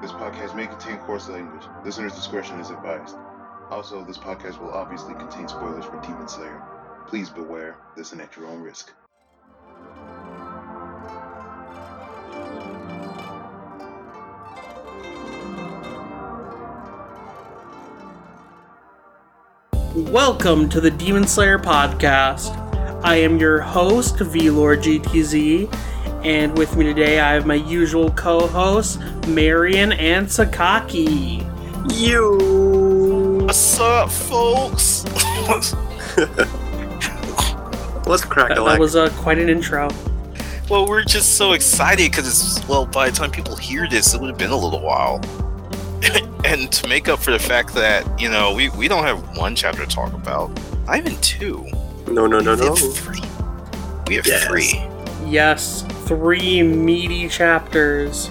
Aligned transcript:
This 0.00 0.12
podcast 0.12 0.54
may 0.54 0.68
contain 0.68 0.98
coarse 0.98 1.28
language. 1.28 1.66
Listener's 1.84 2.14
discretion 2.14 2.60
is 2.60 2.70
advised. 2.70 3.16
Also, 3.68 4.04
this 4.04 4.16
podcast 4.16 4.60
will 4.60 4.70
obviously 4.70 5.12
contain 5.14 5.48
spoilers 5.48 5.84
for 5.86 6.00
Demon 6.02 6.28
Slayer. 6.28 6.62
Please 7.08 7.30
beware, 7.30 7.78
listen 7.96 8.20
at 8.20 8.36
your 8.36 8.46
own 8.46 8.62
risk. 8.62 8.92
Welcome 19.96 20.68
to 20.68 20.80
the 20.80 20.92
Demon 20.92 21.26
Slayer 21.26 21.58
podcast. 21.58 22.56
I 23.02 23.16
am 23.16 23.36
your 23.38 23.60
host, 23.60 24.14
VLord 24.18 24.80
GTZ, 24.84 25.68
and 26.24 26.56
with 26.58 26.76
me 26.76 26.84
today 26.84 27.20
I 27.20 27.32
have 27.32 27.46
my 27.46 27.54
usual 27.54 28.10
co 28.10 28.46
hosts, 28.46 28.98
Marion 29.26 29.92
and 29.92 30.26
Sakaki. 30.26 31.44
You. 31.98 33.40
What's 33.46 33.78
up, 33.80 34.10
folks? 34.10 35.04
Let's 38.06 38.24
crack 38.24 38.48
That, 38.48 38.58
a 38.58 38.64
that 38.64 38.78
was 38.80 38.96
uh, 38.96 39.10
quite 39.18 39.38
an 39.38 39.48
intro. 39.48 39.88
well, 40.70 40.86
we're 40.86 41.04
just 41.04 41.36
so 41.36 41.52
excited 41.52 42.10
because 42.10 42.26
it's 42.26 42.66
well. 42.68 42.86
By 42.86 43.10
the 43.10 43.16
time 43.16 43.30
people 43.30 43.54
hear 43.56 43.86
this, 43.88 44.14
it 44.14 44.20
would 44.20 44.30
have 44.30 44.38
been 44.38 44.50
a 44.50 44.56
little 44.56 44.80
while. 44.80 45.20
and 46.44 46.70
to 46.72 46.88
make 46.88 47.08
up 47.08 47.18
for 47.18 47.32
the 47.32 47.38
fact 47.38 47.74
that 47.74 48.20
you 48.20 48.28
know 48.30 48.54
we 48.54 48.70
we 48.70 48.88
don't 48.88 49.04
have 49.04 49.36
one 49.36 49.54
chapter 49.54 49.84
to 49.84 49.94
talk 49.94 50.12
about, 50.14 50.48
not 50.86 50.98
even 50.98 51.16
two. 51.20 51.66
no, 52.06 52.26
no, 52.26 52.40
no, 52.40 52.54
We 52.54 52.60
no. 52.60 52.74
have 52.74 52.94
three. 52.96 53.20
We 54.06 54.14
have 54.16 54.26
Yes. 54.26 54.44
three. 54.46 54.82
Yes, 55.26 55.82
three 56.08 56.62
meaty 56.62 57.28
chapters. 57.28 58.30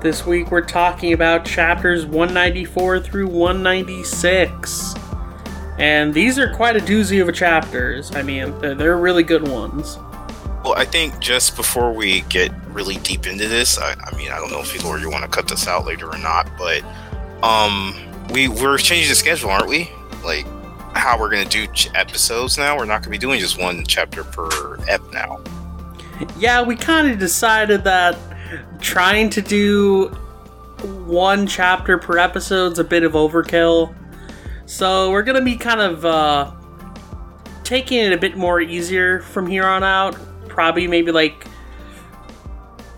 This 0.00 0.26
week 0.26 0.50
we're 0.50 0.60
talking 0.60 1.12
about 1.12 1.44
chapters 1.44 2.04
194 2.04 2.98
through 2.98 3.28
196. 3.28 4.94
And 5.78 6.12
these 6.12 6.40
are 6.40 6.52
quite 6.52 6.76
a 6.76 6.80
doozy 6.80 7.22
of 7.22 7.28
a 7.28 7.32
chapters. 7.32 8.12
I 8.16 8.22
mean, 8.22 8.58
they're, 8.58 8.74
they're 8.74 8.96
really 8.96 9.22
good 9.22 9.46
ones. 9.46 9.96
Well, 10.64 10.74
I 10.76 10.84
think 10.84 11.20
just 11.20 11.54
before 11.54 11.92
we 11.92 12.22
get 12.22 12.50
really 12.70 12.96
deep 12.96 13.28
into 13.28 13.46
this, 13.46 13.78
I, 13.78 13.92
I 13.92 14.16
mean, 14.16 14.32
I 14.32 14.38
don't 14.38 14.50
know 14.50 14.60
if 14.60 14.74
you, 14.74 14.80
Lord, 14.82 15.00
you 15.00 15.08
want 15.08 15.22
to 15.22 15.30
cut 15.30 15.46
this 15.46 15.68
out 15.68 15.86
later 15.86 16.10
or 16.10 16.18
not, 16.18 16.50
but 16.58 16.82
um, 17.44 17.94
we 18.30 18.48
we're 18.48 18.76
changing 18.76 19.08
the 19.08 19.14
schedule, 19.14 19.50
aren't 19.50 19.68
we? 19.68 19.88
Like 20.24 20.46
how 20.94 21.16
we're 21.18 21.30
gonna 21.30 21.44
do 21.44 21.68
ch- 21.68 21.94
episodes 21.94 22.58
now. 22.58 22.76
We're 22.76 22.86
not 22.86 23.02
gonna 23.02 23.10
be 23.10 23.18
doing 23.18 23.38
just 23.38 23.60
one 23.60 23.84
chapter 23.86 24.24
per 24.24 24.78
ep 24.88 25.02
now. 25.12 25.40
Yeah, 26.38 26.62
we 26.62 26.76
kind 26.76 27.10
of 27.10 27.18
decided 27.18 27.84
that 27.84 28.18
trying 28.80 29.30
to 29.30 29.40
do 29.40 30.08
one 31.06 31.46
chapter 31.46 31.98
per 31.98 32.18
episode 32.18 32.72
is 32.72 32.78
a 32.78 32.84
bit 32.84 33.02
of 33.02 33.12
overkill. 33.12 33.94
So 34.66 35.10
we're 35.10 35.22
gonna 35.22 35.42
be 35.44 35.56
kind 35.56 35.80
of 35.80 36.04
uh, 36.04 36.52
taking 37.62 37.98
it 37.98 38.12
a 38.12 38.18
bit 38.18 38.36
more 38.36 38.60
easier 38.60 39.20
from 39.20 39.46
here 39.46 39.64
on 39.64 39.82
out. 39.82 40.16
Probably 40.48 40.86
maybe 40.86 41.12
like 41.12 41.46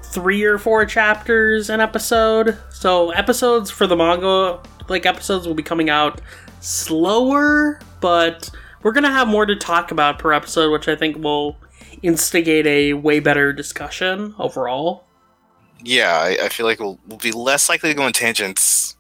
three 0.02 0.44
or 0.44 0.58
four 0.58 0.84
chapters 0.84 1.70
an 1.70 1.80
episode. 1.80 2.58
So 2.70 3.11
episodes 3.11 3.70
for 3.70 3.86
the 3.86 3.96
manga, 3.96 4.61
like 4.88 5.06
episodes, 5.06 5.46
will 5.46 5.55
be 5.55 5.62
coming 5.62 5.90
out 5.90 6.20
slower, 6.61 7.80
but 8.00 8.50
we're 8.83 8.92
gonna 8.92 9.11
have 9.11 9.28
more 9.28 9.46
to 9.46 9.56
talk 9.56 9.90
about 9.90 10.18
per 10.18 10.33
episode, 10.33 10.72
which 10.72 10.88
I 10.88 10.96
think 10.96 11.18
will 11.22 11.56
instigate 12.06 12.66
a 12.66 12.92
way 12.94 13.20
better 13.20 13.52
discussion 13.52 14.34
overall. 14.38 15.04
Yeah, 15.82 16.12
I, 16.12 16.44
I 16.44 16.48
feel 16.48 16.66
like 16.66 16.80
we'll, 16.80 16.98
we'll 17.06 17.18
be 17.18 17.32
less 17.32 17.68
likely 17.68 17.90
to 17.90 17.94
go 17.94 18.04
on 18.04 18.12
tangents. 18.12 18.96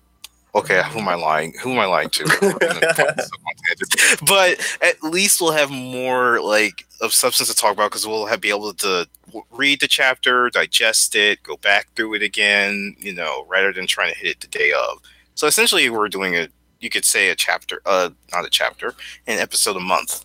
Okay, 0.54 0.82
who 0.90 1.00
am 1.00 1.08
I 1.08 1.14
lying? 1.14 1.52
Who 1.62 1.72
am 1.72 1.78
I 1.78 1.84
lying 1.84 2.08
to? 2.10 2.24
I'm 2.42 2.58
gonna 2.58 2.80
talk 2.80 3.16
myself 3.16 3.30
on 3.46 3.54
tangents. 3.66 4.16
but 4.26 4.78
at 4.82 5.02
least 5.02 5.40
we'll 5.40 5.52
have 5.52 5.70
more 5.70 6.40
like 6.40 6.86
of 7.00 7.12
substance 7.12 7.50
to 7.50 7.54
talk 7.54 7.74
about 7.74 7.90
because 7.90 8.06
we'll 8.06 8.26
have 8.26 8.40
be 8.40 8.48
able 8.48 8.72
to 8.72 9.06
read 9.50 9.80
the 9.80 9.88
chapter, 9.88 10.48
digest 10.48 11.14
it, 11.14 11.42
go 11.42 11.58
back 11.58 11.88
through 11.94 12.14
it 12.14 12.22
again. 12.22 12.96
You 12.98 13.14
know, 13.14 13.44
rather 13.48 13.72
than 13.72 13.86
trying 13.86 14.12
to 14.12 14.18
hit 14.18 14.28
it 14.28 14.40
the 14.40 14.46
day 14.46 14.72
of. 14.72 14.98
So 15.34 15.46
essentially, 15.46 15.90
we're 15.90 16.08
doing 16.08 16.34
a 16.34 16.48
you 16.80 16.88
could 16.88 17.04
say 17.04 17.28
a 17.28 17.34
chapter, 17.34 17.82
uh, 17.84 18.10
not 18.32 18.46
a 18.46 18.50
chapter, 18.50 18.94
an 19.26 19.38
episode 19.38 19.76
a 19.76 19.80
month. 19.80 20.24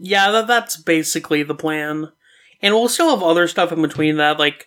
Yeah, 0.00 0.30
that, 0.30 0.46
that's 0.46 0.76
basically 0.76 1.42
the 1.42 1.54
plan. 1.54 2.10
And 2.60 2.74
we'll 2.74 2.88
still 2.88 3.10
have 3.10 3.22
other 3.22 3.46
stuff 3.48 3.70
in 3.72 3.80
between 3.82 4.16
that, 4.16 4.38
like 4.38 4.66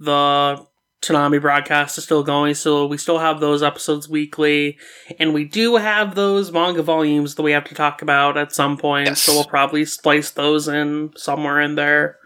the 0.00 0.66
Tanami 1.02 1.40
broadcast 1.40 1.96
is 1.98 2.04
still 2.04 2.24
going, 2.24 2.54
so 2.54 2.86
we 2.86 2.98
still 2.98 3.18
have 3.20 3.38
those 3.40 3.62
episodes 3.62 4.08
weekly. 4.08 4.76
And 5.20 5.32
we 5.32 5.44
do 5.44 5.76
have 5.76 6.14
those 6.16 6.50
manga 6.50 6.82
volumes 6.82 7.36
that 7.36 7.42
we 7.42 7.52
have 7.52 7.64
to 7.66 7.74
talk 7.74 8.02
about 8.02 8.36
at 8.36 8.52
some 8.52 8.76
point, 8.76 9.06
Yes. 9.06 9.22
so 9.22 9.32
we'll 9.34 9.44
probably 9.44 9.84
splice 9.84 10.30
those 10.30 10.66
in 10.66 11.12
somewhere 11.16 11.60
in 11.60 11.76
there. 11.76 12.16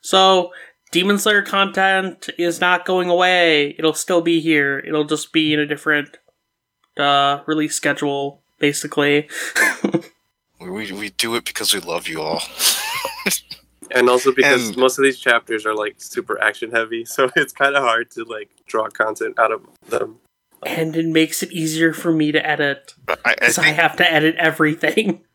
So, 0.00 0.52
Demon 0.92 1.18
Slayer 1.18 1.42
content 1.42 2.28
is 2.38 2.60
not 2.60 2.84
going 2.86 3.08
away. 3.10 3.74
It'll 3.78 3.92
still 3.94 4.20
be 4.20 4.40
here. 4.40 4.78
It'll 4.80 5.04
just 5.04 5.32
be 5.32 5.52
in 5.52 5.58
a 5.60 5.66
different 5.66 6.16
uh, 6.96 7.40
release 7.46 7.74
schedule, 7.76 8.42
basically. 8.58 9.28
We, 10.58 10.90
we 10.90 11.10
do 11.10 11.34
it 11.36 11.44
because 11.44 11.74
we 11.74 11.80
love 11.80 12.08
you 12.08 12.20
all. 12.22 12.40
and 13.94 14.08
also 14.08 14.32
because 14.32 14.68
And- 14.68 14.76
most 14.76 14.98
of 14.98 15.04
these 15.04 15.18
chapters 15.18 15.64
are 15.66 15.74
like 15.74 15.96
super 15.98 16.40
action 16.42 16.70
heavy, 16.70 17.04
so 17.14 17.30
it's 17.36 17.52
kind 17.52 17.74
of 17.76 17.82
hard 17.82 18.10
to 18.12 18.24
like 18.24 18.50
draw 18.66 18.88
content 18.88 19.38
out 19.38 19.52
of 19.52 19.62
them. 19.88 20.18
and 20.64 20.96
it 20.96 21.06
makes 21.06 21.42
it 21.42 21.52
easier 21.52 21.92
for 21.92 22.12
me 22.12 22.32
to 22.32 22.44
edit 22.46 22.94
I, 23.08 23.16
I 23.24 23.34
because 23.34 23.58
I, 23.58 23.66
have 23.68 23.96
to 23.96 24.12
edit 24.12 24.36
everything. 24.36 25.22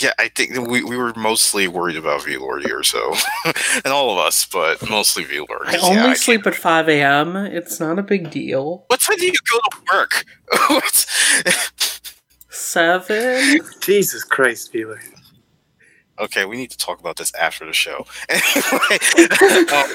Yeah, 0.00 0.10
I 0.18 0.28
think 0.28 0.56
we, 0.68 0.82
we 0.82 0.96
were 0.96 1.12
mostly 1.14 1.68
worried 1.68 1.96
about 1.96 2.24
V-Lord 2.24 2.64
here, 2.64 2.82
so 2.82 3.14
and 3.84 3.86
all 3.86 4.10
of 4.10 4.18
us, 4.18 4.44
but 4.44 4.86
mostly 4.90 5.22
V-Lord. 5.24 5.68
I 5.68 5.72
Yeah, 5.74 5.78
only 5.82 5.96
can't- 5.96 6.18
sleep 6.18 6.46
at 6.48 6.54
5 6.56 6.88
a.m. 6.88 7.36
It's 7.36 7.78
not 7.78 7.96
a 7.98 8.02
big 8.02 8.30
deal. 8.30 8.84
What 8.88 9.00
time 9.00 9.16
do 9.18 9.26
you 9.26 9.32
go 9.50 9.58
to 9.58 9.76
work? 9.92 10.24
What's- 10.70 11.06
Seven? 12.50 13.60
Jesus 13.80 14.24
Christ, 14.24 14.72
Feeler. 14.72 15.00
Okay, 16.20 16.44
we 16.44 16.56
need 16.56 16.70
to 16.70 16.78
talk 16.78 17.00
about 17.00 17.16
this 17.16 17.34
after 17.34 17.64
the 17.64 17.72
show. 17.72 18.06
Anyway, 18.28 18.98
um, 19.72 19.88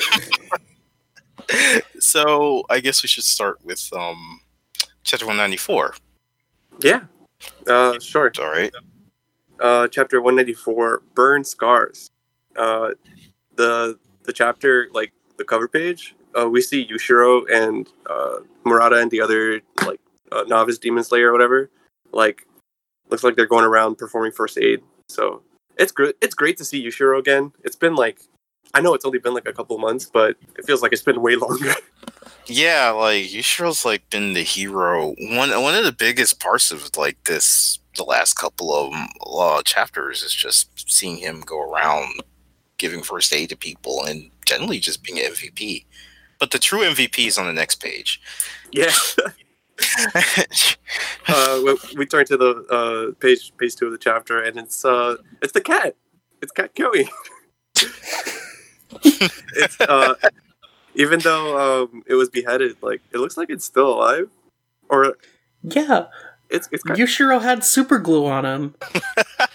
so 1.99 2.63
I 2.69 2.79
guess 2.79 3.03
we 3.03 3.09
should 3.09 3.23
start 3.23 3.63
with 3.63 3.89
um, 3.93 4.41
chapter 5.03 5.25
one 5.25 5.37
ninety 5.37 5.57
four. 5.57 5.95
Yeah. 6.79 7.01
Uh, 7.67 7.99
sure. 7.99 8.31
All 8.39 8.49
right. 8.49 8.71
Uh, 9.59 9.87
chapter 9.87 10.21
one 10.21 10.35
ninety 10.35 10.53
four. 10.53 11.01
Burn 11.15 11.43
scars. 11.43 12.09
Uh, 12.57 12.91
the 13.55 13.97
the 14.23 14.33
chapter 14.33 14.89
like 14.93 15.13
the 15.37 15.43
cover 15.43 15.67
page. 15.67 16.15
Uh, 16.37 16.49
we 16.49 16.61
see 16.61 16.87
Yushiro 16.87 17.43
and 17.51 17.87
uh, 18.09 18.37
Murata 18.65 18.97
and 18.97 19.11
the 19.11 19.21
other 19.21 19.61
like 19.85 19.99
uh, 20.31 20.43
novice 20.47 20.77
demon 20.77 21.03
slayer 21.03 21.29
or 21.29 21.31
whatever. 21.31 21.69
Like, 22.11 22.45
looks 23.09 23.23
like 23.23 23.35
they're 23.35 23.47
going 23.47 23.65
around 23.65 23.97
performing 23.97 24.31
first 24.31 24.57
aid. 24.57 24.81
So 25.09 25.41
it's 25.77 25.91
great. 25.91 26.15
It's 26.21 26.35
great 26.35 26.57
to 26.57 26.65
see 26.65 26.83
Yushiro 26.83 27.19
again. 27.19 27.51
It's 27.63 27.75
been 27.75 27.95
like, 27.95 28.21
I 28.73 28.81
know 28.81 28.93
it's 28.93 29.05
only 29.05 29.19
been 29.19 29.33
like 29.33 29.47
a 29.47 29.53
couple 29.53 29.77
months, 29.77 30.05
but 30.05 30.35
it 30.57 30.65
feels 30.65 30.81
like 30.81 30.91
it's 30.91 31.01
been 31.01 31.21
way 31.21 31.35
longer. 31.37 31.73
Yeah, 32.45 32.89
like 32.91 33.31
Yushiro's 33.31 33.85
like 33.85 34.09
been 34.09 34.33
the 34.33 34.43
hero. 34.43 35.15
One 35.17 35.49
one 35.61 35.75
of 35.75 35.83
the 35.83 35.91
biggest 35.91 36.39
parts 36.39 36.71
of 36.71 36.89
like 36.97 37.23
this, 37.25 37.79
the 37.95 38.03
last 38.03 38.33
couple 38.33 38.73
of 38.73 38.93
uh, 39.25 39.61
chapters 39.63 40.23
is 40.23 40.33
just 40.33 40.89
seeing 40.91 41.17
him 41.17 41.41
go 41.41 41.61
around 41.61 42.21
giving 42.77 43.01
first 43.01 43.33
aid 43.33 43.49
to 43.49 43.55
people 43.55 44.03
and 44.03 44.29
generally 44.45 44.79
just 44.79 45.03
being 45.03 45.19
an 45.19 45.31
MVP. 45.31 45.85
But 46.39 46.51
the 46.51 46.59
true 46.59 46.81
MVP 46.81 47.27
is 47.27 47.37
on 47.37 47.47
the 47.47 47.53
next 47.53 47.75
page. 47.75 48.19
yeah. 48.71 48.91
uh, 51.27 51.61
we, 51.63 51.77
we 51.97 52.05
turn 52.05 52.25
to 52.25 52.37
the 52.37 52.65
uh, 52.69 53.19
page 53.19 53.53
page 53.57 53.75
two 53.75 53.87
of 53.87 53.91
the 53.91 53.97
chapter, 53.97 54.41
and 54.41 54.57
it's 54.57 54.85
uh, 54.85 55.15
it's 55.41 55.53
the 55.53 55.61
cat. 55.61 55.95
It's 56.41 56.51
Cat 56.51 56.75
Joey. 56.75 57.09
it's 59.03 59.79
uh, 59.81 60.15
even 60.95 61.19
though 61.19 61.83
um, 61.83 62.03
it 62.05 62.15
was 62.15 62.29
beheaded, 62.29 62.77
like 62.81 63.01
it 63.13 63.17
looks 63.17 63.37
like 63.37 63.49
it's 63.49 63.65
still 63.65 63.93
alive, 63.93 64.29
or 64.89 65.17
Yeah, 65.61 66.07
it's 66.49 66.69
it's 66.71 66.83
got, 66.83 66.97
Yushiro 66.97 67.41
had 67.41 67.63
super 67.63 67.97
glue 67.97 68.25
on 68.25 68.45
him. 68.45 68.75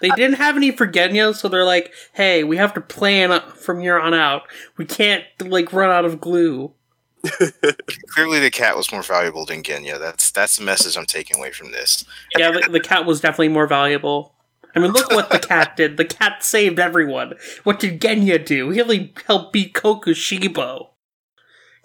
they 0.00 0.10
didn't 0.10 0.36
have 0.36 0.56
any 0.56 0.72
for 0.72 0.86
Genya, 0.86 1.34
so 1.34 1.48
they're 1.48 1.64
like, 1.64 1.92
hey, 2.12 2.42
we 2.44 2.56
have 2.56 2.74
to 2.74 2.80
plan 2.80 3.40
from 3.54 3.80
here 3.80 3.98
on 3.98 4.14
out. 4.14 4.42
We 4.76 4.84
can't, 4.84 5.24
like, 5.40 5.72
run 5.72 5.90
out 5.90 6.04
of 6.04 6.20
glue. 6.20 6.72
Clearly, 8.10 8.40
the 8.40 8.50
cat 8.50 8.76
was 8.76 8.92
more 8.92 9.02
valuable 9.02 9.44
than 9.44 9.62
Genya. 9.62 9.98
That's 9.98 10.30
that's 10.30 10.56
the 10.56 10.64
message 10.64 10.96
I'm 10.96 11.06
taking 11.06 11.38
away 11.38 11.52
from 11.52 11.72
this. 11.72 12.04
Yeah, 12.36 12.50
the, 12.50 12.68
the 12.70 12.80
cat 12.80 13.06
was 13.06 13.20
definitely 13.20 13.48
more 13.48 13.66
valuable. 13.66 14.34
I 14.74 14.80
mean, 14.80 14.92
look 14.92 15.10
what 15.10 15.30
the 15.30 15.38
cat 15.38 15.76
did. 15.76 15.96
The 15.96 16.04
cat 16.04 16.44
saved 16.44 16.78
everyone. 16.78 17.34
What 17.64 17.80
did 17.80 18.00
Genya 18.00 18.44
do? 18.44 18.70
He 18.70 18.80
only 18.80 19.12
helped 19.26 19.52
beat 19.52 19.74
Kokushibo. 19.74 20.88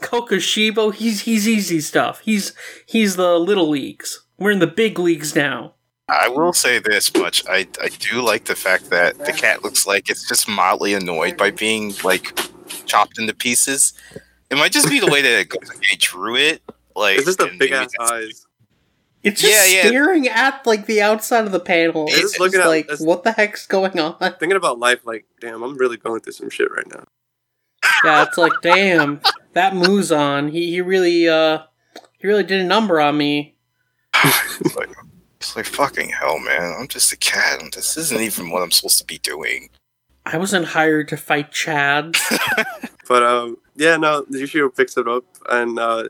Kokushibo, 0.02 0.94
he's 0.94 1.22
he's 1.22 1.48
easy 1.48 1.82
stuff. 1.82 2.20
He's 2.20 2.54
he's 2.86 3.16
the 3.16 3.40
little 3.40 3.70
leagues. 3.70 4.26
We're 4.38 4.52
in 4.52 4.60
the 4.60 4.68
big 4.68 5.00
leagues 5.00 5.36
now. 5.36 5.76
I 6.10 6.28
will 6.28 6.54
say 6.54 6.80
this 6.80 7.14
much: 7.16 7.44
I 7.48 7.68
I 7.82 7.90
do 8.00 8.22
like 8.22 8.46
the 8.46 8.56
fact 8.56 8.90
that 8.90 9.18
the 9.26 9.32
cat 9.32 9.64
looks 9.64 9.88
like 9.88 10.10
it's 10.10 10.28
just 10.28 10.48
mildly 10.48 10.94
annoyed 10.94 11.38
by 11.38 11.52
being 11.52 11.94
like 12.04 12.38
chopped 12.86 13.18
into 13.18 13.34
pieces. 13.34 13.94
It 14.50 14.56
might 14.57 14.72
just 14.72 14.90
be 14.90 15.00
the 15.00 15.07
way 15.07 15.22
that 15.22 15.40
it 15.40 15.50
goes. 15.50 15.68
Like, 15.68 15.80
they 15.80 15.95
drew 15.98 16.36
it. 16.36 16.62
Like 16.95 17.18
It's 17.18 17.25
just 17.25 17.40
the 17.40 17.50
big 17.57 17.72
ass 17.72 17.92
that's- 17.98 18.12
eyes. 18.12 18.45
It's 19.24 19.40
just 19.42 19.54
Yeah, 19.72 19.84
yeah. 19.84 19.88
staring 19.88 20.28
at 20.28 20.66
like 20.68 20.86
the 20.86 21.01
outside 21.01 21.45
of 21.45 21.51
the 21.54 21.60
panel. 21.60 22.06
It's 22.07 22.13
It's, 22.13 22.22
just 22.22 22.34
just 22.34 22.40
looking 22.42 22.60
at- 22.60 22.68
like, 22.68 22.86
it's- 22.86 23.00
what 23.01 23.24
the 23.24 23.31
heck's 23.31 23.66
going 23.66 23.98
on? 24.00 24.18
Thinking 24.40 24.54
about 24.57 24.80
life, 24.80 25.00
like, 25.06 25.25
damn, 25.40 25.63
I'm 25.63 25.75
really 25.78 25.98
going 25.98 26.19
through 26.22 26.34
some 26.34 26.50
shit 26.50 26.69
right 26.72 26.88
now. 26.94 27.06
Yeah, 28.04 28.24
it's 28.24 28.38
like, 28.38 28.51
damn, 28.62 29.22
that 29.54 29.74
Muzan, 29.74 30.51
he 30.51 30.72
he 30.72 30.81
really 30.81 31.28
uh 31.28 31.60
he 32.19 32.28
really 32.28 32.44
did 32.44 32.62
a 32.62 32.66
number 32.66 33.00
on 33.01 33.18
me. 33.18 33.56
It's 34.24 34.75
like, 34.75 34.89
it's 35.38 35.56
like 35.56 35.66
fucking 35.66 36.10
hell, 36.10 36.38
man. 36.39 36.75
I'm 36.80 36.88
just 36.88 37.12
a 37.12 37.18
cat. 37.18 37.62
and 37.62 37.74
This 37.74 37.98
isn't 37.98 38.22
even 38.22 38.51
what 38.51 38.62
I'm 38.62 38.72
supposed 38.72 39.00
to 39.00 39.06
be 39.06 39.18
doing. 39.18 39.69
I 40.25 40.38
wasn't 40.38 40.68
hired 40.68 41.07
to 41.10 41.18
fight 41.18 41.51
Chad. 41.51 42.16
But 43.10 43.22
um, 43.24 43.57
yeah, 43.75 43.98
no, 43.98 44.24
Yushiro 44.24 44.75
picks 44.75 44.98
it 44.98 45.08
up, 45.08 45.24
and 45.50 45.78
uh, 45.80 46.08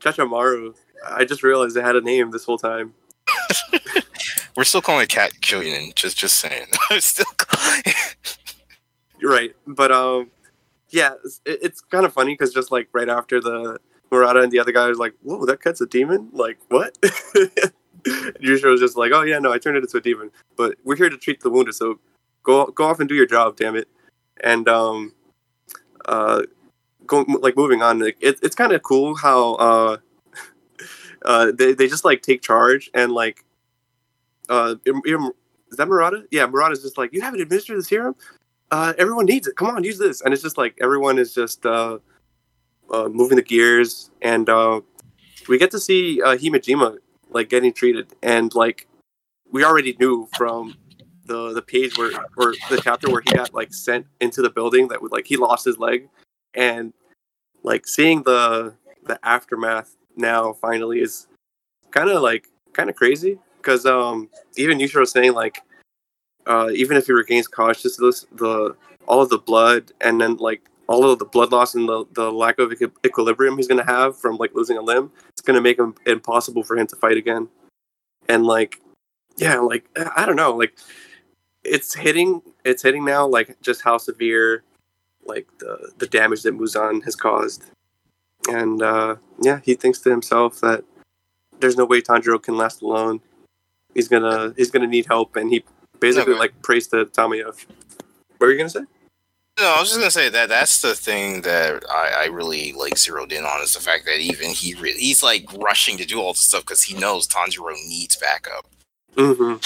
Chachamaru. 0.00 0.74
I 1.06 1.24
just 1.24 1.42
realized 1.42 1.76
it 1.76 1.84
had 1.84 1.96
a 1.96 2.00
name 2.00 2.30
this 2.30 2.44
whole 2.44 2.58
time. 2.58 2.94
We're 4.56 4.64
still 4.64 4.82
calling 4.82 5.04
it 5.04 5.08
cat 5.08 5.32
Killian. 5.40 5.92
Just 5.94 6.16
just 6.18 6.38
saying. 6.38 6.66
I'm 6.90 7.00
still. 7.00 7.26
Calling 7.36 7.82
You're 9.20 9.30
right, 9.32 9.54
but 9.66 9.90
um, 9.92 10.30
yeah, 10.90 11.14
it's, 11.24 11.40
it- 11.44 11.58
it's 11.62 11.80
kind 11.80 12.04
of 12.04 12.12
funny 12.12 12.32
because 12.34 12.52
just 12.52 12.70
like 12.72 12.88
right 12.92 13.08
after 13.08 13.40
the 13.40 13.78
Murata 14.10 14.40
and 14.40 14.50
the 14.52 14.58
other 14.58 14.72
guy 14.72 14.88
was 14.88 14.98
like, 14.98 15.14
"Whoa, 15.22 15.44
that 15.46 15.62
cat's 15.62 15.80
a 15.80 15.86
demon!" 15.86 16.30
Like 16.32 16.58
what? 16.68 16.96
Yushiro's 18.40 18.80
just 18.80 18.96
like, 18.96 19.12
"Oh 19.12 19.22
yeah, 19.22 19.38
no, 19.38 19.52
I 19.52 19.58
turned 19.58 19.76
it 19.76 19.82
into 19.84 19.96
a 19.98 20.00
demon, 20.00 20.30
but 20.56 20.76
we're 20.84 20.96
here 20.96 21.10
to 21.10 21.16
treat 21.16 21.40
the 21.40 21.50
wounded, 21.50 21.74
so 21.74 21.98
go 22.42 22.66
go 22.66 22.84
off 22.84 23.00
and 23.00 23.08
do 23.08 23.14
your 23.14 23.26
job, 23.26 23.56
damn 23.56 23.76
it." 23.76 23.88
And 24.42 24.68
um, 24.68 25.12
uh, 26.06 26.42
like 27.10 27.56
moving 27.56 27.82
on. 27.82 27.98
Like, 27.98 28.16
it, 28.20 28.38
it's 28.42 28.56
kind 28.56 28.72
of 28.72 28.82
cool 28.82 29.16
how 29.16 29.54
uh, 29.54 29.96
uh, 31.24 31.52
they 31.52 31.74
they 31.74 31.88
just 31.88 32.04
like 32.04 32.22
take 32.22 32.42
charge 32.42 32.90
and 32.94 33.12
like 33.12 33.44
uh, 34.48 34.76
is 34.86 35.76
that 35.76 35.88
Murata? 35.88 36.24
Yeah, 36.30 36.46
Murata's 36.46 36.82
just 36.82 36.96
like, 36.96 37.12
"You 37.12 37.20
haven't 37.20 37.40
administered 37.40 37.78
the 37.78 37.82
serum." 37.82 38.14
uh, 38.70 38.92
everyone 38.98 39.26
needs 39.26 39.46
it. 39.46 39.56
Come 39.56 39.68
on, 39.68 39.84
use 39.84 39.98
this. 39.98 40.20
And 40.20 40.32
it's 40.32 40.42
just 40.42 40.58
like 40.58 40.76
everyone 40.80 41.18
is 41.18 41.34
just 41.34 41.64
uh, 41.64 41.98
uh, 42.92 43.08
moving 43.08 43.36
the 43.36 43.42
gears, 43.42 44.10
and 44.22 44.48
uh, 44.48 44.80
we 45.48 45.58
get 45.58 45.70
to 45.72 45.80
see 45.80 46.22
uh, 46.22 46.36
Himejima 46.36 46.98
like 47.30 47.48
getting 47.48 47.72
treated, 47.72 48.14
and 48.22 48.54
like 48.54 48.86
we 49.50 49.64
already 49.64 49.96
knew 49.98 50.28
from 50.36 50.74
the 51.24 51.52
the 51.52 51.62
page 51.62 51.96
where 51.98 52.12
or 52.36 52.54
the 52.70 52.80
chapter 52.82 53.10
where 53.10 53.22
he 53.22 53.34
got 53.34 53.54
like 53.54 53.72
sent 53.72 54.06
into 54.20 54.42
the 54.42 54.50
building 54.50 54.88
that 54.88 55.00
would 55.02 55.12
like 55.12 55.26
he 55.26 55.36
lost 55.36 55.64
his 55.64 55.78
leg, 55.78 56.08
and 56.58 56.92
like 57.62 57.86
seeing 57.86 58.22
the 58.24 58.74
the 59.06 59.18
aftermath 59.22 59.96
now 60.16 60.52
finally 60.52 61.00
is 61.00 61.28
kind 61.92 62.10
of 62.10 62.20
like 62.20 62.48
kind 62.74 62.90
of 62.90 62.96
crazy 62.96 63.38
because 63.56 63.86
um 63.86 64.28
even 64.56 64.78
Yushiro 64.78 65.06
saying 65.06 65.32
like 65.32 65.62
uh, 66.48 66.70
even 66.74 66.96
if 66.96 67.06
he 67.06 67.12
regains 67.12 67.46
consciousness, 67.46 68.26
the 68.32 68.74
all 69.06 69.20
of 69.20 69.28
the 69.28 69.38
blood 69.38 69.92
and 70.00 70.20
then 70.20 70.36
like 70.36 70.62
all 70.88 71.04
of 71.04 71.18
the 71.18 71.24
blood 71.24 71.52
loss 71.52 71.74
and 71.74 71.88
the, 71.88 72.04
the 72.12 72.32
lack 72.32 72.58
of 72.58 72.72
equi- 72.72 72.90
equilibrium 73.04 73.56
he's 73.56 73.68
gonna 73.68 73.84
have 73.84 74.18
from 74.18 74.36
like 74.36 74.54
losing 74.54 74.78
a 74.78 74.82
limb, 74.82 75.12
it's 75.30 75.42
gonna 75.42 75.60
make 75.60 75.78
him 75.78 75.94
impossible 76.06 76.62
for 76.64 76.76
him 76.76 76.86
to 76.86 76.96
fight 76.96 77.16
again. 77.16 77.48
And 78.28 78.46
like, 78.46 78.80
yeah, 79.36 79.58
like 79.58 79.86
I 80.16 80.24
don't 80.26 80.36
know, 80.36 80.56
like 80.56 80.76
it's 81.64 81.94
hitting, 81.94 82.40
it's 82.64 82.82
hitting 82.82 83.04
now, 83.04 83.26
like 83.26 83.60
just 83.60 83.82
how 83.82 83.98
severe, 83.98 84.64
like 85.28 85.46
the 85.58 85.92
the 85.98 86.06
damage 86.06 86.42
that 86.42 86.56
Muzan 86.58 87.04
has 87.04 87.14
caused. 87.14 87.64
And 88.48 88.82
uh, 88.82 89.16
yeah, 89.42 89.60
he 89.62 89.74
thinks 89.74 89.98
to 90.00 90.10
himself 90.10 90.60
that 90.60 90.84
there's 91.60 91.76
no 91.76 91.84
way 91.84 92.00
Tanjiro 92.00 92.42
can 92.42 92.56
last 92.56 92.82
alone. 92.82 93.20
He's 93.94 94.08
gonna 94.08 94.54
he's 94.56 94.70
gonna 94.70 94.86
need 94.86 95.06
help, 95.06 95.36
and 95.36 95.50
he 95.50 95.64
basically 96.00 96.32
Okay. 96.34 96.40
like 96.40 96.62
prays 96.62 96.86
to 96.88 97.04
Tamayo. 97.06 97.46
What 98.38 98.46
were 98.46 98.50
you 98.52 98.58
gonna 98.58 98.70
say? 98.70 98.84
No, 99.58 99.64
I 99.64 99.80
was 99.80 99.88
just 99.88 99.98
gonna 99.98 100.10
say 100.12 100.28
that 100.28 100.48
that's 100.48 100.80
the 100.82 100.94
thing 100.94 101.42
that 101.42 101.82
I, 101.90 102.22
I 102.22 102.26
really 102.26 102.72
like 102.72 102.96
zeroed 102.96 103.32
in 103.32 103.44
on 103.44 103.60
is 103.60 103.74
the 103.74 103.80
fact 103.80 104.04
that 104.06 104.20
even 104.20 104.50
he 104.50 104.74
re- 104.74 104.92
he's 104.92 105.22
like 105.22 105.52
rushing 105.58 105.96
to 105.98 106.04
do 106.04 106.20
all 106.20 106.32
this 106.32 106.42
stuff 106.42 106.62
because 106.64 106.82
he 106.84 106.96
knows 106.96 107.26
Tanjiro 107.26 107.72
needs 107.88 108.14
backup. 108.16 108.66
Mm-hmm. 109.16 109.56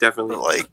Definitely. 0.00 0.36
Like 0.36 0.66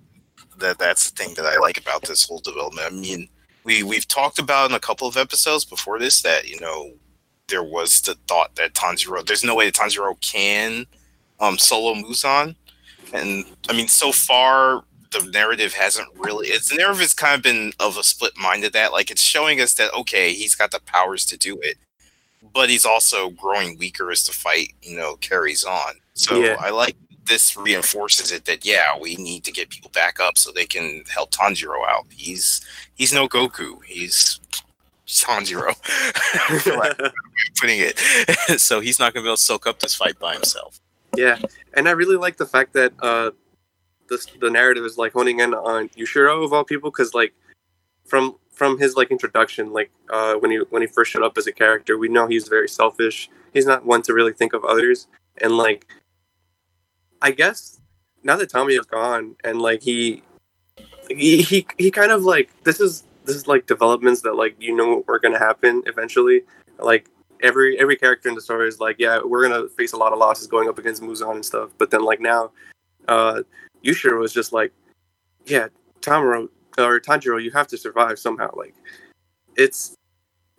that 0.59 0.77
that's 0.79 1.09
the 1.09 1.15
thing 1.23 1.33
that 1.35 1.45
I 1.45 1.57
like 1.57 1.77
about 1.77 2.03
this 2.03 2.25
whole 2.25 2.39
development. 2.39 2.87
I 2.89 2.95
mean, 2.95 3.27
we 3.63 3.83
we've 3.83 4.07
talked 4.07 4.39
about 4.39 4.69
in 4.69 4.75
a 4.75 4.79
couple 4.79 5.07
of 5.07 5.17
episodes 5.17 5.65
before 5.65 5.99
this 5.99 6.21
that 6.21 6.47
you 6.49 6.59
know 6.59 6.91
there 7.47 7.63
was 7.63 8.01
the 8.01 8.15
thought 8.27 8.55
that 8.55 8.73
Tanjiro 8.73 9.25
there's 9.25 9.43
no 9.43 9.55
way 9.55 9.65
that 9.65 9.75
Tanjiro 9.75 10.19
can 10.21 10.85
um 11.39 11.57
solo 11.57 11.93
Muzan, 11.95 12.55
and 13.13 13.45
I 13.69 13.73
mean 13.73 13.87
so 13.87 14.11
far 14.11 14.83
the 15.11 15.29
narrative 15.31 15.73
hasn't 15.73 16.07
really 16.15 16.47
it's 16.47 16.69
the 16.69 16.75
narrative 16.75 16.99
has 17.01 17.13
kind 17.13 17.35
of 17.35 17.43
been 17.43 17.71
of 17.79 17.97
a 17.97 18.03
split 18.03 18.35
mind 18.37 18.63
of 18.65 18.71
that 18.73 18.91
like 18.91 19.11
it's 19.11 19.21
showing 19.21 19.61
us 19.61 19.75
that 19.75 19.93
okay 19.93 20.33
he's 20.33 20.55
got 20.55 20.71
the 20.71 20.79
powers 20.85 21.23
to 21.25 21.37
do 21.37 21.59
it 21.61 21.77
but 22.53 22.69
he's 22.69 22.85
also 22.85 23.29
growing 23.29 23.77
weaker 23.77 24.11
as 24.11 24.25
the 24.25 24.31
fight 24.33 24.73
you 24.81 24.95
know 24.97 25.15
carries 25.17 25.63
on. 25.63 25.93
So 26.15 26.39
Yeah. 26.43 26.55
i 26.59 26.69
like 26.69 26.95
this 27.25 27.55
reinforces 27.55 28.31
it 28.33 28.43
that 28.45 28.65
yeah 28.65 28.97
we 28.99 29.15
need 29.15 29.43
to 29.45 29.51
get 29.51 29.69
people 29.69 29.89
back 29.91 30.19
up 30.19 30.37
so 30.37 30.51
they 30.51 30.65
can 30.65 31.03
help 31.13 31.31
tanjiro 31.31 31.87
out. 31.87 32.05
He's 32.11 32.61
he's 32.95 33.13
no 33.13 33.27
goku. 33.27 33.83
He's 33.83 34.39
tanjiro 35.07 35.75
for 36.61 36.77
lack 36.77 36.91
of 36.91 36.99
a 36.99 37.01
better 37.01 37.07
way 37.07 37.09
of 37.09 37.55
putting 37.59 37.79
it. 37.79 37.99
So 38.59 38.79
he's 38.79 38.99
not 38.99 39.13
going 39.13 39.23
to 39.23 39.27
be 39.27 39.29
able 39.29 39.37
to 39.37 39.43
soak 39.43 39.67
up 39.67 39.79
this 39.79 39.95
fight 39.95 40.19
by 40.19 40.33
himself. 40.33 40.79
Yeah, 41.15 41.37
and 41.73 41.87
I 41.87 41.91
really 41.91 42.17
like 42.17 42.37
the 42.37 42.45
fact 42.45 42.73
that 42.73 42.93
uh, 42.99 43.31
this 44.09 44.25
the 44.41 44.49
narrative 44.49 44.83
is 44.83 44.97
like 44.97 45.13
honing 45.13 45.39
in 45.39 45.53
on 45.53 45.89
Yushiro 45.89 46.43
of 46.43 46.53
all 46.53 46.63
people, 46.63 46.89
because 46.89 47.13
like 47.13 47.33
from 48.05 48.35
from 48.51 48.79
his 48.79 48.95
like 48.95 49.11
introduction, 49.11 49.73
like 49.73 49.91
uh, 50.09 50.35
when 50.35 50.51
he 50.51 50.57
when 50.69 50.81
he 50.81 50.87
first 50.87 51.11
showed 51.11 51.23
up 51.23 51.37
as 51.37 51.47
a 51.47 51.51
character, 51.51 51.97
we 51.97 52.09
know 52.09 52.27
he's 52.27 52.47
very 52.47 52.67
selfish. 52.67 53.29
He's 53.53 53.65
not 53.65 53.85
one 53.85 54.01
to 54.03 54.13
really 54.13 54.33
think 54.33 54.53
of 54.53 54.63
others, 54.65 55.07
and 55.41 55.55
like 55.55 55.87
I 57.21 57.31
guess 57.31 57.79
now 58.23 58.35
that 58.37 58.49
Tommy 58.49 58.73
is 58.73 58.85
gone, 58.85 59.35
and 59.43 59.61
like 59.61 59.83
he 59.83 60.23
he 61.09 61.41
he, 61.41 61.67
he 61.77 61.91
kind 61.91 62.11
of 62.11 62.23
like 62.23 62.49
this 62.63 62.79
is 62.79 63.03
this 63.25 63.35
is 63.35 63.47
like 63.47 63.67
developments 63.67 64.21
that 64.21 64.35
like 64.35 64.55
you 64.59 64.75
know 64.75 65.03
are 65.07 65.19
gonna 65.19 65.39
happen 65.39 65.83
eventually, 65.85 66.43
like 66.79 67.09
every 67.41 67.79
every 67.79 67.95
character 67.95 68.29
in 68.29 68.35
the 68.35 68.41
story 68.41 68.67
is 68.67 68.79
like, 68.79 68.97
yeah, 68.99 69.19
we're 69.23 69.47
gonna 69.47 69.67
face 69.69 69.93
a 69.93 69.97
lot 69.97 70.13
of 70.13 70.19
losses 70.19 70.47
going 70.47 70.69
up 70.69 70.77
against 70.77 71.01
Muzan 71.01 71.35
and 71.35 71.45
stuff. 71.45 71.69
But 71.77 71.91
then 71.91 72.03
like 72.03 72.19
now, 72.19 72.51
uh, 73.07 73.43
Yushiro 73.83 74.19
was 74.19 74.33
just 74.33 74.53
like, 74.53 74.71
yeah, 75.45 75.67
Tamaro 76.01 76.49
or 76.77 76.99
Tanjiro, 76.99 77.41
you 77.41 77.51
have 77.51 77.67
to 77.67 77.77
survive 77.77 78.17
somehow. 78.17 78.49
Like, 78.55 78.75
it's 79.55 79.95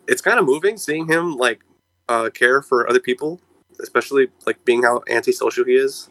it's 0.07 0.21
kind 0.21 0.39
of 0.39 0.45
moving 0.45 0.77
seeing 0.77 1.07
him 1.07 1.35
like 1.35 1.61
uh, 2.07 2.29
care 2.29 2.61
for 2.61 2.89
other 2.89 2.99
people, 2.99 3.41
especially 3.81 4.29
like 4.45 4.63
being 4.65 4.83
how 4.83 5.01
antisocial 5.09 5.65
he 5.65 5.73
is. 5.73 6.09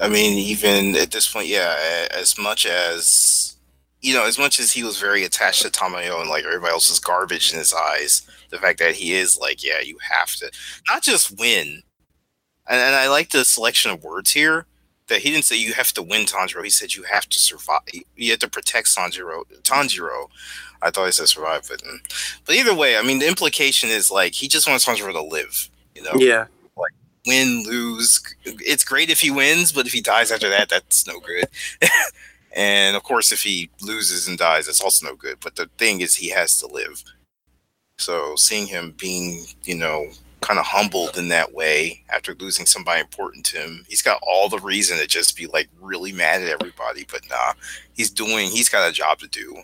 I 0.00 0.08
mean, 0.08 0.38
even 0.38 0.96
at 0.96 1.10
this 1.10 1.30
point, 1.30 1.46
yeah, 1.46 2.08
as 2.10 2.38
much 2.38 2.66
as 2.66 3.56
you 4.00 4.14
know, 4.14 4.24
as 4.24 4.38
much 4.38 4.58
as 4.58 4.72
he 4.72 4.82
was 4.82 4.98
very 4.98 5.24
attached 5.24 5.62
to 5.62 5.68
Tamayo 5.68 6.20
and 6.20 6.30
like 6.30 6.44
everybody 6.44 6.72
else's 6.72 6.98
garbage 6.98 7.52
in 7.52 7.58
his 7.58 7.74
eyes, 7.74 8.22
the 8.48 8.58
fact 8.58 8.78
that 8.78 8.94
he 8.94 9.12
is 9.12 9.38
like, 9.38 9.62
yeah, 9.62 9.80
you 9.80 9.98
have 10.10 10.34
to 10.36 10.50
not 10.88 11.02
just 11.02 11.38
win. 11.38 11.82
And, 12.66 12.80
and 12.80 12.94
I 12.94 13.08
like 13.08 13.30
the 13.30 13.44
selection 13.44 13.90
of 13.90 14.02
words 14.02 14.30
here 14.30 14.66
that 15.08 15.20
he 15.20 15.30
didn't 15.30 15.44
say 15.44 15.56
you 15.56 15.74
have 15.74 15.92
to 15.92 16.02
win 16.02 16.24
Tanjiro. 16.24 16.64
He 16.64 16.70
said 16.70 16.94
you 16.94 17.02
have 17.02 17.28
to 17.28 17.38
survive. 17.38 17.80
You 18.16 18.30
have 18.30 18.38
to 18.40 18.48
protect 18.48 18.88
Tanjiro. 18.88 19.44
Tanjiro. 19.62 20.28
I 20.80 20.90
thought 20.90 21.06
he 21.06 21.12
said 21.12 21.28
survive, 21.28 21.66
but 21.68 21.82
mm. 21.82 21.98
but 22.46 22.54
either 22.54 22.74
way, 22.74 22.96
I 22.96 23.02
mean, 23.02 23.18
the 23.18 23.28
implication 23.28 23.90
is 23.90 24.10
like 24.10 24.32
he 24.32 24.48
just 24.48 24.66
wants 24.66 24.86
Tanjiro 24.86 25.12
to 25.12 25.22
live. 25.22 25.68
You 25.94 26.02
know, 26.04 26.12
Yeah, 26.16 26.46
win, 27.26 27.64
lose. 27.66 28.22
It's 28.44 28.84
great 28.84 29.10
if 29.10 29.20
he 29.20 29.30
wins, 29.30 29.72
but 29.72 29.86
if 29.86 29.92
he 29.92 30.00
dies 30.00 30.30
after 30.30 30.48
that, 30.50 30.68
that's 30.68 31.06
no 31.06 31.20
good. 31.20 31.44
and 32.52 32.96
of 32.96 33.02
course, 33.02 33.32
if 33.32 33.42
he 33.42 33.70
loses 33.80 34.28
and 34.28 34.38
dies, 34.38 34.66
that's 34.66 34.80
also 34.80 35.06
no 35.06 35.14
good. 35.14 35.38
But 35.40 35.56
the 35.56 35.68
thing 35.78 36.00
is, 36.00 36.14
he 36.16 36.30
has 36.30 36.58
to 36.60 36.66
live. 36.66 37.02
So 37.98 38.34
seeing 38.36 38.66
him 38.66 38.94
being, 38.98 39.44
you 39.64 39.76
know, 39.76 40.08
kind 40.40 40.58
of 40.58 40.64
humbled 40.64 41.18
in 41.18 41.28
that 41.28 41.52
way 41.52 42.02
after 42.08 42.34
losing 42.34 42.64
somebody 42.64 43.00
important 43.00 43.44
to 43.46 43.58
him, 43.58 43.84
he's 43.88 44.02
got 44.02 44.20
all 44.22 44.48
the 44.48 44.58
reason 44.58 44.96
to 44.98 45.06
just 45.06 45.36
be 45.36 45.46
like 45.46 45.68
really 45.80 46.12
mad 46.12 46.42
at 46.42 46.48
everybody. 46.48 47.06
But 47.10 47.22
nah, 47.28 47.52
he's 47.92 48.10
doing, 48.10 48.50
he's 48.50 48.70
got 48.70 48.88
a 48.88 48.92
job 48.92 49.18
to 49.18 49.28
do. 49.28 49.56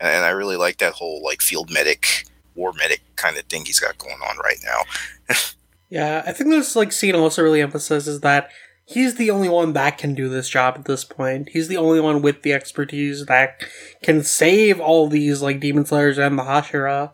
And, 0.00 0.10
and 0.10 0.24
I 0.24 0.30
really 0.30 0.56
like 0.56 0.78
that 0.78 0.92
whole 0.92 1.22
like 1.22 1.40
field 1.40 1.70
medic 1.70 2.26
war 2.54 2.72
medic 2.72 3.00
kind 3.16 3.36
of 3.36 3.44
thing 3.44 3.64
he's 3.64 3.80
got 3.80 3.98
going 3.98 4.18
on 4.28 4.38
right 4.38 4.58
now. 4.64 5.34
Yeah, 5.94 6.24
I 6.26 6.32
think 6.32 6.50
this 6.50 6.74
like 6.74 6.90
scene 6.90 7.14
also 7.14 7.40
really 7.40 7.62
emphasizes 7.62 8.18
that 8.22 8.50
he's 8.84 9.14
the 9.14 9.30
only 9.30 9.48
one 9.48 9.74
that 9.74 9.96
can 9.96 10.12
do 10.12 10.28
this 10.28 10.48
job 10.48 10.74
at 10.76 10.86
this 10.86 11.04
point. 11.04 11.50
He's 11.52 11.68
the 11.68 11.76
only 11.76 12.00
one 12.00 12.20
with 12.20 12.42
the 12.42 12.52
expertise 12.52 13.26
that 13.26 13.62
can 14.02 14.24
save 14.24 14.80
all 14.80 15.06
these 15.06 15.40
like 15.40 15.60
demon 15.60 15.84
slayers 15.86 16.18
and 16.18 16.36
the 16.36 16.42
Hashira. 16.42 17.12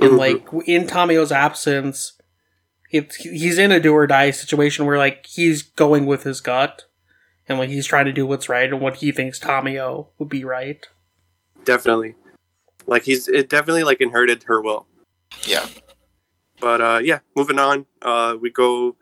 And 0.00 0.12
Mhm. 0.12 0.18
like 0.18 0.46
in 0.68 0.86
Tamayo's 0.86 1.32
absence, 1.32 2.12
it's 2.92 3.16
he's 3.16 3.58
in 3.58 3.72
a 3.72 3.80
do 3.80 3.92
or 3.92 4.06
die 4.06 4.30
situation 4.30 4.86
where 4.86 4.98
like 4.98 5.26
he's 5.26 5.62
going 5.62 6.06
with 6.06 6.22
his 6.22 6.40
gut, 6.40 6.84
and 7.48 7.58
like 7.58 7.70
he's 7.70 7.86
trying 7.86 8.04
to 8.04 8.12
do 8.12 8.24
what's 8.24 8.48
right 8.48 8.70
and 8.70 8.80
what 8.80 8.98
he 8.98 9.10
thinks 9.10 9.40
Tamio 9.40 10.10
would 10.20 10.28
be 10.28 10.44
right. 10.44 10.86
definitely. 11.64 12.14
Like 12.86 13.02
he's 13.02 13.26
it 13.26 13.48
definitely 13.48 13.82
like 13.82 14.00
inherited 14.00 14.44
her 14.44 14.62
will. 14.62 14.86
Yeah. 15.44 15.66
But 16.60 16.80
uh 16.80 17.00
yeah, 17.02 17.20
moving 17.34 17.58
on. 17.58 17.86
Uh 18.02 18.36
we 18.40 18.50
go 18.50 18.96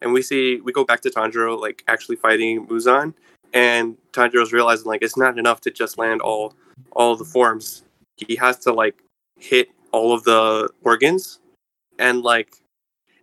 and 0.00 0.12
we 0.12 0.22
see 0.22 0.60
we 0.60 0.72
go 0.72 0.84
back 0.84 1.00
to 1.02 1.10
Tanjiro 1.10 1.58
like 1.60 1.82
actually 1.88 2.16
fighting 2.16 2.66
Muzan. 2.66 3.14
And 3.52 3.96
Tanjiro's 4.12 4.52
realizing 4.52 4.86
like 4.86 5.02
it's 5.02 5.16
not 5.16 5.38
enough 5.38 5.60
to 5.62 5.70
just 5.70 5.98
land 5.98 6.20
all 6.20 6.54
all 6.92 7.16
the 7.16 7.24
forms. 7.24 7.84
He 8.16 8.36
has 8.36 8.58
to 8.60 8.72
like 8.72 9.02
hit 9.38 9.68
all 9.92 10.12
of 10.12 10.24
the 10.24 10.70
organs. 10.82 11.40
And 11.98 12.22
like 12.22 12.54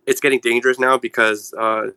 it's 0.06 0.20
getting 0.20 0.40
dangerous 0.40 0.78
now 0.78 0.98
because 0.98 1.52
uh 1.54 1.88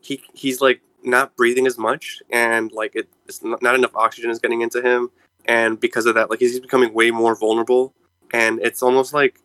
he 0.00 0.22
he's 0.34 0.60
like 0.60 0.80
not 1.02 1.34
breathing 1.36 1.66
as 1.66 1.78
much. 1.78 2.22
And 2.30 2.70
like 2.72 2.94
it, 2.94 3.08
it's 3.26 3.42
not, 3.42 3.62
not 3.62 3.74
enough 3.74 3.96
oxygen 3.96 4.30
is 4.30 4.38
getting 4.38 4.60
into 4.60 4.82
him. 4.82 5.10
And 5.46 5.80
because 5.80 6.06
of 6.06 6.14
that 6.14 6.30
like 6.30 6.40
he's 6.40 6.60
becoming 6.60 6.92
way 6.92 7.10
more 7.10 7.34
vulnerable. 7.34 7.94
And 8.32 8.60
it's 8.60 8.82
almost 8.82 9.12
like 9.12 9.40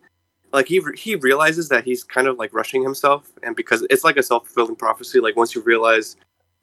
like 0.56 0.66
he 0.66 0.80
he 0.96 1.14
realizes 1.16 1.68
that 1.68 1.84
he's 1.84 2.02
kind 2.02 2.26
of 2.26 2.38
like 2.38 2.52
rushing 2.54 2.82
himself 2.82 3.30
and 3.42 3.54
because 3.54 3.86
it's 3.90 4.04
like 4.04 4.16
a 4.16 4.22
self-fulfilling 4.22 4.74
prophecy 4.74 5.20
like 5.20 5.36
once 5.36 5.54
you 5.54 5.60
realize 5.60 6.16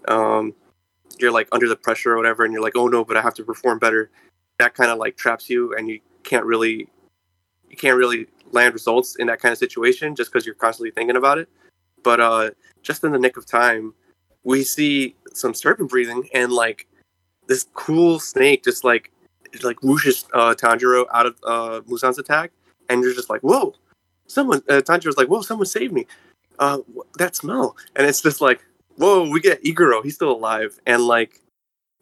um 0.07 0.53
you're 1.19 1.31
like 1.31 1.47
under 1.51 1.69
the 1.69 1.75
pressure 1.75 2.13
or 2.13 2.17
whatever 2.17 2.43
and 2.43 2.51
you're 2.51 2.62
like 2.62 2.75
oh 2.75 2.88
no 2.88 3.05
but 3.05 3.15
i 3.15 3.21
have 3.21 3.35
to 3.35 3.43
perform 3.43 3.77
better 3.77 4.09
that 4.57 4.73
kind 4.73 4.89
of 4.89 4.97
like 4.97 5.15
traps 5.15 5.47
you 5.47 5.75
and 5.75 5.88
you 5.88 6.00
can't 6.23 6.43
really 6.43 6.88
you 7.69 7.77
can't 7.77 7.97
really 7.97 8.27
land 8.51 8.73
results 8.73 9.15
in 9.17 9.27
that 9.27 9.39
kind 9.39 9.51
of 9.51 9.59
situation 9.59 10.15
just 10.15 10.31
because 10.31 10.45
you're 10.45 10.55
constantly 10.55 10.91
thinking 10.91 11.15
about 11.15 11.38
it. 11.38 11.50
But 12.03 12.19
uh 12.19 12.51
just 12.81 13.03
in 13.03 13.12
the 13.12 13.19
nick 13.19 13.38
of 13.38 13.45
time 13.45 13.93
we 14.43 14.63
see 14.63 15.15
some 15.33 15.53
serpent 15.53 15.89
breathing 15.89 16.27
and 16.33 16.51
like 16.51 16.88
this 17.47 17.65
cool 17.73 18.19
snake 18.19 18.63
just 18.63 18.83
like 18.83 19.12
like 19.63 19.77
whooshes 19.77 20.25
uh 20.33 20.53
tanjiro 20.53 21.05
out 21.13 21.25
of 21.25 21.35
uh 21.43 21.81
muzan's 21.88 22.19
attack 22.19 22.51
and 22.89 23.01
you're 23.01 23.13
just 23.13 23.29
like, 23.29 23.41
whoa, 23.41 23.73
someone. 24.27 24.62
Uh, 24.70 24.82
Tanjiro's 24.82 25.18
like, 25.18 25.27
whoa, 25.27 25.42
someone 25.42 25.65
saved 25.65 25.94
me. 25.94 26.08
Uh, 26.60 26.80
that 27.18 27.36
smell, 27.36 27.75
and 27.96 28.06
it's 28.08 28.22
just 28.22 28.42
like, 28.42 28.63
whoa, 28.98 29.27
we 29.30 29.39
get 29.39 29.63
Iguro. 29.63 30.03
He's 30.03 30.15
still 30.15 30.32
alive, 30.32 30.80
and 30.86 31.03
like, 31.03 31.42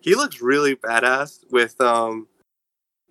he 0.02 0.16
looks 0.16 0.42
really 0.42 0.76
badass 0.76 1.40
with 1.52 1.80
um, 1.80 2.28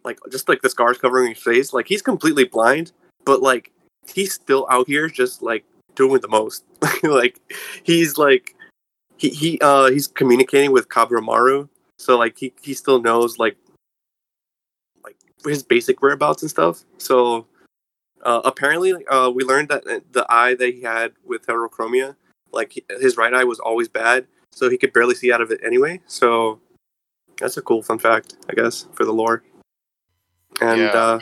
like 0.05 0.19
just 0.31 0.49
like 0.49 0.63
the 0.63 0.71
scars 0.71 0.99
covering 0.99 1.35
his 1.35 1.43
face. 1.43 1.73
Like 1.73 1.87
he's 1.87 2.03
completely 2.03 2.45
blind, 2.45 2.93
but 3.25 3.43
like 3.43 3.73
he's 4.13 4.33
still 4.33 4.67
out 4.71 4.87
here 4.87 5.09
just 5.09 5.43
like 5.43 5.65
doing 5.95 6.21
the 6.21 6.29
most. 6.29 6.65
like 7.03 7.41
he's 7.83 8.19
like 8.19 8.55
he 9.17 9.31
he 9.31 9.59
uh 9.61 9.91
he's 9.91 10.07
communicating 10.07 10.73
with 10.73 10.89
Kaburamaru, 10.89 11.69
so 11.99 12.19
like 12.19 12.39
he 12.39 12.53
he 12.63 12.75
still 12.75 13.01
knows 13.01 13.39
like 13.39 13.57
like 15.05 15.17
his 15.45 15.63
basic 15.63 16.03
whereabouts 16.03 16.43
and 16.43 16.51
stuff. 16.51 16.85
So 16.99 17.47
uh, 18.23 18.41
apparently, 18.45 18.95
uh, 19.07 19.31
we 19.31 19.45
learned 19.45 19.69
that 19.69 19.85
the 20.13 20.27
eye 20.29 20.55
that 20.55 20.75
he 20.75 20.83
had 20.83 21.13
with 21.25 21.47
heterochromia, 21.47 22.17
like 22.53 22.83
his 23.01 23.17
right 23.17 23.33
eye 23.33 23.45
was 23.45 23.59
always 23.61 23.89
bad, 23.89 24.27
so 24.51 24.69
he 24.69 24.77
could 24.79 24.93
barely 24.93 25.15
see 25.15 25.33
out 25.33 25.41
of 25.41 25.51
it 25.51 25.61
anyway. 25.65 26.01
So 26.07 26.61
that's 27.39 27.57
a 27.57 27.63
cool 27.63 27.83
fun 27.83 27.99
fact, 27.99 28.35
I 28.49 28.55
guess, 28.55 28.87
for 28.95 29.05
the 29.05 29.13
lore. 29.13 29.43
And 30.61 30.81
Yeah. 30.81 30.87
uh, 30.93 31.21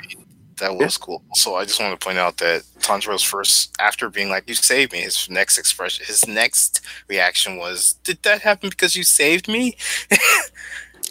That 0.58 0.74
was 0.74 0.96
cool. 0.96 1.22
So 1.34 1.54
I 1.54 1.64
just 1.64 1.78
want 1.78 1.98
to 2.00 2.04
point 2.04 2.18
out 2.18 2.38
that 2.38 2.64
Tanjiro's 2.80 3.22
first, 3.22 3.72
after 3.78 4.08
being 4.10 4.28
like, 4.28 4.48
"You 4.48 4.56
saved 4.56 4.90
me," 4.90 5.02
his 5.02 5.30
next 5.30 5.56
expression, 5.56 6.04
his 6.04 6.26
next 6.26 6.80
reaction 7.06 7.58
was, 7.58 7.92
"Did 8.02 8.24
that 8.24 8.42
happen 8.42 8.68
because 8.68 8.96
you 8.96 9.04
saved 9.04 9.46
me?" 9.46 9.76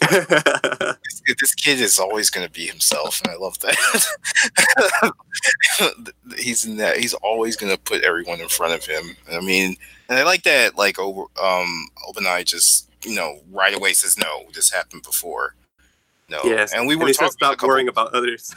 This, 1.04 1.22
this 1.40 1.54
kid 1.54 1.80
is 1.80 1.98
always 1.98 2.30
going 2.30 2.46
to 2.46 2.52
be 2.52 2.66
himself, 2.66 3.20
and 3.22 3.30
I 3.30 3.36
love 3.36 3.58
that. 3.60 5.12
he's 6.38 6.64
in 6.64 6.76
that. 6.78 6.98
He's 6.98 7.14
always 7.14 7.56
going 7.56 7.74
to 7.74 7.80
put 7.80 8.02
everyone 8.02 8.40
in 8.40 8.48
front 8.48 8.74
of 8.74 8.84
him. 8.84 9.16
I 9.32 9.40
mean, 9.40 9.76
and 10.08 10.18
I 10.18 10.22
like 10.22 10.42
that. 10.44 10.76
Like, 10.76 10.98
over, 10.98 11.22
um, 11.42 11.88
Obanai 12.08 12.44
just, 12.44 12.90
you 13.04 13.14
know, 13.14 13.40
right 13.50 13.74
away 13.74 13.92
says, 13.92 14.18
"No, 14.18 14.44
this 14.54 14.70
happened 14.70 15.02
before." 15.02 15.54
No, 16.28 16.40
yes, 16.44 16.74
and 16.74 16.86
we 16.86 16.96
were 16.96 17.12
said 17.12 17.24
talking 17.24 17.36
about 17.40 17.58
couple- 17.58 17.68
worrying 17.68 17.88
about 17.88 18.14
others. 18.14 18.54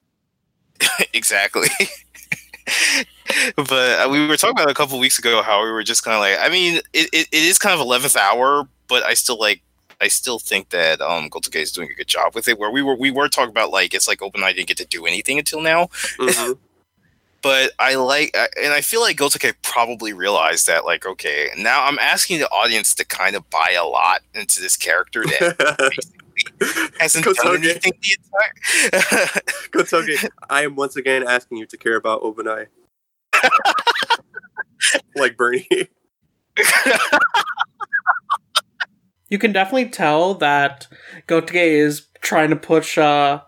exactly. 1.12 1.68
but 3.56 4.00
uh, 4.00 4.08
we 4.10 4.26
were 4.26 4.36
talking 4.36 4.56
about 4.56 4.70
a 4.70 4.74
couple 4.74 4.98
weeks 4.98 5.18
ago 5.18 5.42
how 5.42 5.62
we 5.62 5.70
were 5.70 5.82
just 5.82 6.04
kind 6.04 6.14
of 6.14 6.20
like, 6.20 6.38
I 6.40 6.52
mean, 6.52 6.78
it, 6.92 7.08
it, 7.12 7.28
it 7.30 7.42
is 7.42 7.58
kind 7.58 7.74
of 7.74 7.80
eleventh 7.80 8.16
hour, 8.16 8.68
but 8.88 9.04
I 9.04 9.14
still 9.14 9.38
like, 9.38 9.62
I 10.00 10.08
still 10.08 10.38
think 10.38 10.68
that 10.70 11.00
um 11.00 11.28
Gotoge 11.30 11.56
is 11.56 11.72
doing 11.72 11.90
a 11.90 11.94
good 11.94 12.06
job 12.06 12.34
with 12.34 12.46
it. 12.48 12.58
Where 12.58 12.70
we 12.70 12.82
were 12.82 12.96
we 12.96 13.10
were 13.10 13.28
talking 13.28 13.50
about 13.50 13.70
like 13.70 13.94
it's 13.94 14.06
like 14.08 14.20
Obanai 14.20 14.54
didn't 14.54 14.68
get 14.68 14.76
to 14.78 14.84
do 14.86 15.06
anything 15.06 15.38
until 15.38 15.60
now, 15.60 15.86
Mhm. 16.18 16.58
but 17.42 17.72
I 17.78 17.94
like 17.96 18.36
and 18.62 18.72
I 18.72 18.80
feel 18.80 19.00
like 19.00 19.16
Gotoge 19.16 19.54
probably 19.62 20.12
realized 20.12 20.66
that 20.68 20.84
like 20.84 21.04
okay 21.06 21.50
now 21.56 21.84
I'm 21.84 21.98
asking 21.98 22.38
the 22.40 22.48
audience 22.50 22.94
to 22.96 23.04
kind 23.04 23.34
of 23.36 23.48
buy 23.50 23.76
a 23.78 23.84
lot 23.84 24.22
into 24.34 24.60
this 24.60 24.76
character 24.76 25.24
that 25.24 25.92
hasn't 27.00 27.24
done 27.24 27.56
anything 27.56 27.92
the 28.00 28.16
entire. 28.22 29.42
Gotoge, 29.72 30.28
I 30.48 30.62
am 30.64 30.76
once 30.76 30.94
again 30.96 31.24
asking 31.26 31.58
you 31.58 31.66
to 31.66 31.76
care 31.76 31.96
about 31.96 32.22
Obanai. 32.22 32.66
like 35.16 35.36
Bernie. 35.36 35.66
You 39.28 39.38
can 39.38 39.52
definitely 39.52 39.90
tell 39.90 40.34
that 40.34 40.86
Gotoge 41.26 41.54
is 41.54 42.06
trying 42.20 42.50
to 42.50 42.56
push 42.56 42.98
uh 42.98 43.42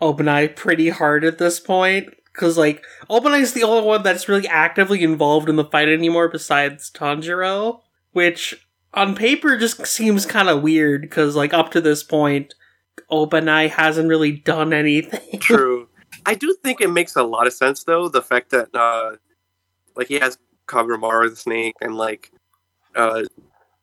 Obanai 0.00 0.54
pretty 0.54 0.90
hard 0.90 1.24
at 1.24 1.38
this 1.38 1.60
point. 1.60 2.08
Cause 2.32 2.58
like 2.58 2.84
Obanai 3.08 3.40
is 3.40 3.52
the 3.52 3.62
only 3.62 3.86
one 3.86 4.02
that's 4.02 4.28
really 4.28 4.48
actively 4.48 5.02
involved 5.02 5.48
in 5.48 5.56
the 5.56 5.64
fight 5.64 5.88
anymore 5.88 6.28
besides 6.28 6.90
Tanjiro. 6.90 7.80
Which 8.12 8.66
on 8.92 9.14
paper 9.14 9.56
just 9.56 9.86
seems 9.86 10.26
kinda 10.26 10.56
weird, 10.56 11.02
because 11.02 11.36
like 11.36 11.54
up 11.54 11.70
to 11.72 11.80
this 11.80 12.02
point, 12.02 12.54
Obanai 13.10 13.70
hasn't 13.70 14.08
really 14.08 14.32
done 14.32 14.72
anything. 14.72 15.38
True. 15.40 15.88
I 16.26 16.34
do 16.34 16.54
think 16.62 16.80
it 16.80 16.90
makes 16.90 17.16
a 17.16 17.22
lot 17.22 17.46
of 17.46 17.52
sense 17.52 17.84
though, 17.84 18.08
the 18.08 18.22
fact 18.22 18.50
that 18.50 18.74
uh 18.74 19.16
like 19.96 20.08
he 20.08 20.14
has 20.14 20.38
Kaburamaru 20.66 21.30
the 21.30 21.36
snake 21.36 21.74
and 21.80 21.96
like 21.96 22.30
uh 22.94 23.22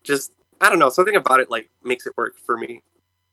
just 0.03 0.31
I 0.61 0.69
don't 0.69 0.79
know, 0.79 0.89
something 0.89 1.15
about 1.15 1.39
it 1.41 1.49
like 1.49 1.69
makes 1.83 2.05
it 2.07 2.13
work 2.17 2.37
for 2.45 2.57
me. 2.57 2.83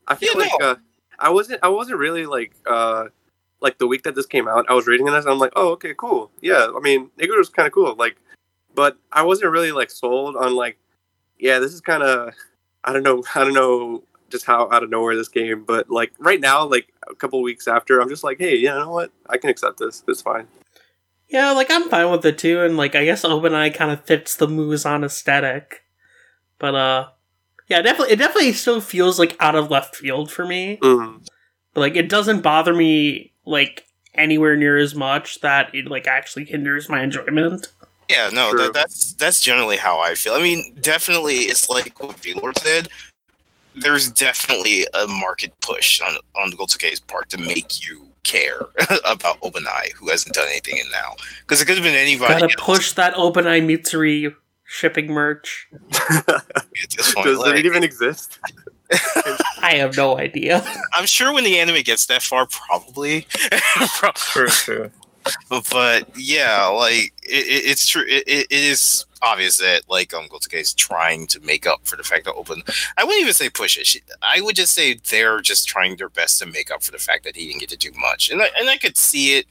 I 0.07 0.15
feel 0.15 0.33
Yeah, 0.35 0.39
like 0.41 0.61
uh 0.61 0.75
I 1.19 1.29
wasn't 1.29 1.59
I 1.63 1.69
wasn't 1.69 1.99
really 1.99 2.25
like 2.25 2.53
uh 2.65 3.05
like 3.61 3.77
the 3.77 3.87
week 3.87 4.03
that 4.03 4.15
this 4.15 4.25
came 4.25 4.47
out, 4.47 4.65
I 4.69 4.73
was 4.73 4.87
reading 4.87 5.05
this 5.05 5.25
and 5.25 5.31
I'm 5.33 5.39
like, 5.39 5.53
oh 5.55 5.69
okay, 5.73 5.93
cool. 5.97 6.31
Yeah, 6.41 6.67
I 6.75 6.79
mean 6.79 7.11
Iguro's 7.19 7.49
kinda 7.49 7.71
cool. 7.71 7.95
Like 7.95 8.17
but 8.75 8.97
I 9.11 9.23
wasn't 9.23 9.51
really 9.51 9.71
like 9.71 9.91
sold 9.91 10.35
on 10.35 10.55
like 10.55 10.77
yeah, 11.39 11.59
this 11.59 11.73
is 11.73 11.81
kinda 11.81 12.33
I 12.83 12.93
don't 12.93 13.03
know 13.03 13.23
I 13.35 13.43
don't 13.43 13.53
know 13.53 14.03
just 14.29 14.45
how 14.45 14.69
out 14.71 14.83
of 14.83 14.89
nowhere 14.91 15.15
this 15.15 15.27
game. 15.27 15.63
but 15.65 15.89
like 15.89 16.11
right 16.19 16.39
now, 16.39 16.65
like 16.65 16.93
a 17.09 17.15
couple 17.15 17.41
weeks 17.41 17.67
after, 17.67 17.99
I'm 17.99 18.09
just 18.09 18.23
like, 18.23 18.37
hey, 18.39 18.55
you 18.55 18.67
know 18.69 18.89
what? 18.91 19.11
I 19.27 19.37
can 19.37 19.49
accept 19.49 19.79
this. 19.79 20.03
It's 20.07 20.21
fine. 20.21 20.47
Yeah, 21.27 21.51
like 21.51 21.69
I'm 21.71 21.89
fine 21.89 22.09
with 22.11 22.25
it 22.25 22.37
too, 22.37 22.61
and 22.61 22.77
like 22.77 22.95
I 22.95 23.05
guess 23.05 23.23
Obanai 23.23 23.73
kind 23.73 23.91
of 23.91 24.03
fits 24.05 24.35
the 24.35 24.47
Muzan 24.47 25.03
aesthetic. 25.05 25.83
But 26.59 26.75
uh 26.75 27.07
yeah, 27.69 27.81
definitely 27.81 28.13
it 28.13 28.17
definitely 28.17 28.53
still 28.53 28.81
feels 28.81 29.19
like 29.19 29.35
out 29.39 29.55
of 29.55 29.69
left 29.69 29.95
field 29.95 30.31
for 30.31 30.45
me. 30.45 30.77
Mm. 30.81 31.25
But 31.73 31.81
like 31.81 31.95
it 31.95 32.09
doesn't 32.09 32.41
bother 32.41 32.73
me 32.73 33.33
like 33.45 33.85
anywhere 34.15 34.55
near 34.55 34.77
as 34.77 34.95
much 34.95 35.41
that 35.41 35.73
it 35.73 35.87
like 35.87 36.07
actually 36.07 36.45
hinders 36.45 36.89
my 36.89 37.03
enjoyment. 37.03 37.67
Yeah, 38.09 38.29
no, 38.33 38.49
True. 38.51 38.63
that, 38.63 38.73
that's 38.73 39.13
that's 39.13 39.39
generally 39.39 39.77
how 39.77 39.99
I 39.99 40.15
feel. 40.15 40.33
I 40.33 40.41
mean, 40.41 40.75
definitely, 40.81 41.41
it's 41.41 41.69
like 41.69 42.01
what 42.01 42.19
V-Lord 42.19 42.57
said. 42.57 42.89
There's 43.75 44.09
definitely 44.09 44.87
a 44.95 45.05
market 45.07 45.53
push 45.61 46.01
on 46.01 46.15
on 46.35 46.51
Gotoge's 46.53 46.99
part 46.99 47.29
to 47.29 47.37
make 47.37 47.87
you 47.87 48.07
care 48.23 48.61
about 49.05 49.39
Obanai, 49.41 49.93
who 49.93 50.09
hasn't 50.09 50.33
done 50.33 50.47
anything 50.49 50.77
in 50.77 50.89
now, 50.91 51.15
because 51.41 51.61
it 51.61 51.65
could 51.65 51.75
have 51.75 51.83
been 51.83 51.95
anybody. 51.95 52.33
Gotta 52.33 52.45
else 52.45 52.55
push 52.57 52.93
that 52.93 53.13
Obanai 53.13 53.61
Mitsuri 53.63 54.33
shipping 54.69 55.07
merch. 55.07 55.67
at 55.91 56.45
this. 56.95 57.13
Does 57.15 57.37
Like, 57.39 57.57
it 57.57 57.65
even 57.65 57.83
exist? 57.83 58.37
I 59.61 59.73
have 59.75 59.97
no 59.97 60.17
idea. 60.17 60.63
I'm 60.93 61.05
sure 61.05 61.33
when 61.33 61.43
the 61.43 61.59
anime 61.59 61.81
gets 61.83 62.05
that 62.05 62.21
far, 62.21 62.45
probably. 62.47 63.25
Pro- 63.97 64.11
True, 64.15 64.47
true. 64.47 64.91
but 65.71 66.07
yeah, 66.17 66.65
like 66.67 67.13
it, 67.23 67.45
it, 67.47 67.69
it's 67.69 67.87
true. 67.87 68.03
It, 68.07 68.23
it 68.27 68.47
is 68.51 69.05
obvious 69.21 69.57
that 69.57 69.81
like 69.89 70.13
um 70.13 70.27
Gotoge 70.29 70.53
is 70.53 70.73
trying 70.73 71.27
to 71.27 71.39
make 71.41 71.67
up 71.67 71.81
for 71.83 71.97
the 71.97 72.03
fact 72.03 72.25
that 72.25 72.33
open. 72.33 72.63
I 72.97 73.03
wouldn't 73.03 73.21
even 73.21 73.33
say 73.33 73.49
push 73.49 73.77
it. 73.77 73.85
She, 73.85 74.01
I 74.21 74.41
would 74.41 74.55
just 74.55 74.73
say 74.73 74.95
they're 75.09 75.41
just 75.41 75.67
trying 75.67 75.97
their 75.97 76.09
best 76.09 76.39
to 76.39 76.45
make 76.47 76.71
up 76.71 76.81
for 76.83 76.91
the 76.91 76.97
fact 76.97 77.23
that 77.25 77.35
he 77.35 77.47
didn't 77.47 77.59
get 77.59 77.69
to 77.69 77.77
do 77.77 77.91
much, 77.99 78.29
and 78.31 78.41
I, 78.41 78.49
and 78.57 78.69
I 78.69 78.77
could 78.77 78.97
see 78.97 79.37
it 79.37 79.45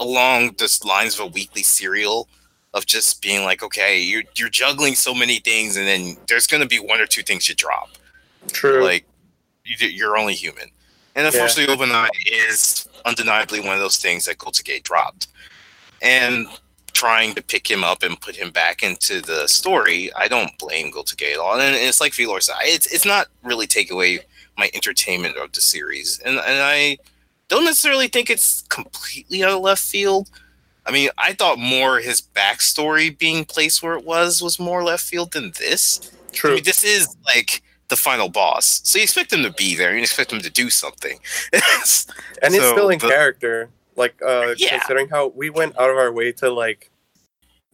along 0.00 0.52
the 0.58 0.78
lines 0.84 1.14
of 1.14 1.20
a 1.20 1.26
weekly 1.26 1.62
serial 1.62 2.28
of 2.76 2.84
just 2.84 3.22
being 3.22 3.42
like, 3.42 3.62
okay, 3.62 3.98
you're 4.00 4.22
you're 4.36 4.50
juggling 4.50 4.94
so 4.94 5.14
many 5.14 5.38
things, 5.38 5.76
and 5.76 5.86
then 5.86 6.16
there's 6.28 6.46
going 6.46 6.62
to 6.62 6.68
be 6.68 6.78
one 6.78 7.00
or 7.00 7.06
two 7.06 7.22
things 7.22 7.48
you 7.48 7.54
drop. 7.54 7.88
True. 8.48 8.84
Like 8.84 9.06
you, 9.64 9.88
you're 9.88 10.16
only 10.16 10.34
human, 10.34 10.68
and 11.16 11.26
unfortunately, 11.26 11.74
Obanai 11.74 12.08
is 12.26 12.86
undeniably 13.04 13.60
one 13.60 13.74
of 13.74 13.80
those 13.80 13.96
things 13.96 14.26
that 14.26 14.38
Gotoge 14.38 14.82
dropped, 14.82 15.28
and 16.02 16.46
trying 16.92 17.34
to 17.34 17.42
pick 17.42 17.70
him 17.70 17.84
up 17.84 18.02
and 18.02 18.20
put 18.20 18.34
him 18.34 18.50
back 18.50 18.82
into 18.82 19.20
the 19.20 19.46
story, 19.46 20.10
I 20.14 20.28
don't 20.28 20.56
blame 20.58 20.90
Gotoge 20.90 21.32
at 21.32 21.38
all. 21.38 21.60
And 21.60 21.76
it's 21.76 22.00
like 22.00 22.14
V-Lord 22.14 22.42
said, 22.42 22.56
it's 22.62 22.86
it's 22.92 23.04
not 23.06 23.26
really 23.42 23.66
take 23.66 23.90
away 23.90 24.20
my 24.56 24.70
entertainment 24.74 25.36
of 25.36 25.52
the 25.52 25.60
series, 25.60 26.20
and 26.24 26.36
and 26.36 26.62
I 26.62 26.98
don't 27.48 27.64
necessarily 27.64 28.08
think 28.08 28.28
it's 28.28 28.62
completely 28.68 29.44
out 29.44 29.52
of 29.52 29.60
left 29.60 29.82
field. 29.82 30.28
I 30.86 30.92
mean, 30.92 31.08
I 31.18 31.32
thought 31.32 31.58
more 31.58 31.98
his 31.98 32.20
backstory 32.20 33.16
being 33.16 33.44
placed 33.44 33.82
where 33.82 33.94
it 33.94 34.04
was 34.04 34.40
was 34.42 34.58
more 34.58 34.82
left 34.84 35.04
field 35.04 35.32
than 35.32 35.52
this. 35.58 36.10
True. 36.32 36.52
I 36.52 36.54
mean, 36.56 36.64
this 36.64 36.84
is 36.84 37.16
like 37.24 37.62
the 37.88 37.96
final 37.96 38.28
boss, 38.28 38.80
so 38.84 38.98
you 38.98 39.02
expect 39.04 39.32
him 39.32 39.42
to 39.42 39.52
be 39.52 39.74
there. 39.76 39.94
You 39.94 40.02
expect 40.02 40.32
him 40.32 40.40
to 40.40 40.50
do 40.50 40.70
something. 40.70 41.18
and 41.52 41.62
it's 42.54 42.68
still 42.68 42.88
in 42.90 42.98
but- 42.98 43.10
character. 43.10 43.68
Like 43.96 44.20
uh 44.22 44.54
Yeah. 44.58 44.76
considering 44.78 45.08
how 45.08 45.28
we 45.28 45.48
went 45.48 45.78
out 45.78 45.88
of 45.88 45.96
our 45.96 46.12
way 46.12 46.30
to 46.32 46.50
like 46.50 46.90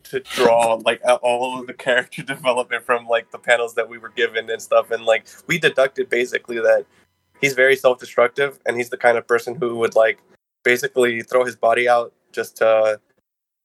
to 0.04 0.21
draw 0.21 0.75
like 0.85 1.00
all 1.23 1.59
of 1.61 1.66
the 1.66 1.75
character 1.75 2.23
development 2.35 2.85
from 2.85 3.07
like 3.07 3.31
the 3.33 3.38
panels 3.38 3.75
that 3.75 3.88
we 3.88 3.99
were 3.99 4.11
given 4.11 4.49
and 4.49 4.62
stuff 4.62 4.90
and 4.92 5.04
like 5.04 5.26
we 5.49 5.59
deducted 5.59 6.09
basically 6.09 6.61
that 6.61 6.85
he's 7.40 7.54
very 7.54 7.75
self-destructive 7.75 8.59
and 8.66 8.76
he's 8.76 8.90
the 8.90 8.97
kind 8.97 9.19
of 9.19 9.26
person 9.26 9.54
who 9.57 9.76
would 9.76 9.95
like 9.97 10.19
basically 10.64 11.23
throw 11.23 11.45
his 11.45 11.57
body 11.57 11.88
out 11.88 12.12
just 12.32 12.56
to 12.56 12.98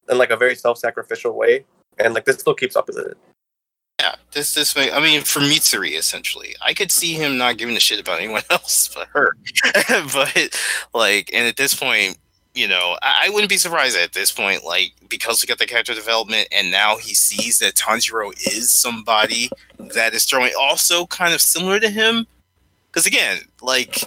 in 0.10 0.18
like 0.18 0.30
a 0.30 0.38
very 0.38 0.56
self-sacrificial 0.56 1.34
way 1.34 1.66
and 2.00 2.14
like 2.14 2.26
this 2.26 2.38
still 2.38 2.54
keeps 2.54 2.76
up 2.76 2.88
with 2.88 2.98
it 2.98 3.18
Yeah, 4.00 4.16
this 4.32 4.54
this 4.54 4.76
way. 4.76 4.92
I 4.92 5.00
mean, 5.00 5.22
for 5.24 5.40
Mitsuri, 5.40 5.98
essentially, 5.98 6.56
I 6.62 6.74
could 6.74 6.92
see 6.92 7.14
him 7.14 7.38
not 7.38 7.58
giving 7.58 7.76
a 7.76 7.80
shit 7.80 8.00
about 8.00 8.20
anyone 8.20 8.44
else 8.50 8.90
but 8.94 9.08
her. 9.10 9.32
but 10.14 10.50
like, 10.94 11.32
and 11.34 11.48
at 11.48 11.58
this 11.58 11.74
point, 11.74 12.18
you 12.54 12.68
know, 12.68 12.98
I, 13.02 13.26
I 13.26 13.30
wouldn't 13.30 13.50
be 13.50 13.58
surprised 13.58 13.98
at 13.98 14.14
this 14.14 14.32
point, 14.32 14.64
like 14.64 14.94
because 15.10 15.42
we 15.42 15.48
got 15.48 15.58
the 15.58 15.66
character 15.66 15.94
development, 15.94 16.48
and 16.52 16.72
now 16.72 16.98
he 16.98 17.16
sees 17.16 17.60
that 17.60 17.76
Tanjiro 17.76 18.32
is 18.34 18.72
somebody 18.72 19.50
that 19.96 20.14
is 20.14 20.26
throwing 20.26 20.54
also 20.60 21.06
kind 21.08 21.34
of 21.34 21.42
similar 21.42 21.80
to 21.80 21.90
him. 21.90 22.28
Because 22.92 23.06
again, 23.06 23.40
like. 23.62 24.04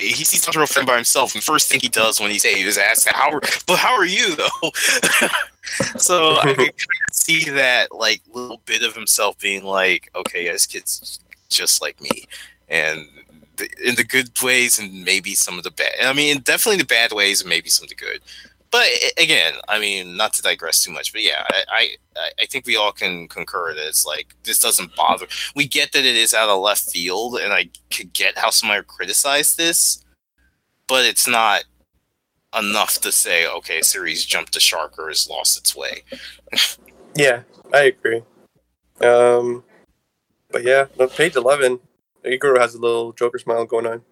He 0.00 0.24
sees 0.24 0.44
Tanjiro 0.44 0.68
friend 0.68 0.86
by 0.86 0.96
himself, 0.96 1.34
and 1.34 1.42
first 1.42 1.70
thing 1.70 1.80
he 1.80 1.88
does 1.88 2.20
when 2.20 2.30
he's 2.30 2.44
eight 2.44 2.66
is 2.66 2.78
ask, 2.78 3.06
"How 3.08 3.30
are, 3.30 3.40
but 3.66 3.78
how 3.78 3.94
are 3.94 4.06
you 4.06 4.34
though?" 4.34 4.70
so 5.98 6.36
I 6.36 6.54
could 6.58 6.72
see 7.12 7.50
that 7.50 7.94
like 7.94 8.22
little 8.32 8.60
bit 8.64 8.82
of 8.82 8.94
himself 8.94 9.38
being 9.38 9.64
like, 9.64 10.10
okay, 10.14 10.46
yeah, 10.46 10.52
this 10.52 10.66
kid's 10.66 11.20
just 11.48 11.82
like 11.82 12.00
me, 12.00 12.26
and 12.68 13.06
the, 13.60 13.68
in 13.88 13.94
the 13.94 14.04
good 14.04 14.30
ways 14.42 14.78
and 14.78 15.04
maybe 15.04 15.34
some 15.34 15.58
of 15.58 15.64
the 15.64 15.70
bad. 15.70 15.92
I 16.02 16.12
mean, 16.12 16.40
definitely 16.40 16.78
the 16.78 16.86
bad 16.86 17.12
ways 17.12 17.40
and 17.40 17.48
maybe 17.48 17.68
some 17.68 17.84
of 17.84 17.90
the 17.90 17.94
good. 17.94 18.20
But 18.70 18.86
again, 19.18 19.54
I 19.68 19.80
mean, 19.80 20.16
not 20.16 20.32
to 20.34 20.42
digress 20.42 20.82
too 20.84 20.92
much, 20.92 21.12
but 21.12 21.22
yeah, 21.22 21.44
I, 21.48 21.64
I 22.16 22.30
I 22.40 22.46
think 22.46 22.66
we 22.66 22.76
all 22.76 22.92
can 22.92 23.26
concur 23.26 23.74
that 23.74 23.88
it's 23.88 24.06
like 24.06 24.34
this 24.44 24.60
doesn't 24.60 24.94
bother. 24.94 25.26
We 25.56 25.66
get 25.66 25.90
that 25.92 26.04
it 26.04 26.16
is 26.16 26.34
out 26.34 26.48
of 26.48 26.60
left 26.60 26.90
field, 26.90 27.36
and 27.36 27.52
I 27.52 27.70
could 27.92 28.12
get 28.12 28.38
how 28.38 28.50
somebody 28.50 28.80
would 28.80 28.86
criticize 28.86 29.56
this, 29.56 30.04
but 30.86 31.04
it's 31.04 31.26
not 31.26 31.64
enough 32.56 33.00
to 33.00 33.12
say, 33.12 33.46
okay, 33.46 33.82
series 33.82 34.24
jumped 34.24 34.54
the 34.54 34.60
shark 34.60 34.98
or 34.98 35.08
has 35.08 35.28
lost 35.28 35.58
its 35.58 35.74
way. 35.74 36.02
Yeah, 37.16 37.42
I 37.74 37.80
agree. 37.82 38.22
Um, 39.00 39.64
but 40.50 40.62
yeah, 40.62 40.86
on 41.00 41.08
page 41.08 41.34
eleven, 41.34 41.80
Iguro 42.24 42.58
has 42.60 42.76
a 42.76 42.78
little 42.78 43.12
Joker 43.12 43.38
smile 43.40 43.64
going 43.64 43.86
on. 43.86 44.02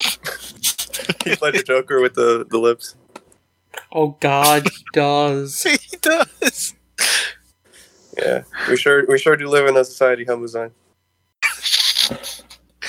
He's 1.24 1.42
like 1.42 1.54
the 1.54 1.64
Joker 1.66 2.00
with 2.00 2.14
the, 2.14 2.46
the 2.48 2.58
lips. 2.58 2.94
Oh 3.92 4.16
God, 4.20 4.68
he 4.68 4.84
does. 4.92 5.62
he 5.62 5.96
does. 6.00 6.74
Yeah, 8.18 8.42
we 8.68 8.76
sure 8.76 9.06
we 9.06 9.18
sure 9.18 9.36
do 9.36 9.48
live 9.48 9.66
in 9.66 9.76
a 9.76 9.84
society, 9.84 10.24
huh, 10.24 10.36
Muzan? 10.36 10.70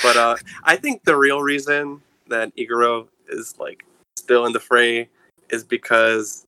But 0.02 0.16
uh, 0.16 0.36
I 0.64 0.76
think 0.76 1.04
the 1.04 1.16
real 1.16 1.42
reason 1.42 2.02
that 2.28 2.54
Iguro 2.56 3.08
is 3.28 3.54
like 3.58 3.84
still 4.16 4.46
in 4.46 4.52
the 4.52 4.60
fray 4.60 5.08
is 5.50 5.64
because 5.64 6.46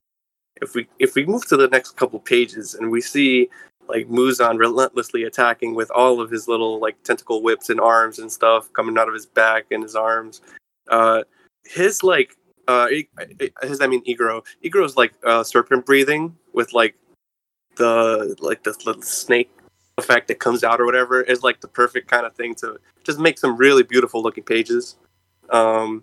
if 0.61 0.75
we 0.75 0.87
if 0.99 1.14
we 1.14 1.25
move 1.25 1.47
to 1.49 1.57
the 1.57 1.69
next 1.69 1.97
couple 1.97 2.19
pages 2.21 2.75
and 2.75 2.90
we 2.90 3.01
see 3.01 3.49
like 3.88 4.09
Muzan 4.09 4.59
relentlessly 4.59 5.25
attacking 5.25 5.75
with 5.75 5.90
all 5.90 6.21
of 6.21 6.31
his 6.31 6.49
little 6.49 6.79
like 6.81 7.01
tentacle 7.03 7.43
whips 7.43 7.71
and 7.71 7.81
arms 7.81 8.19
and 8.19 8.31
stuff 8.31 8.73
coming 8.73 8.97
out 8.99 9.09
of 9.09 9.14
his 9.14 9.27
back 9.27 9.67
and 9.71 9.83
his 9.83 9.95
arms, 9.95 10.40
uh, 10.88 11.23
his 11.64 12.03
like 12.03 12.37
uh, 12.68 12.88
his 13.62 13.81
I 13.81 13.87
mean 13.87 14.05
Iguro 14.05 14.44
Iguro's 14.64 14.96
like 14.96 15.14
uh, 15.24 15.44
serpent 15.44 15.87
breathing 15.87 16.37
with 16.53 16.72
like 16.72 16.94
the 17.77 18.37
like 18.40 18.62
this 18.64 18.87
little 18.87 19.03
snake 19.03 19.50
effect 19.98 20.29
that 20.29 20.40
comes 20.40 20.64
out 20.64 20.81
or 20.81 20.87
whatever 20.87 21.22
is 21.22 21.42
like 21.42 21.61
the 21.61 21.68
perfect 21.68 22.11
kind 22.11 22.27
of 22.27 22.35
thing 22.35 22.55
to 22.57 22.79
just 23.05 23.18
make 23.18 23.38
some 23.38 23.57
really 23.57 23.83
beautiful 23.83 24.22
looking 24.22 24.44
pages. 24.44 24.96
Um, 25.50 26.03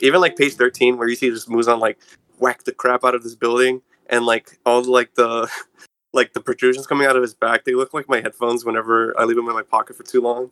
even 0.00 0.20
like 0.20 0.36
page 0.36 0.54
thirteen 0.54 0.96
where 0.98 1.08
you 1.08 1.16
see 1.16 1.30
just 1.30 1.48
Muzan 1.48 1.80
like 1.80 1.98
whack 2.38 2.64
the 2.64 2.72
crap 2.72 3.04
out 3.04 3.14
of 3.14 3.22
this 3.22 3.34
building 3.34 3.82
and 4.08 4.26
like 4.26 4.58
all 4.66 4.82
like 4.82 5.14
the 5.14 5.48
like 6.12 6.32
the 6.32 6.40
protrusions 6.40 6.86
coming 6.86 7.06
out 7.06 7.16
of 7.16 7.22
his 7.22 7.34
back 7.34 7.64
they 7.64 7.74
look 7.74 7.92
like 7.92 8.08
my 8.08 8.20
headphones 8.20 8.64
whenever 8.64 9.18
I 9.18 9.24
leave 9.24 9.36
them 9.36 9.48
in 9.48 9.54
my 9.54 9.62
pocket 9.62 9.96
for 9.96 10.02
too 10.02 10.20
long. 10.20 10.50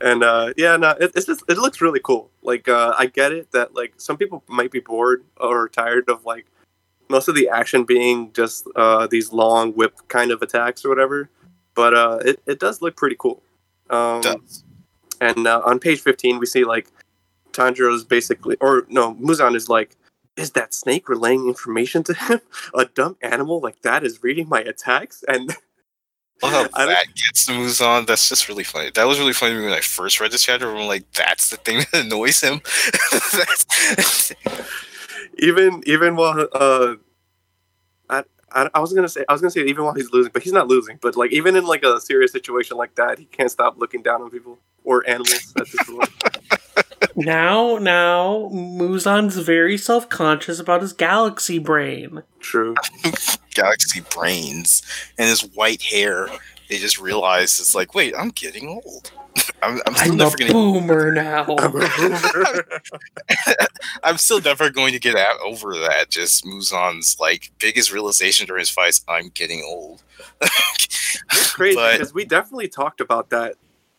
And 0.00 0.22
uh 0.22 0.52
yeah 0.56 0.76
no 0.76 0.90
it, 0.90 1.12
it's 1.14 1.26
just 1.26 1.42
it 1.48 1.58
looks 1.58 1.80
really 1.80 2.00
cool. 2.02 2.30
Like 2.42 2.68
uh 2.68 2.94
i 2.98 3.06
get 3.06 3.32
it 3.32 3.52
that 3.52 3.74
like 3.74 3.94
some 3.96 4.16
people 4.16 4.42
might 4.48 4.70
be 4.70 4.80
bored 4.80 5.24
or 5.38 5.68
tired 5.68 6.08
of 6.08 6.24
like 6.24 6.46
most 7.08 7.28
of 7.28 7.34
the 7.34 7.48
action 7.48 7.84
being 7.84 8.32
just 8.32 8.66
uh 8.76 9.06
these 9.06 9.32
long 9.32 9.72
whip 9.72 9.94
kind 10.08 10.30
of 10.30 10.42
attacks 10.42 10.84
or 10.84 10.88
whatever 10.88 11.28
but 11.74 11.94
uh 11.94 12.18
it, 12.24 12.40
it 12.46 12.60
does 12.60 12.82
look 12.82 12.96
pretty 12.96 13.16
cool. 13.18 13.42
Um 13.90 14.20
Does. 14.22 14.64
and 15.20 15.46
uh, 15.46 15.62
on 15.64 15.78
page 15.78 16.00
15 16.00 16.38
we 16.38 16.46
see 16.46 16.64
like 16.64 16.88
tanjiro's 17.52 18.04
basically 18.04 18.56
or 18.60 18.86
no 18.88 19.14
muzan 19.14 19.54
is 19.54 19.68
like 19.68 19.96
is 20.36 20.50
that 20.50 20.74
snake 20.74 21.08
relaying 21.08 21.48
information 21.48 22.02
to 22.04 22.14
him? 22.14 22.40
A 22.74 22.84
dumb 22.84 23.16
animal 23.22 23.60
like 23.60 23.80
that 23.82 24.04
is 24.04 24.22
reading 24.22 24.48
my 24.48 24.60
attacks? 24.60 25.24
And 25.26 25.56
Love 26.42 26.52
how 26.52 26.60
I 26.74 26.84
don't- 26.84 26.88
that 26.94 27.06
gets 27.14 27.48
moves 27.48 27.80
on. 27.80 28.04
That's 28.06 28.28
just 28.28 28.48
really 28.48 28.64
funny. 28.64 28.90
That 28.90 29.04
was 29.06 29.18
really 29.18 29.32
funny 29.32 29.54
to 29.54 29.58
me 29.58 29.64
when 29.66 29.74
I 29.74 29.80
first 29.80 30.20
read 30.20 30.30
this 30.32 30.42
chapter. 30.44 30.68
I'm 30.74 30.86
like, 30.86 31.10
that's 31.12 31.50
the 31.50 31.56
thing 31.56 31.78
that 31.92 32.04
annoys 32.04 32.40
him. 32.40 32.60
Even 35.38 35.82
even 35.86 36.16
while 36.16 36.48
uh 36.52 36.94
I, 38.08 38.22
I 38.52 38.70
I 38.74 38.80
was 38.80 38.92
gonna 38.94 39.08
say 39.08 39.22
I 39.28 39.32
was 39.32 39.42
gonna 39.42 39.50
say 39.50 39.62
even 39.64 39.84
while 39.84 39.92
he's 39.92 40.10
losing, 40.12 40.32
but 40.32 40.42
he's 40.42 40.52
not 40.52 40.66
losing. 40.66 40.98
But 41.02 41.14
like 41.16 41.30
even 41.32 41.56
in 41.56 41.66
like 41.66 41.82
a 41.82 42.00
serious 42.00 42.32
situation 42.32 42.78
like 42.78 42.94
that, 42.94 43.18
he 43.18 43.26
can't 43.26 43.50
stop 43.50 43.76
looking 43.78 44.02
down 44.02 44.22
on 44.22 44.30
people 44.30 44.58
or 44.84 45.06
animals 45.08 45.52
at 45.58 45.66
this 45.66 45.82
point. 45.86 46.10
Now, 47.14 47.78
now, 47.78 48.50
Muzan's 48.52 49.36
very 49.38 49.78
self-conscious 49.78 50.58
about 50.60 50.82
his 50.82 50.92
galaxy 50.92 51.58
brain. 51.58 52.22
True. 52.40 52.74
Galaxy 53.56 54.02
brains 54.14 54.82
and 55.18 55.28
his 55.28 55.42
white 55.54 55.82
hair. 55.82 56.28
They 56.68 56.78
just 56.78 57.00
realize 57.00 57.58
it's 57.60 57.74
like, 57.74 57.94
wait, 57.94 58.14
I'm 58.16 58.30
getting 58.30 58.68
old. 58.68 59.12
I'm, 59.62 59.80
I'm 59.86 59.94
still 59.94 60.12
I'm 60.12 60.14
a 60.14 60.24
never 60.24 60.36
gonna. 60.36 60.52
boomer 60.52 61.12
now. 61.12 61.46
I'm 64.02 64.18
still 64.18 64.40
never 64.40 64.70
going 64.70 64.92
to 64.92 64.98
get 64.98 65.16
out 65.16 65.36
over 65.44 65.74
that. 65.74 66.10
Just 66.10 66.44
Muzan's 66.44 67.18
like 67.20 67.52
biggest 67.58 67.92
realization 67.92 68.46
during 68.46 68.60
his 68.60 68.70
fights. 68.70 69.04
I'm 69.08 69.28
getting 69.30 69.62
old. 69.64 70.02
It's 71.32 71.52
crazy 71.52 71.78
because 71.92 72.12
we 72.12 72.24
definitely 72.24 72.68
talked 72.68 73.00
about 73.00 73.30
that. 73.30 73.54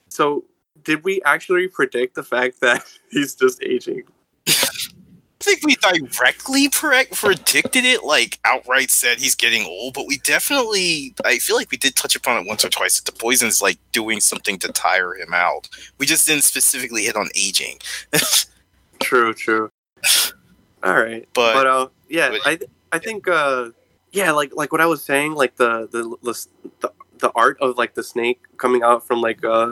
So 0.09 0.43
did 0.83 1.03
we 1.03 1.21
actually 1.23 1.67
predict 1.67 2.15
the 2.15 2.23
fact 2.23 2.61
that 2.61 2.85
he's 3.11 3.35
just 3.35 3.61
aging? 3.63 4.03
I 5.39 5.43
think 5.43 5.63
we 5.65 5.75
directly 5.75 6.67
pre- 6.69 7.05
predicted 7.13 7.85
it, 7.85 8.03
like 8.03 8.39
outright 8.43 8.89
said 8.89 9.19
he's 9.19 9.35
getting 9.35 9.65
old, 9.67 9.93
but 9.93 10.07
we 10.07 10.17
definitely, 10.19 11.13
I 11.23 11.37
feel 11.37 11.55
like 11.55 11.69
we 11.69 11.77
did 11.77 11.95
touch 11.95 12.15
upon 12.15 12.41
it 12.43 12.47
once 12.47 12.65
or 12.65 12.69
twice 12.69 12.99
that 12.99 13.05
the 13.11 13.17
poison's 13.17 13.61
like 13.61 13.77
doing 13.91 14.19
something 14.19 14.57
to 14.59 14.67
tire 14.71 15.15
him 15.15 15.33
out. 15.35 15.69
We 15.99 16.07
just 16.07 16.25
didn't 16.27 16.43
specifically 16.43 17.03
hit 17.03 17.15
on 17.15 17.29
aging. 17.35 17.77
True, 18.99 19.31
true. 19.35 19.69
All 20.83 20.95
right, 20.95 21.27
But- 21.33 21.53
but, 21.53 21.67
uh, 21.67 21.87
yeah, 22.09 22.29
but- 22.29 22.41
I 22.45 22.59
I 22.91 22.97
think 22.99 23.27
uh, 23.27 23.69
yeah, 24.11 24.31
like 24.31 24.55
like 24.55 24.71
what 24.71 24.81
I 24.81 24.85
was 24.87 25.03
saying, 25.03 25.33
like 25.33 25.55
the 25.57 25.87
the 25.91 26.15
the 26.23 26.47
the, 26.79 26.91
the 27.19 27.31
art 27.35 27.57
of 27.61 27.77
like 27.77 27.93
the 27.93 28.03
snake 28.03 28.39
coming 28.57 28.81
out 28.81 29.05
from 29.05 29.21
like 29.21 29.43
uh 29.45 29.69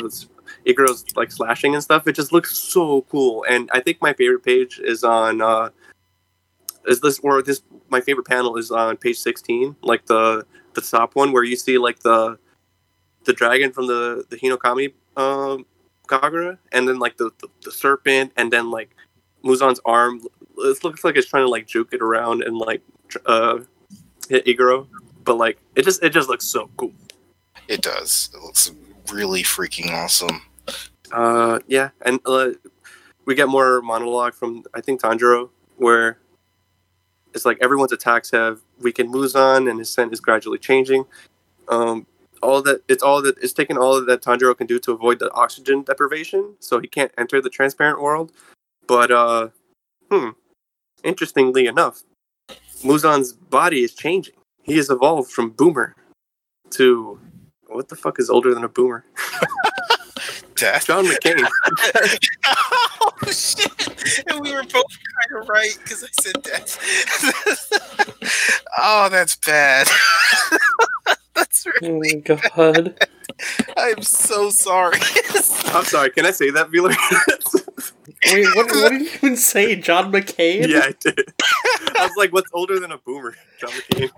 Iguro's 0.65 1.06
like 1.15 1.32
slashing 1.32 1.74
and 1.74 1.84
stuff, 1.84 2.08
it 2.08 2.15
just 2.15 2.32
looks 2.32 2.56
so 2.56 3.02
cool. 3.10 3.46
And 3.50 3.70
I 3.74 3.80
think 3.80 4.02
my 4.02 4.13
favorite 4.13 4.44
page 4.44 4.80
is 4.80 5.04
on 5.04 5.41
uh 5.41 5.70
is 6.88 7.02
this 7.02 7.20
or 7.20 7.41
this 7.41 7.62
my 7.89 8.02
favorite 8.02 8.28
panel 8.28 8.58
is 8.58 8.72
on 8.72 8.98
page 8.98 9.18
sixteen, 9.18 9.76
like 9.82 10.06
the 10.06 10.46
the 10.74 10.82
top 10.82 11.15
one 11.15 11.32
where 11.32 11.44
you 11.44 11.56
see 11.56 11.78
like 11.78 12.00
the 12.00 12.38
the 13.24 13.34
dragon 13.34 13.72
from 13.72 13.88
the 13.88 14.26
the 14.30 14.38
Hinokami 14.38 14.94
um 15.18 15.65
Kagura, 16.08 16.58
and 16.72 16.88
then 16.88 17.00
like 17.00 17.18
the, 17.18 17.32
the 17.39 17.48
the 17.63 17.72
serpent, 17.72 18.32
and 18.38 18.52
then 18.52 18.70
like 18.70 18.96
Muzan's 19.44 19.80
arm. 19.86 20.22
It 20.58 20.84
looks 20.84 21.04
like 21.04 21.18
it's 21.18 21.28
trying 21.28 21.44
to 21.44 21.50
like 21.50 21.68
juke 21.68 21.94
it 21.94 22.02
around 22.02 22.44
and 22.44 22.58
like 22.58 22.82
uh 23.26 23.60
hit 24.30 24.46
Iguro, 24.46 24.88
but 25.24 25.36
like 25.36 25.58
it 25.76 25.84
just 25.84 26.04
it 26.04 26.10
just 26.10 26.30
looks 26.30 26.46
so 26.46 26.70
cool. 26.78 26.94
It 27.68 27.82
does. 27.82 28.30
It 28.34 28.41
looks 28.41 28.72
really 29.12 29.44
freaking 29.44 29.91
awesome. 29.91 30.41
Uh, 31.12 31.60
yeah, 31.68 31.89
and 32.02 32.20
uh, 32.26 32.50
we 33.26 33.36
get 33.36 33.48
more 33.48 33.82
monologue 33.82 34.34
from 34.34 34.63
I 34.74 34.82
think 34.82 35.02
Tanjiro, 35.02 35.50
where 35.78 36.18
it's 37.34 37.46
like 37.46 37.58
everyone's 37.62 37.91
attacks 37.91 38.32
have 38.32 38.62
weakened 38.80 39.13
Muzan, 39.13 39.70
and 39.70 39.80
his 39.80 39.89
scent 39.89 40.13
is 40.13 40.20
gradually 40.20 40.58
changing. 40.58 41.06
Um, 41.68 42.06
all 42.41 42.62
that 42.62 42.82
it's 42.88 43.04
all 43.04 43.22
that 43.22 43.38
it's 43.39 43.54
taken 43.54 43.78
all 43.78 44.04
that 44.04 44.22
Tanjiro 44.22 44.58
can 44.58 44.68
do 44.68 44.80
to 44.80 44.91
avoid 44.91 45.20
the 45.20 45.32
oxygen 45.34 45.84
deprivation, 45.84 46.56
so 46.60 46.80
he 46.80 46.88
can't 46.88 47.12
enter 47.18 47.41
the 47.41 47.50
transparent 47.50 48.02
world. 48.02 48.32
But 48.88 49.12
uh, 49.12 49.50
hmm, 50.12 50.30
interestingly 51.04 51.68
enough, 51.68 52.04
Muzan's 52.84 53.34
body 53.34 53.84
is 53.84 53.94
changing. 53.94 54.36
He 54.63 54.78
has 54.78 54.89
evolved 54.89 55.32
from 55.32 55.52
Boomer 55.52 55.96
to 56.72 57.20
what 57.67 57.89
the 57.89 57.95
fuck 57.95 58.19
is 58.19 58.30
older 58.30 58.54
than 58.54 58.63
a 58.63 58.69
Boomer? 58.69 59.06
Death. 60.56 60.88
John 60.88 61.06
McCain. 61.06 61.45
oh 62.45 63.12
shit! 63.30 64.23
And 64.30 64.39
we 64.39 64.54
were 64.54 64.63
both 64.63 64.71
kind 64.71 65.41
of 65.41 65.49
right 65.49 65.78
because 65.84 66.01
I 66.01 66.08
said 66.21 66.41
death. 66.43 66.80
oh, 68.78 69.10
that's 69.10 69.36
bad. 69.36 69.88
that's 71.34 71.65
really, 71.82 72.23
Oh 72.30 72.36
my 72.36 72.49
god. 72.56 72.97
I'm 73.75 74.01
so 74.01 74.49
sorry. 74.49 74.99
I'm 75.65 75.84
sorry. 75.84 76.12
Can 76.12 76.25
I 76.25 76.32
say 76.32 76.51
that, 76.51 76.71
Wheeler? 76.71 76.95
Wait, 78.25 78.56
what, 78.56 78.67
what 78.67 78.91
did 78.91 79.01
you 79.01 79.10
even 79.15 79.36
say? 79.36 79.75
John 79.75 80.10
McCain? 80.13 80.69
yeah, 80.69 80.84
I 80.86 80.93
did. 80.99 81.19
I 81.99 82.06
was 82.06 82.13
like, 82.17 82.32
"What's 82.32 82.49
older 82.54 82.80
than 82.80 82.93
a 82.93 82.97
boomer?" 82.97 83.36
John 83.60 83.71
McCain. 83.71 84.10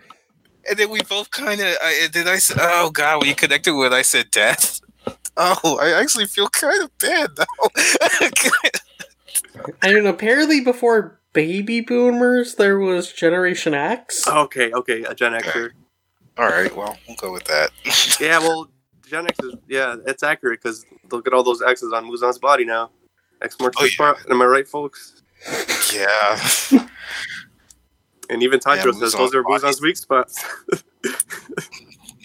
And 0.70 0.78
then 0.78 0.90
we 0.90 1.02
both 1.04 1.32
kind 1.32 1.60
of. 1.62 1.68
Uh, 1.84 2.08
did 2.12 2.28
I 2.28 2.38
say? 2.38 2.56
Oh 2.60 2.90
God, 2.92 3.20
when 3.20 3.28
you 3.30 3.36
connected 3.36 3.76
with, 3.76 3.94
I 3.94 4.02
said 4.02 4.32
death. 4.32 4.82
Oh, 5.40 5.78
I 5.80 5.92
actually 6.02 6.26
feel 6.26 6.50
kind 6.50 6.82
of 6.84 6.98
bad 6.98 7.30
now. 7.38 7.46
I 9.84 9.94
mean, 9.94 10.08
apparently 10.08 10.62
before 10.62 11.20
baby 11.34 11.82
boomers, 11.82 12.56
there 12.56 12.80
was 12.80 13.14
Generation 13.14 13.76
X. 13.76 14.28
Okay, 14.28 14.72
okay, 14.74 15.04
a 15.04 15.14
Gen 15.14 15.34
Xer. 15.34 15.72
all 16.40 16.48
right, 16.48 16.76
well, 16.76 16.98
we'll 17.08 17.18
go 17.18 17.32
with 17.32 17.44
that. 17.46 17.70
Yeah, 18.20 18.40
well, 18.40 18.68
Gen 19.08 19.28
X 19.28 19.38
is 19.44 19.54
yeah, 19.68 19.96
it's 20.08 20.24
accurate 20.24 20.60
because 20.62 20.86
look 21.12 21.28
at 21.28 21.34
all 21.34 21.44
those 21.44 21.62
X's 21.62 21.94
on 21.94 22.06
Muzan's 22.10 22.40
body 22.40 22.66
now. 22.66 22.90
X 23.42 23.56
marks 23.60 23.78
Oh, 23.80 23.84
the 23.84 23.90
yeah. 23.90 23.94
spot. 23.94 24.18
Am 24.32 24.42
I 24.42 24.46
right, 24.46 24.68
folks? 24.68 25.22
yeah. 25.94 26.40
And 28.30 28.44
even 28.44 28.60
Tanjiro 28.60 28.94
Yeah, 28.94 29.00
says 29.00 29.14
those 29.14 29.34
are 29.34 29.44
body. 29.44 29.54
Muzan's 29.54 29.82
weak 29.82 29.98
spots. 29.98 30.44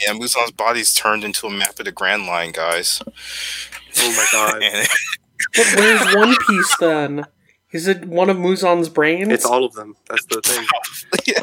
Yeah, 0.05 0.15
Muzan's 0.15 0.51
body's 0.51 0.93
turned 0.93 1.23
into 1.23 1.47
a 1.47 1.51
map 1.51 1.79
of 1.79 1.85
the 1.85 1.93
Grand 1.93 2.27
Line, 2.27 2.51
guys. 2.51 3.01
oh 3.07 4.17
my 4.17 4.27
god, 4.33 4.61
And 4.65 4.89
But 5.55 5.67
where's 5.77 6.15
One 6.17 6.35
Piece 6.49 6.77
then? 6.81 7.25
Is 7.71 7.87
it 7.87 8.05
one 8.07 8.29
of 8.29 8.37
Muzan's 8.37 8.89
brains? 8.89 9.29
it's 9.33 9.45
all 9.45 9.65
of 9.65 9.75
them. 9.75 9.95
That's 10.09 10.25
the 10.27 10.41
thing. 10.43 10.67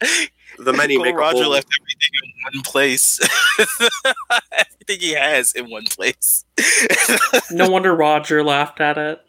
yeah. 0.00 0.16
The 0.58 0.72
many 0.72 0.96
Gold 0.96 1.06
make 1.06 1.14
Roger 1.16 1.42
whole. 1.44 1.52
left 1.52 1.68
everything 1.80 2.10
in 2.24 2.32
one 2.58 2.62
place. 2.64 3.20
everything 4.52 4.98
he 5.00 5.12
has 5.14 5.52
in 5.52 5.70
one 5.70 5.84
place. 5.84 6.44
No 7.52 7.70
wonder 7.70 7.94
Roger 7.94 8.42
laughed 8.42 8.80
at 8.80 8.98
it. 8.98 9.20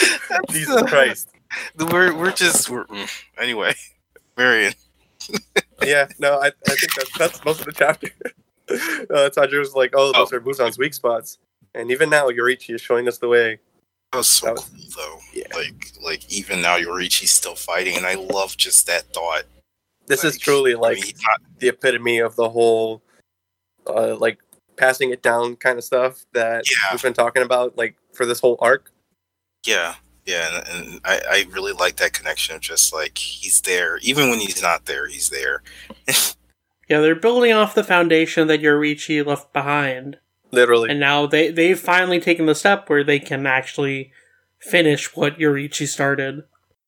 Jesus 0.50 0.82
Christ. 0.82 1.28
we're 1.78 2.14
we're 2.16 2.32
just 2.32 2.68
we're, 2.70 2.84
mm, 2.86 3.22
anyway. 3.38 3.74
Marion. 4.36 4.72
Yeah, 5.84 6.06
no, 6.20 6.38
I, 6.38 6.46
I 6.46 6.74
think 6.76 6.94
that's 6.94 7.18
that's 7.18 7.44
most 7.44 7.58
of 7.60 7.66
the 7.66 7.72
chapter. 7.72 8.08
uh, 9.10 9.58
was 9.58 9.74
like, 9.74 9.90
oh, 9.96 10.12
those 10.12 10.32
are 10.32 10.40
Muzan's 10.40 10.78
weak 10.78 10.94
spots, 10.94 11.38
and 11.74 11.90
even 11.90 12.08
now 12.08 12.28
Yoriichi 12.28 12.72
is 12.76 12.80
showing 12.80 13.08
us 13.08 13.18
the 13.18 13.26
way. 13.26 13.58
That 14.12 14.18
was 14.18 14.28
so 14.28 14.46
That 14.46 14.52
was- 14.54 14.68
cool 14.68 14.90
though. 14.96 15.18
Yeah. 15.32 15.46
Like 15.54 15.92
like 16.00 16.32
even 16.32 16.62
now 16.62 16.78
Yoriichi's 16.78 17.32
still 17.32 17.56
fighting 17.56 17.96
and 17.96 18.06
I 18.06 18.14
love 18.14 18.56
just 18.56 18.86
that 18.86 19.12
thought. 19.12 19.42
This 20.06 20.22
is 20.22 20.34
Like, 20.34 20.40
truly 20.40 20.74
I 20.74 20.78
like 20.78 21.02
mean, 21.02 21.14
not 21.26 21.40
the 21.58 21.68
epitome 21.68 22.18
of 22.18 22.36
the 22.36 22.48
whole, 22.48 23.02
uh, 23.88 24.14
like 24.16 24.38
passing 24.76 25.10
it 25.10 25.20
down 25.22 25.56
kind 25.56 25.78
of 25.78 25.84
stuff 25.84 26.24
that 26.32 26.64
Yeah. 26.70 26.92
we've 26.92 27.02
been 27.02 27.12
talking 27.14 27.42
about, 27.42 27.76
like 27.76 27.96
for 28.12 28.24
this 28.24 28.38
whole 28.38 28.56
arc. 28.60 28.91
Yeah, 29.64 29.94
yeah, 30.26 30.48
and, 30.56 30.68
and 30.68 31.00
I, 31.04 31.20
I 31.30 31.46
really 31.50 31.72
like 31.72 31.96
that 31.96 32.12
connection 32.12 32.54
of 32.54 32.60
just 32.60 32.92
like 32.92 33.18
he's 33.18 33.60
there, 33.62 33.98
even 33.98 34.30
when 34.30 34.38
he's 34.38 34.62
not 34.62 34.86
there, 34.86 35.06
he's 35.06 35.30
there. 35.30 35.62
Yeah, 36.88 37.00
they're 37.00 37.14
building 37.14 37.54
off 37.54 37.74
the 37.74 37.84
foundation 37.84 38.48
that 38.48 38.60
Yoriichi 38.60 39.24
left 39.24 39.50
behind. 39.54 40.18
Literally, 40.50 40.90
And 40.90 41.00
now 41.00 41.26
they, 41.26 41.50
they've 41.50 41.78
finally 41.78 42.20
taken 42.20 42.44
the 42.44 42.54
step 42.54 42.90
where 42.90 43.02
they 43.02 43.18
can 43.18 43.46
actually 43.46 44.12
finish 44.58 45.16
what 45.16 45.38
Yoriichi 45.38 45.88
started. 45.88 46.44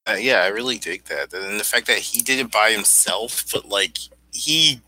Uh, 0.07 0.17
yeah, 0.21 0.41
I 0.43 0.49
really 0.49 0.77
dig 0.77 1.05
that, 1.05 1.33
and 1.33 1.59
the 1.59 1.65
fact 1.65 1.87
that 1.87 1.99
he 1.99 2.21
did 2.21 2.39
it 2.39 2.53
by 2.53 2.73
himself, 2.73 3.47
but 3.51 3.67
like 3.67 3.97
he 4.31 4.83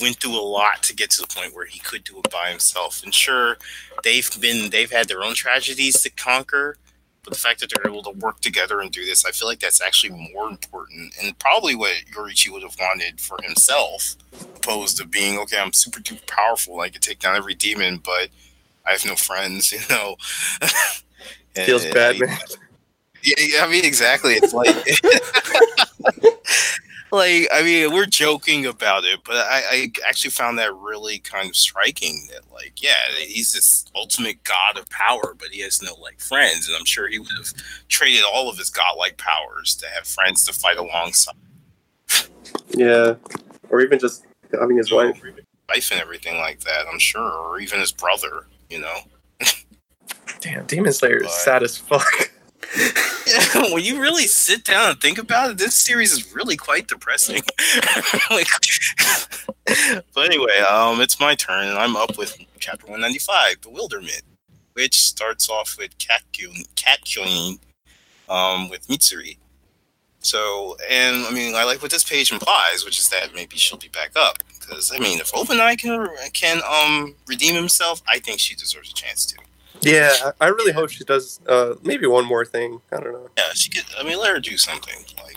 went 0.00 0.16
through 0.16 0.40
a 0.40 0.40
lot 0.40 0.82
to 0.84 0.96
get 0.96 1.10
to 1.10 1.20
the 1.20 1.26
point 1.26 1.54
where 1.54 1.66
he 1.66 1.78
could 1.78 2.04
do 2.04 2.18
it 2.24 2.30
by 2.30 2.48
himself. 2.48 3.02
And 3.04 3.12
sure, 3.12 3.58
they've 4.02 4.30
been 4.40 4.70
they've 4.70 4.90
had 4.90 5.08
their 5.08 5.22
own 5.22 5.34
tragedies 5.34 6.00
to 6.00 6.08
conquer, 6.08 6.78
but 7.24 7.32
the 7.32 7.38
fact 7.38 7.60
that 7.60 7.70
they're 7.70 7.90
able 7.90 8.02
to 8.02 8.10
work 8.18 8.40
together 8.40 8.80
and 8.80 8.90
do 8.90 9.04
this, 9.04 9.24
I 9.24 9.30
feel 9.30 9.46
like 9.48 9.60
that's 9.60 9.80
actually 9.80 10.30
more 10.32 10.48
important, 10.48 11.14
and 11.22 11.38
probably 11.38 11.74
what 11.74 11.92
Yoriichi 12.12 12.50
would 12.50 12.62
have 12.62 12.76
wanted 12.80 13.20
for 13.20 13.38
himself, 13.42 14.16
opposed 14.56 14.96
to 14.98 15.06
being 15.06 15.38
okay, 15.38 15.58
I'm 15.58 15.72
super 15.72 16.00
duper 16.00 16.26
powerful, 16.26 16.74
and 16.74 16.82
I 16.82 16.88
can 16.88 17.00
take 17.00 17.20
down 17.20 17.36
every 17.36 17.54
demon, 17.54 17.98
but 18.04 18.28
I 18.86 18.90
have 18.92 19.04
no 19.06 19.14
friends, 19.14 19.70
you 19.72 19.78
know. 19.88 20.16
Feels 21.54 21.86
bad, 21.86 22.16
I- 22.16 22.26
man. 22.26 22.38
yeah, 23.22 23.64
I 23.64 23.68
mean, 23.70 23.84
exactly. 23.84 24.34
It's 24.34 24.52
like, 24.52 24.74
like 27.12 27.46
I 27.52 27.62
mean, 27.62 27.92
we're 27.92 28.06
joking 28.06 28.66
about 28.66 29.04
it, 29.04 29.20
but 29.24 29.36
I, 29.36 29.62
I 29.70 29.92
actually 30.08 30.30
found 30.30 30.58
that 30.58 30.74
really 30.74 31.18
kind 31.18 31.48
of 31.48 31.54
striking. 31.54 32.26
That 32.32 32.50
like, 32.52 32.82
yeah, 32.82 32.94
he's 33.18 33.52
this 33.52 33.84
ultimate 33.94 34.42
god 34.44 34.78
of 34.78 34.88
power, 34.90 35.34
but 35.38 35.48
he 35.48 35.60
has 35.60 35.82
no 35.82 35.94
like 36.00 36.18
friends, 36.20 36.66
and 36.68 36.76
I'm 36.76 36.84
sure 36.86 37.08
he 37.08 37.18
would 37.18 37.28
have 37.36 37.52
traded 37.88 38.22
all 38.24 38.48
of 38.50 38.56
his 38.58 38.70
godlike 38.70 39.18
powers 39.18 39.74
to 39.76 39.86
have 39.88 40.06
friends 40.06 40.44
to 40.46 40.52
fight 40.52 40.78
alongside, 40.78 41.34
Yeah, 42.70 43.14
or 43.68 43.80
even 43.82 43.98
just 43.98 44.24
having 44.58 44.76
his 44.78 44.90
wife. 44.90 45.20
wife 45.68 45.90
and 45.92 46.00
everything 46.00 46.38
like 46.38 46.60
that. 46.60 46.86
I'm 46.90 46.98
sure, 46.98 47.22
or 47.30 47.60
even 47.60 47.78
his 47.80 47.92
brother. 47.92 48.46
You 48.70 48.80
know, 48.80 48.96
Damn, 50.40 50.64
Demon 50.66 50.92
Slayer 50.92 51.18
is 51.18 51.24
But- 51.24 51.30
sad 51.32 51.62
as 51.62 51.76
fuck. 51.76 52.06
When 53.72 53.84
you 53.84 54.00
really 54.00 54.26
sit 54.26 54.64
down 54.64 54.90
and 54.90 55.00
think 55.00 55.18
about 55.18 55.50
it, 55.50 55.58
this 55.58 55.74
series 55.74 56.12
is 56.12 56.34
really 56.34 56.56
quite 56.56 56.88
depressing. 56.88 57.42
like, 58.30 58.48
but 60.14 60.24
anyway, 60.24 60.58
um, 60.60 61.00
it's 61.00 61.20
my 61.20 61.34
turn, 61.34 61.68
and 61.68 61.78
I'm 61.78 61.96
up 61.96 62.18
with 62.18 62.36
chapter 62.58 62.86
195, 62.86 63.60
Bewilderment, 63.60 64.22
which 64.72 65.00
starts 65.00 65.48
off 65.48 65.76
with 65.78 65.96
Cat 65.98 66.22
Kyun, 66.32 67.58
um, 68.28 68.68
with 68.68 68.86
Mitsuri. 68.88 69.36
So, 70.20 70.76
and 70.88 71.26
I 71.26 71.32
mean, 71.32 71.54
I 71.54 71.64
like 71.64 71.82
what 71.82 71.90
this 71.90 72.04
page 72.04 72.32
implies, 72.32 72.84
which 72.84 72.98
is 72.98 73.08
that 73.08 73.34
maybe 73.34 73.56
she'll 73.56 73.78
be 73.78 73.88
back 73.88 74.12
up. 74.16 74.38
Because 74.48 74.92
I 74.94 74.98
mean, 74.98 75.18
if 75.18 75.32
Obanai 75.32 75.76
can 75.76 76.08
can 76.32 76.60
um 76.68 77.16
redeem 77.26 77.54
himself, 77.56 78.02
I 78.08 78.20
think 78.20 78.38
she 78.38 78.54
deserves 78.54 78.90
a 78.90 78.94
chance 78.94 79.26
to. 79.26 79.36
Yeah, 79.80 80.32
I 80.40 80.48
really 80.48 80.72
hope 80.72 80.90
she 80.90 81.04
does 81.04 81.40
uh, 81.48 81.74
maybe 81.82 82.06
one 82.06 82.24
more 82.24 82.44
thing. 82.44 82.80
I 82.92 83.00
don't 83.00 83.12
know. 83.12 83.28
Yeah, 83.36 83.52
she 83.54 83.70
could. 83.70 83.84
I 83.98 84.04
mean, 84.04 84.18
let 84.18 84.32
her 84.32 84.40
do 84.40 84.56
something. 84.56 85.04
Like, 85.24 85.36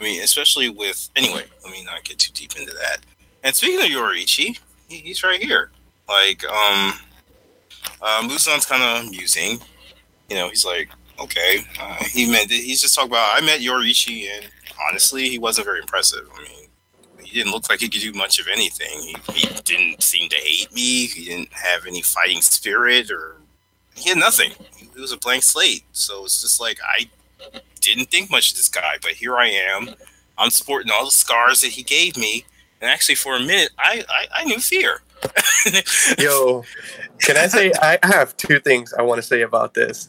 I 0.00 0.04
mean, 0.04 0.22
especially 0.22 0.68
with. 0.68 1.08
Anyway, 1.16 1.44
let 1.64 1.72
me 1.72 1.84
not 1.84 2.04
get 2.04 2.18
too 2.18 2.32
deep 2.32 2.56
into 2.56 2.72
that. 2.72 2.98
And 3.42 3.54
speaking 3.54 3.80
of 3.80 3.86
Yoriichi, 3.86 4.58
he, 4.88 4.96
he's 4.96 5.22
right 5.22 5.42
here. 5.42 5.70
Like, 6.08 6.44
um, 6.46 6.92
uh, 8.02 8.22
Muzan's 8.26 8.66
kind 8.66 8.82
of 8.82 9.06
amusing. 9.06 9.60
You 10.28 10.36
know, 10.36 10.48
he's 10.48 10.64
like, 10.64 10.90
okay. 11.20 11.64
Uh, 11.80 12.04
he 12.04 12.30
meant 12.30 12.50
he's 12.50 12.82
just 12.82 12.94
talking 12.94 13.10
about 13.10 13.40
I 13.40 13.44
met 13.44 13.60
Yorichi, 13.60 14.28
and 14.28 14.46
honestly 14.88 15.28
he 15.28 15.38
wasn't 15.38 15.66
very 15.66 15.80
impressive. 15.80 16.28
I 16.34 16.42
mean, 16.42 16.67
he 17.28 17.38
didn't 17.38 17.52
look 17.52 17.68
like 17.68 17.80
he 17.80 17.88
could 17.90 18.00
do 18.00 18.12
much 18.14 18.38
of 18.38 18.48
anything. 18.48 19.02
He, 19.02 19.16
he 19.32 19.60
didn't 19.62 20.02
seem 20.02 20.30
to 20.30 20.36
hate 20.36 20.72
me. 20.74 21.06
He 21.06 21.26
didn't 21.26 21.52
have 21.52 21.86
any 21.86 22.00
fighting 22.00 22.40
spirit 22.40 23.10
or 23.10 23.36
he 23.94 24.08
had 24.08 24.18
nothing. 24.18 24.52
He 24.76 24.88
was 24.98 25.12
a 25.12 25.18
blank 25.18 25.42
slate. 25.42 25.84
So 25.92 26.24
it's 26.24 26.40
just 26.40 26.58
like 26.58 26.78
I 26.82 27.10
didn't 27.80 28.10
think 28.10 28.30
much 28.30 28.52
of 28.52 28.56
this 28.56 28.70
guy, 28.70 28.96
but 29.02 29.12
here 29.12 29.36
I 29.36 29.48
am. 29.48 29.90
I'm 30.38 30.50
sporting 30.50 30.90
all 30.90 31.04
the 31.04 31.10
scars 31.10 31.60
that 31.60 31.68
he 31.68 31.82
gave 31.82 32.16
me, 32.16 32.44
and 32.80 32.90
actually 32.90 33.16
for 33.16 33.36
a 33.36 33.40
minute 33.40 33.70
I 33.78 34.04
I, 34.08 34.26
I 34.36 34.44
knew 34.44 34.58
fear. 34.58 35.02
Yo, 36.18 36.64
can 37.18 37.36
I 37.36 37.46
say 37.48 37.72
I 37.82 37.98
have 38.04 38.36
two 38.36 38.58
things 38.60 38.94
I 38.94 39.02
want 39.02 39.18
to 39.20 39.26
say 39.26 39.42
about 39.42 39.74
this. 39.74 40.08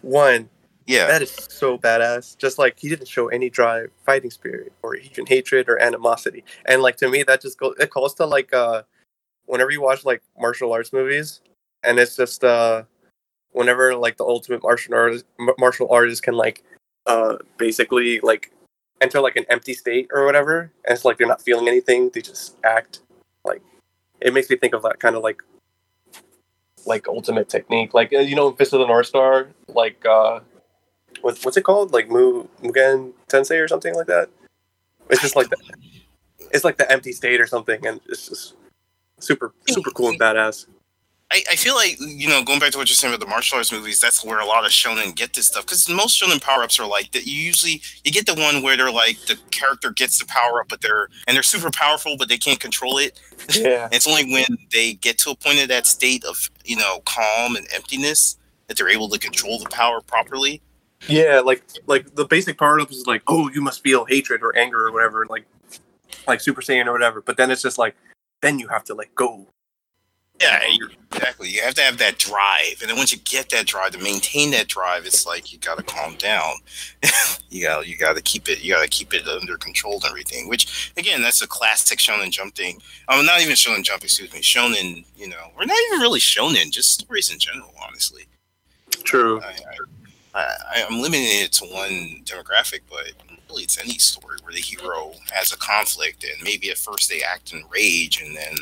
One, 0.00 0.48
yeah, 0.88 1.06
that 1.06 1.20
is 1.20 1.30
so 1.30 1.76
badass. 1.76 2.36
Just 2.38 2.58
like 2.58 2.78
he 2.78 2.88
didn't 2.88 3.08
show 3.08 3.28
any 3.28 3.50
drive, 3.50 3.90
fighting 4.06 4.30
spirit, 4.30 4.72
or 4.82 4.96
even 4.96 5.26
hatred 5.26 5.68
or 5.68 5.78
animosity. 5.78 6.42
And 6.64 6.80
like 6.80 6.96
to 6.96 7.10
me, 7.10 7.22
that 7.24 7.42
just 7.42 7.58
goes. 7.58 7.74
It 7.78 7.90
calls 7.90 8.14
to 8.14 8.24
like 8.24 8.54
uh, 8.54 8.84
whenever 9.44 9.70
you 9.70 9.82
watch 9.82 10.06
like 10.06 10.22
martial 10.40 10.72
arts 10.72 10.90
movies, 10.90 11.42
and 11.84 11.98
it's 11.98 12.16
just 12.16 12.42
uh, 12.42 12.84
whenever 13.52 13.94
like 13.96 14.16
the 14.16 14.24
ultimate 14.24 14.62
martial 14.62 14.94
artist, 14.94 15.26
martial 15.58 15.92
artist 15.92 16.22
can 16.22 16.34
like 16.34 16.64
uh, 17.06 17.36
basically 17.58 18.20
like 18.20 18.50
enter 19.02 19.20
like 19.20 19.36
an 19.36 19.44
empty 19.50 19.74
state 19.74 20.08
or 20.10 20.24
whatever, 20.24 20.72
and 20.86 20.94
it's 20.94 21.04
like 21.04 21.18
they're 21.18 21.26
not 21.26 21.42
feeling 21.42 21.68
anything. 21.68 22.10
They 22.14 22.22
just 22.22 22.56
act. 22.64 23.00
Like 23.44 23.60
it 24.22 24.32
makes 24.32 24.48
me 24.48 24.56
think 24.56 24.72
of 24.72 24.80
that 24.84 25.00
kind 25.00 25.16
of 25.16 25.22
like 25.22 25.42
like 26.86 27.06
ultimate 27.08 27.50
technique, 27.50 27.92
like 27.92 28.14
uh, 28.14 28.20
you 28.20 28.34
know, 28.34 28.52
Fist 28.52 28.72
of 28.72 28.80
the 28.80 28.86
North 28.86 29.06
Star, 29.06 29.48
like 29.68 30.02
uh, 30.06 30.40
what, 31.20 31.38
what's 31.42 31.56
it 31.56 31.62
called? 31.62 31.92
Like 31.92 32.08
Mu 32.08 32.44
Mugen 32.62 33.12
Tensei 33.28 33.62
or 33.62 33.68
something 33.68 33.94
like 33.94 34.06
that. 34.06 34.28
It's 35.10 35.22
just 35.22 35.36
like 35.36 35.48
the, 35.50 35.56
it's 36.52 36.64
like 36.64 36.76
the 36.76 36.90
empty 36.90 37.12
state 37.12 37.40
or 37.40 37.46
something, 37.46 37.86
and 37.86 38.00
it's 38.08 38.28
just 38.28 38.54
super 39.18 39.52
super 39.68 39.90
cool 39.90 40.10
and 40.10 40.20
badass. 40.20 40.66
I, 41.30 41.42
I 41.50 41.56
feel 41.56 41.74
like 41.74 41.96
you 42.00 42.28
know 42.28 42.42
going 42.42 42.58
back 42.58 42.72
to 42.72 42.78
what 42.78 42.88
you're 42.88 42.94
saying 42.94 43.12
about 43.12 43.24
the 43.24 43.28
martial 43.28 43.58
arts 43.58 43.70
movies 43.70 44.00
that's 44.00 44.24
where 44.24 44.38
a 44.38 44.46
lot 44.46 44.64
of 44.64 44.70
shonen 44.70 45.14
get 45.14 45.34
this 45.34 45.48
stuff 45.48 45.66
because 45.66 45.86
most 45.88 46.20
shonen 46.20 46.42
power-ups 46.42 46.80
are 46.80 46.88
like 46.88 47.12
that 47.12 47.26
you 47.26 47.34
usually 47.34 47.82
you 48.02 48.10
get 48.10 48.24
the 48.24 48.34
one 48.34 48.62
where 48.62 48.78
they're 48.78 48.90
like 48.90 49.18
the 49.26 49.38
character 49.50 49.90
gets 49.90 50.18
the 50.18 50.24
power 50.24 50.60
up 50.60 50.68
but 50.68 50.80
they're 50.80 51.08
and 51.26 51.34
they're 51.36 51.42
super 51.42 51.70
powerful 51.70 52.16
but 52.16 52.30
they 52.30 52.38
can't 52.38 52.60
control 52.60 52.96
it 52.96 53.20
Yeah, 53.50 53.88
it's 53.92 54.08
only 54.08 54.32
when 54.32 54.56
they 54.72 54.94
get 54.94 55.18
to 55.18 55.30
a 55.30 55.36
point 55.36 55.60
of 55.60 55.68
that 55.68 55.86
state 55.86 56.24
of 56.24 56.50
you 56.64 56.76
know 56.76 57.00
calm 57.04 57.56
and 57.56 57.66
emptiness 57.74 58.38
that 58.68 58.78
they're 58.78 58.88
able 58.88 59.10
to 59.10 59.18
control 59.18 59.58
the 59.58 59.68
power 59.68 60.00
properly 60.00 60.62
yeah, 61.06 61.40
like 61.40 61.62
like 61.86 62.14
the 62.14 62.24
basic 62.24 62.58
power 62.58 62.80
up 62.80 62.90
is 62.90 63.06
like, 63.06 63.22
oh, 63.26 63.50
you 63.50 63.60
must 63.60 63.82
feel 63.82 64.04
hatred 64.04 64.42
or 64.42 64.56
anger 64.56 64.86
or 64.86 64.92
whatever, 64.92 65.26
like 65.26 65.46
like 66.26 66.40
Super 66.40 66.60
Saiyan 66.60 66.86
or 66.86 66.92
whatever. 66.92 67.20
But 67.20 67.36
then 67.36 67.50
it's 67.50 67.62
just 67.62 67.78
like, 67.78 67.96
then 68.40 68.58
you 68.58 68.68
have 68.68 68.84
to 68.84 68.94
let 68.94 69.14
go. 69.14 69.46
Yeah, 70.40 70.60
exactly. 71.10 71.48
You 71.48 71.62
have 71.62 71.74
to 71.74 71.82
have 71.82 71.98
that 71.98 72.18
drive, 72.18 72.80
and 72.80 72.88
then 72.88 72.96
once 72.96 73.10
you 73.10 73.18
get 73.18 73.48
that 73.48 73.66
drive, 73.66 73.90
to 73.92 73.98
maintain 73.98 74.52
that 74.52 74.68
drive, 74.68 75.04
it's 75.04 75.26
like 75.26 75.52
you 75.52 75.58
got 75.58 75.78
to 75.78 75.82
calm 75.82 76.14
down. 76.14 76.54
you 77.50 77.64
got 77.64 77.88
you 77.88 77.96
got 77.96 78.14
to 78.14 78.22
keep 78.22 78.48
it. 78.48 78.62
You 78.62 78.74
got 78.74 78.82
to 78.82 78.88
keep 78.88 79.12
it 79.12 79.26
under 79.26 79.56
control 79.56 79.94
and 79.94 80.04
everything. 80.04 80.48
Which 80.48 80.92
again, 80.96 81.22
that's 81.22 81.42
a 81.42 81.48
classic 81.48 81.98
Shonen 81.98 82.30
Jump 82.30 82.54
thing. 82.54 82.80
Oh, 83.08 83.20
not 83.20 83.40
even 83.40 83.54
Shonen 83.54 83.82
Jump. 83.82 84.04
Excuse 84.04 84.32
me. 84.32 84.40
Shonen. 84.40 85.04
You 85.16 85.28
know, 85.28 85.50
we're 85.56 85.64
not 85.64 85.76
even 85.88 86.00
really 86.00 86.20
Shonen. 86.20 86.70
Just 86.70 87.00
stories 87.00 87.32
in 87.32 87.40
general. 87.40 87.74
Honestly, 87.84 88.26
True. 89.02 89.40
I, 89.40 89.46
I, 89.46 89.76
I, 90.34 90.84
I'm 90.88 91.00
limiting 91.00 91.26
it 91.42 91.52
to 91.54 91.64
one 91.66 92.22
demographic, 92.24 92.80
but 92.88 93.12
really, 93.48 93.64
it's 93.64 93.78
any 93.78 93.98
story 93.98 94.38
where 94.42 94.52
the 94.52 94.60
hero 94.60 95.12
has 95.32 95.52
a 95.52 95.56
conflict, 95.58 96.24
and 96.24 96.42
maybe 96.42 96.70
at 96.70 96.78
first 96.78 97.08
they 97.08 97.22
act 97.22 97.52
in 97.52 97.64
rage, 97.72 98.22
and 98.22 98.36
then 98.36 98.54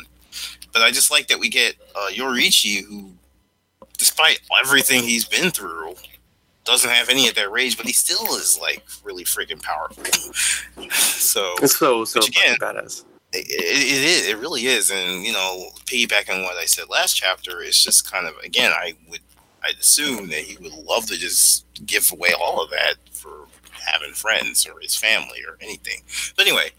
but 0.73 0.81
I 0.81 0.91
just 0.91 1.09
like 1.11 1.27
that 1.27 1.39
we 1.39 1.49
get 1.49 1.75
uh, 1.95 2.09
Yoriichi, 2.11 2.83
who, 2.85 3.11
despite 3.97 4.39
everything 4.63 5.01
he's 5.03 5.25
been 5.25 5.49
through, 5.51 5.95
doesn't 6.65 6.89
have 6.89 7.09
any 7.09 7.27
of 7.29 7.35
that 7.35 7.51
rage, 7.51 7.77
but 7.77 7.85
he 7.85 7.93
still 7.93 8.35
is 8.35 8.59
like 8.61 8.83
really 9.03 9.23
freaking 9.23 9.61
powerful. 9.61 10.03
so 10.91 11.53
It's 11.61 11.77
so 11.77 12.05
so 12.05 12.19
again- 12.19 12.57
badass. 12.59 13.05
it, 13.33 13.45
it, 13.49 13.49
it 13.49 14.03
is, 14.03 14.27
it 14.27 14.37
really 14.37 14.65
is, 14.67 14.91
and 14.91 15.23
you 15.23 15.31
know, 15.33 15.69
piggybacking 15.85 16.35
on 16.37 16.43
what 16.43 16.57
I 16.57 16.65
said 16.65 16.85
last 16.89 17.13
chapter, 17.15 17.61
it's 17.61 17.81
just 17.83 18.09
kind 18.11 18.27
of 18.27 18.35
again, 18.43 18.71
I 18.71 18.93
would, 19.09 19.21
I'd 19.67 19.79
assume 19.79 20.27
that 20.29 20.39
he 20.39 20.57
would 20.57 20.73
love 20.73 21.07
to 21.07 21.17
just 21.17 21.65
give 21.85 22.11
away 22.11 22.29
all 22.39 22.63
of 22.63 22.69
that 22.71 22.95
for 23.11 23.47
having 23.85 24.13
friends 24.13 24.65
or 24.65 24.79
his 24.79 24.95
family 24.95 25.43
or 25.47 25.57
anything. 25.61 26.01
But 26.35 26.47
anyway, 26.47 26.71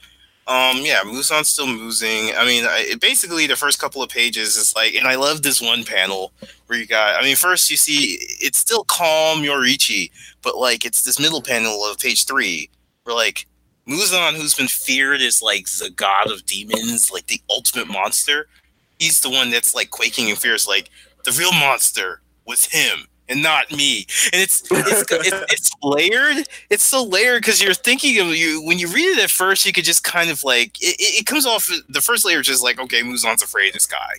um, 0.47 0.79
yeah, 0.79 1.03
Muzan's 1.05 1.49
still 1.49 1.67
moozing. 1.67 2.35
I 2.35 2.47
mean, 2.47 2.65
I, 2.65 2.95
basically 3.01 3.47
the 3.47 3.57
first 3.57 3.79
couple 3.79 4.03
of 4.03 4.09
pages 4.09 4.57
is 4.57 4.75
like, 4.75 4.95
and 4.95 5.07
I 5.07 5.17
love 5.17 5.43
this 5.43 5.61
one 5.61 5.85
panel 5.85 6.33
where 6.67 6.79
you 6.79 6.87
got. 6.87 7.21
I 7.21 7.23
mean, 7.23 7.37
first 7.37 7.71
you 7.71 7.77
see 7.77 8.19
it's 8.41 8.59
still 8.59 8.85
calm 8.85 9.43
Yoriichi, 9.43 10.11
but 10.41 10.57
like 10.57 10.87
it's 10.87 11.03
this 11.03 11.21
middle 11.21 11.43
panel 11.43 11.85
of 11.85 11.99
page 11.99 12.25
three 12.25 12.71
where 13.05 13.15
like 13.15 13.47
Muzan, 13.87 14.37
who's 14.37 14.55
been 14.55 14.69
feared 14.69 15.21
as 15.21 15.43
like 15.43 15.67
the 15.67 15.91
god 15.91 16.31
of 16.31 16.47
demons, 16.47 17.11
like 17.11 17.27
the 17.27 17.43
ultimate 17.51 17.89
monster, 17.89 18.49
he's 18.99 19.21
the 19.21 19.31
one 19.31 19.51
that's 19.51 19.75
like 19.75 19.91
quaking 19.91 20.31
in 20.31 20.37
fear. 20.37 20.55
It's 20.55 20.67
like 20.67 20.89
the 21.25 21.33
real 21.33 21.53
monster 21.53 22.23
was 22.49 22.65
him 22.65 23.07
and 23.29 23.43
not 23.43 23.71
me. 23.71 24.07
And 24.33 24.43
it's 24.43 24.63
it's 24.71 25.05
it's, 25.13 25.53
it's 25.53 25.71
layered. 25.83 26.49
It's 26.71 26.83
so 26.83 27.05
layered 27.05 27.43
because 27.43 27.63
you're 27.63 27.75
thinking 27.75 28.19
of 28.19 28.35
you 28.35 28.63
when 28.65 28.79
you 28.79 28.89
read 28.89 29.17
it 29.17 29.23
at 29.23 29.31
first, 29.31 29.67
you 29.67 29.73
could 29.73 29.85
just 29.85 30.03
kind 30.03 30.31
of 30.31 30.43
like 30.43 30.81
it, 30.81 30.97
it 30.99 31.27
comes 31.27 31.47
off. 31.47 31.71
The 31.89 32.01
first 32.01 32.25
layer 32.25 32.41
is 32.41 32.47
just 32.47 32.65
like 32.65 32.81
okay, 32.81 33.03
Muzan's 33.03 33.43
afraid 33.43 33.69
of 33.69 33.75
this 33.75 33.87
guy. 33.87 34.15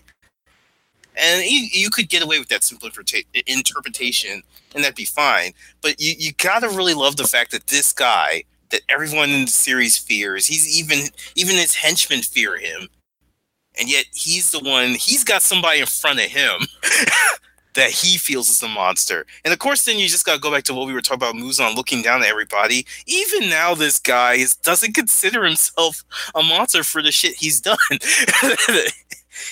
And 1.22 1.44
you, 1.44 1.68
you 1.74 1.90
could 1.90 2.08
get 2.08 2.24
away 2.24 2.40
with 2.40 2.48
that 2.48 2.64
simple 2.64 2.88
interpreta- 2.88 3.26
interpretation, 3.46 4.42
and 4.74 4.84
that'd 4.84 4.96
be 4.96 5.04
fine. 5.04 5.52
But 5.82 6.00
you, 6.00 6.14
you 6.18 6.32
gotta 6.34 6.70
really 6.70 6.94
love 6.94 7.18
the 7.18 7.28
fact 7.28 7.52
that 7.52 7.68
this 7.68 7.92
guy, 7.92 8.44
that 8.70 8.82
everyone 8.88 9.30
in 9.30 9.42
the 9.42 9.52
series 9.52 9.98
fears. 9.98 10.48
He's 10.48 10.80
even 10.80 11.08
even 11.36 11.56
his 11.56 11.76
henchmen 11.76 12.22
fear 12.22 12.58
him, 12.58 12.88
and 13.78 13.90
yet 13.90 14.06
he's 14.14 14.52
the 14.52 14.60
one. 14.60 14.92
He's 14.92 15.26
got 15.26 15.42
somebody 15.42 15.80
in 15.80 15.88
front 15.88 16.20
of 16.20 16.26
him 16.26 16.62
that 17.80 17.92
he 17.92 18.18
feels 18.18 18.50
is 18.50 18.60
the 18.60 18.68
monster. 18.68 19.26
And 19.44 19.54
of 19.54 19.60
course, 19.60 19.84
then 19.84 19.98
you 19.98 20.08
just 20.08 20.26
gotta 20.26 20.40
go 20.40 20.52
back 20.52 20.64
to 20.66 20.74
what 20.74 20.88
we 20.88 20.94
were 20.94 21.02
talking 21.02 21.28
about. 21.28 21.36
Muzan 21.36 21.76
looking 21.76 22.02
down 22.02 22.22
at 22.22 22.28
everybody. 22.28 22.86
Even 23.06 23.50
now, 23.50 23.74
this 23.74 24.00
guy 24.00 24.36
is, 24.36 24.56
doesn't 24.56 24.94
consider 24.94 25.46
himself 25.46 26.04
a 26.36 26.44
monster 26.44 26.84
for 26.84 27.02
the 27.02 27.12
shit 27.12 27.36
he's 27.36 27.62
done. 27.62 27.78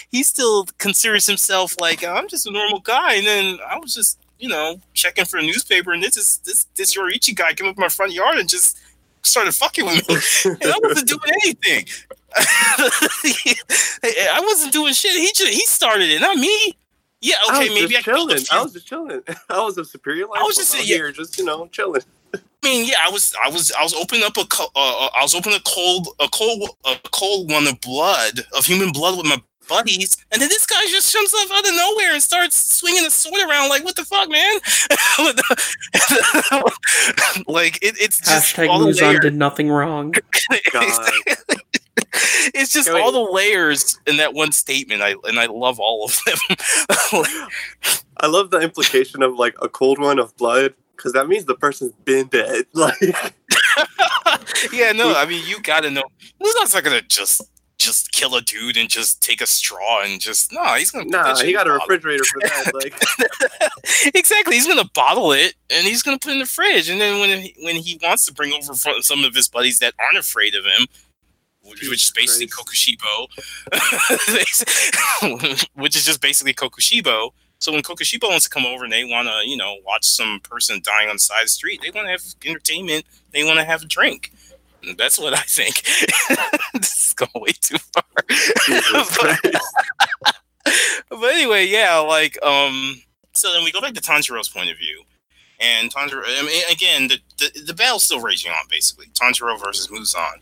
he 0.10 0.24
still 0.24 0.66
considers 0.78 1.26
himself 1.26 1.76
like 1.80 2.04
I'm 2.04 2.28
just 2.28 2.48
a 2.48 2.52
normal 2.52 2.80
guy, 2.80 3.16
and 3.16 3.26
then 3.26 3.60
I 3.68 3.80
was 3.80 3.94
just 3.94 4.20
you 4.40 4.50
know 4.50 4.80
checking 4.94 5.26
for 5.26 5.38
a 5.38 5.42
newspaper, 5.42 5.94
and 5.94 6.04
this 6.04 6.18
is 6.18 6.40
this 6.46 6.66
this 6.76 6.96
Yoriichi 6.96 7.36
guy 7.36 7.54
came 7.54 7.68
up 7.68 7.78
my 7.78 7.90
front 7.90 8.14
yard 8.14 8.38
and 8.38 8.50
just 8.50 8.78
started 9.24 9.54
fucking 9.54 9.86
with 9.86 10.10
me, 10.10 10.16
and 10.62 10.72
I 10.72 10.80
wasn't 10.82 11.08
doing 11.08 11.32
anything. 11.44 11.86
I 12.36 14.40
wasn't 14.44 14.74
doing 14.74 14.94
shit. 14.94 15.14
He 15.14 15.32
just 15.34 15.52
he 15.52 15.66
started 15.66 16.10
it, 16.10 16.22
not 16.22 16.38
me. 16.38 16.78
Yeah, 17.22 17.36
I 17.50 17.58
okay, 17.58 17.70
was 17.70 17.82
maybe 17.82 17.82
I 17.82 17.84
was 17.84 17.92
just 17.92 18.06
killed 18.06 18.30
chilling. 18.30 18.46
I 18.52 18.62
was 18.64 18.74
just 18.74 18.88
chilling. 18.88 19.22
I 19.50 19.60
was 19.62 19.78
a 19.78 19.86
superior 19.86 20.28
life. 20.28 20.40
I 20.40 20.44
was 20.44 20.56
just 20.56 20.72
form 20.72 20.82
out 20.82 20.88
saying, 20.88 21.00
here, 21.00 21.12
just 21.12 21.38
you 21.38 21.46
know, 21.46 21.68
chilling. 21.68 22.02
I 22.34 22.40
mean, 22.64 22.86
yeah, 22.88 22.98
I 23.02 23.10
was, 23.10 23.34
I 23.44 23.50
was, 23.50 23.72
I 23.72 23.84
was 23.84 23.94
opening 23.94 24.24
up 24.24 24.36
a, 24.38 24.46
co- 24.46 24.70
uh, 24.76 25.06
uh, 25.06 25.10
I 25.16 25.24
was 25.24 25.34
opening 25.34 25.58
a 25.58 25.62
cold, 25.66 26.10
a 26.20 26.28
cold, 26.28 26.70
a 26.86 26.96
cold 27.12 27.50
one 27.50 27.66
of 27.68 27.80
blood, 27.82 28.46
of 28.58 28.66
human 28.66 28.92
blood 28.92 29.18
with 29.18 29.26
my 29.26 29.42
buddies, 29.70 30.18
and 30.32 30.42
then 30.42 30.50
this 30.50 30.66
guy 30.66 30.80
just 30.90 31.12
jumps 31.12 31.34
up 31.34 31.52
out 31.52 31.68
of 31.68 31.76
nowhere 31.76 32.14
and 32.14 32.22
starts 32.22 32.78
swinging 32.78 33.06
a 33.06 33.12
sword 33.12 33.42
around. 33.42 33.70
Like, 33.70 33.84
what 33.84 33.96
the 33.96 34.06
fuck, 34.06 34.30
man? 34.30 34.60
like, 37.48 37.78
it, 37.82 37.96
it's 38.00 38.20
just 38.20 38.56
Hashtag 38.56 38.70
all 38.70 38.82
Muzan 38.82 39.02
layers. 39.02 39.22
did 39.22 39.36
nothing 39.36 39.70
wrong. 39.70 40.14
God. 40.72 41.10
it's 42.54 42.72
just 42.72 42.90
all 42.90 43.12
the 43.12 43.32
layers 43.32 44.00
in 44.08 44.18
that 44.18 44.34
one 44.34 44.52
statement. 44.52 45.02
I 45.02 45.16
and 45.24 45.40
I 45.40 45.48
love 45.48 45.80
all 45.80 46.06
of 46.06 46.20
them. 46.26 46.38
I 48.18 48.28
love 48.28 48.52
the 48.52 48.60
implication 48.60 49.24
of 49.24 49.36
like 49.36 49.56
a 49.62 49.70
cold 49.70 50.00
one 50.00 50.20
of 50.20 50.36
blood 50.38 50.74
because 50.96 51.14
that 51.14 51.28
means 51.28 51.46
the 51.46 51.56
person's 51.56 51.94
been 52.06 52.28
dead. 52.28 52.66
Like, 52.74 52.96
yeah, 54.74 54.92
no, 54.92 55.14
I 55.16 55.26
mean 55.26 55.44
you 55.48 55.62
gotta 55.62 55.90
know. 55.90 56.04
Muzan's 56.40 56.74
not 56.74 56.84
gonna 56.84 57.02
just 57.02 57.42
just 57.78 58.12
kill 58.12 58.36
a 58.36 58.42
dude 58.42 58.76
and 58.76 58.90
just 58.90 59.22
take 59.22 59.40
a 59.40 59.48
straw 59.48 60.04
and 60.04 60.20
just 60.20 60.52
no, 60.52 60.64
he's 60.74 60.92
gonna 60.92 61.06
put 61.06 61.12
nah, 61.12 61.36
he 61.38 61.54
got 61.54 61.68
a 61.68 61.72
refrigerator 61.72 62.24
for 62.24 62.40
that. 62.42 62.74
Like, 62.74 64.16
exactly. 64.16 64.56
He's 64.56 64.68
gonna 64.68 64.90
bottle 64.94 65.32
it 65.32 65.54
and 65.70 65.86
he's 65.86 66.04
gonna 66.04 66.20
put 66.20 66.32
it 66.32 66.34
in 66.34 66.40
the 66.40 66.46
fridge. 66.46 66.90
And 66.90 67.00
then 67.00 67.20
when 67.20 67.42
he, 67.42 67.56
when 67.62 67.76
he 67.76 68.00
wants 68.02 68.26
to 68.26 68.34
bring 68.34 68.54
over 68.54 68.74
some 69.02 69.24
of 69.24 69.36
his 69.36 69.48
buddies 69.48 69.80
that 69.80 69.94
aren't 70.00 70.18
afraid 70.18 70.56
of 70.56 70.66
him, 70.66 70.88
which, 71.68 71.84
is 71.84 72.12
basically 72.12 72.48
Kokushibo, 72.48 73.28
which 75.76 75.96
is 75.96 76.06
just 76.06 76.22
basically 76.22 76.54
Kokushibo, 76.54 77.32
So 77.60 77.72
when 77.72 77.82
Kokushibo 77.82 78.30
wants 78.30 78.46
to 78.46 78.50
come 78.50 78.66
over 78.66 78.84
and 78.84 78.94
they 78.94 79.04
want 79.04 79.28
to, 79.28 79.50
you 79.50 79.58
know, 79.58 79.78
watch 79.86 80.06
some 80.06 80.40
person 80.42 80.82
dying 80.84 81.10
on 81.10 81.16
the 81.16 81.20
side 81.20 81.42
of 81.42 81.46
the 81.46 81.50
street, 81.50 81.82
they 81.82 81.92
want 81.92 82.08
to 82.08 82.12
have 82.12 82.22
entertainment. 82.46 83.06
They 83.32 83.44
want 83.44 83.60
to 83.60 83.66
have 83.66 83.84
a 83.84 83.86
drink. 83.86 84.32
That's 84.98 85.20
what 85.20 85.34
I 85.34 85.42
think. 85.42 85.84
this 86.74 87.08
is 87.08 87.14
going 87.14 87.30
way 87.36 87.52
too 87.62 87.78
far. 87.78 88.04
but, 89.44 89.62
but 91.10 91.34
anyway, 91.34 91.66
yeah, 91.68 91.98
like 91.98 92.42
um. 92.44 93.02
So 93.34 93.54
then 93.54 93.64
we 93.64 93.72
go 93.72 93.82
back 93.82 93.94
to 93.94 94.02
Tanjiro's 94.02 94.50
point 94.50 94.70
of 94.72 94.78
view, 94.78 95.04
and 95.60 95.94
Tanjiro. 95.94 96.24
I 96.26 96.44
mean, 96.44 96.64
again, 96.72 97.08
the 97.08 97.20
the, 97.38 97.62
the 97.68 97.74
battle's 97.74 98.04
still 98.04 98.22
raging 98.22 98.52
on. 98.52 98.66
Basically, 98.70 99.08
Tanjiro 99.08 99.60
versus 99.60 99.88
Muzan, 99.88 100.40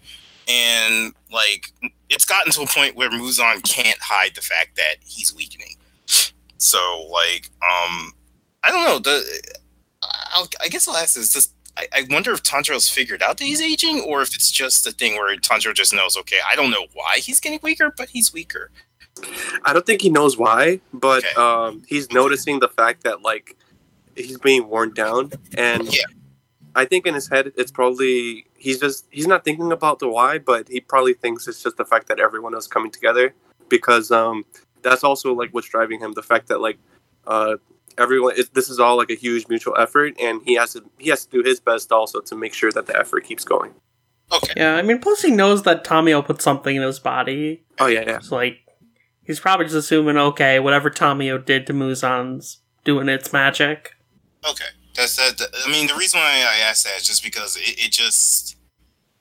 and 0.48 1.14
like 1.32 1.72
it's 2.10 2.26
gotten 2.26 2.52
to 2.54 2.62
a 2.62 2.68
point 2.68 2.96
where 2.96 3.10
Muzan 3.10 3.64
can't 3.64 4.00
hide 4.02 4.36
the 4.36 4.42
fact 4.42 4.76
that 4.78 4.96
he's 5.04 5.34
weakening. 5.34 5.76
So 6.58 7.08
like, 7.12 7.50
um, 7.62 8.12
I 8.64 8.72
don't 8.72 8.86
know. 8.86 9.00
The 9.00 9.24
I'll, 10.36 10.48
I 10.62 10.68
guess 10.68 10.88
I'll 10.88 10.96
ask 10.98 11.16
this: 11.16 11.34
Just 11.34 11.54
I, 11.78 11.88
I 11.94 12.08
wonder 12.10 12.32
if 12.32 12.44
Tanjiro's 12.44 12.90
figured 12.90 13.22
out 13.22 13.38
that 13.38 13.44
he's 13.46 13.62
aging, 13.62 14.02
or 14.08 14.22
if 14.22 14.34
it's 14.36 14.52
just 14.52 14.86
a 14.88 14.92
thing 14.92 15.14
where 15.14 15.36
Tanjiro 15.38 15.74
just 15.74 15.94
knows. 15.94 16.16
Okay, 16.18 16.38
I 16.50 16.56
don't 16.56 16.72
know 16.72 16.88
why 16.94 17.18
he's 17.18 17.40
getting 17.40 17.60
weaker, 17.64 17.94
but 17.96 18.10
he's 18.10 18.32
weaker. 18.34 18.72
I 19.64 19.72
don't 19.74 19.86
think 19.86 20.02
he 20.02 20.10
knows 20.10 20.38
why, 20.38 20.82
but 20.94 21.24
Okay. 21.24 21.36
um, 21.42 21.84
he's 21.88 22.12
noticing 22.12 22.60
the 22.60 22.68
fact 22.68 23.04
that 23.04 23.22
like 23.22 23.56
he's 24.16 24.38
being 24.40 24.68
worn 24.68 24.94
down, 24.94 25.32
and 25.58 25.84
Yeah. 25.94 26.04
I 26.76 26.84
think 26.86 27.06
in 27.08 27.14
his 27.14 27.30
head 27.30 27.54
it's 27.56 27.72
probably 27.72 28.46
he's 28.66 28.80
just 28.80 29.06
he's 29.12 29.28
not 29.28 29.44
thinking 29.46 29.72
about 29.72 30.00
the 30.00 30.10
why, 30.10 30.40
but 30.40 30.68
he 30.68 30.80
probably 30.82 31.14
thinks 31.14 31.48
it's 31.48 31.62
just 31.64 31.78
the 31.78 31.86
fact 31.86 32.08
that 32.08 32.20
everyone 32.20 32.54
is 32.56 32.68
coming 32.68 32.92
together 32.92 33.34
because 33.70 34.12
um, 34.12 34.44
that's 34.82 35.04
also 35.04 35.34
like 35.34 35.52
what's 35.52 35.70
driving 35.70 36.00
him. 36.00 36.14
The 36.14 36.24
fact 36.24 36.48
that 36.48 36.60
like 36.60 36.78
uh, 37.28 37.56
everyone 37.98 38.34
it, 38.38 38.54
this 38.54 38.70
is 38.70 38.80
all 38.80 38.98
like 38.98 39.12
a 39.12 39.16
huge 39.16 39.48
mutual 39.48 39.78
effort, 39.78 40.14
and 40.20 40.42
he 40.44 40.56
has 40.56 40.74
to 40.74 40.84
he 40.98 41.10
has 41.10 41.26
to 41.26 41.32
do 41.38 41.48
his 41.48 41.60
best 41.60 41.92
also 41.92 42.20
to 42.22 42.36
make 42.36 42.54
sure 42.54 42.72
that 42.72 42.88
the 42.88 42.98
effort 43.00 43.24
keeps 43.24 43.46
going. 43.46 43.74
Okay, 44.32 44.54
Yeah, 44.58 44.76
I 44.76 44.82
mean, 44.82 45.00
plus 45.00 45.22
he 45.22 45.30
knows 45.30 45.62
that 45.64 45.86
Tamayo 45.86 46.26
put 46.26 46.42
something 46.42 46.76
in 46.76 46.82
his 46.82 47.00
body. 47.00 47.64
Oh 47.80 47.86
yeah, 47.86 48.04
yeah. 48.08 48.20
So, 48.20 48.36
like, 48.36 48.58
he's 49.24 49.40
probably 49.40 49.68
just 49.68 49.76
assuming, 49.76 50.18
okay, 50.18 50.60
whatever 50.60 50.90
Tamayo 50.90 51.46
did 51.46 51.68
to 51.68 51.74
Muzan's 51.74 52.62
doing 52.84 53.08
its 53.08 53.32
magic. 53.32 53.94
okay. 54.50 54.66
That's 54.96 55.16
that. 55.18 55.38
that- 55.38 55.50
I 55.68 55.72
mean, 55.72 55.88
the 55.88 55.94
reason 55.94 56.20
why 56.22 56.44
I 56.48 56.58
asked 56.70 56.86
that 56.86 56.98
is 56.98 57.06
just 57.06 57.22
because 57.24 57.56
it, 57.58 57.76
it 57.78 57.92
just 57.92 58.55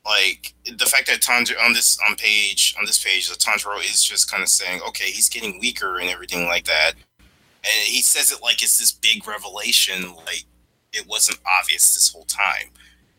like 0.05 0.55
the 0.65 0.87
fact 0.87 1.07
that 1.07 1.21
Tanjiro 1.21 1.65
on 1.65 1.73
this 1.73 1.99
on 2.09 2.17
page 2.17 2.75
on 2.79 2.85
this 2.85 3.03
page, 3.03 3.29
the 3.29 3.37
Tanjiro 3.37 3.79
is 3.81 4.03
just 4.05 4.31
kind 4.31 4.43
of 4.43 4.49
saying, 4.49 4.81
okay, 4.89 5.11
he's 5.11 5.29
getting 5.29 5.59
weaker 5.61 5.99
and 5.99 6.11
everything 6.11 6.47
like 6.47 6.65
that, 6.65 6.93
and 7.19 7.87
he 7.87 8.03
says 8.03 8.31
it 8.31 8.43
like 8.43 8.63
it's 8.63 8.79
this 8.79 8.93
big 8.93 9.27
revelation, 9.27 10.15
like 10.27 10.45
it 10.93 11.07
wasn't 11.09 11.39
obvious 11.61 11.95
this 11.95 12.13
whole 12.13 12.25
time. 12.25 12.71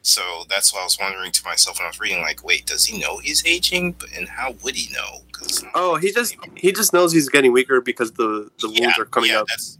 So 0.05 0.21
that's 0.47 0.71
why 0.71 0.81
I 0.81 0.83
was 0.83 0.99
wondering 0.99 1.31
to 1.31 1.43
myself 1.43 1.79
when 1.79 1.85
I 1.85 1.89
was 1.89 1.99
reading, 1.99 2.21
like, 2.21 2.43
wait, 2.43 2.67
does 2.67 2.85
he 2.85 2.99
know 2.99 3.17
he's 3.17 3.43
aging? 3.43 3.93
But 3.93 4.09
and 4.15 4.29
how 4.29 4.55
would 4.63 4.75
he 4.75 4.93
know? 4.93 5.23
Oh, 5.73 5.95
he 5.95 6.11
just 6.11 6.35
he 6.55 6.71
just 6.71 6.93
knows 6.93 7.11
he's 7.11 7.27
getting 7.27 7.51
weaker 7.51 7.81
because 7.81 8.11
the 8.11 8.51
the 8.59 8.67
wounds 8.67 8.99
are 8.99 9.05
coming 9.05 9.31
yeah, 9.31 9.39
up. 9.39 9.47
That's, 9.47 9.79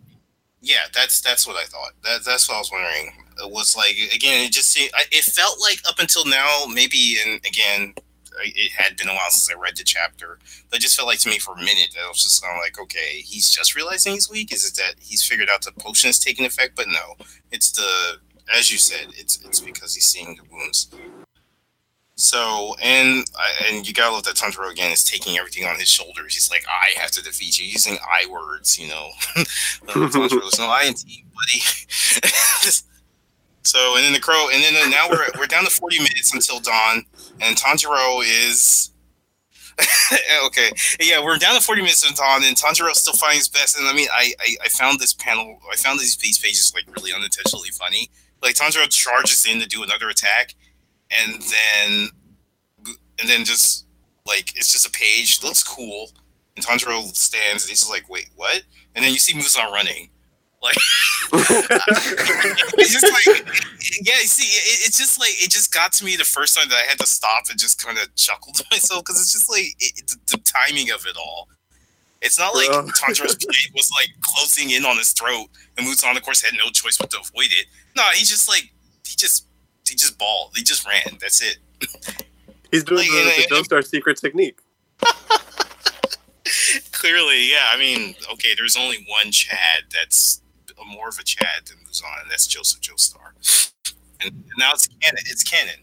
yeah, 0.61 0.85
that's 0.95 1.21
that's 1.21 1.45
what 1.45 1.57
I 1.57 1.65
thought. 1.65 1.91
That, 2.03 2.25
that's 2.25 2.49
what 2.49 2.55
I 2.55 2.57
was 2.57 2.71
wondering. 2.71 3.13
It 3.43 3.51
was 3.51 3.75
like 3.75 3.97
again, 4.13 4.45
it 4.45 4.51
just 4.51 4.71
seemed, 4.71 4.91
it 5.11 5.23
felt 5.23 5.59
like 5.61 5.79
up 5.87 5.99
until 5.99 6.25
now, 6.25 6.65
maybe, 6.71 7.17
and 7.25 7.35
again, 7.45 7.93
it 8.41 8.71
had 8.71 8.97
been 8.97 9.07
a 9.07 9.13
while 9.13 9.29
since 9.29 9.49
I 9.49 9.59
read 9.59 9.77
the 9.77 9.83
chapter, 9.83 10.39
but 10.69 10.79
it 10.79 10.81
just 10.81 10.95
felt 10.95 11.07
like 11.07 11.19
to 11.19 11.29
me 11.29 11.39
for 11.39 11.53
a 11.53 11.57
minute 11.57 11.89
that 11.93 12.03
I 12.05 12.07
was 12.07 12.23
just 12.23 12.43
kind 12.43 12.55
of 12.55 12.61
like, 12.63 12.79
okay, 12.79 13.21
he's 13.23 13.49
just 13.49 13.75
realizing 13.75 14.13
he's 14.13 14.29
weak. 14.29 14.51
Is 14.51 14.67
it 14.67 14.75
that 14.75 14.95
he's 14.99 15.23
figured 15.23 15.49
out 15.49 15.63
the 15.63 15.71
potion 15.71 16.09
is 16.09 16.19
taking 16.19 16.45
effect? 16.45 16.75
But 16.75 16.87
no, 16.87 17.25
it's 17.51 17.71
the 17.71 18.19
as 18.55 18.71
you 18.71 18.77
said, 18.77 19.07
it's 19.17 19.43
it's 19.45 19.59
because 19.59 19.95
he's 19.95 20.05
seeing 20.05 20.35
the 20.35 20.43
wounds. 20.51 20.89
So 22.17 22.75
and 22.81 23.25
and 23.67 23.87
you 23.87 23.93
gotta 23.93 24.13
love 24.13 24.23
that 24.23 24.35
Tanjiro 24.35 24.71
again 24.71 24.91
is 24.91 25.03
taking 25.03 25.37
everything 25.37 25.65
on 25.65 25.77
his 25.77 25.89
shoulders. 25.89 26.33
He's 26.33 26.49
like, 26.49 26.65
I 26.67 26.97
have 26.99 27.11
to 27.11 27.23
defeat 27.23 27.59
you 27.59 27.65
using 27.65 27.97
I 28.03 28.29
words, 28.29 28.79
you 28.79 28.87
know. 28.87 29.09
No 29.95 30.69
I 30.69 30.85
in 30.87 30.93
team, 30.93 31.25
buddy. 31.33 31.61
So 33.65 33.95
and 33.95 34.05
then 34.05 34.13
the 34.13 34.19
crow, 34.19 34.47
and 34.53 34.63
then 34.63 34.89
now 34.89 35.07
we're 35.09 35.25
we're 35.37 35.47
down 35.47 35.63
to 35.65 35.69
forty 35.69 35.97
minutes 35.97 36.33
until 36.33 36.59
dawn, 36.59 37.05
and 37.41 37.55
Tanjiro 37.57 38.21
is. 38.23 38.91
okay, 40.45 40.71
yeah, 41.01 41.21
we're 41.21 41.37
down 41.37 41.53
to 41.55 41.61
forty 41.61 41.81
minutes 41.81 42.07
until 42.07 42.25
dawn, 42.25 42.43
and 42.43 42.55
Tanjiro 42.55 42.93
still 42.93 43.13
finding 43.13 43.39
his 43.39 43.49
best. 43.49 43.77
And 43.77 43.87
I 43.87 43.93
mean, 43.93 44.07
I, 44.13 44.33
I 44.39 44.55
I 44.63 44.67
found 44.69 44.99
this 44.99 45.13
panel, 45.13 45.59
I 45.71 45.75
found 45.75 45.99
these 45.99 46.15
these 46.17 46.39
pages 46.39 46.73
like 46.73 46.85
really 46.95 47.11
unintentionally 47.11 47.69
funny. 47.69 48.09
Like 48.41 48.55
Tanjiro 48.55 48.89
charges 48.89 49.45
in 49.45 49.59
to 49.59 49.67
do 49.67 49.83
another 49.83 50.07
attack, 50.07 50.55
and 51.11 51.41
then 51.41 52.09
and 53.19 53.29
then 53.29 53.45
just 53.45 53.85
like 54.25 54.55
it's 54.55 54.71
just 54.71 54.87
a 54.87 54.91
page 54.91 55.43
looks 55.43 55.63
cool 55.63 56.11
and 56.55 56.65
Tanjiro 56.65 57.03
stands 57.15 57.63
and 57.63 57.69
he's 57.69 57.79
just 57.79 57.89
like 57.91 58.09
wait 58.09 58.29
what 58.35 58.63
and 58.95 59.03
then 59.03 59.11
you 59.11 59.19
see 59.19 59.33
Muzan 59.33 59.71
running 59.71 60.09
like 60.65 60.75
it's 62.77 62.91
just 62.93 63.05
like 63.05 63.47
yeah 64.03 64.19
you 64.19 64.27
see 64.27 64.47
it, 64.47 64.87
it's 64.87 64.97
just 64.97 65.19
like 65.19 65.31
it 65.41 65.49
just 65.51 65.73
got 65.73 65.93
to 65.93 66.03
me 66.03 66.15
the 66.15 66.23
first 66.25 66.57
time 66.57 66.67
that 66.69 66.75
I 66.75 66.89
had 66.89 66.99
to 66.99 67.05
stop 67.07 67.43
and 67.49 67.57
just 67.59 67.83
kind 67.83 67.97
of 67.97 68.13
chuckle 68.15 68.51
to 68.59 68.63
myself 68.71 69.03
because 69.05 69.21
it's 69.21 69.31
just 69.31 69.49
like 69.49 69.67
it, 69.79 70.07
the, 70.07 70.17
the 70.37 70.43
timing 70.43 70.91
of 70.91 71.05
it 71.05 71.15
all 71.17 71.47
it's 72.21 72.39
not 72.39 72.55
like 72.55 72.67
Yeah. 72.67 72.81
Tanjiro's 72.81 73.35
blade 73.45 73.71
was 73.75 73.89
like 73.99 74.09
closing 74.21 74.71
in 74.71 74.83
on 74.85 74.97
his 74.97 75.13
throat 75.13 75.47
and 75.77 75.85
Muzan 75.87 76.17
of 76.17 76.23
course 76.23 76.41
had 76.41 76.53
no 76.55 76.69
choice 76.71 76.97
but 76.97 77.09
to 77.11 77.17
avoid 77.19 77.51
it 77.51 77.67
no 77.95 78.03
he 78.13 78.25
just 78.25 78.49
like 78.49 78.71
he 79.05 79.15
just 79.15 79.47
he 79.87 79.95
just 79.95 80.17
balled 80.17 80.51
he 80.55 80.63
just 80.63 80.85
ran 80.87 81.17
that's 81.21 81.41
it 81.41 81.57
He's 82.71 82.83
doing 82.83 83.07
Like, 83.07 83.09
the, 83.09 83.55
and- 83.55 83.65
the 83.67 83.75
Joestar 83.75 83.85
secret 83.85 84.17
technique. 84.17 84.57
Clearly, 86.91 87.49
yeah. 87.49 87.67
I 87.71 87.77
mean, 87.77 88.15
okay, 88.33 88.53
there's 88.57 88.75
only 88.75 89.05
one 89.07 89.31
Chad 89.31 89.83
that's 89.93 90.41
more 90.85 91.09
of 91.09 91.17
a 91.19 91.23
Chad 91.23 91.65
than 91.67 91.77
Muzan, 91.77 92.21
and 92.23 92.29
that's 92.31 92.47
Joseph 92.47 92.81
Joestar. 92.81 93.31
And, 94.21 94.31
and 94.31 94.45
now 94.57 94.71
it's 94.73 94.87
canon. 94.87 95.23
It's 95.27 95.43
canon. 95.43 95.75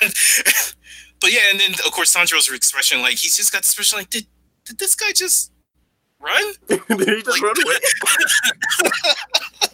but 1.20 1.32
yeah, 1.32 1.40
and 1.50 1.60
then 1.60 1.70
of 1.86 1.92
course 1.92 2.14
Tanjiro's 2.14 2.48
expression, 2.52 3.00
like 3.00 3.14
he's 3.16 3.36
just 3.36 3.52
got 3.52 3.62
the 3.62 3.66
expression, 3.66 3.98
like 3.98 4.10
did 4.10 4.26
did 4.64 4.78
this 4.78 4.94
guy 4.94 5.12
just 5.12 5.50
run? 6.20 6.52
Did 6.68 6.80
he 6.88 7.22
just 7.22 7.28
Like- 7.28 7.42
run 7.42 7.54
away? 7.64 7.74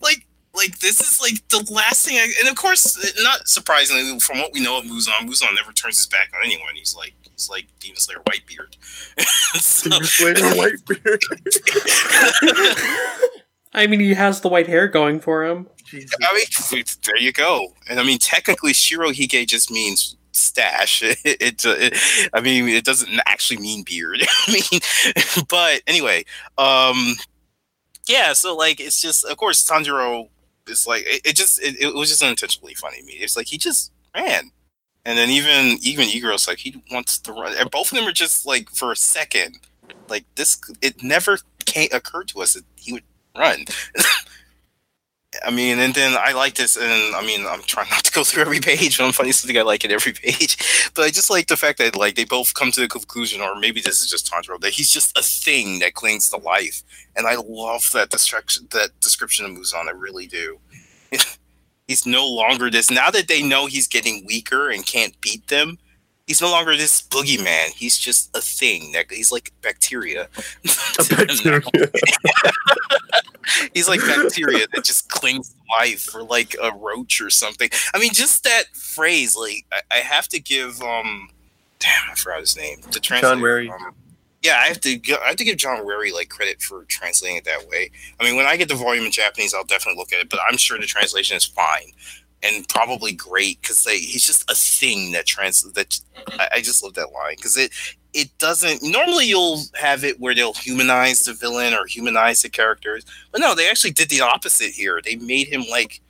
like 0.00 0.26
like 0.54 0.78
this 0.80 1.00
is 1.00 1.20
like 1.20 1.46
the 1.48 1.64
last 1.72 2.04
thing 2.04 2.16
I, 2.18 2.32
and 2.40 2.48
of 2.48 2.56
course 2.56 2.98
not 3.22 3.48
surprisingly 3.48 4.18
from 4.20 4.38
what 4.40 4.52
we 4.52 4.60
know 4.60 4.78
of 4.78 4.84
Muzan, 4.84 5.20
Muzan 5.22 5.54
never 5.54 5.72
turns 5.72 5.98
his 5.98 6.06
back 6.08 6.30
on 6.34 6.42
anyone. 6.44 6.74
He's 6.74 6.94
like 6.96 7.14
he's 7.32 7.48
like 7.48 7.66
Demon 7.80 8.00
Slayer 8.00 8.18
Whitebeard. 8.28 8.76
So- 9.60 9.88
Demon 9.90 10.04
Slayer 10.04 10.34
Whitebeard. 10.34 11.22
I 13.78 13.86
mean, 13.86 14.00
he 14.00 14.12
has 14.14 14.40
the 14.40 14.48
white 14.48 14.66
hair 14.66 14.88
going 14.88 15.20
for 15.20 15.44
him. 15.44 15.68
Jesus. 15.84 16.10
I 16.22 16.34
mean, 16.72 16.84
there 17.06 17.16
you 17.18 17.32
go. 17.32 17.74
And 17.88 17.98
I 18.00 18.02
mean, 18.02 18.18
technically, 18.18 18.72
Shirohige 18.72 19.46
just 19.46 19.70
means 19.70 20.16
stash. 20.32 21.02
It, 21.02 21.18
it, 21.24 21.64
it- 21.64 22.30
I 22.34 22.40
mean, 22.40 22.68
it 22.68 22.84
doesn't 22.84 23.08
actually 23.26 23.58
mean 23.60 23.84
beard. 23.84 24.22
I 24.48 24.52
mean, 24.52 24.80
but 25.48 25.82
anyway, 25.86 26.24
um, 26.58 27.14
yeah. 28.08 28.32
So 28.32 28.56
like, 28.56 28.80
it's 28.80 29.00
just, 29.00 29.24
of 29.24 29.36
course, 29.36 29.66
Tanjiro 29.68 30.28
is 30.66 30.86
like, 30.86 31.04
it, 31.06 31.22
it 31.24 31.36
just, 31.36 31.62
it, 31.62 31.80
it 31.80 31.94
was 31.94 32.08
just 32.08 32.22
unintentionally 32.22 32.74
funny 32.74 32.98
to 33.00 33.06
me. 33.06 33.12
It's 33.14 33.36
like 33.36 33.46
he 33.46 33.58
just 33.58 33.92
ran. 34.14 34.50
And 35.04 35.16
then 35.16 35.30
even 35.30 35.78
even 35.82 36.06
Iguro's 36.08 36.46
like 36.46 36.58
he 36.58 36.82
wants 36.90 37.18
to 37.20 37.32
run, 37.32 37.54
and 37.56 37.70
both 37.70 37.90
of 37.92 37.96
them 37.96 38.06
are 38.06 38.12
just 38.12 38.44
like 38.44 38.68
for 38.68 38.92
a 38.92 38.96
second, 38.96 39.58
like 40.08 40.24
this. 40.34 40.60
It 40.82 41.02
never 41.02 41.38
came, 41.64 41.88
occurred 41.92 42.28
to 42.28 42.42
us 42.42 42.52
that 42.54 42.64
he 42.76 42.92
would 42.92 43.04
run. 43.38 43.64
I 45.44 45.50
mean, 45.50 45.78
and 45.78 45.94
then 45.94 46.16
I 46.18 46.32
like 46.32 46.54
this, 46.54 46.76
and 46.76 47.14
I 47.14 47.24
mean, 47.24 47.46
I'm 47.46 47.62
trying 47.62 47.90
not 47.90 48.04
to 48.04 48.12
go 48.12 48.24
through 48.24 48.42
every 48.42 48.60
page, 48.60 48.96
but 48.96 49.04
I'm 49.04 49.12
finding 49.12 49.32
something 49.34 49.58
I 49.58 49.62
like 49.62 49.84
in 49.84 49.90
every 49.90 50.12
page. 50.12 50.56
But 50.94 51.02
I 51.02 51.10
just 51.10 51.30
like 51.30 51.48
the 51.48 51.56
fact 51.56 51.78
that 51.78 51.96
like 51.96 52.14
they 52.14 52.24
both 52.24 52.54
come 52.54 52.72
to 52.72 52.80
the 52.80 52.88
conclusion, 52.88 53.40
or 53.40 53.54
maybe 53.54 53.80
this 53.80 54.00
is 54.00 54.08
just 54.08 54.30
Tanjiro, 54.30 54.58
that 54.60 54.72
he's 54.72 54.90
just 54.90 55.16
a 55.18 55.22
thing 55.22 55.80
that 55.80 55.94
clings 55.94 56.30
to 56.30 56.38
life, 56.38 56.82
and 57.14 57.26
I 57.26 57.36
love 57.36 57.90
that 57.92 58.10
description. 58.10 58.68
That 58.70 58.98
description 59.00 59.44
of 59.44 59.52
Muzan, 59.52 59.86
I 59.86 59.92
really 59.92 60.26
do. 60.26 60.58
he's 61.86 62.06
no 62.06 62.26
longer 62.26 62.70
this. 62.70 62.90
Now 62.90 63.10
that 63.10 63.28
they 63.28 63.42
know 63.42 63.66
he's 63.66 63.86
getting 63.86 64.24
weaker 64.26 64.70
and 64.70 64.84
can't 64.84 65.20
beat 65.20 65.46
them, 65.48 65.78
he's 66.28 66.40
no 66.40 66.50
longer 66.50 66.76
this 66.76 67.02
boogeyman. 67.02 67.70
He's 67.70 67.98
just 67.98 68.30
a 68.36 68.40
thing 68.40 68.92
that 68.92 69.10
he's 69.10 69.32
like 69.32 69.52
bacteria. 69.62 70.28
A 71.00 71.04
bacteria. 71.16 71.62
He's 73.72 73.88
like 73.88 74.00
bacteria 74.00 74.66
that 74.74 74.84
just 74.84 75.08
clings 75.08 75.48
to 75.48 75.56
life, 75.78 76.14
or 76.14 76.22
like 76.22 76.54
a 76.62 76.70
roach 76.70 77.18
or 77.18 77.30
something. 77.30 77.70
I 77.94 77.98
mean, 77.98 78.12
just 78.12 78.44
that 78.44 78.64
phrase. 78.74 79.34
Like, 79.36 79.64
I, 79.72 79.80
I 79.90 79.98
have 80.00 80.28
to 80.28 80.40
give. 80.40 80.80
um 80.82 81.30
Damn, 81.78 82.10
I 82.10 82.14
forgot 82.14 82.40
his 82.40 82.56
name. 82.56 82.80
The 82.92 83.00
translator. 83.00 83.40
Werry. 83.40 83.70
Um, 83.70 83.94
yeah, 84.42 84.60
I 84.62 84.66
have 84.68 84.80
to 84.80 85.00
I 85.24 85.28
have 85.28 85.36
to 85.36 85.44
give 85.44 85.56
John 85.56 85.86
Werry 85.86 86.12
like 86.12 86.28
credit 86.28 86.60
for 86.60 86.84
translating 86.84 87.38
it 87.38 87.44
that 87.44 87.66
way. 87.68 87.90
I 88.20 88.24
mean, 88.24 88.36
when 88.36 88.46
I 88.46 88.56
get 88.56 88.68
the 88.68 88.74
volume 88.74 89.06
in 89.06 89.12
Japanese, 89.12 89.54
I'll 89.54 89.64
definitely 89.64 89.98
look 89.98 90.12
at 90.12 90.20
it, 90.20 90.28
but 90.28 90.40
I'm 90.48 90.58
sure 90.58 90.78
the 90.78 90.86
translation 90.86 91.36
is 91.36 91.44
fine 91.44 91.92
and 92.42 92.68
probably 92.68 93.12
great 93.12 93.60
because 93.60 93.84
like 93.84 93.96
he's 93.96 94.24
just 94.24 94.50
a 94.50 94.54
thing 94.54 95.12
that 95.12 95.26
trans 95.26 95.70
that 95.72 96.00
I, 96.38 96.48
I 96.54 96.60
just 96.60 96.82
love 96.82 96.94
that 96.94 97.12
line 97.12 97.34
because 97.36 97.56
it 97.56 97.72
it 98.14 98.36
doesn't 98.38 98.82
normally 98.82 99.26
you'll 99.26 99.62
have 99.74 100.04
it 100.04 100.18
where 100.20 100.34
they'll 100.34 100.54
humanize 100.54 101.20
the 101.20 101.34
villain 101.34 101.74
or 101.74 101.86
humanize 101.86 102.42
the 102.42 102.48
characters, 102.48 103.04
but 103.32 103.40
no, 103.40 103.54
they 103.54 103.68
actually 103.68 103.90
did 103.90 104.08
the 104.08 104.20
opposite 104.20 104.70
here. 104.70 105.00
They 105.04 105.16
made 105.16 105.48
him 105.48 105.64
like 105.70 106.00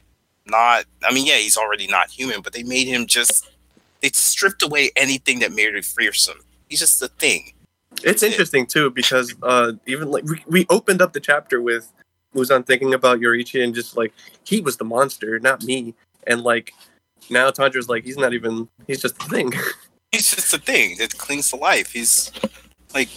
not. 0.46 0.84
I 1.02 1.12
mean, 1.12 1.26
yeah, 1.26 1.36
he's 1.36 1.56
already 1.56 1.86
not 1.86 2.10
human, 2.10 2.40
but 2.40 2.52
they 2.52 2.62
made 2.62 2.86
him 2.86 3.06
just. 3.06 3.50
They 4.00 4.10
stripped 4.10 4.62
away 4.62 4.90
anything 4.94 5.40
that 5.40 5.52
made 5.52 5.74
it 5.74 5.84
fearsome. 5.84 6.38
He's 6.68 6.78
just 6.78 7.02
a 7.02 7.08
thing. 7.08 7.52
It's 8.04 8.22
interesting 8.22 8.66
too 8.66 8.90
because 8.90 9.34
uh, 9.42 9.72
even 9.86 10.10
like 10.10 10.24
we, 10.24 10.42
we 10.46 10.66
opened 10.70 11.02
up 11.02 11.12
the 11.12 11.20
chapter 11.20 11.60
with 11.60 11.92
Muzan 12.34 12.64
thinking 12.64 12.94
about 12.94 13.18
Yoriichi 13.18 13.64
and 13.64 13.74
just 13.74 13.96
like 13.96 14.12
he 14.44 14.60
was 14.60 14.76
the 14.76 14.84
monster, 14.84 15.38
not 15.40 15.64
me. 15.64 15.94
And 16.26 16.42
like 16.42 16.74
now 17.30 17.50
Tanjiro's 17.50 17.88
like 17.88 18.04
he's 18.04 18.16
not 18.16 18.32
even 18.32 18.68
he's 18.86 19.00
just 19.00 19.22
a 19.22 19.26
thing. 19.26 19.52
He's 20.10 20.34
just 20.34 20.54
a 20.54 20.58
thing 20.58 20.96
that 20.96 21.18
clings 21.18 21.50
to 21.50 21.56
life. 21.56 21.92
He's 21.92 22.32
like, 22.94 23.10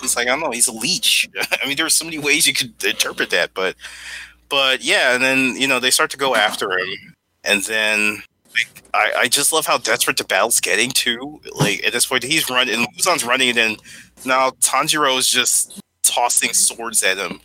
he's 0.00 0.16
like 0.16 0.26
I 0.26 0.30
don't 0.30 0.40
know. 0.40 0.50
He's 0.50 0.66
a 0.66 0.72
leech. 0.72 1.28
I 1.62 1.64
mean, 1.64 1.76
there's 1.76 1.94
so 1.94 2.04
many 2.04 2.18
ways 2.18 2.44
you 2.44 2.52
could 2.52 2.74
interpret 2.82 3.30
that, 3.30 3.54
but, 3.54 3.76
but 4.48 4.82
yeah. 4.82 5.14
And 5.14 5.22
then 5.22 5.54
you 5.54 5.68
know 5.68 5.78
they 5.78 5.92
start 5.92 6.10
to 6.10 6.16
go 6.16 6.34
after 6.34 6.76
him, 6.76 7.14
and 7.44 7.62
then 7.62 8.24
like 8.54 8.82
I, 8.92 9.12
I 9.20 9.28
just 9.28 9.52
love 9.52 9.66
how 9.66 9.78
desperate 9.78 10.16
the 10.16 10.24
battle's 10.24 10.60
getting 10.60 10.90
too. 10.90 11.40
Like 11.54 11.84
at 11.84 11.92
this 11.92 12.06
point, 12.06 12.24
he's 12.24 12.50
running, 12.50 12.84
Muzan's 12.94 13.24
running, 13.24 13.50
and 13.50 13.58
then 13.58 13.76
now 14.24 14.50
Tanjiro 14.50 15.16
is 15.18 15.28
just 15.28 15.80
tossing 16.02 16.52
swords 16.52 17.02
at 17.02 17.18
him. 17.18 17.40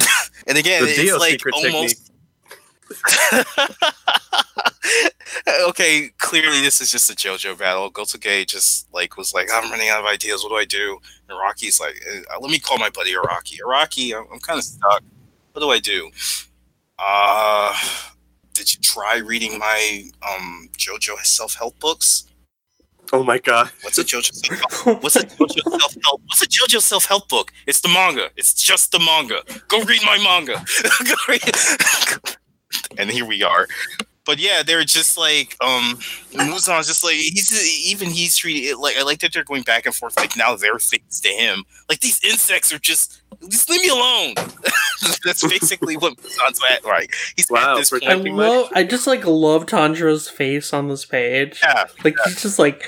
and 0.46 0.58
again, 0.58 0.82
the 0.82 0.90
it's 0.90 0.98
Dio 0.98 1.18
like 1.18 1.42
almost 1.52 1.96
technique. 1.96 2.09
okay, 5.68 6.10
clearly 6.18 6.60
this 6.60 6.80
is 6.80 6.90
just 6.90 7.10
a 7.10 7.14
JoJo 7.14 7.58
battle. 7.58 7.90
Gotoge 7.90 8.46
just 8.46 8.92
like 8.92 9.16
was 9.16 9.34
like, 9.34 9.48
I'm 9.52 9.70
running 9.70 9.88
out 9.88 10.00
of 10.00 10.06
ideas. 10.06 10.42
What 10.42 10.50
do 10.50 10.56
I 10.56 10.64
do? 10.64 10.98
And 11.28 11.38
Rocky's 11.38 11.80
like, 11.80 12.02
uh, 12.10 12.40
let 12.40 12.50
me 12.50 12.58
call 12.58 12.78
my 12.78 12.90
buddy 12.90 13.14
Araki. 13.14 13.58
Araki, 13.64 14.16
I'm, 14.16 14.26
I'm 14.32 14.40
kind 14.40 14.58
of 14.58 14.64
stuck. 14.64 15.02
What 15.52 15.62
do 15.62 15.70
I 15.70 15.78
do? 15.78 16.10
Uh, 16.98 17.74
did 18.54 18.74
you 18.74 18.80
try 18.80 19.18
reading 19.18 19.58
my 19.58 20.04
um 20.28 20.68
JoJo 20.76 21.18
self 21.24 21.54
help 21.54 21.78
books? 21.80 22.26
Oh 23.12 23.24
my 23.24 23.38
god. 23.38 23.70
What's 23.82 23.98
a 23.98 24.04
JoJo 24.04 24.34
self 24.34 24.84
help? 24.84 24.84
What's 25.02 25.16
a 25.16 25.20
JoJo 25.20 25.78
self 25.78 25.96
help? 26.04 26.20
What's 26.26 26.42
a 26.42 26.46
JoJo 26.46 26.80
self 26.80 27.06
help 27.06 27.28
book? 27.28 27.52
It's 27.66 27.80
the 27.80 27.88
manga. 27.88 28.28
It's 28.36 28.54
just 28.54 28.92
the 28.92 29.00
manga. 29.00 29.42
Go 29.68 29.82
read 29.82 30.00
my 30.04 30.18
manga. 30.18 30.64
Go 31.04 31.14
read. 31.28 32.38
and 32.98 33.10
here 33.10 33.24
we 33.26 33.42
are. 33.42 33.66
But 34.26 34.38
yeah, 34.38 34.62
they're 34.62 34.84
just 34.84 35.16
like 35.18 35.56
um 35.60 35.98
Muzan's 36.34 36.86
just 36.86 37.02
like 37.02 37.14
he's 37.14 37.90
even 37.90 38.10
he's 38.10 38.36
treating 38.36 38.64
it 38.70 38.78
like 38.78 38.96
I 38.96 39.02
like 39.02 39.18
that 39.20 39.32
they're 39.32 39.44
going 39.44 39.62
back 39.62 39.86
and 39.86 39.94
forth 39.94 40.16
like 40.18 40.36
now 40.36 40.54
they're 40.56 40.78
things 40.78 41.20
to 41.22 41.28
him. 41.28 41.64
Like 41.88 42.00
these 42.00 42.20
insects 42.22 42.72
are 42.72 42.78
just 42.78 43.22
just 43.48 43.68
leave 43.70 43.80
me 43.82 43.88
alone. 43.88 44.34
That's 45.24 45.46
basically 45.48 45.96
what 45.96 46.16
Muzan's 46.22 46.60
at. 46.70 46.84
Right. 46.84 47.10
He's 47.36 47.50
Wow, 47.50 47.72
at 47.74 47.78
this 47.78 47.90
point. 47.90 48.02
protecting 48.02 48.36
my- 48.36 48.46
love. 48.48 48.68
I 48.74 48.84
just 48.84 49.06
like 49.06 49.26
love 49.26 49.66
Tanjiro's 49.66 50.28
face 50.28 50.72
on 50.74 50.88
this 50.88 51.04
page. 51.06 51.58
Yeah. 51.62 51.86
Like 52.04 52.16
he's 52.26 52.42
just 52.42 52.58
like 52.58 52.84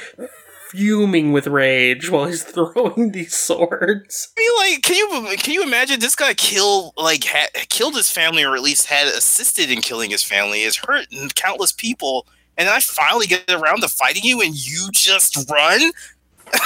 fuming 0.72 1.32
with 1.32 1.46
rage 1.46 2.08
while 2.08 2.24
he's 2.26 2.42
throwing 2.52 3.12
these 3.12 3.36
swords. 3.36 4.32
I 4.36 4.40
mean, 4.40 4.72
like, 4.72 4.82
can 4.82 4.96
you 4.96 5.36
can 5.36 5.54
you 5.54 5.62
imagine 5.62 6.00
this 6.00 6.16
guy 6.16 6.34
killed 6.34 6.94
like 6.96 7.24
ha- 7.24 7.50
killed 7.68 7.94
his 7.94 8.10
family, 8.10 8.42
or 8.42 8.56
at 8.56 8.62
least 8.62 8.86
had 8.86 9.06
assisted 9.06 9.70
in 9.70 9.82
killing 9.82 10.10
his 10.10 10.22
family, 10.22 10.62
has 10.62 10.76
hurt 10.76 11.06
countless 11.34 11.72
people, 11.72 12.26
and 12.56 12.68
I 12.68 12.80
finally 12.80 13.26
get 13.26 13.50
around 13.50 13.82
to 13.82 13.88
fighting 13.88 14.24
you, 14.24 14.40
and 14.40 14.54
you 14.54 14.88
just 14.92 15.50
run. 15.50 15.92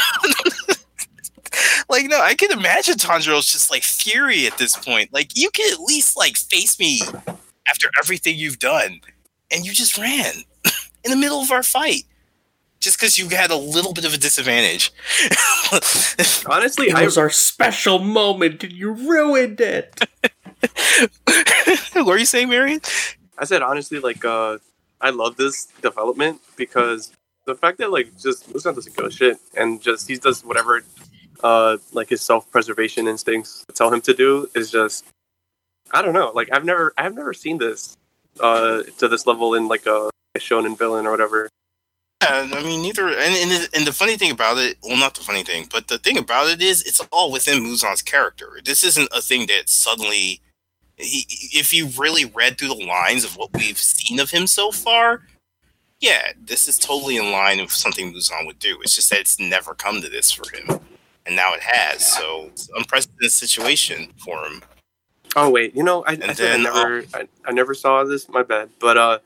like, 1.88 2.06
no, 2.06 2.20
I 2.20 2.34
can 2.34 2.52
imagine 2.52 2.94
Tanjiro's 2.94 3.50
just 3.50 3.70
like 3.70 3.82
fury 3.82 4.46
at 4.46 4.58
this 4.58 4.76
point. 4.76 5.12
Like, 5.12 5.36
you 5.36 5.50
can 5.50 5.72
at 5.72 5.80
least 5.80 6.16
like 6.16 6.36
face 6.36 6.78
me 6.78 7.02
after 7.68 7.88
everything 7.98 8.36
you've 8.36 8.60
done, 8.60 9.00
and 9.50 9.66
you 9.66 9.72
just 9.72 9.98
ran 9.98 10.32
in 11.04 11.10
the 11.10 11.16
middle 11.16 11.40
of 11.40 11.50
our 11.50 11.64
fight. 11.64 12.04
Just 12.86 13.00
because 13.00 13.18
you 13.18 13.30
had 13.30 13.50
a 13.50 13.56
little 13.56 13.92
bit 13.92 14.04
of 14.04 14.14
a 14.14 14.16
disadvantage. 14.16 14.92
Honestly, 16.48 16.86
It 16.86 16.94
I 16.94 17.04
was 17.04 17.18
our 17.18 17.30
special 17.30 17.98
moment, 17.98 18.62
and 18.62 18.72
you 18.72 18.92
ruined 18.92 19.60
it. 19.60 20.08
what 21.94 22.08
are 22.08 22.16
you 22.16 22.24
saying, 22.24 22.48
Marion? 22.48 22.80
I 23.36 23.44
said 23.44 23.60
honestly, 23.60 23.98
like 23.98 24.24
uh, 24.24 24.58
I 25.00 25.10
love 25.10 25.36
this 25.36 25.66
development 25.82 26.40
because 26.54 27.12
the 27.44 27.56
fact 27.56 27.78
that 27.78 27.90
like 27.90 28.16
just 28.20 28.52
Muzan 28.52 28.76
doesn't 28.76 28.96
give 28.96 29.06
a 29.06 29.10
shit 29.10 29.38
and 29.56 29.82
just 29.82 30.06
he 30.06 30.16
does 30.16 30.44
whatever 30.44 30.84
uh 31.42 31.78
like 31.92 32.08
his 32.10 32.22
self 32.22 32.48
preservation 32.52 33.08
instincts 33.08 33.66
tell 33.74 33.92
him 33.92 34.00
to 34.02 34.14
do 34.14 34.48
is 34.54 34.70
just 34.70 35.04
I 35.90 36.02
don't 36.02 36.14
know. 36.14 36.30
Like 36.32 36.50
I've 36.52 36.64
never 36.64 36.94
I've 36.96 37.16
never 37.16 37.34
seen 37.34 37.58
this 37.58 37.96
uh 38.38 38.84
to 38.98 39.08
this 39.08 39.26
level 39.26 39.54
in 39.54 39.66
like 39.66 39.86
a, 39.86 40.08
a 40.36 40.38
shonen 40.38 40.78
villain 40.78 41.04
or 41.04 41.10
whatever. 41.10 41.48
Yeah, 42.26 42.48
I 42.52 42.62
mean, 42.62 42.82
neither. 42.82 43.08
And, 43.08 43.52
and 43.52 43.68
and 43.72 43.86
the 43.86 43.92
funny 43.92 44.16
thing 44.16 44.30
about 44.30 44.58
it, 44.58 44.76
well, 44.82 44.96
not 44.96 45.14
the 45.14 45.22
funny 45.22 45.42
thing, 45.42 45.68
but 45.70 45.88
the 45.88 45.98
thing 45.98 46.18
about 46.18 46.48
it 46.48 46.60
is, 46.60 46.82
it's 46.82 47.00
all 47.12 47.30
within 47.30 47.62
Muzan's 47.62 48.02
character. 48.02 48.58
This 48.64 48.84
isn't 48.84 49.08
a 49.14 49.20
thing 49.20 49.46
that 49.46 49.68
suddenly, 49.68 50.40
he, 50.96 51.26
if 51.52 51.72
you 51.72 51.88
really 51.98 52.24
read 52.24 52.58
through 52.58 52.68
the 52.68 52.86
lines 52.86 53.24
of 53.24 53.36
what 53.36 53.50
we've 53.54 53.78
seen 53.78 54.18
of 54.18 54.30
him 54.30 54.46
so 54.46 54.70
far, 54.72 55.22
yeah, 56.00 56.32
this 56.40 56.68
is 56.68 56.78
totally 56.78 57.16
in 57.16 57.30
line 57.30 57.60
with 57.60 57.70
something 57.70 58.12
Muzan 58.12 58.46
would 58.46 58.58
do. 58.58 58.78
It's 58.82 58.94
just 58.94 59.10
that 59.10 59.20
it's 59.20 59.38
never 59.38 59.74
come 59.74 60.00
to 60.02 60.08
this 60.08 60.32
for 60.32 60.44
him, 60.54 60.80
and 61.26 61.36
now 61.36 61.54
it 61.54 61.60
has. 61.60 62.04
So, 62.12 62.50
unprecedented 62.76 63.32
situation 63.32 64.12
for 64.18 64.44
him. 64.46 64.62
Oh 65.36 65.50
wait, 65.50 65.76
you 65.76 65.82
know 65.82 66.02
I, 66.04 66.12
I 66.12 66.16
said 66.16 66.30
I 66.30 66.32
then, 66.32 66.62
never 66.62 67.04
I, 67.14 67.28
I 67.44 67.52
never 67.52 67.74
saw 67.74 68.02
this. 68.04 68.28
My 68.28 68.42
bad. 68.42 68.70
But 68.80 68.96
uh, 68.96 69.18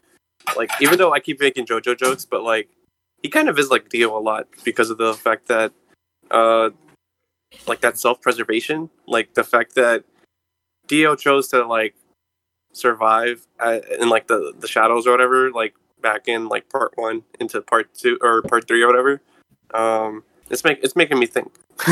like 0.57 0.71
even 0.81 0.99
though 0.99 1.13
I 1.13 1.21
keep 1.21 1.41
making 1.41 1.67
JoJo 1.67 1.97
jokes, 1.97 2.25
but 2.25 2.43
like 2.43 2.69
he 3.23 3.29
kind 3.29 3.49
of 3.49 3.59
is 3.59 3.71
like 3.71 3.89
Dio 3.89 4.17
a 4.17 4.21
lot 4.21 4.49
because 4.65 4.91
of 4.91 4.99
the 4.99 5.15
fact 5.15 5.49
that 5.49 5.73
uh, 6.31 6.71
like 7.67 7.81
that 7.81 7.99
self 7.99 8.21
preservation, 8.21 8.91
like 9.07 9.35
the 9.35 9.45
fact 9.45 9.75
that 9.75 10.05
Dio 10.87 11.15
chose 11.17 11.49
to 11.49 11.67
like 11.67 11.95
survive 12.73 13.47
at, 13.59 13.89
in 14.01 14.09
like 14.09 14.27
the 14.29 14.55
the 14.59 14.69
shadows 14.69 15.07
or 15.07 15.11
whatever, 15.11 15.51
like 15.51 15.75
back 16.01 16.29
in 16.29 16.49
like 16.49 16.69
part 16.69 16.93
one 16.97 17.23
into 17.39 17.61
part 17.61 17.93
two 17.95 18.19
or 18.23 18.43
part 18.43 18.67
three 18.67 18.83
or 18.83 18.87
whatever. 18.87 19.21
Um, 19.73 20.25
it's 20.51 20.65
make 20.65 20.83
it's 20.83 20.97
making 20.97 21.19
me 21.19 21.27
think. 21.27 21.53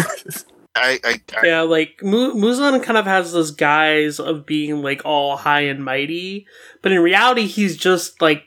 I, 0.75 1.01
I, 1.05 1.21
I 1.37 1.47
Yeah, 1.47 1.63
like 1.63 2.03
Mu- 2.03 2.35
Muzan 2.35 2.81
kind 2.83 2.99
of 2.99 3.05
has 3.07 3.33
this 3.33 3.51
guise 3.51 4.21
of 4.21 4.47
being 4.47 4.83
like 4.83 5.03
all 5.05 5.37
high 5.37 5.63
and 5.63 5.85
mighty, 5.85 6.47
but 6.83 6.93
in 6.93 7.01
reality, 7.01 7.47
he's 7.47 7.77
just 7.77 8.21
like 8.23 8.45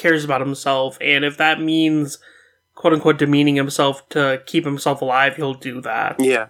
cares 0.00 0.24
about 0.24 0.40
himself, 0.40 0.98
and 1.00 1.24
if 1.24 1.36
that 1.36 1.60
means 1.60 2.18
quote 2.74 2.94
unquote 2.94 3.18
demeaning 3.18 3.56
himself 3.56 4.08
to 4.08 4.42
keep 4.46 4.64
himself 4.64 5.02
alive, 5.02 5.36
he'll 5.36 5.54
do 5.54 5.80
that. 5.82 6.16
yeah, 6.18 6.46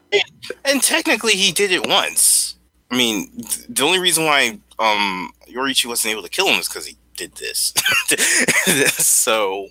And 0.65 0.81
technically, 0.83 1.33
he 1.33 1.51
did 1.53 1.73
it 1.73 1.87
once. 1.87 2.57
I 2.91 2.97
mean, 2.97 3.31
the 3.69 3.83
only 3.85 3.99
reason 3.99 4.25
why 4.25 4.59
um, 4.79 5.33
Yoriichi 5.49 5.87
wasn't 5.87 6.13
able 6.13 6.23
to 6.23 6.29
kill 6.29 6.47
him 6.49 6.61
is 6.61 6.69
because 6.69 6.87
he 6.87 6.97
did 7.17 7.33
this. 7.35 7.75
so, 8.95 9.69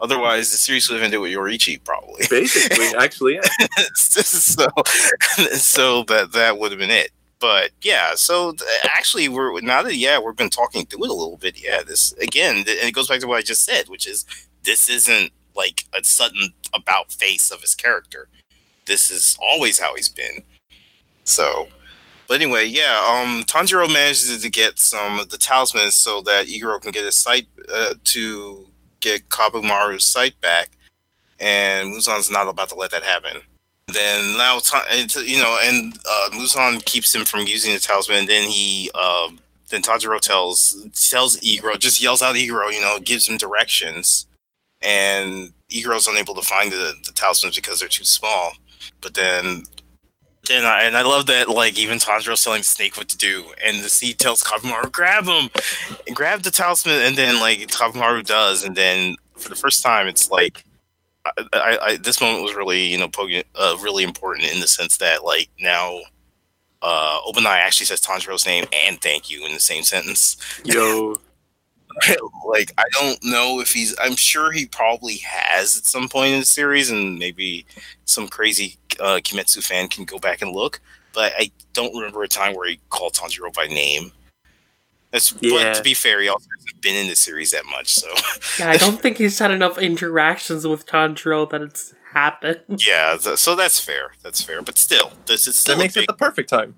otherwise, 0.00 0.50
the 0.50 0.56
series 0.56 0.88
would 0.88 0.96
have 0.96 1.04
ended 1.04 1.20
with 1.20 1.32
Yoriichi, 1.32 1.82
probably. 1.84 2.24
basically, 2.28 2.86
actually, 2.98 3.34
yeah. 3.34 3.66
so, 3.94 4.66
so 5.52 6.02
that 6.04 6.32
that 6.32 6.58
would 6.58 6.72
have 6.72 6.78
been 6.78 6.90
it. 6.90 7.10
But 7.42 7.72
yeah, 7.82 8.14
so 8.14 8.52
th- 8.52 8.70
actually, 8.84 9.28
we're 9.28 9.60
now 9.62 9.82
that 9.82 9.96
yeah, 9.96 10.20
we've 10.20 10.36
been 10.36 10.48
talking 10.48 10.86
through 10.86 11.04
it 11.04 11.10
a 11.10 11.12
little 11.12 11.38
bit. 11.38 11.60
Yeah, 11.60 11.82
this 11.82 12.12
again, 12.12 12.64
th- 12.64 12.78
and 12.78 12.88
it 12.88 12.94
goes 12.94 13.08
back 13.08 13.18
to 13.18 13.26
what 13.26 13.38
I 13.38 13.42
just 13.42 13.64
said, 13.64 13.88
which 13.88 14.06
is 14.06 14.24
this 14.62 14.88
isn't 14.88 15.32
like 15.56 15.84
a 15.92 16.04
sudden 16.04 16.54
about 16.72 17.10
face 17.10 17.50
of 17.50 17.60
his 17.60 17.74
character. 17.74 18.28
This 18.86 19.10
is 19.10 19.36
always 19.42 19.80
how 19.80 19.96
he's 19.96 20.08
been. 20.08 20.44
So, 21.24 21.66
but 22.28 22.40
anyway, 22.40 22.66
yeah, 22.66 23.04
um, 23.04 23.42
Tanjiro 23.42 23.92
manages 23.92 24.40
to 24.40 24.48
get 24.48 24.78
some 24.78 25.18
of 25.18 25.30
the 25.30 25.36
talismans 25.36 25.96
so 25.96 26.20
that 26.20 26.46
Iguro 26.46 26.80
can 26.80 26.92
get 26.92 27.04
his 27.04 27.16
sight 27.16 27.48
uh, 27.74 27.94
to 28.04 28.68
get 29.00 29.28
Kaburamaru's 29.30 30.04
sight 30.04 30.40
back, 30.40 30.70
and 31.40 31.92
Muzan's 31.92 32.30
not 32.30 32.46
about 32.46 32.68
to 32.68 32.76
let 32.76 32.92
that 32.92 33.02
happen. 33.02 33.42
Then 33.92 34.36
now, 34.36 34.60
and, 34.90 35.14
you 35.16 35.38
know, 35.38 35.58
and 35.62 35.94
uh, 36.08 36.30
Muzan 36.32 36.84
keeps 36.84 37.14
him 37.14 37.24
from 37.24 37.46
using 37.46 37.72
the 37.72 37.80
talisman. 37.80 38.18
And 38.18 38.28
then 38.28 38.48
he, 38.48 38.90
um, 38.94 39.38
then 39.68 39.82
Tanjiro 39.82 40.20
tells 40.20 40.76
tells 41.10 41.38
Iguro, 41.40 41.78
just 41.78 42.02
yells 42.02 42.22
out 42.22 42.34
Iguro, 42.34 42.72
you 42.72 42.80
know, 42.80 42.98
gives 42.98 43.28
him 43.28 43.36
directions, 43.38 44.26
and 44.80 45.52
Iguro's 45.70 46.06
unable 46.06 46.34
to 46.34 46.42
find 46.42 46.70
the, 46.72 46.94
the 47.04 47.12
talismans 47.12 47.56
because 47.56 47.80
they're 47.80 47.88
too 47.88 48.04
small. 48.04 48.52
But 49.00 49.14
then 49.14 49.64
Then 50.48 50.64
I, 50.64 50.82
and 50.82 50.96
I 50.96 51.02
love 51.02 51.26
that 51.26 51.48
like 51.48 51.78
even 51.78 51.98
Tanjiro's 51.98 52.42
telling 52.42 52.64
Snake 52.64 52.96
what 52.96 53.08
to 53.08 53.16
do, 53.16 53.52
and 53.64 53.82
the 53.82 53.88
sea 53.88 54.12
tells 54.12 54.42
Kaburamaru 54.42 54.90
grab 54.90 55.24
him, 55.24 55.48
and 56.06 56.16
grab 56.16 56.42
the 56.42 56.50
talisman, 56.50 57.00
and 57.00 57.16
then 57.16 57.40
like 57.40 57.60
Kaburamaru 57.68 58.26
does, 58.26 58.64
and 58.64 58.76
then 58.76 59.16
for 59.36 59.48
the 59.48 59.56
first 59.56 59.82
time 59.82 60.08
it's 60.08 60.30
like. 60.30 60.64
I, 61.24 61.30
I, 61.52 61.78
I 61.82 61.96
this 61.96 62.20
moment 62.20 62.42
was 62.42 62.54
really 62.54 62.84
you 62.84 62.98
know 62.98 63.10
uh, 63.54 63.76
really 63.80 64.04
important 64.04 64.52
in 64.52 64.60
the 64.60 64.68
sense 64.68 64.96
that 64.98 65.24
like 65.24 65.48
now 65.60 66.00
uh 66.82 67.20
Obanai 67.26 67.58
actually 67.58 67.86
says 67.86 68.00
Tanjiro's 68.00 68.46
name 68.46 68.64
and 68.72 69.00
thank 69.00 69.30
you 69.30 69.46
in 69.46 69.52
the 69.52 69.60
same 69.60 69.84
sentence. 69.84 70.36
Yo, 70.64 71.16
like 72.46 72.72
I 72.78 72.84
don't 72.92 73.22
know 73.24 73.60
if 73.60 73.72
he's. 73.72 73.94
I'm 74.00 74.16
sure 74.16 74.52
he 74.52 74.66
probably 74.66 75.16
has 75.18 75.76
at 75.76 75.84
some 75.84 76.08
point 76.08 76.34
in 76.34 76.40
the 76.40 76.46
series, 76.46 76.90
and 76.90 77.18
maybe 77.18 77.66
some 78.04 78.28
crazy 78.28 78.76
uh, 79.00 79.20
Kimetsu 79.22 79.62
fan 79.62 79.88
can 79.88 80.04
go 80.04 80.18
back 80.18 80.42
and 80.42 80.52
look. 80.52 80.80
But 81.12 81.32
I 81.36 81.50
don't 81.72 81.94
remember 81.94 82.22
a 82.22 82.28
time 82.28 82.54
where 82.54 82.68
he 82.68 82.80
called 82.88 83.14
Tanjiro 83.14 83.52
by 83.52 83.66
name. 83.66 84.12
That's 85.12 85.34
Yeah. 85.40 85.64
but 85.64 85.74
to 85.76 85.82
be 85.82 85.94
fair, 85.94 86.20
he 86.22 86.28
also 86.28 86.48
hasn't 86.58 86.80
been 86.82 86.96
in 86.96 87.06
the 87.08 87.14
series 87.16 87.50
that 87.52 87.64
much, 87.66 87.88
so 87.94 88.08
Yeah, 88.58 88.70
I 88.70 88.76
don't 88.78 89.00
think 89.02 89.18
he's 89.18 89.38
had 89.38 89.50
enough 89.50 89.78
interactions 89.78 90.66
with 90.66 90.86
Tanjiro 90.86 91.48
that 91.50 91.60
it's 91.62 91.94
happened. 92.12 92.82
yeah. 92.86 93.16
th- 93.20 93.38
so 93.38 93.54
that's 93.54 93.78
fair. 93.78 94.12
That's 94.22 94.42
fair. 94.42 94.62
But 94.62 94.78
still, 94.78 95.12
this 95.26 95.46
is 95.46 95.56
still 95.56 95.76
that 95.76 95.82
makes 95.82 95.94
big, 95.94 96.04
it 96.04 96.06
the 96.08 96.12
perfect 96.14 96.48
time. 96.48 96.74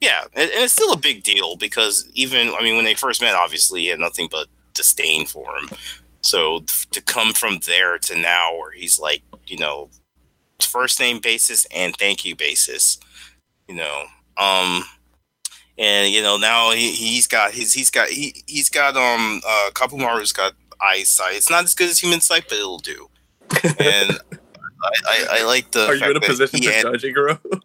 Yeah, 0.00 0.24
and, 0.34 0.50
and 0.50 0.64
it's 0.64 0.72
still 0.74 0.92
a 0.92 0.98
big 0.98 1.22
deal 1.22 1.56
because 1.56 2.06
even 2.14 2.52
I 2.58 2.62
mean 2.62 2.76
when 2.76 2.84
they 2.84 2.94
first 2.94 3.22
met, 3.22 3.34
obviously 3.34 3.80
he 3.82 3.86
had 3.86 3.98
nothing 4.00 4.28
but 4.30 4.48
disdain 4.74 5.24
for 5.26 5.56
him. 5.56 5.70
So 6.20 6.64
f- 6.68 6.86
to 6.90 7.00
come 7.00 7.32
from 7.32 7.60
there 7.66 7.96
to 7.98 8.16
now, 8.18 8.56
where 8.58 8.72
he's 8.72 8.98
like, 8.98 9.22
you 9.46 9.56
know, 9.56 9.88
first 10.60 10.98
name 11.00 11.18
basis 11.20 11.66
and 11.74 11.96
thank 11.96 12.24
you 12.24 12.34
basis, 12.36 12.98
you 13.68 13.74
know, 13.76 14.04
um, 14.36 14.84
and 15.78 16.12
you 16.12 16.22
know 16.22 16.36
now 16.36 16.70
he 16.72 16.92
he's 16.92 17.26
got 17.26 17.52
his 17.52 17.72
he's 17.72 17.90
got 17.90 18.08
he 18.08 18.42
he's 18.46 18.68
got 18.68 18.96
um 18.96 19.40
uh 19.46 19.70
Kaburamaru's 19.72 20.32
got 20.32 20.54
eyesight. 20.80 21.34
It's 21.34 21.50
not 21.50 21.64
as 21.64 21.74
good 21.74 21.88
as 21.90 21.98
human 21.98 22.20
sight, 22.20 22.44
but 22.48 22.58
it'll 22.58 22.78
do. 22.78 23.08
And 23.78 24.18
I, 24.82 24.90
I, 25.08 25.26
I 25.30 25.44
like 25.44 25.70
the 25.72 25.86
Are 25.86 25.94
you 25.94 26.10
in 26.10 26.16
a 26.16 26.20
position 26.20 26.60
to 26.60 26.70
had- 26.72 26.82
judge 26.82 27.02
Iguro? 27.02 27.38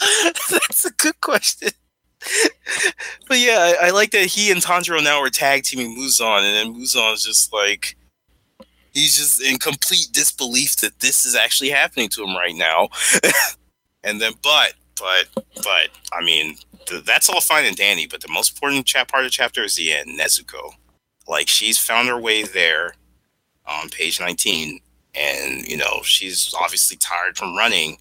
That's 0.50 0.84
a 0.84 0.92
good 0.92 1.20
question. 1.20 1.70
but 3.28 3.38
yeah, 3.38 3.74
I, 3.80 3.86
I 3.86 3.90
like 3.90 4.10
that 4.12 4.26
he 4.26 4.50
and 4.50 4.60
Tanjiro 4.60 5.02
now 5.02 5.20
are 5.20 5.30
tag 5.30 5.64
teaming 5.64 5.96
Muzan, 5.96 6.42
and 6.42 6.54
then 6.54 6.80
Muzan's 6.80 7.24
just 7.24 7.52
like 7.52 7.96
he's 8.92 9.16
just 9.16 9.42
in 9.42 9.58
complete 9.58 10.08
disbelief 10.12 10.76
that 10.76 11.00
this 11.00 11.24
is 11.24 11.34
actually 11.34 11.70
happening 11.70 12.08
to 12.10 12.24
him 12.24 12.36
right 12.36 12.54
now. 12.54 12.88
and 14.04 14.20
then, 14.20 14.32
but, 14.42 14.74
but, 15.00 15.44
but, 15.56 15.88
I 16.12 16.22
mean, 16.24 16.56
th- 16.86 17.04
that's 17.04 17.28
all 17.28 17.40
fine 17.40 17.64
and 17.64 17.76
dandy. 17.76 18.06
But 18.06 18.20
the 18.20 18.28
most 18.28 18.54
important 18.54 18.86
cha- 18.86 19.04
part 19.04 19.24
of 19.24 19.30
the 19.30 19.34
chapter 19.34 19.62
is 19.62 19.76
the 19.76 19.92
end, 19.92 20.18
Nezuko. 20.18 20.72
Like 21.26 21.48
she's 21.48 21.78
found 21.78 22.08
her 22.08 22.18
way 22.18 22.42
there 22.42 22.94
on 23.66 23.90
page 23.90 24.18
nineteen, 24.18 24.80
and 25.14 25.66
you 25.66 25.76
know 25.76 26.00
she's 26.02 26.54
obviously 26.58 26.96
tired 26.96 27.36
from 27.36 27.56
running 27.56 27.98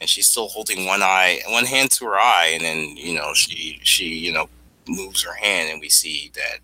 and 0.00 0.10
she's 0.10 0.28
still 0.28 0.48
holding 0.48 0.86
one 0.86 1.02
eye 1.02 1.40
one 1.48 1.64
hand 1.64 1.90
to 1.90 2.04
her 2.04 2.18
eye 2.18 2.50
and 2.52 2.62
then 2.64 2.96
you 2.96 3.14
know 3.14 3.32
she 3.34 3.80
she 3.82 4.06
you 4.06 4.32
know 4.32 4.48
moves 4.88 5.22
her 5.22 5.34
hand 5.34 5.70
and 5.70 5.80
we 5.80 5.88
see 5.88 6.30
that 6.34 6.58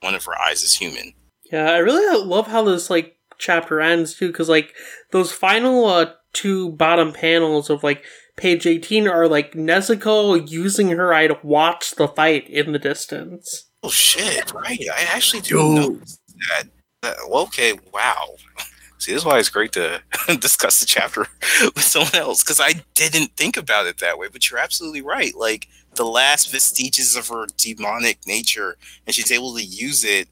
one 0.00 0.14
of 0.14 0.24
her 0.24 0.38
eyes 0.40 0.62
is 0.62 0.74
human 0.74 1.12
Yeah, 1.50 1.70
I 1.70 1.78
really 1.78 2.24
love 2.24 2.46
how 2.46 2.64
this 2.64 2.90
like 2.90 3.18
chapter 3.38 3.80
ends 3.80 4.14
too, 4.14 4.28
because 4.28 4.48
like 4.48 4.74
those 5.10 5.32
final 5.32 5.84
uh, 5.86 6.12
two 6.32 6.70
bottom 6.70 7.12
panels 7.12 7.68
of 7.68 7.82
like 7.82 8.04
page 8.36 8.66
eighteen 8.66 9.08
are 9.08 9.28
like 9.28 9.52
Nezuko 9.52 10.48
using 10.50 10.88
her 10.90 11.12
eye 11.12 11.26
to 11.28 11.38
watch 11.42 11.92
the 11.92 12.08
fight 12.08 12.48
in 12.48 12.72
the 12.72 12.78
distance. 12.78 13.64
oh 13.82 13.90
shit 13.90 14.52
right. 14.52 14.80
I 14.94 15.02
actually 15.14 15.42
do 15.42 15.56
didn't 15.56 15.74
know 15.74 16.00
that, 16.48 16.64
that 17.02 17.16
well, 17.28 17.42
okay 17.44 17.74
wow. 17.92 18.36
See 18.98 19.10
this 19.12 19.22
is 19.22 19.26
why 19.26 19.40
it's 19.40 19.48
great 19.48 19.72
to 19.72 20.00
discuss 20.38 20.78
the 20.78 20.86
chapter 20.86 21.26
with 21.62 21.82
someone 21.82 22.14
else 22.14 22.44
because 22.44 22.60
i 22.60 22.72
didn't 22.94 23.36
think 23.36 23.56
about 23.56 23.86
it 23.86 23.98
that 23.98 24.16
way 24.16 24.28
but 24.32 24.48
you're 24.48 24.60
absolutely 24.60 25.02
right. 25.02 25.34
Like 25.34 25.66
the 25.94 26.04
last 26.04 26.50
vestiges 26.50 27.16
of 27.16 27.28
her 27.28 27.46
demonic 27.56 28.18
nature 28.26 28.76
and 29.06 29.14
she's 29.14 29.32
able 29.32 29.54
to 29.56 29.62
use 29.64 30.04
it 30.04 30.28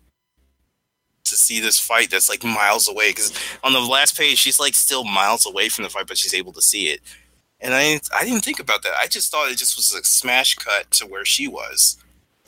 to 1.24 1.36
see 1.36 1.60
this 1.60 1.78
fight 1.78 2.10
that's 2.10 2.28
like 2.28 2.42
miles 2.44 2.88
away 2.88 3.10
because 3.10 3.32
on 3.62 3.72
the 3.72 3.80
last 3.80 4.16
page 4.16 4.38
she's 4.38 4.58
like 4.58 4.74
still 4.74 5.04
miles 5.04 5.46
away 5.46 5.68
from 5.68 5.84
the 5.84 5.90
fight 5.90 6.06
but 6.06 6.16
she's 6.16 6.34
able 6.34 6.52
to 6.52 6.62
see 6.62 6.86
it 6.88 7.00
and 7.60 7.74
i 7.74 8.00
i 8.16 8.24
didn't 8.24 8.44
think 8.44 8.60
about 8.60 8.82
that 8.82 8.92
i 9.00 9.06
just 9.06 9.30
thought 9.30 9.50
it 9.50 9.58
just 9.58 9.76
was 9.76 9.92
a 9.94 10.02
smash 10.04 10.54
cut 10.54 10.90
to 10.90 11.06
where 11.06 11.24
she 11.24 11.46
was 11.48 11.96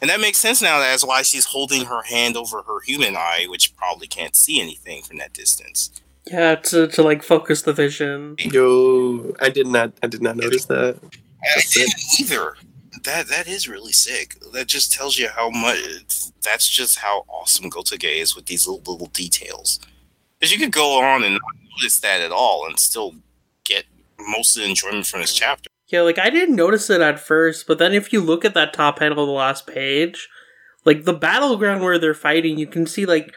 and 0.01 0.11
that 0.11 0.21
makes 0.21 0.39
sense 0.39 0.61
now 0.63 0.79
that's 0.79 1.05
why 1.05 1.23
she's 1.23 1.47
holding 1.47 1.85
her 1.85 2.03
hand 2.03 2.37
over 2.37 2.63
her 2.63 2.81
human 2.81 3.17
eye 3.17 3.47
which 3.49 3.75
probably 3.77 4.07
can't 4.07 4.35
see 4.37 4.61
anything 4.61 5.03
from 5.03 5.19
that 5.19 5.33
distance 5.33 5.91
Yeah, 6.31 6.55
to 6.55 6.87
to 6.87 7.03
like 7.03 7.23
focus 7.25 7.63
the 7.63 7.73
vision. 7.73 8.37
Yo, 8.39 9.35
I 9.41 9.51
did 9.51 9.67
not. 9.67 9.91
I 10.05 10.07
did 10.07 10.23
not 10.23 10.37
notice 10.37 10.67
that. 10.67 10.95
I 11.43 11.61
didn't 11.75 12.01
either. 12.21 12.55
That 13.03 13.27
that 13.27 13.49
is 13.49 13.67
really 13.69 13.91
sick. 13.93 14.37
That 14.53 14.69
just 14.69 14.93
tells 14.93 15.19
you 15.19 15.29
how 15.29 15.51
much. 15.51 16.31
That's 16.47 16.69
just 16.69 16.99
how 17.01 17.25
awesome 17.27 17.69
Gotoge 17.71 18.21
is 18.23 18.37
with 18.37 18.47
these 18.47 18.69
little 18.69 18.85
little 18.93 19.09
details. 19.09 19.81
Because 20.39 20.53
you 20.53 20.61
could 20.61 20.71
go 20.73 21.01
on 21.03 21.25
and 21.25 21.35
not 21.35 21.57
notice 21.75 21.99
that 22.01 22.21
at 22.21 22.31
all 22.31 22.67
and 22.69 22.79
still 22.79 23.11
get 23.11 23.21
most 24.29 24.57
of 24.57 24.63
the 24.63 24.69
enjoyment 24.69 25.07
from 25.07 25.21
this 25.21 25.35
chapter. 25.35 25.69
Yeah, 25.89 26.03
like 26.03 26.19
I 26.19 26.31
didn't 26.31 26.57
notice 26.57 26.89
it 26.89 27.01
at 27.01 27.21
first, 27.21 27.67
but 27.67 27.79
then 27.79 27.93
if 27.93 28.13
you 28.13 28.21
look 28.21 28.45
at 28.45 28.55
that 28.55 28.73
top 28.73 28.99
panel 28.99 29.23
of 29.25 29.27
the 29.27 29.33
last 29.33 29.67
page, 29.67 30.29
like 30.85 31.05
the 31.05 31.13
battleground 31.13 31.83
where 31.83 31.99
they're 31.99 32.15
fighting, 32.15 32.59
you 32.59 32.67
can 32.67 32.87
see 32.87 33.05
like 33.05 33.35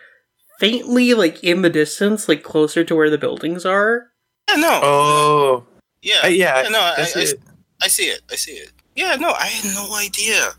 faintly 0.59 1.13
like 1.13 1.43
in 1.43 1.61
the 1.61 1.69
distance, 1.69 2.29
like 2.29 2.43
closer 2.43 2.83
to 2.83 2.95
where 2.95 3.09
the 3.09 3.17
buildings 3.17 3.65
are. 3.65 4.11
Yeah, 4.49 4.55
no, 4.55 4.79
Oh, 4.83 5.67
yeah, 6.01 6.21
uh, 6.23 6.27
yeah. 6.27 6.63
yeah, 6.63 6.69
no, 6.69 6.79
I, 6.79 6.93
that's 6.97 7.17
I, 7.17 7.21
it. 7.21 7.39
I 7.81 7.87
see 7.87 8.05
it. 8.05 8.21
I 8.31 8.35
see 8.35 8.53
it. 8.53 8.71
Yeah, 8.95 9.15
no, 9.15 9.31
I 9.31 9.47
had 9.47 9.73
no 9.73 9.95
idea. 9.95 10.51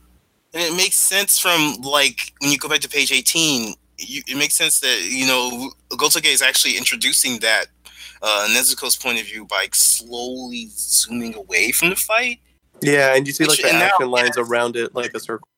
And 0.52 0.62
it 0.62 0.76
makes 0.76 0.96
sense 0.96 1.38
from 1.38 1.76
like 1.82 2.32
when 2.40 2.50
you 2.50 2.58
go 2.58 2.68
back 2.68 2.80
to 2.80 2.88
page 2.88 3.12
18, 3.12 3.74
you, 3.98 4.22
it 4.26 4.36
makes 4.36 4.54
sense 4.54 4.80
that, 4.80 5.08
you 5.08 5.26
know, 5.26 5.70
Gotoge 5.90 6.26
is 6.26 6.42
actually 6.42 6.76
introducing 6.76 7.38
that 7.40 7.66
uh, 8.26 8.48
Nezuko's 8.50 8.96
point 8.96 9.20
of 9.20 9.26
view 9.26 9.46
by 9.46 9.68
slowly 9.72 10.68
zooming 10.72 11.34
away 11.34 11.70
from 11.72 11.90
the 11.90 11.96
fight. 11.96 12.40
Yeah, 12.82 13.14
and 13.14 13.26
you 13.26 13.32
see 13.32 13.44
like 13.44 13.52
Which- 13.52 13.62
the 13.62 13.68
and 13.70 13.78
now- 13.78 13.86
action 13.86 14.10
lines 14.10 14.36
around 14.36 14.76
it, 14.76 14.94
like 14.94 15.12
a 15.14 15.20
circle. 15.20 15.48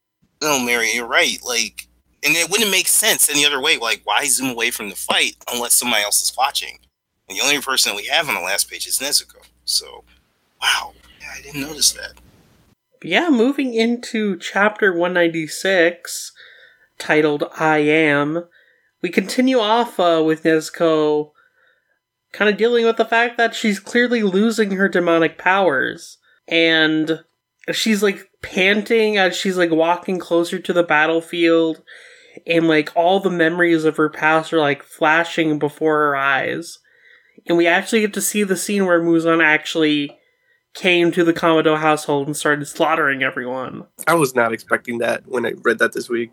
No, 0.43 0.61
Mary, 0.61 0.93
you're 0.95 1.07
right. 1.07 1.39
Like, 1.45 1.89
and 2.23 2.37
it 2.37 2.49
wouldn't 2.51 2.71
make 2.71 2.87
sense 2.87 3.29
any 3.29 3.45
other 3.45 3.61
way. 3.61 3.77
Like, 3.79 4.03
why 4.05 4.27
zoom 4.27 4.51
away 4.51 4.71
from 4.71 4.89
the 4.91 4.95
fight 4.97 5.35
unless 5.53 5.75
somebody 5.79 6.05
else 6.05 6.23
is 6.23 6.33
watching? 6.37 6.79
And 7.29 7.37
the 7.37 7.43
only 7.43 7.61
person 7.61 7.91
that 7.91 7.97
we 7.97 8.07
have 8.07 8.29
on 8.29 8.35
the 8.37 8.41
last 8.41 8.71
page 8.71 8.87
is 8.87 8.99
Nezuko. 9.01 9.43
So, 9.65 10.05
wow, 10.63 10.93
yeah, 11.21 11.27
I 11.37 11.43
didn't 11.43 11.61
notice 11.63 11.91
that. 11.93 12.13
Yeah, 13.03 13.31
moving 13.31 13.75
into 13.75 14.37
chapter 14.39 14.93
196, 14.93 16.33
titled 16.99 17.45
I 17.59 17.79
Am, 17.79 18.45
we 19.03 19.09
continue 19.11 19.59
off 19.59 19.99
uh, 20.01 20.23
with 20.25 20.43
Nezuko 20.45 21.31
kind 22.33 22.51
of 22.51 22.57
dealing 22.57 22.85
with 22.85 22.97
the 22.97 23.05
fact 23.05 23.37
that 23.37 23.55
she's 23.55 23.81
clearly 23.81 24.23
losing 24.23 24.73
her 24.73 24.89
demonic 24.89 25.39
powers. 25.39 26.19
And 26.47 27.21
she's 27.73 28.03
like 28.03 28.29
panting 28.43 29.17
as 29.17 29.37
she's 29.37 29.57
like 29.57 29.71
walking 29.71 30.19
closer 30.19 30.59
to 30.59 30.73
the 30.73 30.83
battlefield. 30.83 31.83
And 32.47 32.69
like 32.69 32.91
all 32.95 33.21
the 33.21 33.31
memories 33.31 33.85
of 33.85 33.97
her 33.97 34.09
past 34.09 34.53
are 34.53 34.61
like 34.61 34.83
flashing 34.83 35.59
before 35.59 35.99
her 35.99 36.17
eyes. 36.17 36.79
And 37.47 37.57
we 37.57 37.67
actually 37.67 38.01
get 38.01 38.15
to 38.15 38.21
see 38.21 38.45
the 38.45 38.57
scene 38.57 38.87
where 38.87 39.01
Muzan 39.01 39.43
actually 39.43 40.17
came 40.75 41.11
to 41.13 41.25
the 41.25 41.33
Kamado 41.33 41.79
household 41.79 42.27
and 42.27 42.37
started 42.37 42.67
slaughtering 42.67 43.23
everyone. 43.23 43.87
I 44.07 44.15
was 44.15 44.35
not 44.35 44.53
expecting 44.53 44.99
that 44.99 45.27
when 45.27 45.47
I 45.47 45.55
read 45.63 45.79
that 45.79 45.93
this 45.93 46.09
week. 46.09 46.31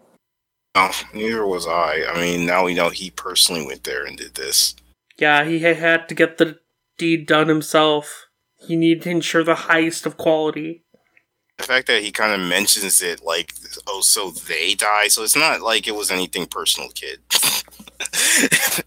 Oh, 0.75 0.91
neither 1.13 1.45
was 1.47 1.65
I. 1.65 2.03
I 2.07 2.19
mean, 2.19 2.45
now 2.45 2.65
we 2.65 2.73
know 2.73 2.89
he 2.89 3.09
personally 3.09 3.65
went 3.65 3.85
there 3.85 4.05
and 4.05 4.17
did 4.17 4.35
this. 4.35 4.75
Yeah, 5.17 5.45
he 5.45 5.59
had 5.59 6.09
to 6.09 6.15
get 6.15 6.37
the 6.37 6.59
deed 6.97 7.27
done 7.27 7.47
himself. 7.47 8.27
He 8.57 8.75
needed 8.75 9.03
to 9.03 9.09
ensure 9.11 9.43
the 9.43 9.55
highest 9.55 10.05
of 10.05 10.17
quality. 10.17 10.83
The 11.57 11.63
fact 11.63 11.87
that 11.87 12.03
he 12.03 12.11
kind 12.11 12.33
of 12.33 12.47
mentions 12.47 13.01
it 13.01 13.23
like, 13.23 13.53
oh, 13.87 14.01
so 14.01 14.31
they 14.31 14.73
die. 14.73 15.07
So 15.07 15.23
it's 15.23 15.35
not 15.35 15.61
like 15.61 15.87
it 15.87 15.95
was 15.95 16.11
anything 16.11 16.47
personal, 16.47 16.89
kid. 16.89 17.19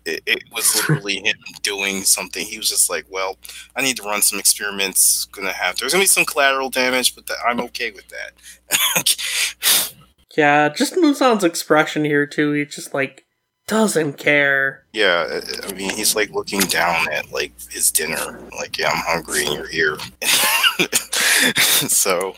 it, 0.05 0.23
it 0.27 0.45
was 0.53 0.77
literally 0.77 1.17
him 1.25 1.37
doing 1.63 2.03
something. 2.03 2.45
He 2.45 2.59
was 2.59 2.69
just 2.69 2.91
like, 2.91 3.07
well, 3.09 3.39
I 3.75 3.83
need 3.83 3.97
to 3.97 4.03
run 4.03 4.21
some 4.21 4.39
experiments. 4.39 5.25
Gonna 5.27 5.53
have 5.53 5.77
there's 5.77 5.93
gonna 5.93 6.03
be 6.03 6.09
some 6.09 6.27
collateral 6.27 6.69
damage, 6.69 7.15
but 7.15 7.31
I'm 7.47 7.61
okay 7.61 7.91
with 7.91 8.09
that. 8.09 9.95
Yeah, 10.39 10.69
just 10.69 10.95
Muzan's 10.95 11.43
expression 11.43 12.05
here 12.05 12.25
too. 12.25 12.53
He's 12.53 12.73
just 12.73 12.95
like 12.95 13.25
doesn't 13.69 14.15
care. 14.15 14.85
Yeah, 14.93 15.41
I 15.69 15.73
mean, 15.75 15.91
he's 15.91 16.17
like 16.17 16.31
looking 16.31 16.61
down 16.61 17.11
at 17.13 17.31
like 17.31 17.53
his 17.71 17.93
dinner, 17.93 18.41
like, 18.59 18.79
yeah, 18.79 18.91
I'm 18.91 19.03
hungry 19.07 19.45
and 19.47 19.55
you're 19.55 19.69
here. 19.69 19.99
so, 21.89 22.35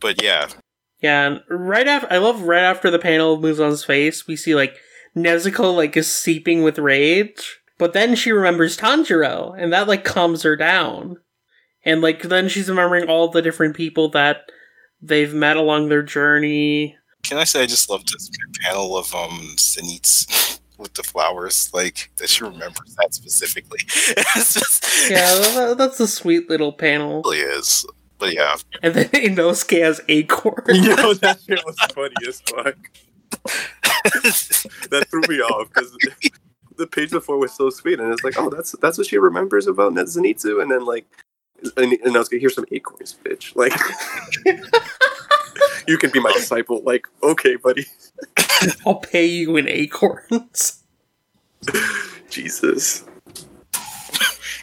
but 0.00 0.22
yeah, 0.22 0.48
Yeah, 1.00 1.26
and 1.26 1.42
right 1.48 1.86
after 1.86 2.12
I 2.12 2.18
love 2.18 2.42
right 2.42 2.64
after 2.64 2.90
the 2.90 2.98
panel 2.98 3.38
moves 3.40 3.60
on 3.60 3.70
his 3.70 3.84
face, 3.84 4.26
we 4.26 4.34
see 4.36 4.54
like 4.54 4.76
Nezuko 5.16 5.74
like 5.74 5.96
is 5.96 6.14
seeping 6.14 6.62
with 6.62 6.78
rage. 6.78 7.58
But 7.78 7.92
then 7.92 8.14
she 8.14 8.32
remembers 8.32 8.76
Tanjiro, 8.76 9.54
and 9.56 9.72
that 9.72 9.88
like 9.88 10.04
calms 10.04 10.42
her 10.42 10.56
down. 10.56 11.16
And 11.84 12.00
like 12.00 12.22
then 12.22 12.48
she's 12.48 12.68
remembering 12.68 13.08
all 13.08 13.28
the 13.28 13.42
different 13.42 13.76
people 13.76 14.10
that 14.10 14.50
they've 15.00 15.32
met 15.32 15.56
along 15.56 15.88
their 15.88 16.02
journey. 16.02 16.96
can 17.22 17.38
I 17.38 17.44
say 17.44 17.62
I 17.62 17.66
just 17.66 17.88
love 17.88 18.04
this 18.06 18.30
panel 18.62 18.96
of 18.96 19.14
um 19.14 19.54
Zenitsu's 19.56 20.59
with 20.80 20.94
the 20.94 21.02
flowers, 21.02 21.70
like 21.72 22.10
that 22.16 22.28
she 22.28 22.42
remembers 22.44 22.96
that 22.98 23.14
specifically. 23.14 23.80
just, 24.34 25.10
Yeah, 25.10 25.34
tha- 25.34 25.74
that's 25.78 26.00
a 26.00 26.06
sweet 26.08 26.48
little 26.50 26.72
panel. 26.72 27.20
it 27.20 27.24
really 27.28 27.38
is. 27.58 27.84
But 28.18 28.34
yeah, 28.34 28.56
And 28.82 28.94
then 28.94 29.04
Inosuke 29.10 29.80
has 29.82 30.00
acorn. 30.08 30.62
Yo, 30.68 31.14
that 31.14 31.40
shit 31.46 31.60
was 31.64 31.76
funny 31.94 32.14
as 32.28 32.40
fuck. 32.42 32.76
That 34.90 35.06
threw 35.10 35.22
me 35.28 35.40
off 35.40 35.68
because 35.68 35.96
the 36.76 36.86
page 36.86 37.10
before 37.10 37.38
was 37.38 37.52
so 37.52 37.70
sweet, 37.70 37.98
and 38.00 38.12
it's 38.12 38.24
like, 38.24 38.34
oh, 38.38 38.50
that's 38.50 38.72
that's 38.80 38.98
what 38.98 39.06
she 39.06 39.16
remembers 39.18 39.66
about 39.66 39.94
Zenitsu, 39.94 40.60
and 40.62 40.70
then 40.70 40.84
like, 40.84 41.06
and, 41.76 41.92
and 41.92 42.14
I 42.14 42.18
was 42.18 42.28
gonna 42.28 42.40
hear 42.40 42.50
some 42.50 42.64
acorns, 42.72 43.16
bitch. 43.24 43.54
Like, 43.56 43.72
you 45.86 45.98
can 45.98 46.10
be 46.10 46.20
my 46.20 46.32
disciple. 46.32 46.82
Like, 46.82 47.06
okay, 47.22 47.56
buddy. 47.56 47.86
I'll 48.86 48.96
pay 48.96 49.26
you 49.26 49.56
in 49.56 49.68
acorns. 49.68 50.82
Jesus. 52.30 53.04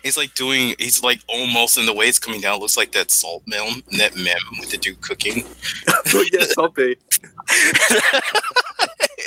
he's 0.03 0.17
like 0.17 0.33
doing. 0.35 0.75
He's 0.79 1.03
like 1.03 1.21
almost 1.27 1.77
in 1.77 1.85
the 1.85 1.93
way 1.93 2.07
it's 2.07 2.19
coming 2.19 2.41
down. 2.41 2.55
It 2.55 2.61
looks 2.61 2.77
like 2.77 2.91
that 2.93 3.11
salt 3.11 3.43
mem, 3.45 3.83
that 3.97 4.15
mem 4.15 4.37
with 4.59 4.71
the 4.71 4.77
dude 4.77 5.01
cooking. 5.01 5.43
But 5.85 6.31
yes, 6.31 6.57
I'll 6.57 6.69
pay. 6.69 6.95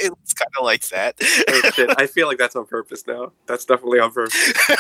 it 0.02 0.10
looks 0.10 0.32
kind 0.32 0.50
of 0.58 0.64
like 0.64 0.88
that. 0.88 1.16
Oh, 1.48 1.70
shit. 1.74 1.90
I 1.98 2.06
feel 2.06 2.26
like 2.26 2.38
that's 2.38 2.56
on 2.56 2.66
purpose 2.66 3.06
now. 3.06 3.32
That's 3.46 3.64
definitely 3.64 4.00
on 4.00 4.12
purpose. 4.12 4.52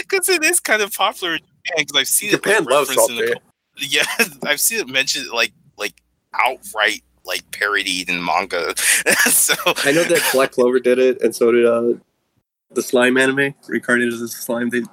because 0.00 0.28
it 0.28 0.44
is 0.44 0.60
kind 0.60 0.82
of 0.82 0.92
popular 0.92 1.34
in 1.34 1.40
Japan. 1.40 1.74
Because 1.78 2.00
I've 2.00 2.08
seen 2.08 2.30
Japan 2.30 2.52
it 2.52 2.60
like, 2.60 2.70
loves 2.70 2.88
referenced 2.90 3.10
in 3.10 3.16
salt 3.16 3.28
the, 3.28 3.40
Yeah, 3.78 4.04
I've 4.44 4.60
seen 4.60 4.80
it 4.80 4.88
mentioned 4.88 5.28
like 5.30 5.52
like 5.76 5.94
outright 6.34 7.02
like 7.24 7.50
parodied 7.50 8.08
in 8.08 8.24
manga. 8.24 8.74
so 9.30 9.54
I 9.66 9.92
know 9.92 10.04
that 10.04 10.28
Black 10.32 10.52
Clover 10.52 10.78
did 10.80 10.98
it, 10.98 11.20
and 11.22 11.34
so 11.34 11.50
did 11.52 11.66
uh, 11.66 11.94
the 12.72 12.82
slime 12.82 13.16
anime, 13.16 13.54
reincarnated 13.68 14.14
as 14.14 14.20
a 14.20 14.28
slime. 14.28 14.70
They, 14.70 14.80
they 14.80 14.86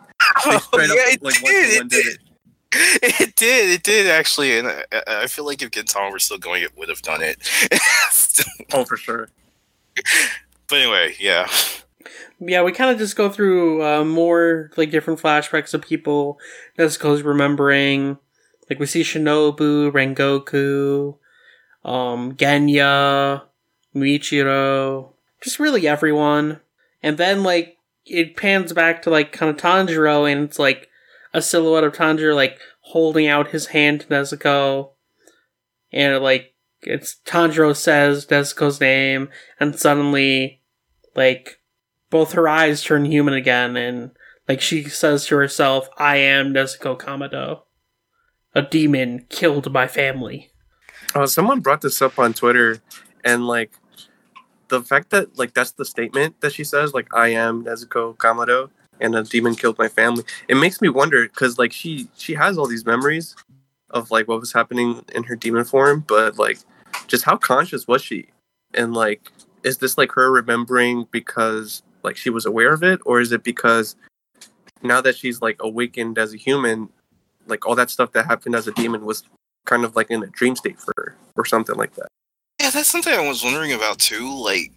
Oh, 0.46 0.58
straight 0.60 0.90
up, 0.90 0.98
it 0.98 1.24
like, 1.24 1.36
did, 1.36 1.82
it 1.84 1.90
did 1.90 2.04
did. 2.04 2.20
It 2.76 3.36
did, 3.36 3.70
it 3.70 3.84
did 3.84 4.08
actually, 4.08 4.58
and 4.58 4.68
I, 4.68 4.84
I 5.08 5.28
feel 5.28 5.46
like 5.46 5.62
if 5.62 5.70
Gintama 5.70 6.12
were 6.12 6.18
still 6.20 6.40
going, 6.40 6.64
it 6.64 6.76
would 6.76 6.90
have 6.90 7.04
done 7.04 7.22
it. 7.22 7.38
Oh, 8.74 8.84
for 8.84 8.98
sure. 8.98 9.30
but 10.68 10.80
anyway, 10.80 11.14
yeah, 11.20 11.48
Yeah, 12.40 12.64
we 12.64 12.72
kind 12.72 12.90
of 12.90 12.98
just 12.98 13.16
go 13.16 13.30
through 13.30 13.84
uh, 13.86 14.04
more 14.04 14.72
like 14.76 14.90
different 14.90 15.20
flashbacks 15.22 15.74
of 15.76 15.84
people 15.84 16.40
Nezuko's 16.80 17.22
remembering. 17.22 18.18
Like 18.70 18.80
we 18.80 18.86
see 18.86 19.02
Shinobu, 19.02 19.92
Rengoku, 19.92 21.18
um, 21.84 22.34
Genya, 22.34 23.44
Muichiro, 23.96 25.14
just 25.42 25.60
really 25.60 25.88
everyone. 25.88 26.62
And 27.02 27.18
then 27.18 27.44
like 27.44 27.78
it 28.06 28.36
pans 28.36 28.74
back 28.74 29.02
to 29.04 29.10
like 29.10 29.32
kind 29.32 29.50
of 29.50 29.58
Tanjiro, 29.58 30.32
and 30.32 30.44
it's 30.44 30.60
like 30.60 30.90
a 31.34 31.42
silhouette 31.42 31.84
of 31.84 31.94
Tanjiro 31.94 32.36
like 32.36 32.60
holding 32.82 33.28
out 33.28 33.50
his 33.50 33.68
hand 33.68 34.02
to 34.02 34.08
Nezuko, 34.08 34.92
and 35.92 36.22
like 36.24 36.54
it's 36.82 37.18
Tanjiro 37.26 37.76
says 37.76 38.26
Nezuko's 38.28 38.80
name, 38.80 39.30
and 39.60 39.78
suddenly 39.78 40.62
like 41.16 41.60
both 42.10 42.34
her 42.34 42.48
eyes 42.48 42.84
turn 42.84 43.06
human 43.06 43.34
again, 43.34 43.76
and 43.76 44.12
like 44.48 44.62
she 44.62 44.84
says 44.84 45.26
to 45.28 45.36
herself, 45.36 45.90
"I 45.98 46.18
am 46.18 46.54
Nezuko 46.54 46.98
Kamado, 46.98 47.62
a 48.56 48.62
demon 48.62 49.26
killed 49.30 49.72
my 49.72 49.88
family." 49.88 50.50
Uh, 51.16 51.28
someone 51.28 51.60
brought 51.60 51.82
this 51.82 52.02
up 52.02 52.18
on 52.18 52.34
Twitter, 52.34 52.82
and 53.24 53.48
like 53.48 53.72
the 54.70 54.82
fact 54.82 55.10
that 55.12 55.38
like 55.38 55.54
that's 55.54 55.72
the 55.72 55.86
statement 55.86 56.42
that 56.42 56.54
she 56.54 56.64
says, 56.64 56.94
like 56.94 57.14
I 57.14 57.30
am 57.30 57.64
Nezuko 57.64 58.18
Kamado, 58.18 58.70
and 59.00 59.16
a 59.16 59.24
demon 59.24 59.56
killed 59.56 59.78
my 59.78 59.88
family. 59.88 60.24
It 60.48 60.56
makes 60.56 60.82
me 60.82 60.90
wonder 60.90 61.28
because 61.28 61.60
like 61.60 61.72
she 61.72 62.08
she 62.16 62.34
has 62.34 62.58
all 62.58 62.68
these 62.68 62.86
memories 62.86 63.36
of 63.92 64.12
like 64.12 64.28
what 64.28 64.40
was 64.40 64.54
happening 64.54 65.04
in 65.14 65.24
her 65.24 65.36
demon 65.36 65.64
form, 65.64 66.04
but 66.08 66.38
like 66.38 66.58
just 67.08 67.24
how 67.24 67.38
conscious 67.38 67.88
was 67.88 68.02
she? 68.02 68.28
And 68.74 68.94
like, 68.94 69.32
is 69.64 69.78
this 69.78 69.98
like 69.98 70.12
her 70.14 70.32
remembering 70.32 71.08
because 71.12 71.84
like 72.04 72.18
she 72.18 72.30
was 72.30 72.46
aware 72.46 72.74
of 72.74 72.84
it, 72.84 73.00
or 73.06 73.22
is 73.22 73.32
it 73.32 73.44
because 73.44 73.96
now 74.82 75.02
that 75.02 75.16
she's 75.16 75.42
like 75.42 75.58
awakened 75.62 76.18
as 76.18 76.34
a 76.34 76.38
human, 76.38 76.90
like 77.48 77.66
all 77.66 77.76
that 77.76 77.90
stuff 77.90 78.12
that 78.14 78.26
happened 78.26 78.56
as 78.56 78.68
a 78.68 78.72
demon 78.74 79.06
was 79.06 79.24
kind 79.66 79.84
of 79.86 79.96
like 79.96 80.10
in 80.10 80.24
a 80.24 80.28
dream 80.28 80.56
state 80.56 80.80
for 80.80 80.94
her 80.98 81.16
or 81.36 81.46
something 81.46 81.76
like 81.76 81.94
that. 81.96 82.08
yeah, 82.60 82.70
that's 82.70 82.90
something 82.90 83.14
I 83.14 83.28
was 83.28 83.44
wondering 83.44 83.74
about 83.74 84.00
too. 84.00 84.30
Like, 84.44 84.72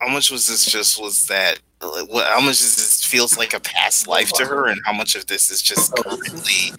how 0.00 0.08
much 0.08 0.30
was 0.30 0.46
this 0.46 0.66
just 0.66 1.00
was 1.00 1.26
that? 1.28 1.60
Like, 1.80 2.08
what? 2.12 2.26
How 2.26 2.40
much 2.40 2.60
is 2.60 2.76
this 2.76 3.04
feels 3.04 3.36
like 3.36 3.54
a 3.54 3.60
past 3.60 4.06
life 4.06 4.32
to 4.34 4.44
her, 4.46 4.66
and 4.66 4.80
how 4.84 4.92
much 4.92 5.14
of 5.14 5.26
this 5.26 5.50
is 5.50 5.60
just 5.62 5.94
currently 5.96 6.72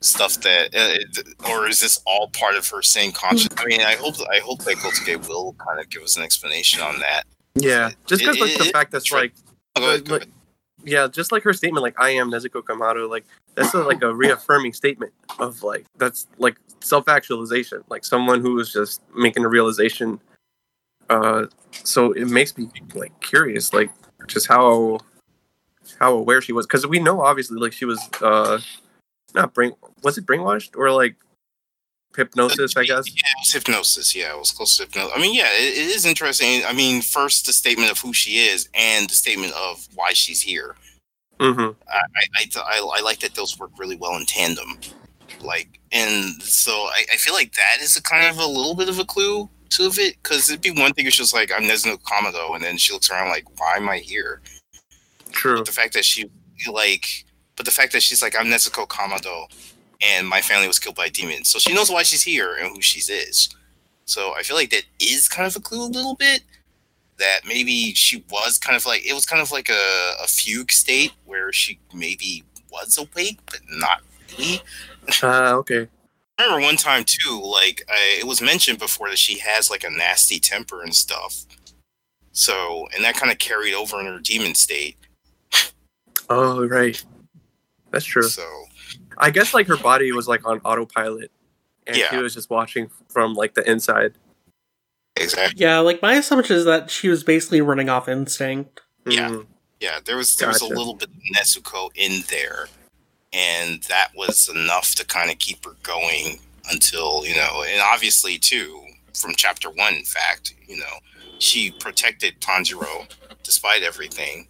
stuff 0.00 0.34
that, 0.40 0.74
uh, 0.74 1.48
or 1.50 1.68
is 1.68 1.80
this 1.80 2.00
all 2.06 2.28
part 2.28 2.54
of 2.54 2.66
her 2.68 2.80
same 2.82 3.12
conscious? 3.12 3.48
I 3.58 3.66
mean, 3.66 3.82
I 3.82 3.94
hope 3.96 4.14
I 4.32 4.38
hope 4.38 4.60
that 4.64 4.76
Gotoge 4.76 5.28
will 5.28 5.54
kind 5.54 5.78
of 5.80 5.90
give 5.90 6.02
us 6.02 6.16
an 6.16 6.22
explanation 6.22 6.80
on 6.82 6.98
that. 7.00 7.24
Yeah, 7.54 7.90
just 8.06 8.20
because 8.22 8.36
It- 8.36 8.40
like 8.40 8.56
the 8.58 8.64
it- 8.68 8.72
fact 8.72 8.92
that's 8.92 9.12
right. 9.12 9.32
like, 9.34 9.44
Oh, 9.76 9.80
go 9.80 9.88
ahead, 9.90 10.04
go 10.08 10.16
ahead. 10.16 10.32
Yeah, 10.84 11.08
just 11.08 11.32
like 11.32 11.42
her 11.42 11.52
statement, 11.52 11.82
like 11.82 11.98
I 11.98 12.10
am 12.10 12.30
Nezuko 12.30 12.62
Kamado, 12.62 13.08
like 13.08 13.24
that's 13.54 13.74
a, 13.74 13.78
like 13.78 14.02
a 14.02 14.14
reaffirming 14.14 14.72
statement 14.72 15.12
of 15.38 15.62
like 15.62 15.86
that's 15.96 16.26
like 16.38 16.56
self 16.80 17.08
actualization, 17.08 17.82
like 17.88 18.04
someone 18.04 18.40
who 18.40 18.58
is 18.60 18.72
just 18.72 19.02
making 19.14 19.44
a 19.44 19.48
realization. 19.48 20.20
Uh, 21.10 21.46
so 21.72 22.12
it 22.12 22.28
makes 22.28 22.56
me 22.56 22.68
like 22.94 23.18
curious, 23.20 23.72
like 23.72 23.90
just 24.26 24.46
how 24.46 24.98
how 25.98 26.12
aware 26.14 26.40
she 26.40 26.52
was, 26.52 26.66
because 26.66 26.86
we 26.86 26.98
know 26.98 27.20
obviously 27.20 27.58
like 27.58 27.72
she 27.72 27.84
was 27.84 28.00
uh 28.22 28.60
not 29.34 29.52
brain 29.54 29.72
was 30.02 30.16
it 30.18 30.26
brainwashed 30.26 30.76
or 30.76 30.90
like 30.90 31.16
hypnosis, 32.16 32.76
I 32.76 32.84
guess. 32.84 33.08
Yeah, 33.08 33.26
it 33.26 33.40
was 33.40 33.52
hypnosis. 33.52 34.14
Yeah, 34.14 34.34
it 34.34 34.38
was 34.38 34.50
close 34.50 34.76
to 34.76 34.84
hypnosis. 34.84 35.12
I 35.14 35.20
mean, 35.20 35.34
yeah, 35.34 35.48
it, 35.52 35.76
it 35.76 35.96
is 35.96 36.04
interesting. 36.04 36.62
I 36.66 36.72
mean, 36.72 37.02
first 37.02 37.46
the 37.46 37.52
statement 37.52 37.90
of 37.90 37.98
who 37.98 38.12
she 38.12 38.46
is, 38.48 38.68
and 38.74 39.08
the 39.08 39.14
statement 39.14 39.52
of 39.54 39.86
why 39.94 40.12
she's 40.12 40.40
here. 40.40 40.76
Mm-hmm. 41.38 41.80
I 41.88 42.00
I, 42.36 42.46
I, 42.56 42.98
I 42.98 43.00
like 43.02 43.20
that 43.20 43.34
those 43.34 43.58
work 43.58 43.70
really 43.78 43.96
well 43.96 44.16
in 44.16 44.26
tandem. 44.26 44.78
Like, 45.40 45.78
and 45.92 46.42
so 46.42 46.72
I, 46.72 47.04
I 47.12 47.16
feel 47.16 47.34
like 47.34 47.52
that 47.52 47.78
is 47.80 47.96
a 47.96 48.02
kind 48.02 48.26
of 48.26 48.38
a 48.42 48.46
little 48.46 48.74
bit 48.74 48.88
of 48.88 48.98
a 48.98 49.04
clue 49.04 49.48
to 49.70 49.84
it, 49.84 50.16
because 50.22 50.50
it'd 50.50 50.62
be 50.62 50.70
one 50.70 50.92
thing 50.94 51.06
if 51.06 51.12
she 51.12 51.22
was 51.22 51.32
like, 51.32 51.52
"I'm 51.52 51.62
Nezuko 51.62 52.00
Kamado," 52.02 52.54
and 52.54 52.64
then 52.64 52.76
she 52.76 52.92
looks 52.92 53.10
around 53.10 53.28
like, 53.28 53.44
"Why 53.60 53.76
am 53.76 53.88
I 53.88 53.98
here?" 53.98 54.40
True. 55.30 55.58
But 55.58 55.66
the 55.66 55.72
fact 55.72 55.92
that 55.92 56.04
she 56.04 56.28
like, 56.72 57.24
but 57.54 57.66
the 57.66 57.72
fact 57.72 57.92
that 57.92 58.02
she's 58.02 58.22
like, 58.22 58.34
"I'm 58.34 58.46
Nezuko 58.46 58.88
Kamado," 58.88 59.46
and 60.00 60.28
my 60.28 60.40
family 60.40 60.68
was 60.68 60.78
killed 60.78 60.94
by 60.96 61.08
demons. 61.08 61.48
so 61.48 61.58
she 61.58 61.74
knows 61.74 61.90
why 61.90 62.02
she's 62.02 62.22
here 62.22 62.54
and 62.54 62.74
who 62.74 62.80
she 62.80 63.00
is. 63.12 63.48
So 64.04 64.34
I 64.34 64.42
feel 64.42 64.56
like 64.56 64.70
that 64.70 64.84
is 65.00 65.28
kind 65.28 65.46
of 65.46 65.56
a 65.56 65.60
clue 65.60 65.84
a 65.84 65.86
little 65.86 66.14
bit 66.14 66.42
that 67.18 67.40
maybe 67.46 67.92
she 67.94 68.24
was 68.30 68.58
kind 68.58 68.76
of 68.76 68.86
like 68.86 69.04
it 69.04 69.12
was 69.12 69.26
kind 69.26 69.42
of 69.42 69.50
like 69.50 69.68
a, 69.68 70.14
a 70.22 70.26
fugue 70.26 70.70
state 70.70 71.12
where 71.26 71.52
she 71.52 71.78
maybe 71.92 72.44
was 72.70 72.96
awake 72.96 73.38
but 73.46 73.60
not 73.70 74.02
really. 74.38 74.62
Uh, 75.22 75.56
okay. 75.56 75.88
I 76.38 76.44
remember 76.44 76.64
one 76.66 76.76
time 76.76 77.04
too, 77.04 77.40
like 77.42 77.82
I, 77.88 78.18
it 78.20 78.26
was 78.26 78.40
mentioned 78.40 78.78
before 78.78 79.10
that 79.10 79.18
she 79.18 79.38
has 79.40 79.70
like 79.70 79.82
a 79.82 79.90
nasty 79.90 80.38
temper 80.38 80.82
and 80.82 80.94
stuff. 80.94 81.44
So 82.32 82.86
and 82.94 83.04
that 83.04 83.16
kind 83.16 83.32
of 83.32 83.38
carried 83.38 83.74
over 83.74 83.98
in 83.98 84.06
her 84.06 84.20
demon 84.20 84.54
state. 84.54 84.96
Oh, 86.30 86.66
right. 86.66 87.02
That's 87.90 88.04
true. 88.04 88.22
So 88.22 88.46
I 89.18 89.30
guess 89.30 89.54
like 89.54 89.66
her 89.66 89.76
body 89.76 90.12
was 90.12 90.28
like 90.28 90.46
on 90.46 90.60
autopilot, 90.64 91.30
and 91.86 91.96
she 91.96 92.16
was 92.16 92.34
just 92.34 92.50
watching 92.50 92.90
from 93.08 93.34
like 93.34 93.54
the 93.54 93.68
inside. 93.70 94.14
exactly. 95.16 95.60
Yeah, 95.60 95.78
like 95.80 96.00
my 96.02 96.14
assumption 96.14 96.56
is 96.56 96.64
that 96.64 96.90
she 96.90 97.08
was 97.08 97.24
basically 97.24 97.60
running 97.60 97.88
off 97.88 98.08
instinct. 98.08 98.80
Yeah. 99.06 99.30
Mm. 99.30 99.46
Yeah, 99.80 100.00
there 100.04 100.16
was 100.16 100.36
there 100.36 100.48
was 100.48 100.60
a 100.60 100.68
little 100.68 100.94
bit 100.94 101.08
of 101.08 101.14
Nezuko 101.36 101.90
in 101.94 102.24
there, 102.30 102.66
and 103.32 103.82
that 103.84 104.10
was 104.16 104.48
enough 104.48 104.94
to 104.96 105.06
kind 105.06 105.30
of 105.30 105.38
keep 105.38 105.64
her 105.64 105.76
going 105.82 106.40
until 106.70 107.24
you 107.24 107.36
know, 107.36 107.64
and 107.66 107.80
obviously 107.80 108.38
too 108.38 108.82
from 109.14 109.34
chapter 109.36 109.70
one. 109.70 109.94
In 109.94 110.04
fact, 110.04 110.54
you 110.66 110.78
know, 110.78 110.98
she 111.38 111.70
protected 111.70 112.40
Tanjiro 112.40 113.08
despite 113.44 113.82
everything, 113.82 114.48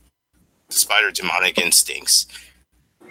despite 0.71 1.05
her 1.05 1.11
demonic 1.11 1.59
instincts. 1.59 2.27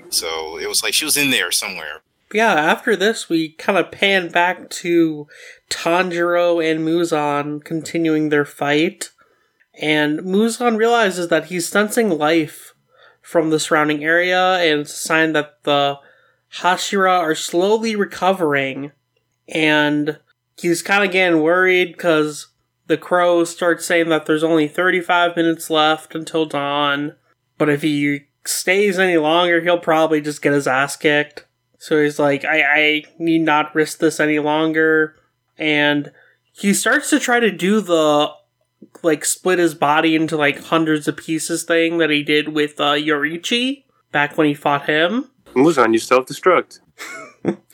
So 0.09 0.57
it 0.57 0.67
was 0.67 0.83
like 0.83 0.93
she 0.93 1.05
was 1.05 1.17
in 1.17 1.31
there 1.31 1.51
somewhere. 1.51 2.01
Yeah, 2.33 2.53
after 2.53 2.95
this, 2.95 3.29
we 3.29 3.49
kind 3.49 3.77
of 3.77 3.91
pan 3.91 4.29
back 4.29 4.69
to 4.69 5.27
Tanjiro 5.69 6.63
and 6.63 6.85
Muzan 6.85 7.63
continuing 7.63 8.29
their 8.29 8.45
fight. 8.45 9.11
And 9.79 10.19
Muzan 10.19 10.77
realizes 10.77 11.29
that 11.29 11.45
he's 11.45 11.69
sensing 11.69 12.09
life 12.09 12.73
from 13.21 13.49
the 13.49 13.59
surrounding 13.59 14.03
area, 14.03 14.55
and 14.55 14.81
it's 14.81 14.93
a 14.93 14.97
sign 14.97 15.33
that 15.33 15.63
the 15.63 15.99
Hashira 16.55 17.19
are 17.19 17.35
slowly 17.35 17.95
recovering. 17.95 18.91
And 19.47 20.19
he's 20.57 20.81
kind 20.81 21.05
of 21.05 21.11
getting 21.11 21.41
worried 21.41 21.93
because 21.93 22.47
the 22.87 22.97
crows 22.97 23.49
start 23.49 23.81
saying 23.81 24.09
that 24.09 24.25
there's 24.25 24.43
only 24.43 24.67
35 24.67 25.35
minutes 25.35 25.69
left 25.69 26.15
until 26.15 26.45
dawn. 26.45 27.15
But 27.57 27.69
if 27.69 27.81
he 27.81 28.26
stays 28.47 28.99
any 28.99 29.17
longer, 29.17 29.61
he'll 29.61 29.79
probably 29.79 30.21
just 30.21 30.41
get 30.41 30.53
his 30.53 30.67
ass 30.67 30.95
kicked. 30.95 31.45
So 31.77 32.01
he's 32.01 32.19
like, 32.19 32.43
I, 32.43 32.61
I 32.61 33.03
need 33.19 33.41
not 33.41 33.75
risk 33.75 33.99
this 33.99 34.19
any 34.19 34.39
longer. 34.39 35.15
And 35.57 36.11
he 36.53 36.73
starts 36.73 37.09
to 37.11 37.19
try 37.19 37.39
to 37.39 37.51
do 37.51 37.81
the 37.81 38.31
like 39.03 39.25
split 39.25 39.59
his 39.59 39.75
body 39.75 40.15
into 40.15 40.37
like 40.37 40.59
hundreds 40.65 41.07
of 41.07 41.17
pieces 41.17 41.63
thing 41.63 41.97
that 41.97 42.09
he 42.09 42.23
did 42.23 42.49
with 42.49 42.79
uh, 42.79 42.93
Yoriichi 42.93 43.83
back 44.11 44.37
when 44.37 44.47
he 44.47 44.53
fought 44.53 44.87
him. 44.87 45.29
Muzan, 45.55 45.93
you 45.93 45.99
self 45.99 46.25
destruct. 46.25 46.79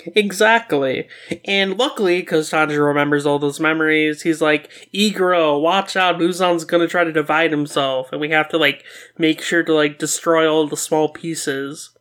Exactly. 0.08 1.08
And 1.46 1.78
luckily, 1.78 2.20
because 2.22 2.50
Tanjiro 2.50 2.88
remembers 2.88 3.26
all 3.26 3.40
those 3.40 3.60
memories, 3.60 4.22
he's 4.22 4.42
like, 4.42 4.70
Iguro, 4.94 5.62
watch 5.62 5.96
out, 5.96 6.20
Muzan's 6.20 6.66
gonna 6.66 6.88
try 6.88 7.04
to 7.04 7.12
divide 7.12 7.52
himself, 7.52 8.12
and 8.12 8.22
we 8.22 8.30
have 8.30 8.50
to, 8.50 8.58
like, 8.58 8.84
make 9.18 9.42
sure 9.42 9.64
to, 9.64 9.74
like, 9.74 10.00
destroy 10.00 10.48
all 10.48 10.68
the 10.68 10.78
small 10.78 11.10
pieces. 11.10 11.92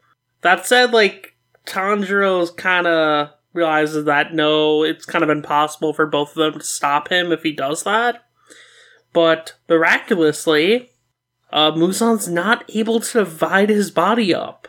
That 0.43 0.67
said, 0.67 0.93
like, 0.93 1.37
Tanjiro's 1.67 2.51
kinda 2.51 3.35
realizes 3.53 4.05
that 4.07 4.33
no, 4.35 4.83
it's 4.83 5.05
kind 5.05 5.23
of 5.23 5.31
impossible 5.31 5.93
for 5.93 6.07
both 6.07 6.31
of 6.31 6.35
them 6.37 6.61
to 6.61 6.65
stop 6.65 7.09
him 7.09 7.33
if 7.33 7.43
he 7.43 7.53
does 7.53 7.83
that. 7.85 8.25
But 9.13 9.55
miraculously, 9.69 10.93
uh, 11.53 11.73
Muzan's 11.73 12.29
not 12.29 12.65
able 12.75 13.01
to 13.01 13.19
divide 13.19 13.69
his 13.69 13.91
body 13.91 14.35
up. 14.35 14.69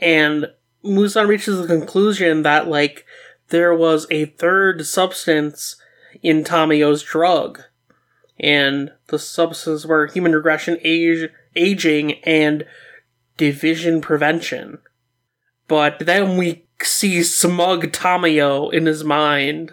And 0.00 0.46
Muzan 0.84 1.28
reaches 1.28 1.58
the 1.58 1.66
conclusion 1.66 2.42
that, 2.42 2.68
like, 2.68 3.04
there 3.48 3.74
was 3.74 4.06
a 4.10 4.26
third 4.26 4.86
substance 4.86 5.76
in 6.22 6.44
Tamayo's 6.44 7.02
drug. 7.02 7.62
And 8.38 8.92
the 9.08 9.18
substances 9.18 9.86
were 9.86 10.06
human 10.06 10.32
regression, 10.32 10.78
age, 10.82 11.28
aging, 11.56 12.14
and 12.24 12.64
division 13.36 14.00
prevention. 14.00 14.78
But 15.66 16.00
then 16.00 16.36
we 16.36 16.66
see 16.82 17.22
smug 17.22 17.92
Tamayo 17.92 18.72
in 18.72 18.86
his 18.86 19.02
mind, 19.02 19.72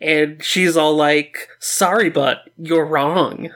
and 0.00 0.42
she's 0.42 0.76
all 0.76 0.96
like, 0.96 1.48
sorry, 1.58 2.08
but 2.08 2.38
you're 2.56 2.86
wrong. 2.86 3.50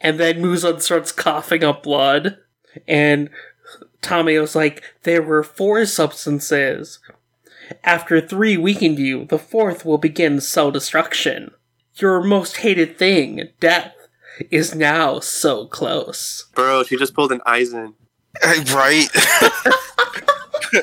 And 0.00 0.20
then 0.20 0.40
Muzan 0.40 0.80
starts 0.80 1.10
coughing 1.10 1.64
up 1.64 1.82
blood, 1.82 2.38
and 2.86 3.30
Tamayo's 4.02 4.54
like, 4.54 4.82
there 5.04 5.22
were 5.22 5.42
four 5.42 5.86
substances. 5.86 6.98
After 7.84 8.20
three 8.20 8.56
weakened 8.56 8.98
you, 8.98 9.24
the 9.24 9.38
fourth 9.38 9.84
will 9.84 9.98
begin 9.98 10.40
cell 10.40 10.70
destruction. 10.70 11.52
Your 11.96 12.22
most 12.22 12.58
hated 12.58 12.98
thing, 12.98 13.48
death, 13.60 13.94
is 14.50 14.74
now 14.74 15.20
so 15.20 15.66
close. 15.66 16.46
Bro, 16.54 16.84
she 16.84 16.96
just 16.96 17.14
pulled 17.14 17.32
an 17.32 17.40
Aizen. 17.46 17.94
right? 18.74 19.08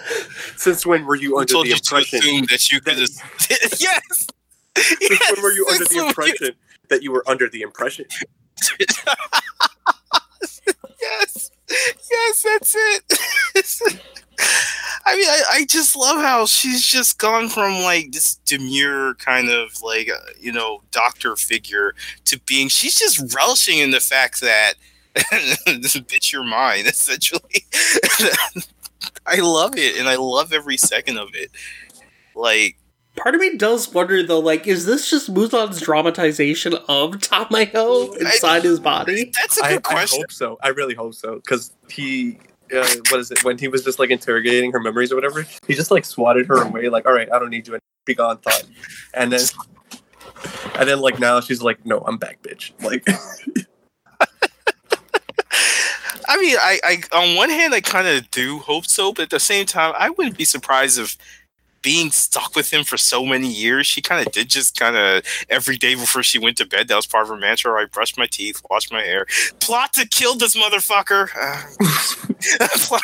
Since 0.56 0.86
when 0.86 1.06
were 1.06 1.16
you 1.16 1.38
I 1.38 1.42
under 1.42 1.54
told 1.54 1.66
the 1.66 1.70
you 1.70 1.76
impression? 1.76 2.20
assume 2.20 2.46
that 2.50 2.72
you 2.72 2.80
could 2.80 2.98
just. 2.98 3.22
yes! 3.82 4.28
Since 4.78 4.98
yes! 5.10 5.32
when 5.34 5.42
were 5.44 5.52
you 5.52 5.68
under 5.68 5.86
the 5.86 6.06
impression 6.06 6.52
that 6.90 7.02
you 7.04 7.12
were 7.12 7.24
under 7.28 7.50
the 7.50 7.62
impression? 7.62 8.06
yes, 11.02 11.52
yes, 11.70 12.44
that's 12.44 12.76
it. 12.78 14.02
I 15.06 15.16
mean, 15.16 15.28
I, 15.28 15.42
I 15.52 15.66
just 15.66 15.96
love 15.96 16.22
how 16.22 16.46
she's 16.46 16.86
just 16.86 17.18
gone 17.18 17.50
from 17.50 17.82
like 17.82 18.12
this 18.12 18.36
demure 18.46 19.16
kind 19.16 19.50
of 19.50 19.82
like 19.82 20.10
uh, 20.10 20.32
you 20.40 20.52
know 20.52 20.82
doctor 20.92 21.36
figure 21.36 21.94
to 22.26 22.40
being 22.42 22.68
she's 22.70 22.96
just 22.96 23.36
relishing 23.36 23.80
in 23.80 23.92
the 23.92 24.00
fact 24.00 24.42
that 24.42 24.74
this 25.14 25.98
bitch 25.98 26.32
your 26.32 26.44
mind 26.44 26.88
essentially. 26.88 27.66
I 29.26 29.38
love 29.38 29.78
it, 29.78 29.98
and 29.98 30.10
I 30.10 30.16
love 30.16 30.54
every 30.54 30.78
second 30.78 31.18
of 31.18 31.30
it. 31.34 31.52
Like 32.36 32.78
Part 33.20 33.36
of 33.36 33.42
me 33.42 33.58
does 33.58 33.94
wonder 33.94 34.24
though, 34.24 34.40
like, 34.40 34.66
is 34.66 34.86
this 34.86 35.10
just 35.10 35.30
Muzan's 35.30 35.82
dramatization 35.82 36.74
of 36.88 37.16
Tamayo 37.16 38.16
inside 38.18 38.64
his 38.64 38.80
body? 38.80 39.32
that's 39.36 39.58
a 39.58 39.62
good 39.62 39.72
I 39.72 39.78
question. 39.80 40.20
I 40.20 40.22
hope 40.22 40.32
so. 40.32 40.58
I 40.64 40.70
really 40.70 40.96
hope 40.96 41.14
so. 41.14 41.36
Because 41.36 41.74
he, 41.90 42.40
uh, 42.74 42.88
what 43.10 43.20
is 43.20 43.30
it? 43.32 43.44
When 43.44 43.58
he 43.58 43.68
was 43.68 43.84
just 43.84 44.00
like 44.00 44.10
interrogating 44.10 44.72
her 44.72 44.80
memories 44.80 45.12
or 45.12 45.16
whatever, 45.16 45.46
he 45.68 45.76
just 45.76 45.92
like 45.92 46.06
swatted 46.06 46.46
her 46.48 46.62
away. 46.64 46.88
Like, 46.88 47.06
all 47.06 47.14
right, 47.14 47.30
I 47.32 47.40
don't 47.40 47.50
need 47.50 47.68
you. 47.68 47.74
And 47.74 47.82
be 48.06 48.16
gone, 48.16 48.38
thought. 48.38 48.64
And 49.14 49.32
then, 49.32 49.42
and 50.76 50.88
then 50.88 51.00
like 51.02 51.20
now 51.20 51.42
she's 51.42 51.62
like, 51.62 51.86
no, 51.86 52.00
I'm 52.08 52.18
back, 52.18 52.42
bitch. 52.42 52.72
Like, 52.82 53.04
I 56.30 56.38
mean, 56.38 56.56
I, 56.60 56.80
I 56.84 57.02
on 57.18 57.36
one 57.36 57.50
hand, 57.50 57.74
I 57.74 57.82
kind 57.82 58.08
of 58.08 58.30
do 58.32 58.60
hope 58.60 58.86
so, 58.86 59.12
but 59.12 59.24
at 59.24 59.30
the 59.30 59.40
same 59.40 59.66
time, 59.66 59.94
I 59.98 60.10
wouldn't 60.12 60.38
be 60.38 60.46
surprised 60.46 61.00
if 61.00 61.18
being 61.82 62.12
stuck 62.12 62.56
with 62.56 62.72
him 62.72 62.84
for 62.84 62.98
so 62.98 63.26
many 63.26 63.48
years, 63.48 63.88
she 63.88 64.02
kind 64.02 64.26
of 64.26 64.32
did 64.32 64.50
just 64.50 64.78
kind 64.80 64.96
of 64.96 65.24
every 65.50 65.78
day 65.78 65.96
before 65.96 66.24
she 66.24 66.40
went 66.40 66.58
to 66.58 66.66
bed. 66.66 66.88
That 66.88 66.96
was 66.96 67.08
part 67.08 67.24
of 67.24 67.30
her 67.30 67.38
mantra. 67.38 67.72
I 67.82 67.86
brushed 67.86 68.18
my 68.18 68.28
teeth, 68.28 68.62
washed 68.70 68.92
my 68.92 69.02
hair, 69.02 69.26
plot 69.60 69.94
to 69.94 70.08
kill 70.08 70.36
this 70.36 70.56
motherfucker. 70.56 71.30
Uh, 71.40 72.68
plot. 72.88 73.02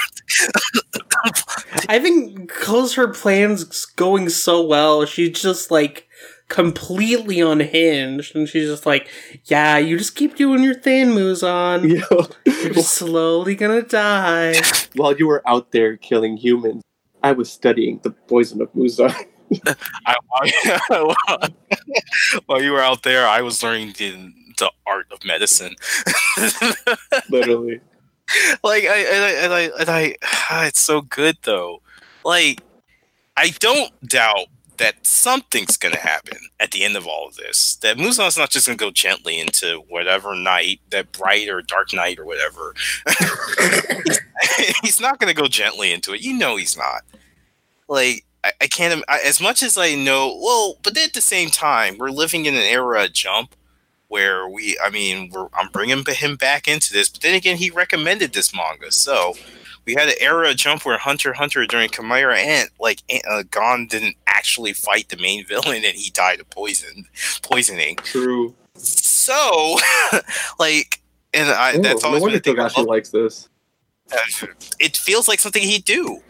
I 1.89 1.99
think 1.99 2.47
because 2.47 2.95
her 2.95 3.07
plan's 3.07 3.86
going 3.86 4.30
so 4.30 4.65
well, 4.65 5.05
she's 5.05 5.39
just 5.41 5.71
like 5.71 6.07
completely 6.47 7.39
unhinged, 7.39 8.36
and 8.36 8.47
she's 8.47 8.69
just 8.69 8.86
like, 8.86 9.09
"Yeah, 9.45 9.78
you 9.78 9.97
just 9.97 10.15
keep 10.15 10.36
doing 10.36 10.63
your 10.63 10.76
thing, 10.76 11.07
Muzan. 11.07 11.89
yo, 12.11 12.28
You're 12.45 12.73
just 12.73 12.93
slowly 12.93 13.55
gonna 13.55 13.82
die." 13.82 14.61
while 14.95 15.15
you 15.15 15.28
were 15.28 15.43
out 15.47 15.71
there 15.71 15.97
killing 15.97 16.38
humans, 16.38 16.84
I 17.26 17.32
was 17.32 17.51
studying 17.51 17.99
the 18.03 18.11
poison 18.11 18.61
of 18.61 18.73
Musa. 18.76 19.09
I, 20.05 20.15
I, 20.36 21.49
while 22.45 22.61
you 22.61 22.71
were 22.71 22.84
out 22.84 23.01
there, 23.01 23.28
I 23.28 23.41
was 23.41 23.63
learning 23.63 23.95
the, 23.97 24.32
the 24.59 24.71
art 24.86 25.07
of 25.11 25.26
medicine. 25.26 25.76
Literally. 27.32 27.82
like 28.63 28.84
I 28.86 28.97
and 28.97 29.23
I 29.23 29.32
and 29.32 29.53
I, 29.53 29.61
and 29.80 29.89
I 29.89 30.15
it's 30.67 30.80
so 30.80 31.01
good 31.01 31.38
though. 31.41 31.82
Like 32.23 32.61
I 33.36 33.49
don't 33.57 33.91
doubt 34.07 34.45
that 34.78 35.05
something's 35.05 35.78
gonna 35.78 35.97
happen 35.97 36.38
at 36.59 36.71
the 36.71 36.84
end 36.84 36.95
of 36.95 37.07
all 37.07 37.28
of 37.28 37.36
this. 37.36 37.76
That 37.78 37.97
Muzan's 37.97 38.38
not 38.38 38.49
just 38.49 38.67
gonna 38.67 38.78
go 38.78 38.91
gently 38.91 39.39
into 39.39 39.84
whatever 39.88 40.36
night, 40.36 40.82
that 40.89 41.11
bright 41.11 41.49
or 41.49 41.61
dark 41.61 41.93
night 41.93 42.19
or 42.19 42.26
whatever. 42.26 42.73
he's 44.82 44.99
not 44.99 45.19
gonna 45.19 45.34
go 45.34 45.47
gently 45.47 45.91
into 45.91 46.13
it. 46.13 46.21
You 46.21 46.38
know 46.38 46.55
he's 46.55 46.78
not. 46.78 47.03
Like 47.88 48.26
I, 48.45 48.51
I 48.61 48.67
can't. 48.67 49.03
I, 49.07 49.19
as 49.26 49.41
much 49.41 49.63
as 49.63 49.78
I 49.78 49.95
know, 49.95 50.38
well, 50.39 50.78
but 50.84 50.97
at 50.97 51.13
the 51.13 51.21
same 51.21 51.49
time, 51.49 51.97
we're 51.97 52.11
living 52.11 52.45
in 52.45 52.55
an 52.55 52.61
era 52.61 53.05
of 53.05 53.13
jump 53.13 53.55
where 54.07 54.47
we. 54.47 54.78
I 54.84 54.91
mean, 54.91 55.34
I'm 55.53 55.69
bringing 55.69 56.03
him 56.05 56.36
back 56.36 56.67
into 56.67 56.93
this, 56.93 57.09
but 57.09 57.21
then 57.21 57.34
again, 57.34 57.57
he 57.57 57.71
recommended 57.71 58.34
this 58.34 58.53
manga, 58.53 58.91
so 58.91 59.34
we 59.86 59.93
had 59.93 60.07
an 60.09 60.15
era 60.19 60.53
jump 60.53 60.86
where 60.86 60.97
Hunter 60.97 61.33
Hunter 61.33 61.65
during 61.65 61.89
Chimera 61.89 62.38
Ant, 62.39 62.69
like 62.79 63.01
uh, 63.29 63.43
Gon 63.51 63.88
didn't 63.88 64.15
actually 64.27 64.73
fight 64.73 65.09
the 65.09 65.17
main 65.17 65.45
villain, 65.47 65.83
and 65.86 65.95
he 65.95 66.09
died 66.11 66.39
of 66.39 66.49
poison, 66.49 67.05
poisoning. 67.41 67.95
True. 67.97 68.55
So, 68.75 69.77
like, 70.59 71.01
and 71.33 71.49
I, 71.49 71.73
Oh, 71.75 71.81
that's 71.81 72.03
no 72.03 72.09
always 72.09 72.23
been 72.23 72.55
wonder. 72.55 72.61
I 72.61 72.67
Togashi 72.69 72.77
love- 72.77 72.88
likes 72.88 73.09
this. 73.09 73.49
It 74.79 74.95
feels 74.97 75.27
like 75.27 75.39
something 75.39 75.63
he'd 75.63 75.86
do. 75.86 76.21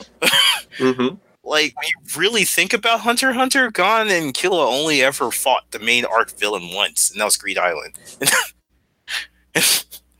Mm-hmm. 0.77 1.15
like 1.43 1.75
when 1.75 1.87
you 1.87 1.95
really 2.17 2.43
think 2.45 2.73
about 2.73 3.01
Hunter 3.01 3.33
Hunter, 3.33 3.69
Gon 3.71 4.09
and 4.09 4.33
Killua 4.33 4.65
only 4.67 5.01
ever 5.01 5.29
fought 5.31 5.71
the 5.71 5.79
main 5.79 6.05
arc 6.05 6.31
villain 6.37 6.69
once, 6.73 7.11
and 7.11 7.19
that 7.19 7.25
was 7.25 7.35
Greed 7.37 7.57
Island. 7.57 7.95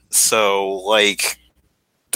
so, 0.10 0.68
like, 0.86 1.38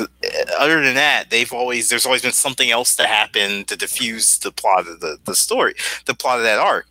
th- 0.05 0.45
other 0.57 0.81
than 0.83 0.95
that, 0.95 1.29
they've 1.29 1.51
always 1.51 1.89
there's 1.89 2.05
always 2.05 2.21
been 2.21 2.31
something 2.31 2.71
else 2.71 2.95
to 2.97 3.07
happen 3.07 3.65
to 3.65 3.75
diffuse 3.75 4.37
the 4.39 4.51
plot 4.51 4.87
of 4.87 4.99
the 4.99 5.17
the 5.25 5.35
story, 5.35 5.75
the 6.05 6.13
plot 6.15 6.37
of 6.37 6.43
that 6.43 6.59
arc. 6.59 6.87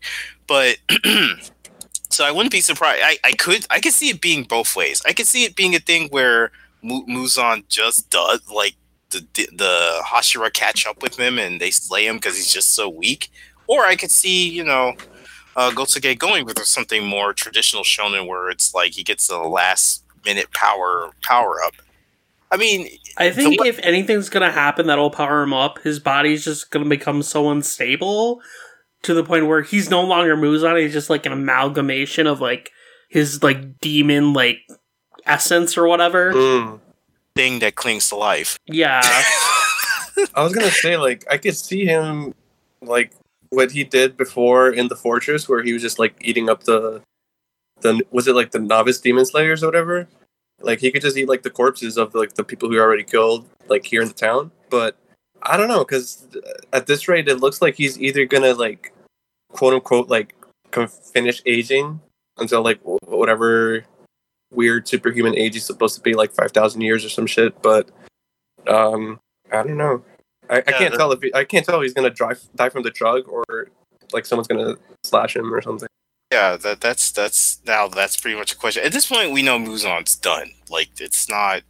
But 0.46 0.78
so 2.10 2.24
I 2.24 2.30
wouldn't 2.30 2.52
be 2.52 2.60
surprised. 2.60 3.02
I, 3.04 3.18
I 3.24 3.32
could 3.32 3.66
I 3.70 3.80
could 3.80 3.92
see 3.92 4.10
it 4.10 4.20
being 4.20 4.44
both 4.44 4.76
ways. 4.76 5.02
I 5.06 5.12
could 5.12 5.26
see 5.26 5.44
it 5.44 5.56
being 5.56 5.74
a 5.74 5.80
thing 5.80 6.08
where 6.08 6.50
Mu- 6.82 7.06
Muzan 7.06 7.66
just 7.68 8.10
does 8.10 8.40
like 8.50 8.74
the 9.10 9.20
the 9.52 10.02
Hashira 10.04 10.52
catch 10.52 10.86
up 10.86 11.02
with 11.02 11.18
him 11.18 11.38
and 11.38 11.60
they 11.60 11.70
slay 11.70 12.06
him 12.06 12.16
because 12.16 12.36
he's 12.36 12.52
just 12.52 12.74
so 12.74 12.88
weak. 12.88 13.30
Or 13.66 13.84
I 13.84 13.96
could 13.96 14.10
see 14.10 14.48
you 14.48 14.64
know 14.64 14.94
uh, 15.56 15.70
Gotoge 15.70 16.18
going 16.18 16.44
with 16.44 16.58
something 16.64 17.04
more 17.04 17.32
traditional 17.32 17.82
shonen 17.82 18.26
where 18.26 18.48
it's 18.48 18.74
like 18.74 18.92
he 18.92 19.02
gets 19.02 19.26
the 19.26 19.38
last 19.38 20.04
minute 20.24 20.52
power 20.52 21.10
power 21.22 21.62
up. 21.62 21.74
I 22.50 22.56
mean, 22.56 22.88
I 23.16 23.30
think 23.30 23.60
the- 23.60 23.68
if 23.68 23.78
anything's 23.80 24.28
gonna 24.30 24.50
happen 24.50 24.86
that'll 24.86 25.10
power 25.10 25.42
him 25.42 25.52
up, 25.52 25.80
his 25.80 25.98
body's 26.00 26.44
just 26.44 26.70
gonna 26.70 26.86
become 26.88 27.22
so 27.22 27.50
unstable 27.50 28.40
to 29.02 29.14
the 29.14 29.22
point 29.24 29.46
where 29.46 29.62
he's 29.62 29.90
no 29.90 30.02
longer 30.02 30.36
Muzan. 30.36 30.80
He's 30.80 30.92
just 30.92 31.10
like 31.10 31.26
an 31.26 31.32
amalgamation 31.32 32.26
of 32.26 32.40
like 32.40 32.70
his 33.08 33.42
like 33.42 33.78
demon 33.80 34.32
like 34.32 34.58
essence 35.26 35.76
or 35.76 35.86
whatever. 35.86 36.32
Mm. 36.32 36.80
thing 37.36 37.58
that 37.60 37.74
clings 37.76 38.08
to 38.08 38.16
life. 38.16 38.58
Yeah, 38.66 39.00
I 40.34 40.42
was 40.42 40.52
gonna 40.52 40.70
say 40.70 40.96
like 40.96 41.24
I 41.30 41.38
could 41.38 41.56
see 41.56 41.84
him 41.84 42.34
like 42.82 43.12
what 43.50 43.70
he 43.72 43.84
did 43.84 44.16
before 44.16 44.70
in 44.70 44.88
the 44.88 44.96
fortress 44.96 45.48
where 45.48 45.62
he 45.62 45.72
was 45.72 45.82
just 45.82 45.98
like 45.98 46.14
eating 46.20 46.48
up 46.48 46.64
the 46.64 47.02
the 47.80 48.02
was 48.10 48.26
it 48.26 48.34
like 48.34 48.50
the 48.50 48.58
novice 48.58 48.98
demon 48.98 49.24
slayers 49.24 49.62
or 49.62 49.66
whatever 49.66 50.08
like 50.60 50.80
he 50.80 50.90
could 50.90 51.02
just 51.02 51.16
eat 51.16 51.28
like 51.28 51.42
the 51.42 51.50
corpses 51.50 51.96
of 51.96 52.14
like 52.14 52.34
the 52.34 52.44
people 52.44 52.68
who 52.68 52.74
he 52.74 52.80
already 52.80 53.04
killed 53.04 53.48
like 53.68 53.84
here 53.86 54.02
in 54.02 54.08
the 54.08 54.14
town. 54.14 54.50
But 54.70 54.96
i 55.42 55.56
don't 55.56 55.68
know 55.68 55.84
because 55.84 56.26
at 56.72 56.86
this 56.88 57.06
rate 57.06 57.28
it 57.28 57.38
looks 57.38 57.62
like 57.62 57.76
he's 57.76 57.96
either 58.00 58.24
gonna 58.24 58.52
like 58.54 58.92
quote 59.52 59.72
unquote 59.72 60.08
like 60.08 60.34
finish 61.12 61.40
aging 61.46 62.00
until 62.38 62.60
like 62.62 62.80
wh- 62.82 63.00
whatever 63.08 63.84
weird 64.52 64.88
superhuman 64.88 65.36
age 65.36 65.54
he's 65.54 65.64
supposed 65.64 65.94
to 65.94 66.00
be 66.02 66.14
like 66.14 66.32
5000 66.32 66.80
years 66.80 67.04
or 67.04 67.08
some 67.08 67.26
shit. 67.26 67.60
But 67.62 67.90
um 68.66 69.20
i 69.52 69.62
don't 69.62 69.76
know. 69.76 70.02
I, 70.50 70.56
I 70.56 70.62
Yeah, 70.66 70.78
can't 70.78 70.94
tell 70.94 71.12
if 71.12 71.22
he, 71.22 71.32
I 71.34 71.44
can't 71.44 71.64
tell 71.64 71.76
if 71.76 71.82
he's 71.84 71.94
gonna 71.94 72.10
drive 72.10 72.42
die 72.56 72.68
from 72.70 72.82
the 72.82 72.90
drug 72.90 73.28
or 73.28 73.44
like 74.12 74.26
someone's 74.26 74.48
gonna 74.48 74.76
slash 75.04 75.36
him 75.36 75.54
or 75.54 75.62
something. 75.62 75.88
Yeah, 76.30 76.56
that 76.56 76.80
that's 76.80 77.10
that's 77.10 77.60
now 77.66 77.88
that's 77.88 78.16
pretty 78.16 78.36
much 78.36 78.52
a 78.52 78.56
question. 78.56 78.84
At 78.84 78.92
this 78.92 79.06
point, 79.06 79.32
we 79.32 79.42
know 79.42 79.58
Muzan's 79.58 80.14
done. 80.14 80.52
Like 80.68 80.90
it's 81.00 81.28
not 81.28 81.62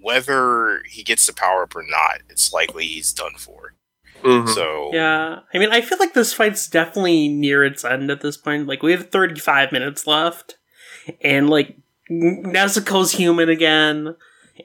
whether 0.00 0.82
he 0.88 1.02
gets 1.02 1.26
the 1.26 1.32
power 1.32 1.62
up 1.62 1.74
or 1.76 1.84
not. 1.86 2.20
It's 2.28 2.52
likely 2.52 2.86
he's 2.86 3.12
done 3.12 3.34
for. 3.38 3.74
Mhm. 4.22 4.48
So 4.48 4.90
yeah. 4.92 5.40
I 5.52 5.58
mean, 5.58 5.70
I 5.70 5.80
feel 5.80 5.98
like 5.98 6.14
this 6.14 6.32
fight's 6.32 6.68
definitely 6.68 7.28
near 7.28 7.64
its 7.64 7.84
end 7.84 8.10
at 8.10 8.22
this 8.22 8.36
point. 8.36 8.66
Like 8.66 8.82
we 8.82 8.92
have 8.92 9.10
35 9.10 9.72
minutes 9.72 10.06
left, 10.06 10.56
and 11.20 11.48
like 11.48 11.76
N- 12.10 12.42
Nezuko's 12.46 13.12
human 13.12 13.48
again, 13.48 14.16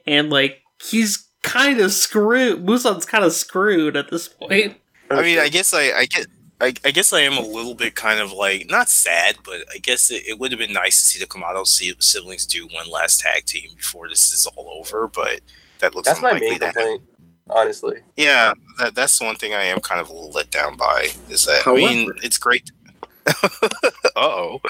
and 0.06 0.30
like 0.30 0.62
he's 0.82 1.28
kind 1.42 1.80
of 1.80 1.92
screwed. 1.92 2.64
Muzan's 2.64 3.04
kind 3.04 3.24
of 3.24 3.32
screwed 3.32 3.96
at 3.96 4.10
this 4.10 4.26
point. 4.26 4.76
I 5.10 5.22
mean, 5.22 5.38
I 5.38 5.48
guess 5.48 5.72
I, 5.74 5.92
I 5.92 6.06
get. 6.06 6.26
I, 6.62 6.72
I 6.84 6.92
guess 6.92 7.12
I 7.12 7.22
am 7.22 7.36
a 7.36 7.40
little 7.40 7.74
bit 7.74 7.96
kind 7.96 8.20
of 8.20 8.30
like 8.30 8.70
not 8.70 8.88
sad, 8.88 9.36
but 9.44 9.64
I 9.74 9.78
guess 9.78 10.12
it, 10.12 10.22
it 10.28 10.38
would 10.38 10.52
have 10.52 10.60
been 10.60 10.72
nice 10.72 11.00
to 11.00 11.06
see 11.06 11.18
the 11.18 11.26
Kamado 11.26 11.66
si- 11.66 11.96
siblings 11.98 12.46
do 12.46 12.68
one 12.68 12.88
last 12.88 13.20
tag 13.20 13.46
team 13.46 13.70
before 13.76 14.08
this 14.08 14.32
is 14.32 14.46
all 14.46 14.78
over. 14.78 15.08
But 15.08 15.40
that 15.80 15.96
looks 15.96 16.06
that's 16.06 16.22
my 16.22 16.38
main 16.38 16.60
to 16.60 16.66
complaint, 16.66 17.02
honestly. 17.50 17.98
Yeah, 18.16 18.54
that, 18.78 18.94
that's 18.94 19.18
the 19.18 19.24
one 19.24 19.34
thing 19.34 19.54
I 19.54 19.64
am 19.64 19.80
kind 19.80 20.00
of 20.00 20.08
a 20.08 20.12
little 20.12 20.30
let 20.30 20.52
down 20.52 20.76
by 20.76 21.08
is 21.28 21.46
that 21.46 21.66
I 21.66 21.74
mean 21.74 22.12
it's 22.22 22.38
great. 22.38 22.70
uh 23.26 23.80
oh. 24.14 24.60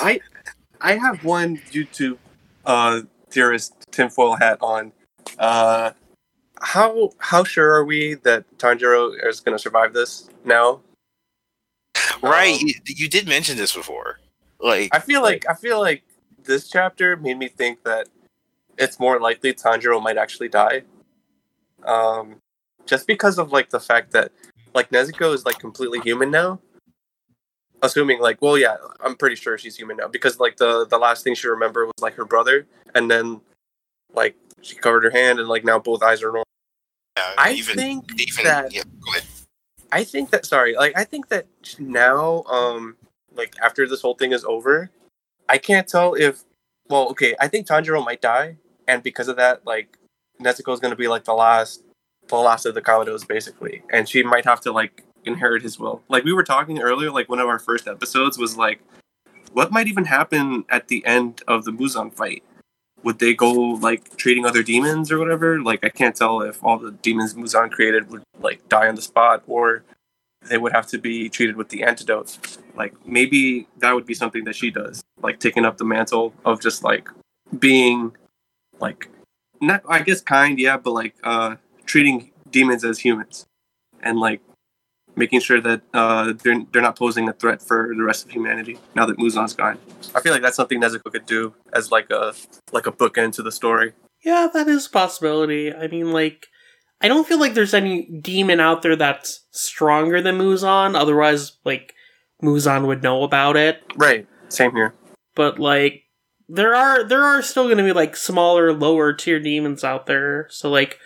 I 0.00 0.20
I 0.80 0.94
have 0.94 1.22
one 1.22 1.58
YouTube 1.70 2.16
uh 2.64 3.02
theorist 3.28 3.74
tinfoil 3.90 4.36
hat 4.36 4.56
on. 4.62 4.90
Uh 5.38 5.90
how 6.62 7.10
how 7.18 7.44
sure 7.44 7.74
are 7.74 7.84
we 7.84 8.14
that 8.14 8.44
Tanjiro 8.56 9.12
is 9.28 9.40
gonna 9.40 9.58
survive 9.58 9.92
this 9.92 10.30
now? 10.46 10.80
Right, 12.22 12.54
Um, 12.54 12.60
you, 12.62 12.74
you 12.86 13.08
did 13.08 13.28
mention 13.28 13.56
this 13.56 13.74
before. 13.74 14.20
Like 14.60 14.94
I 14.94 14.98
feel 14.98 15.22
like 15.22 15.46
I 15.48 15.54
feel 15.54 15.80
like 15.80 16.02
this 16.44 16.68
chapter 16.68 17.16
made 17.16 17.38
me 17.38 17.48
think 17.48 17.82
that 17.84 18.08
it's 18.78 18.98
more 18.98 19.18
likely 19.20 19.52
Tanjiro 19.52 20.02
might 20.02 20.16
actually 20.16 20.48
die. 20.48 20.82
Um, 21.84 22.36
just 22.86 23.06
because 23.06 23.38
of 23.38 23.52
like 23.52 23.70
the 23.70 23.80
fact 23.80 24.12
that 24.12 24.32
like 24.74 24.90
Nezuko 24.90 25.34
is 25.34 25.44
like 25.44 25.58
completely 25.58 26.00
human 26.00 26.30
now. 26.30 26.60
Assuming 27.82 28.20
like, 28.20 28.42
well, 28.42 28.58
yeah, 28.58 28.76
I'm 29.02 29.16
pretty 29.16 29.36
sure 29.36 29.56
she's 29.56 29.76
human 29.76 29.96
now 29.96 30.08
because 30.08 30.38
like 30.38 30.58
the 30.58 30.86
the 30.86 30.98
last 30.98 31.24
thing 31.24 31.34
she 31.34 31.48
remembered 31.48 31.86
was 31.86 32.02
like 32.02 32.14
her 32.14 32.26
brother, 32.26 32.66
and 32.94 33.10
then 33.10 33.40
like 34.12 34.36
she 34.60 34.76
covered 34.76 35.04
her 35.04 35.10
hand 35.10 35.38
and 35.38 35.48
like 35.48 35.64
now 35.64 35.78
both 35.78 36.02
eyes 36.02 36.22
are 36.22 36.26
normal. 36.26 36.44
yeah, 37.16 37.32
I 37.38 37.52
even 37.52 37.76
think 37.76 38.04
even 38.20 38.44
that 38.44 38.74
yeah, 38.74 38.82
go 38.82 39.12
ahead. 39.12 39.24
I 39.92 40.04
think 40.04 40.30
that 40.30 40.46
sorry, 40.46 40.74
like 40.74 40.92
I 40.96 41.04
think 41.04 41.28
that 41.28 41.46
now, 41.78 42.44
um, 42.44 42.96
like 43.34 43.54
after 43.62 43.88
this 43.88 44.00
whole 44.00 44.14
thing 44.14 44.32
is 44.32 44.44
over, 44.44 44.90
I 45.48 45.58
can't 45.58 45.88
tell 45.88 46.14
if 46.14 46.44
well, 46.88 47.08
okay, 47.10 47.34
I 47.40 47.48
think 47.48 47.66
Tanjiro 47.66 48.04
might 48.04 48.20
die, 48.20 48.56
and 48.88 49.02
because 49.02 49.28
of 49.28 49.36
that, 49.36 49.66
like 49.66 49.98
Nezuko 50.40 50.72
is 50.72 50.80
gonna 50.80 50.96
be 50.96 51.08
like 51.08 51.24
the 51.24 51.34
last 51.34 51.82
the 52.28 52.36
last 52.36 52.66
of 52.66 52.74
the 52.74 52.82
Kamados 52.82 53.26
basically. 53.26 53.82
And 53.92 54.08
she 54.08 54.22
might 54.22 54.44
have 54.44 54.60
to 54.62 54.72
like 54.72 55.04
inherit 55.24 55.62
his 55.62 55.78
will. 55.78 56.02
Like 56.08 56.24
we 56.24 56.32
were 56.32 56.44
talking 56.44 56.80
earlier, 56.80 57.10
like 57.10 57.28
one 57.28 57.40
of 57.40 57.48
our 57.48 57.58
first 57.58 57.88
episodes 57.88 58.38
was 58.38 58.56
like 58.56 58.80
what 59.52 59.72
might 59.72 59.88
even 59.88 60.04
happen 60.04 60.64
at 60.68 60.88
the 60.88 61.04
end 61.04 61.42
of 61.48 61.64
the 61.64 61.72
Muzan 61.72 62.12
fight? 62.12 62.44
Would 63.02 63.18
they 63.18 63.34
go 63.34 63.52
like 63.52 64.16
treating 64.16 64.44
other 64.44 64.62
demons 64.62 65.10
or 65.10 65.18
whatever? 65.18 65.62
Like 65.62 65.84
I 65.84 65.88
can't 65.88 66.14
tell 66.14 66.42
if 66.42 66.62
all 66.62 66.78
the 66.78 66.92
demons 66.92 67.34
Muzan 67.34 67.70
created 67.70 68.10
would 68.10 68.22
like 68.40 68.68
die 68.68 68.88
on 68.88 68.94
the 68.94 69.02
spot 69.02 69.42
or 69.46 69.82
they 70.48 70.58
would 70.58 70.72
have 70.72 70.86
to 70.88 70.98
be 70.98 71.28
treated 71.28 71.56
with 71.56 71.68
the 71.68 71.82
antidote. 71.82 72.38
Like 72.74 72.94
maybe 73.06 73.68
that 73.78 73.94
would 73.94 74.06
be 74.06 74.14
something 74.14 74.44
that 74.44 74.56
she 74.56 74.70
does, 74.70 75.02
like 75.22 75.40
taking 75.40 75.64
up 75.64 75.78
the 75.78 75.84
mantle 75.84 76.34
of 76.44 76.60
just 76.60 76.82
like 76.84 77.08
being 77.58 78.12
like 78.80 79.08
not 79.60 79.82
I 79.88 80.02
guess 80.02 80.20
kind, 80.20 80.58
yeah, 80.58 80.76
but 80.76 80.92
like 80.92 81.14
uh 81.22 81.56
treating 81.86 82.30
demons 82.50 82.84
as 82.84 82.98
humans 82.98 83.46
and 84.02 84.18
like 84.18 84.40
making 85.24 85.40
sure 85.40 85.60
that 85.60 85.80
uh 85.94 86.32
they're 86.42 86.60
they're 86.72 86.86
not 86.88 86.96
posing 86.96 87.28
a 87.28 87.34
threat 87.42 87.60
for 87.68 87.78
the 87.96 88.02
rest 88.10 88.24
of 88.24 88.30
humanity 88.30 88.78
now 88.96 89.04
that 89.06 89.16
Muzan's 89.18 89.54
gone. 89.54 89.78
I 90.14 90.20
feel 90.20 90.32
like 90.32 90.42
that's 90.42 90.56
something 90.56 90.80
Nezuko 90.80 91.12
could 91.12 91.26
do 91.26 91.54
as 91.72 91.92
like 91.96 92.08
a 92.10 92.34
like 92.72 92.86
a 92.86 92.92
bookend 92.92 93.34
to 93.34 93.42
the 93.42 93.52
story. 93.52 93.92
Yeah, 94.22 94.48
that 94.52 94.68
is 94.68 94.86
a 94.86 94.90
possibility. 94.90 95.72
I 95.72 95.88
mean, 95.88 96.12
like, 96.12 96.48
I 97.00 97.08
don't 97.08 97.26
feel 97.26 97.40
like 97.40 97.54
there's 97.54 97.74
any 97.74 98.04
demon 98.20 98.60
out 98.60 98.82
there 98.82 98.96
that's 98.96 99.46
stronger 99.50 100.20
than 100.20 100.38
Muzan. 100.38 100.94
Otherwise, 100.94 101.56
like, 101.64 101.94
Muzan 102.42 102.86
would 102.86 103.02
know 103.02 103.22
about 103.22 103.56
it. 103.56 103.82
Right. 103.96 104.26
Same 104.48 104.72
here. 104.72 104.94
But 105.34 105.58
like, 105.58 106.04
there 106.48 106.74
are 106.74 107.04
there 107.04 107.22
are 107.22 107.40
still 107.42 107.64
going 107.64 107.78
to 107.78 107.84
be 107.84 107.92
like 107.92 108.16
smaller, 108.16 108.72
lower 108.72 109.12
tier 109.14 109.40
demons 109.40 109.84
out 109.84 110.06
there. 110.06 110.46
So 110.50 110.68
like, 110.68 110.98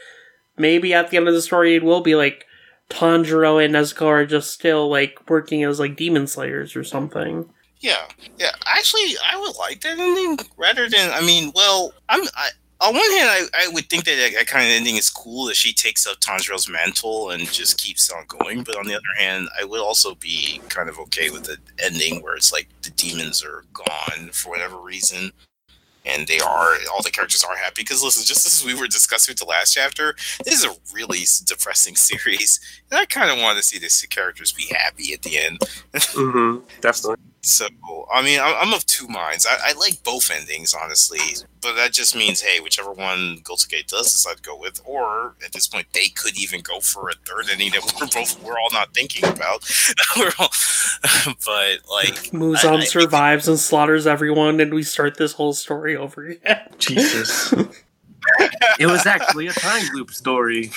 maybe 0.56 0.92
at 0.92 1.10
the 1.10 1.16
end 1.16 1.28
of 1.28 1.34
the 1.34 1.42
story, 1.42 1.76
it 1.76 1.84
will 1.84 2.00
be 2.00 2.16
like 2.16 2.46
Tanjiro 2.90 3.64
and 3.64 3.74
Nezuko 3.74 4.06
are 4.06 4.26
just 4.26 4.50
still 4.50 4.88
like 4.88 5.18
working 5.28 5.64
as 5.64 5.80
like 5.80 5.96
demon 5.96 6.26
slayers 6.26 6.76
or 6.76 6.84
something. 6.84 7.48
Yeah, 7.80 8.06
yeah. 8.38 8.52
Actually, 8.66 9.14
I 9.30 9.38
would 9.38 9.56
like 9.56 9.80
that 9.82 9.98
ending 9.98 10.38
rather 10.56 10.88
than. 10.88 11.10
I 11.10 11.20
mean, 11.20 11.52
well, 11.54 11.92
I'm. 12.08 12.22
I, 12.34 12.48
on 12.80 12.92
one 12.92 13.10
hand, 13.12 13.30
I, 13.30 13.42
I 13.54 13.68
would 13.72 13.88
think 13.88 14.04
that 14.04 14.32
that, 14.34 14.46
kind 14.46 14.66
of 14.66 14.72
ending 14.72 14.96
is 14.96 15.08
cool 15.08 15.46
that 15.46 15.56
she 15.56 15.72
takes 15.72 16.06
up 16.06 16.18
Tanjiro's 16.20 16.68
mantle 16.68 17.30
and 17.30 17.50
just 17.50 17.78
keeps 17.78 18.10
on 18.10 18.24
going. 18.26 18.62
But 18.62 18.76
on 18.76 18.86
the 18.86 18.94
other 18.94 19.02
hand, 19.18 19.48
I 19.58 19.64
would 19.64 19.80
also 19.80 20.14
be 20.16 20.60
kind 20.68 20.88
of 20.88 20.98
okay 20.98 21.30
with 21.30 21.44
the 21.44 21.56
ending 21.82 22.22
where 22.22 22.36
it's 22.36 22.52
like 22.52 22.68
the 22.82 22.90
demons 22.90 23.44
are 23.44 23.64
gone 23.72 24.30
for 24.32 24.50
whatever 24.50 24.76
reason, 24.78 25.30
and 26.04 26.26
they 26.26 26.38
are 26.38 26.74
all 26.92 27.02
the 27.02 27.10
characters 27.10 27.44
are 27.44 27.56
happy. 27.56 27.82
Because 27.82 28.02
listen, 28.02 28.24
just 28.24 28.46
as 28.46 28.64
we 28.64 28.78
were 28.78 28.86
discussing 28.86 29.32
with 29.32 29.38
the 29.38 29.46
last 29.46 29.72
chapter, 29.72 30.14
this 30.44 30.54
is 30.54 30.64
a 30.64 30.76
really 30.94 31.24
depressing 31.44 31.96
series, 31.96 32.60
and 32.90 32.98
I 32.98 33.04
kind 33.06 33.30
of 33.30 33.38
want 33.38 33.56
to 33.58 33.62
see 33.62 33.78
these 33.78 34.00
characters 34.10 34.52
be 34.52 34.66
happy 34.70 35.12
at 35.12 35.22
the 35.22 35.38
end. 35.38 35.58
Mm-hmm. 36.14 36.64
Definitely. 36.80 37.16
So, 37.46 37.66
I 38.12 38.22
mean, 38.22 38.40
I'm, 38.40 38.54
I'm 38.68 38.74
of 38.74 38.86
two 38.86 39.06
minds. 39.06 39.46
I, 39.46 39.70
I 39.70 39.72
like 39.74 40.02
both 40.02 40.30
endings, 40.30 40.72
honestly, 40.74 41.18
but 41.60 41.74
that 41.74 41.92
just 41.92 42.16
means, 42.16 42.40
hey, 42.40 42.58
whichever 42.60 42.90
one 42.90 43.38
Gotoge 43.42 43.86
does 43.86 44.10
decide 44.12 44.36
to 44.38 44.42
go 44.42 44.56
with, 44.56 44.80
or 44.86 45.34
at 45.44 45.52
this 45.52 45.66
point, 45.66 45.86
they 45.92 46.08
could 46.08 46.38
even 46.38 46.60
go 46.62 46.80
for 46.80 47.10
a 47.10 47.12
third 47.26 47.50
ending 47.52 47.70
that 47.72 47.92
we're 48.00 48.06
both 48.06 48.42
we're 48.42 48.58
all 48.58 48.70
not 48.72 48.94
thinking 48.94 49.24
about. 49.28 49.68
we're 50.16 50.32
all, 50.38 50.48
but 51.44 51.78
like, 51.90 52.14
Muzan 52.32 52.78
I- 52.78 52.82
I- 52.82 52.84
survives 52.84 53.46
and 53.46 53.58
slaughters 53.58 54.06
everyone, 54.06 54.58
and 54.60 54.72
we 54.72 54.82
start 54.82 55.16
this 55.18 55.32
whole 55.34 55.52
story 55.52 55.96
over 55.96 56.26
again. 56.26 56.68
Jesus. 56.78 57.52
it 58.80 58.86
was 58.86 59.04
actually 59.04 59.48
a 59.48 59.52
time 59.52 59.84
loop 59.94 60.10
story. 60.12 60.70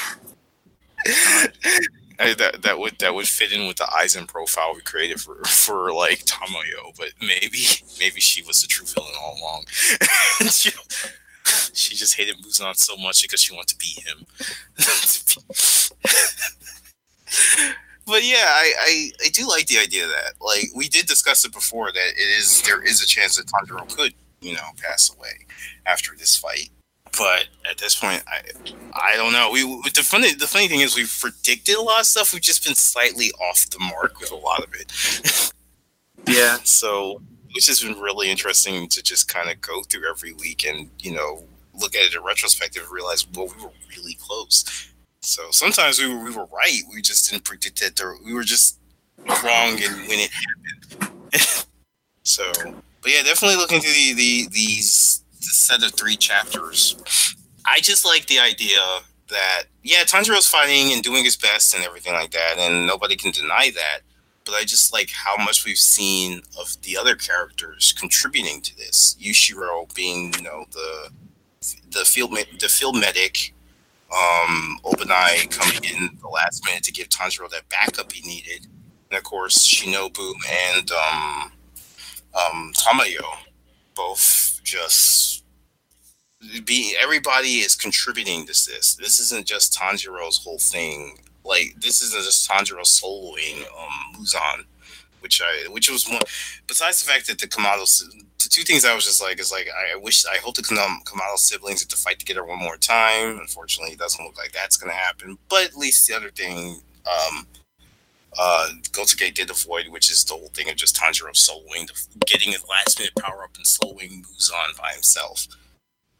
I, 2.20 2.34
that 2.34 2.64
that 2.64 2.80
would 2.80 2.98
that 3.00 3.14
would 3.14 3.28
fit 3.28 3.52
in 3.52 3.68
with 3.68 3.78
the 3.78 3.84
Aizen 3.84 4.28
profile 4.28 4.74
we 4.74 4.82
created 4.82 5.22
for 5.22 5.36
for 5.46 5.94
like 5.94 6.26
Tamayo, 6.26 6.98
but 6.98 7.10
maybe 7.22 7.64
maybe 8.00 8.20
she 8.20 8.42
was 8.42 8.62
the 8.62 8.68
true 8.68 8.88
villain 8.88 9.14
all 9.22 9.38
along. 9.40 9.66
she, 10.50 10.72
she 11.74 11.96
just 11.96 12.16
hated 12.16 12.38
Muzan 12.38 12.76
so 12.76 12.98
much 12.98 13.22
because 13.22 13.42
she 13.42 13.54
wanted 13.54 13.70
to 13.70 13.78
beat 13.78 14.08
him. 14.08 14.26
but 18.08 18.24
yeah, 18.24 18.46
I, 18.48 18.74
I 18.80 19.12
I 19.26 19.30
do 19.30 19.48
like 19.48 19.68
the 19.68 19.78
idea 19.78 20.08
that 20.08 20.34
like 20.42 20.70
we 20.76 20.88
did 20.88 21.06
discuss 21.06 21.46
it 21.46 21.54
before 21.54 21.92
that 21.92 22.14
it 22.16 22.40
is 22.40 22.64
there 22.64 22.84
is 22.84 23.04
a 23.04 23.08
chance 23.08 23.38
that 23.38 23.46
Tanjiro 23.46 23.96
could 23.96 24.16
you 24.42 24.54
know 24.54 24.72
pass 24.82 25.12
away 25.16 25.46
after 25.86 26.16
this 26.18 26.36
fight 26.36 26.72
but 27.18 27.48
at 27.70 27.78
this 27.78 27.96
point, 27.96 28.24
I 28.28 28.42
I 28.94 29.16
don't 29.16 29.34
know. 29.34 29.50
We 29.52 29.62
the 29.94 30.04
funny 30.04 30.34
the 30.34 30.48
funny 30.48 30.68
thing 30.68 30.82
is 30.82 30.96
we've 30.96 31.16
predicted 31.20 31.76
a 31.76 31.82
lot 31.82 32.02
of 32.02 32.06
stuff. 32.06 32.34
We've 32.34 32.42
just 32.42 32.64
been 32.64 32.76
slightly 32.76 33.32
off 33.42 33.70
the 33.70 33.80
mark 33.80 34.20
with 34.20 34.32
a 34.32 34.36
lot 34.36 34.64
of 34.64 34.74
it. 34.74 35.52
Yeah. 36.30 36.58
so 36.66 37.22
which 37.54 37.68
has 37.68 37.82
been 37.82 37.98
really 38.02 38.30
interesting 38.30 38.90
to 38.90 39.02
just 39.02 39.30
kind 39.34 39.50
of 39.50 39.62
go 39.62 39.82
through 39.84 40.10
every 40.10 40.34
week 40.34 40.66
and 40.68 40.90
you 41.00 41.14
know 41.14 41.46
look 41.74 41.96
at 41.96 42.02
it 42.06 42.14
in 42.14 42.22
retrospective 42.22 42.84
and 42.84 42.92
realize 42.92 43.26
well 43.34 43.48
we 43.58 43.64
were 43.64 43.72
really 43.96 44.18
close. 44.20 44.92
So 45.22 45.44
sometimes 45.52 46.00
we 46.00 46.14
were 46.14 46.24
we 46.24 46.32
were 46.32 46.46
right. 46.46 46.82
We 46.94 47.02
just 47.02 47.30
didn't 47.30 47.46
predict 47.46 47.82
it. 47.82 48.02
Or 48.02 48.18
we 48.26 48.34
were 48.34 48.44
just 48.44 48.80
wrong 49.26 49.82
and 49.82 49.96
when 50.08 50.20
it 50.20 50.32
happened. 50.32 51.32
so, 52.24 52.52
but 53.02 53.12
yeah, 53.12 53.24
definitely 53.24 53.58
looking 53.58 53.80
through 53.80 53.92
the, 53.92 54.14
the 54.14 54.48
these 54.52 55.24
set 55.40 55.84
of 55.84 55.94
three 55.94 56.16
chapters. 56.16 56.96
I 57.66 57.80
just 57.80 58.06
like 58.06 58.28
the 58.28 58.40
idea 58.40 58.80
that 59.30 59.64
yeah, 59.84 60.04
Tanjiro's 60.04 60.48
fighting 60.48 60.94
and 60.94 61.04
doing 61.04 61.24
his 61.24 61.36
best 61.36 61.76
and 61.76 61.84
everything 61.84 62.14
like 62.14 62.32
that, 62.32 62.58
and 62.58 62.88
nobody 62.88 63.16
can 63.16 63.32
deny 63.32 63.72
that. 63.76 64.00
But 64.46 64.56
I 64.56 64.64
just 64.64 64.94
like 64.94 65.10
how 65.12 65.36
much 65.44 65.66
we've 65.66 65.78
seen 65.78 66.42
of 66.60 66.82
the 66.84 66.98
other 66.98 67.16
characters 67.16 67.94
contributing 67.98 68.62
to 68.62 68.78
this. 68.78 69.18
Yushiro 69.20 69.94
being, 69.94 70.34
you 70.38 70.44
know, 70.44 70.66
the 70.72 71.10
the 71.92 72.06
field 72.06 72.38
the 72.60 72.70
field 72.70 72.96
medic, 72.98 73.54
um, 74.12 74.80
Obanai 74.86 75.50
coming 75.52 75.84
in 75.84 76.18
the 76.22 76.30
last 76.30 76.64
minute 76.66 76.84
to 76.84 76.94
give 76.94 77.10
Tanjiro 77.10 77.50
that 77.50 77.68
backup 77.70 78.12
he 78.12 78.26
needed, 78.26 78.68
and 79.12 79.18
of 79.18 79.24
course 79.24 79.68
Shinobu 79.68 80.34
and 80.74 80.92
um, 80.92 81.52
um, 82.34 82.72
Tamayo 82.74 83.47
both 83.98 84.62
just 84.64 85.44
be 86.66 86.96
everybody 87.02 87.60
is 87.60 87.76
contributing 87.76 88.42
to 88.42 88.48
this. 88.48 88.96
This 88.96 89.20
isn't 89.20 89.48
just 89.48 89.74
Tanjiro's 89.74 90.44
whole 90.44 90.60
thing. 90.60 91.18
Like 91.44 91.76
this 91.80 92.02
isn't 92.02 92.24
just 92.24 92.50
Tanjiro 92.50 92.84
soloing 92.84 93.62
um 93.62 94.14
Muzan, 94.16 94.66
which 95.22 95.42
I 95.42 95.70
which 95.70 95.90
was 95.90 96.08
one. 96.08 96.22
Besides 96.68 97.02
the 97.02 97.12
fact 97.12 97.28
that 97.28 97.40
the 97.40 97.48
Kamado, 97.48 97.86
the 98.38 98.50
two 98.50 98.64
things 98.64 98.86
I 98.86 98.94
was 98.94 99.06
just 99.06 99.22
like 99.22 99.40
is 99.40 99.52
like 99.52 99.68
I, 99.94 99.98
wish 99.98 100.26
I 100.26 100.38
hope 100.38 100.56
the 100.56 100.62
Kamado 100.62 101.38
siblings 101.38 101.84
get 101.84 101.90
to 101.90 101.98
fight 101.98 102.20
together 102.20 102.44
one 102.44 102.60
more 102.60 102.78
time. 102.78 103.40
Unfortunately, 103.40 103.94
it 103.94 104.00
doesn't 104.00 104.24
look 104.24 104.38
like 104.38 104.52
that's 104.52 104.78
gonna 104.78 104.94
happen. 104.94 105.38
But 105.50 105.64
at 105.66 105.76
least 105.76 106.08
the 106.08 106.16
other 106.16 106.30
thing, 106.30 106.82
um, 107.06 107.48
uh, 108.38 108.70
Gotoge 108.92 109.34
did 109.34 109.50
avoid, 109.50 109.88
which 109.90 110.12
is 110.12 110.24
the 110.24 110.34
whole 110.34 110.50
thing 110.50 110.70
of 110.70 110.76
just 110.76 110.96
Tanjiro 110.96 111.32
soloing, 111.32 111.90
getting 112.26 112.52
his 112.52 112.66
last 112.68 113.00
minute 113.00 113.16
power 113.16 113.44
up 113.44 113.56
and 113.56 113.66
soloing 113.66 114.24
Muzan 114.24 114.78
by 114.78 114.92
himself. 114.94 115.48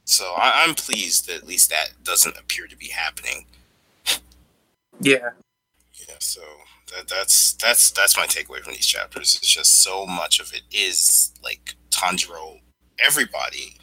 So 0.06 0.34
I, 0.38 0.64
am 0.64 0.74
pleased 0.74 1.28
that 1.28 1.36
at 1.38 1.48
least 1.48 1.70
that 1.70 1.90
doesn't 2.04 2.38
appear 2.38 2.66
to 2.68 2.78
be 2.78 2.88
happening. 2.88 3.46
Yeah. 5.02 5.32
Yeah. 6.08 6.16
So 6.20 6.42
that 6.96 7.08
that's 7.10 7.54
that's 7.54 7.92
that's 7.92 8.16
my 8.16 8.26
takeaway 8.26 8.62
from 8.62 8.74
these 8.74 8.86
chapters. 8.86 9.38
It's 9.42 9.54
just 9.54 9.84
so 9.84 10.06
much 10.06 10.40
of 10.40 10.54
it 10.54 10.62
is 10.72 11.34
like 11.44 11.76
Tanjiro. 11.92 12.62
Everybody. 13.00 13.76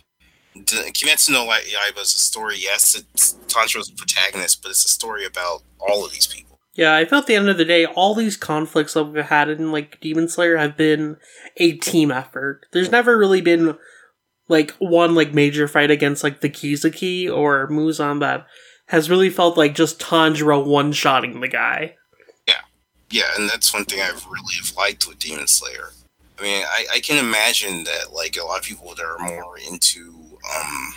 Kimetsu 0.56 1.30
no 1.30 1.46
Yaiba 1.46 2.00
is 2.00 2.14
a 2.14 2.18
story. 2.18 2.56
Yes, 2.58 2.94
it's 2.94 3.34
Tanjiro's 3.48 3.90
protagonist, 3.90 4.62
but 4.62 4.70
it's 4.70 4.84
a 4.84 4.88
story 4.88 5.26
about 5.26 5.62
all 5.78 6.04
of 6.04 6.12
these 6.12 6.26
people. 6.26 6.53
Yeah, 6.74 6.96
I 6.96 7.04
felt 7.04 7.22
at 7.22 7.26
the 7.28 7.36
end 7.36 7.48
of 7.48 7.56
the 7.56 7.64
day, 7.64 7.86
all 7.86 8.14
these 8.14 8.36
conflicts 8.36 8.94
that 8.94 9.04
we've 9.04 9.24
had 9.24 9.48
in 9.48 9.70
like 9.70 10.00
Demon 10.00 10.28
Slayer 10.28 10.56
have 10.56 10.76
been 10.76 11.16
a 11.56 11.76
team 11.76 12.10
effort. 12.10 12.66
There's 12.72 12.90
never 12.90 13.16
really 13.16 13.40
been 13.40 13.78
like 14.48 14.72
one 14.72 15.14
like 15.14 15.32
major 15.32 15.68
fight 15.68 15.90
against 15.90 16.24
like 16.24 16.40
the 16.40 16.50
Kizuki 16.50 17.32
or 17.32 17.68
Muzan 17.68 18.20
that 18.20 18.46
has 18.86 19.08
really 19.08 19.30
felt 19.30 19.56
like 19.56 19.74
just 19.74 20.00
Tanjiro 20.00 20.66
one 20.66 20.92
shotting 20.92 21.40
the 21.40 21.48
guy. 21.48 21.94
Yeah, 22.46 22.60
yeah, 23.10 23.30
and 23.38 23.48
that's 23.48 23.72
one 23.72 23.84
thing 23.84 24.00
I've 24.00 24.26
really 24.26 24.56
liked 24.76 25.06
with 25.06 25.20
Demon 25.20 25.46
Slayer. 25.46 25.90
I 26.38 26.42
mean, 26.42 26.64
I, 26.66 26.86
I 26.94 27.00
can 27.00 27.24
imagine 27.24 27.84
that 27.84 28.12
like 28.12 28.36
a 28.36 28.44
lot 28.44 28.58
of 28.58 28.64
people 28.64 28.92
that 28.94 29.04
are 29.04 29.18
more 29.18 29.56
into 29.58 30.12
um 30.54 30.94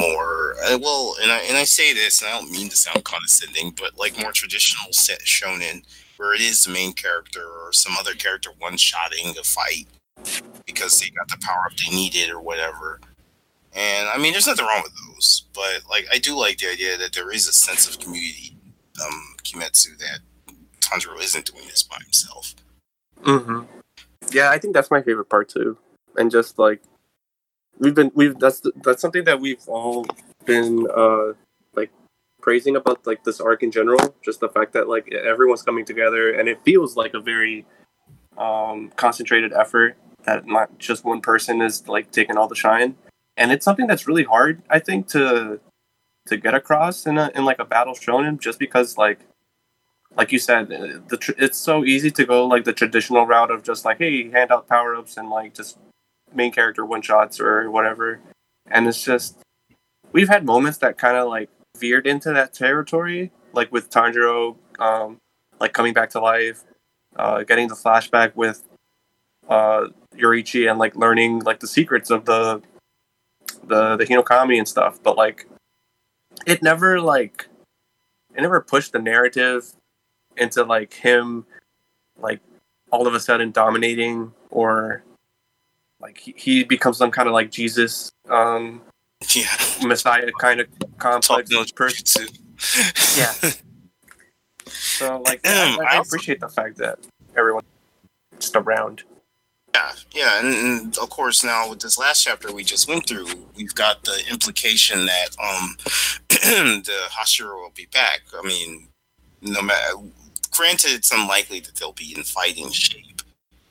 more 0.00 0.40
uh, 0.64 0.78
well, 0.80 1.14
and 1.22 1.30
I 1.30 1.38
and 1.48 1.56
I 1.56 1.64
say 1.64 1.92
this, 1.92 2.20
and 2.20 2.30
I 2.30 2.38
don't 2.38 2.50
mean 2.50 2.68
to 2.68 2.76
sound 2.76 3.04
condescending, 3.04 3.74
but 3.78 3.98
like 3.98 4.20
more 4.20 4.32
traditional 4.32 4.92
set 4.92 5.20
shonen 5.20 5.82
where 6.16 6.34
it 6.34 6.40
is 6.40 6.64
the 6.64 6.72
main 6.72 6.92
character 6.92 7.42
or 7.42 7.72
some 7.72 7.94
other 7.98 8.12
character 8.12 8.50
one 8.58 8.76
shotting 8.76 9.30
a 9.38 9.42
fight 9.42 9.86
because 10.66 11.00
they 11.00 11.08
got 11.10 11.28
the 11.28 11.38
power 11.40 11.64
up 11.64 11.76
they 11.76 11.94
needed 11.94 12.30
or 12.30 12.40
whatever. 12.40 13.00
And 13.74 14.08
I 14.08 14.18
mean, 14.18 14.32
there's 14.32 14.46
nothing 14.46 14.66
wrong 14.66 14.82
with 14.82 14.92
those, 15.06 15.44
but 15.54 15.88
like 15.88 16.06
I 16.12 16.18
do 16.18 16.36
like 16.36 16.58
the 16.58 16.70
idea 16.70 16.98
that 16.98 17.14
there 17.14 17.32
is 17.32 17.48
a 17.48 17.52
sense 17.52 17.88
of 17.88 17.98
community, 17.98 18.54
um, 19.02 19.36
Kimetsu 19.42 19.96
that 19.98 20.18
Tanjiro 20.80 21.18
isn't 21.22 21.46
doing 21.46 21.66
this 21.68 21.82
by 21.82 21.96
himself. 22.02 22.54
Mm-hmm. 23.22 23.60
Yeah, 24.32 24.50
I 24.50 24.58
think 24.58 24.74
that's 24.74 24.90
my 24.90 25.00
favorite 25.02 25.30
part 25.30 25.48
too, 25.48 25.78
and 26.16 26.30
just 26.30 26.58
like 26.58 26.82
we've 27.80 27.94
been 27.94 28.12
we've 28.14 28.38
that's 28.38 28.62
that's 28.84 29.02
something 29.02 29.24
that 29.24 29.40
we've 29.40 29.66
all 29.66 30.06
been 30.44 30.86
uh 30.94 31.32
like 31.74 31.90
praising 32.40 32.76
about 32.76 33.04
like 33.06 33.24
this 33.24 33.40
arc 33.40 33.62
in 33.62 33.72
general. 33.72 34.14
Just 34.24 34.38
the 34.40 34.48
fact 34.48 34.72
that 34.74 34.88
like 34.88 35.12
everyone's 35.12 35.62
coming 35.62 35.84
together 35.84 36.32
and 36.32 36.48
it 36.48 36.62
feels 36.64 36.96
like 36.96 37.14
a 37.14 37.20
very 37.20 37.66
um 38.38 38.92
concentrated 38.96 39.52
effort 39.52 39.96
that 40.24 40.46
not 40.46 40.78
just 40.78 41.04
one 41.04 41.20
person 41.20 41.60
is 41.60 41.88
like 41.88 42.10
taking 42.12 42.36
all 42.36 42.46
the 42.46 42.54
shine 42.54 42.94
and 43.36 43.50
it's 43.50 43.64
something 43.64 43.86
that's 43.86 44.06
really 44.06 44.24
hard 44.24 44.62
i 44.70 44.78
think 44.78 45.06
to 45.06 45.58
to 46.26 46.36
get 46.36 46.54
across 46.54 47.06
in 47.06 47.18
a 47.18 47.30
in 47.34 47.44
like 47.44 47.58
a 47.58 47.64
battle 47.64 47.94
shonen 47.94 48.38
just 48.38 48.58
because 48.58 48.96
like 48.96 49.20
like 50.16 50.30
you 50.32 50.38
said 50.38 50.68
the 51.08 51.16
tr- 51.16 51.32
it's 51.38 51.58
so 51.58 51.84
easy 51.84 52.10
to 52.10 52.24
go 52.24 52.46
like 52.46 52.64
the 52.64 52.72
traditional 52.72 53.26
route 53.26 53.50
of 53.50 53.62
just 53.62 53.84
like 53.84 53.98
hey 53.98 54.30
hand 54.30 54.50
out 54.50 54.68
power 54.68 54.94
ups 54.94 55.16
and 55.16 55.30
like 55.30 55.54
just 55.54 55.78
main 56.34 56.52
character 56.52 56.84
one 56.84 57.02
shots 57.02 57.40
or 57.40 57.70
whatever 57.70 58.20
and 58.70 58.86
it's 58.86 59.02
just 59.02 59.38
we've 60.12 60.28
had 60.28 60.44
moments 60.44 60.78
that 60.78 60.96
kind 60.98 61.16
of 61.16 61.28
like 61.28 61.50
veered 61.78 62.06
into 62.06 62.32
that 62.32 62.52
territory 62.52 63.30
like 63.52 63.70
with 63.72 63.90
Tanjiro 63.90 64.56
um 64.78 65.18
like 65.58 65.72
coming 65.72 65.92
back 65.92 66.10
to 66.10 66.20
life 66.20 66.64
uh 67.16 67.42
getting 67.42 67.68
the 67.68 67.74
flashback 67.74 68.34
with 68.36 68.64
uh, 69.50 69.88
Yoriichi 70.16 70.70
and 70.70 70.78
like 70.78 70.96
learning 70.96 71.40
like 71.40 71.60
the 71.60 71.66
secrets 71.66 72.08
of 72.10 72.24
the 72.24 72.62
the 73.64 73.96
the 73.96 74.06
Hinokami 74.06 74.56
and 74.56 74.66
stuff. 74.66 75.02
But 75.02 75.16
like, 75.16 75.46
it 76.46 76.62
never 76.62 77.00
like 77.00 77.48
it 78.34 78.40
never 78.40 78.60
pushed 78.60 78.92
the 78.92 79.00
narrative 79.00 79.74
into 80.36 80.62
like 80.62 80.94
him 80.94 81.44
like 82.18 82.40
all 82.90 83.06
of 83.06 83.14
a 83.14 83.20
sudden 83.20 83.50
dominating 83.50 84.32
or 84.50 85.02
like 86.00 86.18
he, 86.18 86.34
he 86.36 86.64
becomes 86.64 86.96
some 86.96 87.10
kind 87.10 87.28
of 87.28 87.34
like 87.34 87.50
Jesus 87.50 88.10
um 88.28 88.82
yeah 89.34 89.54
messiah 89.84 90.30
kind 90.40 90.60
of 90.60 90.68
complex 90.98 91.50
person. 91.72 92.28
yeah. 93.16 93.34
So 94.66 95.20
like 95.26 95.40
I, 95.44 95.78
I, 95.92 95.96
appreciate 95.98 96.40
the 96.40 96.48
fact 96.48 96.76
that 96.76 96.98
everyone 97.36 97.64
just 98.38 98.54
around. 98.54 99.02
Yeah, 99.74 99.92
yeah, 100.12 100.38
and, 100.40 100.54
and, 100.54 100.98
of 100.98 101.10
course 101.10 101.42
now 101.42 101.70
with 101.70 101.80
this 101.80 101.98
last 101.98 102.22
chapter 102.22 102.52
we 102.52 102.62
just 102.62 102.88
went 102.88 103.08
through, 103.08 103.26
we've 103.56 103.74
got 103.74 104.04
the 104.04 104.22
implication 104.30 105.06
that 105.06 105.28
um 105.42 105.76
the 106.28 106.98
Hashira 107.10 107.54
will 107.54 107.72
be 107.74 107.88
back. 107.92 108.20
I 108.38 108.46
mean, 108.46 108.88
no 109.42 109.62
matter 109.62 109.94
granted, 110.50 110.92
it's 110.92 111.12
unlikely 111.12 111.60
that 111.60 111.76
they'll 111.76 111.92
be 111.92 112.14
in 112.16 112.22
fighting 112.22 112.70
shape, 112.70 113.22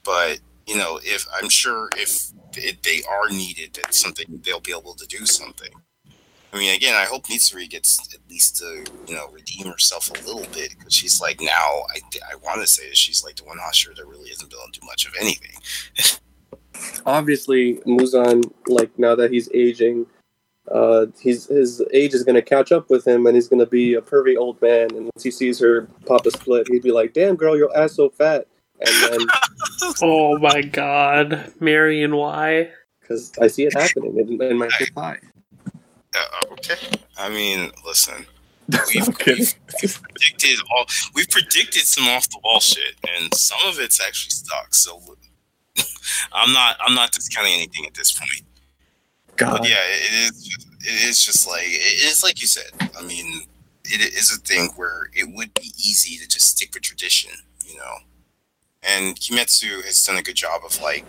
but 0.03 0.39
you 0.69 0.77
know, 0.77 0.99
if 1.03 1.25
I'm 1.33 1.49
sure 1.49 1.89
if 1.97 2.31
it, 2.55 2.83
they 2.83 3.01
are 3.09 3.29
needed, 3.29 3.73
that 3.73 3.93
something 3.95 4.41
they'll 4.45 4.59
be 4.59 4.71
able 4.71 4.93
to 4.93 5.05
do 5.07 5.25
something. 5.25 5.71
I 6.53 6.57
mean, 6.57 6.75
again, 6.75 6.95
I 6.95 7.05
hope 7.05 7.25
Mitsuri 7.25 7.67
gets 7.67 8.13
at 8.13 8.19
least 8.29 8.57
to 8.57 8.85
you 9.07 9.15
know 9.15 9.27
redeem 9.31 9.65
herself 9.65 10.09
a 10.09 10.25
little 10.25 10.45
bit 10.53 10.75
because 10.77 10.93
she's 10.93 11.19
like 11.19 11.41
now. 11.41 11.83
I 11.89 12.01
I 12.31 12.35
want 12.43 12.61
to 12.61 12.67
say 12.67 12.83
she's 12.93 13.23
like 13.23 13.35
the 13.35 13.45
one 13.45 13.57
Hashira 13.57 13.95
that 13.95 14.05
really 14.05 14.29
isn't 14.29 14.53
able 14.53 14.71
to 14.71 14.79
do 14.79 14.85
much 14.85 15.07
of 15.07 15.13
anything. 15.19 15.55
Obviously, 17.05 17.75
Muzan, 17.87 18.51
like 18.67 18.91
now 18.97 19.15
that 19.15 19.31
he's 19.31 19.49
aging, 19.53 20.05
uh, 20.71 21.07
he's 21.19 21.47
his 21.47 21.83
age 21.93 22.13
is 22.13 22.23
gonna 22.23 22.43
catch 22.43 22.71
up 22.71 22.91
with 22.91 23.07
him, 23.07 23.25
and 23.25 23.35
he's 23.35 23.47
gonna 23.47 23.65
be 23.65 23.95
a 23.95 24.01
pervy 24.01 24.37
old 24.37 24.61
man. 24.61 24.91
And 24.95 25.05
once 25.05 25.23
he 25.23 25.31
sees 25.31 25.59
her 25.59 25.87
pop 26.05 26.27
a 26.27 26.31
split, 26.31 26.67
he'd 26.69 26.83
be 26.83 26.91
like, 26.91 27.13
"Damn, 27.13 27.35
girl, 27.35 27.57
your 27.57 27.75
ass 27.75 27.95
so 27.95 28.09
fat." 28.09 28.47
And 28.85 29.13
then, 29.13 29.27
Oh 30.01 30.37
my 30.39 30.61
god. 30.61 31.53
Marion 31.59 32.15
why? 32.15 32.69
because 33.09 33.31
I 33.41 33.47
see 33.47 33.65
it 33.65 33.73
happening 33.73 34.17
in, 34.17 34.41
in 34.41 34.57
my 34.57 34.69
reply. 34.79 35.17
Uh, 35.65 36.53
okay. 36.53 36.75
I 37.17 37.29
mean, 37.29 37.71
listen. 37.85 38.25
We've, 38.93 39.07
I'm 39.07 39.13
kidding. 39.15 39.47
we've 39.81 39.99
predicted 39.99 40.59
all. 40.71 40.85
We've 41.15 41.29
predicted 41.29 41.87
some 41.87 42.07
off 42.07 42.29
the 42.29 42.37
wall 42.43 42.59
shit, 42.59 42.95
and 43.17 43.33
some 43.33 43.57
of 43.65 43.79
it's 43.79 43.99
actually 43.99 44.29
stuck. 44.29 44.75
So 44.75 45.01
I'm 46.31 46.53
not. 46.53 46.77
I'm 46.85 46.93
not 46.93 47.11
discounting 47.11 47.53
anything 47.53 47.87
at 47.87 47.95
this 47.95 48.11
point. 48.11 48.45
God, 49.37 49.57
But 49.57 49.69
yeah, 49.69 49.77
it 49.87 50.29
is. 50.29 50.55
It 50.81 51.09
is 51.09 51.25
just 51.25 51.47
like 51.47 51.63
it 51.65 52.11
is 52.11 52.21
like 52.21 52.41
you 52.41 52.47
said. 52.47 52.69
I 52.95 53.01
mean, 53.01 53.41
it 53.85 54.13
is 54.13 54.31
a 54.31 54.39
thing 54.39 54.69
where 54.75 55.09
it 55.15 55.27
would 55.33 55.51
be 55.55 55.71
easy 55.75 56.17
to 56.17 56.27
just 56.27 56.51
stick 56.55 56.69
with 56.71 56.83
tradition, 56.83 57.31
you 57.65 57.75
know. 57.75 57.93
And 58.83 59.15
Kimetsu 59.15 59.83
has 59.85 60.03
done 60.03 60.17
a 60.17 60.23
good 60.23 60.35
job 60.35 60.61
of 60.65 60.81
like 60.81 61.05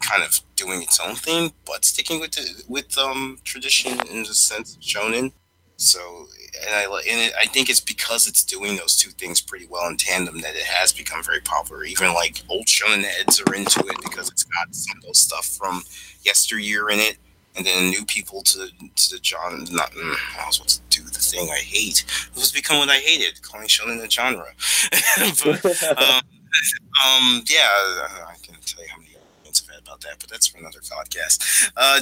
kind 0.00 0.22
of 0.22 0.40
doing 0.56 0.82
its 0.82 0.98
own 1.00 1.14
thing, 1.14 1.52
but 1.66 1.84
sticking 1.84 2.20
with 2.20 2.32
the, 2.32 2.64
with 2.68 2.96
um 2.98 3.38
tradition 3.44 3.98
in 4.10 4.22
the 4.22 4.34
sense 4.34 4.76
of 4.76 4.82
shonen. 4.82 5.32
So, 5.76 6.26
and 6.66 6.74
I 6.74 6.82
and 7.08 7.20
it, 7.20 7.32
I 7.40 7.46
think 7.46 7.70
it's 7.70 7.80
because 7.80 8.26
it's 8.26 8.44
doing 8.44 8.76
those 8.76 8.96
two 8.96 9.10
things 9.12 9.40
pretty 9.40 9.66
well 9.66 9.88
in 9.88 9.96
tandem 9.96 10.40
that 10.42 10.54
it 10.54 10.64
has 10.64 10.92
become 10.92 11.22
very 11.22 11.40
popular. 11.40 11.84
Even 11.84 12.12
like 12.12 12.42
old 12.50 12.66
shonen 12.66 13.02
heads 13.02 13.40
are 13.40 13.54
into 13.54 13.80
it 13.80 13.96
because 14.02 14.28
it's 14.30 14.44
got 14.44 14.74
some 14.74 14.98
of 14.98 15.04
those 15.04 15.18
stuff 15.18 15.46
from 15.46 15.82
yesteryear 16.22 16.90
in 16.90 16.98
it, 16.98 17.16
and 17.56 17.64
then 17.64 17.88
new 17.90 18.04
people 18.04 18.42
to 18.42 18.68
to 18.68 19.16
the 19.16 19.20
genre. 19.24 19.58
Not 19.70 19.92
mm, 19.92 20.14
I 20.38 20.46
was 20.46 20.58
about 20.58 20.68
to 20.68 20.80
do 20.90 21.02
the 21.02 21.18
thing 21.18 21.48
I 21.50 21.60
hate. 21.60 22.04
It 22.28 22.36
was 22.36 22.52
become 22.52 22.78
what 22.78 22.90
I 22.90 22.98
hated, 22.98 23.40
calling 23.40 23.66
shonen 23.68 24.04
a 24.04 24.10
genre. 24.10 24.52
but, 25.62 25.98
um, 25.98 26.22
um, 27.04 27.42
yeah, 27.48 27.68
I 28.28 28.34
can 28.42 28.56
tell 28.64 28.82
you 28.82 28.90
how 28.90 28.98
many 28.98 29.10
complaints 29.50 29.62
I've 29.66 29.74
had 29.74 29.82
about 29.82 30.00
that, 30.02 30.16
but 30.20 30.30
that's 30.30 30.46
for 30.46 30.58
another 30.58 30.80
podcast. 30.80 31.70
Uh, 31.76 32.00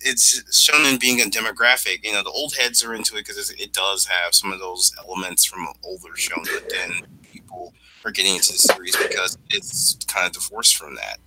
it's 0.00 0.42
shonen 0.50 1.00
being 1.00 1.20
a 1.20 1.24
demographic. 1.24 2.04
You 2.04 2.12
know, 2.12 2.22
the 2.22 2.30
old 2.30 2.54
heads 2.54 2.84
are 2.84 2.94
into 2.94 3.16
it 3.16 3.26
because 3.26 3.50
it 3.50 3.72
does 3.72 4.06
have 4.06 4.34
some 4.34 4.52
of 4.52 4.58
those 4.58 4.94
elements 4.98 5.44
from 5.44 5.66
older 5.84 6.14
shonen, 6.16 6.46
but 6.52 6.70
then 6.70 6.92
people 7.22 7.72
are 8.04 8.10
getting 8.10 8.36
into 8.36 8.52
the 8.52 8.58
series 8.58 8.96
because 8.96 9.38
it's 9.50 9.96
kind 10.06 10.26
of 10.26 10.32
divorced 10.32 10.76
from 10.76 10.94
that 10.94 11.18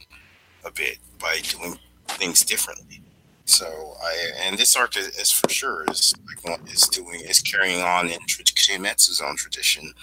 a 0.65 0.71
bit 0.71 0.97
by 1.19 1.39
doing 1.43 1.77
things 2.07 2.43
differently. 2.43 3.01
So 3.45 3.95
I 4.01 4.31
and 4.43 4.57
this 4.57 4.75
arc 4.75 4.95
is, 4.95 5.07
is 5.09 5.31
for 5.31 5.49
sure 5.49 5.83
is 5.89 6.13
like 6.45 6.59
is 6.71 6.87
doing 6.87 7.19
is 7.21 7.41
carrying 7.41 7.81
on 7.81 8.07
in 8.07 8.19
Kimetsu's 8.19 9.21
own 9.21 9.35
tradition. 9.35 9.93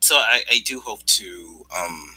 So 0.00 0.16
I, 0.16 0.42
I 0.50 0.60
do 0.64 0.80
hope 0.80 1.02
to. 1.04 1.64
Um, 1.76 2.14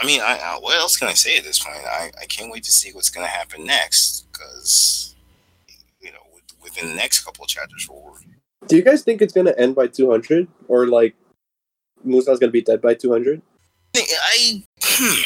I 0.00 0.06
mean, 0.06 0.20
I, 0.20 0.38
I, 0.42 0.58
what 0.60 0.76
else 0.76 0.96
can 0.96 1.08
I 1.08 1.12
say 1.12 1.36
at 1.36 1.44
this 1.44 1.62
point? 1.62 1.78
I, 1.86 2.10
I 2.20 2.26
can't 2.26 2.50
wait 2.50 2.64
to 2.64 2.72
see 2.72 2.90
what's 2.92 3.10
going 3.10 3.24
to 3.26 3.30
happen 3.30 3.64
next 3.64 4.26
because 4.32 5.14
you 6.00 6.10
know 6.10 6.18
with, 6.34 6.42
within 6.62 6.88
the 6.90 6.96
next 6.96 7.24
couple 7.24 7.44
of 7.44 7.48
chapters 7.48 7.86
we'll 7.88 8.16
Do 8.66 8.76
you 8.76 8.82
guys 8.82 9.02
think 9.02 9.22
it's 9.22 9.32
gonna 9.32 9.54
end 9.58 9.74
by 9.74 9.86
200, 9.86 10.48
or 10.68 10.86
like 10.86 11.14
Muzan's 12.06 12.38
gonna 12.38 12.50
be 12.52 12.62
dead 12.62 12.80
by 12.80 12.94
200? 12.94 13.42
I 13.94 14.64
hmm. 14.82 15.22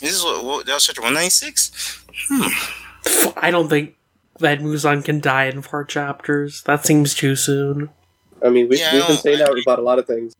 This 0.00 0.14
is 0.14 0.24
what, 0.24 0.44
what 0.44 0.66
that 0.66 0.74
was 0.74 0.86
chapter 0.86 1.02
one 1.02 1.14
ninety 1.14 1.30
six. 1.30 2.04
Hmm. 2.28 3.32
I 3.36 3.50
don't 3.50 3.68
think 3.68 3.94
that 4.40 4.60
Muzan 4.60 5.04
can 5.04 5.20
die 5.20 5.44
in 5.44 5.62
four 5.62 5.84
chapters. 5.84 6.62
That 6.62 6.84
seems 6.84 7.14
too 7.14 7.36
soon. 7.36 7.90
I 8.44 8.48
mean, 8.48 8.68
we, 8.68 8.78
yeah, 8.80 8.92
we've 8.94 9.02
been 9.02 9.08
don't- 9.16 9.22
saying 9.22 9.38
that 9.38 9.50
I- 9.50 9.60
about 9.60 9.78
a 9.78 9.82
lot 9.82 9.98
of 9.98 10.06
things. 10.06 10.34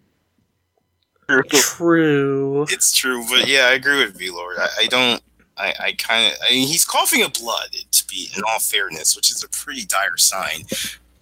True. 1.50 2.64
It's 2.70 2.92
true, 2.96 3.24
but 3.30 3.46
yeah, 3.48 3.66
I 3.70 3.72
agree 3.72 4.04
with 4.04 4.16
V-Lord. 4.18 4.56
I, 4.58 4.68
I 4.80 4.86
don't. 4.86 5.22
I, 5.56 5.74
I 5.78 5.92
kind 5.92 6.32
of. 6.32 6.38
I 6.48 6.52
mean, 6.52 6.66
he's 6.68 6.84
coughing 6.84 7.22
up 7.22 7.34
blood. 7.38 7.68
To 7.90 8.06
be 8.06 8.28
in 8.36 8.42
all 8.48 8.58
fairness, 8.58 9.16
which 9.16 9.30
is 9.30 9.42
a 9.44 9.48
pretty 9.48 9.84
dire 9.84 10.16
sign. 10.16 10.62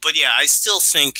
But 0.02 0.18
yeah, 0.18 0.30
I 0.36 0.46
still 0.46 0.80
think, 0.80 1.18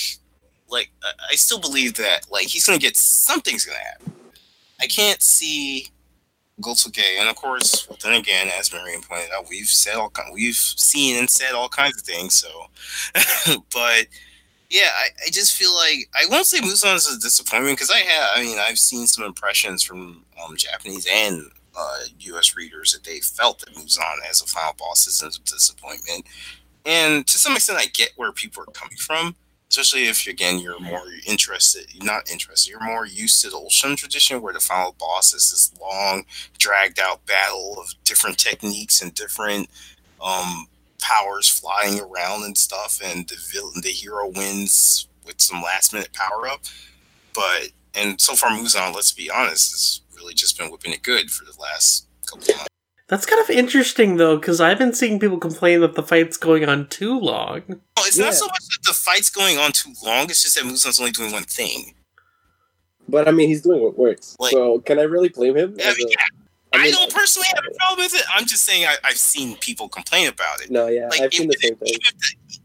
like, 0.69 0.91
I- 1.03 1.31
I 1.31 1.35
still 1.35 1.59
believe 1.59 1.93
that, 1.95 2.29
like, 2.31 2.47
he's 2.47 2.65
gonna 2.65 2.77
get 2.79 2.97
something's 2.97 3.63
gonna 3.65 3.77
happen. 3.79 4.13
I 4.81 4.87
can't 4.87 5.21
see 5.21 5.87
Gotoge, 6.61 7.01
and 7.19 7.29
of 7.29 7.35
course, 7.35 7.87
then 8.03 8.13
again, 8.13 8.49
as 8.57 8.71
Marion 8.73 9.01
pointed 9.01 9.31
out, 9.31 9.47
we've 9.49 9.67
said 9.67 9.95
all 9.95 10.09
kind, 10.09 10.29
we've 10.33 10.55
seen 10.55 11.17
and 11.17 11.29
said 11.29 11.53
all 11.53 11.69
kinds 11.69 11.97
of 11.97 12.03
things. 12.03 12.35
So, 12.35 12.67
but 13.73 14.07
yeah, 14.71 14.87
I, 14.97 15.09
I 15.27 15.29
just 15.29 15.53
feel 15.53 15.75
like 15.75 16.09
I 16.15 16.25
won't 16.29 16.45
say 16.45 16.59
Muzan 16.59 16.95
is 16.95 17.13
a 17.13 17.19
disappointment 17.19 17.77
because 17.77 17.91
I 17.91 17.99
have. 17.99 18.29
I 18.35 18.41
mean, 18.41 18.57
I've 18.57 18.79
seen 18.79 19.05
some 19.05 19.25
impressions 19.25 19.83
from 19.83 20.23
um, 20.41 20.55
Japanese 20.55 21.05
and 21.11 21.51
uh, 21.77 21.99
U.S. 22.19 22.55
readers 22.55 22.93
that 22.93 23.03
they 23.03 23.19
felt 23.19 23.59
that 23.59 23.75
Muzan 23.75 24.29
as 24.29 24.41
a 24.41 24.45
final 24.47 24.73
boss 24.79 25.07
is 25.07 25.21
a 25.21 25.29
disappointment, 25.41 26.25
and 26.85 27.27
to 27.27 27.37
some 27.37 27.53
extent, 27.53 27.79
I 27.79 27.87
get 27.87 28.13
where 28.15 28.31
people 28.31 28.63
are 28.63 28.71
coming 28.71 28.97
from. 28.97 29.35
Especially 29.69 30.07
if 30.07 30.27
again 30.27 30.59
you're 30.59 30.79
more 30.81 31.03
interested, 31.25 31.85
not 32.03 32.29
interested, 32.29 32.69
you're 32.69 32.83
more 32.83 33.05
used 33.05 33.41
to 33.41 33.49
the 33.49 33.55
old 33.55 33.71
shonen 33.71 33.95
tradition 33.95 34.41
where 34.41 34.51
the 34.53 34.59
final 34.59 34.93
boss 34.99 35.33
is 35.33 35.49
this 35.49 35.71
long, 35.81 36.25
dragged 36.57 36.99
out 36.99 37.25
battle 37.25 37.77
of 37.79 37.93
different 38.03 38.37
techniques 38.37 39.01
and 39.01 39.13
different 39.13 39.69
um, 40.21 40.67
powers 41.01 41.49
flying 41.49 41.99
around 41.99 42.43
and 42.43 42.57
stuff, 42.57 42.99
and 43.03 43.27
the 43.27 43.35
villain, 43.51 43.81
the 43.81 43.89
hero 43.89 44.27
wins 44.29 45.07
with 45.25 45.41
some 45.41 45.61
last 45.61 45.93
minute 45.93 46.13
power 46.13 46.47
up. 46.47 46.61
But 47.33 47.69
and 47.93 48.21
so 48.21 48.35
far, 48.35 48.51
Muzan, 48.51 48.95
let's 48.95 49.11
be 49.11 49.29
honest, 49.29 49.71
has 49.71 50.01
really 50.15 50.33
just 50.33 50.57
been 50.57 50.71
whipping 50.71 50.93
it 50.93 51.03
good 51.03 51.29
for 51.31 51.43
the 51.45 51.59
last 51.59 52.07
couple 52.25 52.43
of 52.51 52.55
months. 52.57 52.67
That's 53.07 53.25
kind 53.25 53.41
of 53.41 53.49
interesting 53.49 54.15
though, 54.15 54.37
because 54.37 54.61
I've 54.61 54.77
been 54.77 54.93
seeing 54.93 55.19
people 55.19 55.37
complain 55.37 55.81
that 55.81 55.95
the 55.95 56.03
fight's 56.03 56.37
going 56.37 56.63
on 56.69 56.87
too 56.87 57.19
long. 57.19 57.63
No, 57.67 57.75
it's 57.99 58.17
Yeah. 58.17 58.25
not 58.25 58.35
so 58.35 58.45
much 58.45 58.61
that 58.69 58.79
the 58.87 58.93
fight's 58.93 59.29
going 59.29 59.57
on 59.57 59.73
too 59.73 59.93
long; 60.03 60.29
it's 60.29 60.43
just 60.43 60.55
that 60.55 60.63
Muzan's 60.63 60.99
only 60.99 61.11
doing 61.11 61.31
one 61.33 61.43
thing. 61.43 61.95
But 63.09 63.27
I 63.27 63.31
mean, 63.31 63.49
he's 63.49 63.61
doing 63.63 63.81
what 63.81 63.97
works. 63.97 64.37
Like- 64.39 64.51
so 64.53 64.79
can 64.79 64.97
I 64.99 65.03
really 65.03 65.27
blame 65.29 65.57
him? 65.57 65.75
I 65.83 65.93
mean, 65.93 66.07
a- 66.07 66.40
I, 66.73 66.83
mean, 66.83 66.91
don't 66.93 67.13
personally 67.13 67.47
have 67.55 67.63
a 67.69 67.75
problem 67.77 68.05
with 68.05 68.15
it. 68.15 68.23
I'm 68.33 68.45
just 68.45 68.63
saying 68.63 68.85
I, 68.85 68.95
I've 69.03 69.17
seen 69.17 69.57
people 69.57 69.89
complain 69.89 70.27
about 70.27 70.61
it. 70.61 70.71
No, 70.71 70.87
yeah, 70.87 71.07
Like, 71.09 71.21
I've 71.21 71.33
seen 71.33 71.47
the 71.47 71.57
even- 71.63 71.77
same 71.77 71.77
thing. 71.77 71.87
even 71.89 72.05
if 72.09 72.17
the, 72.17 72.57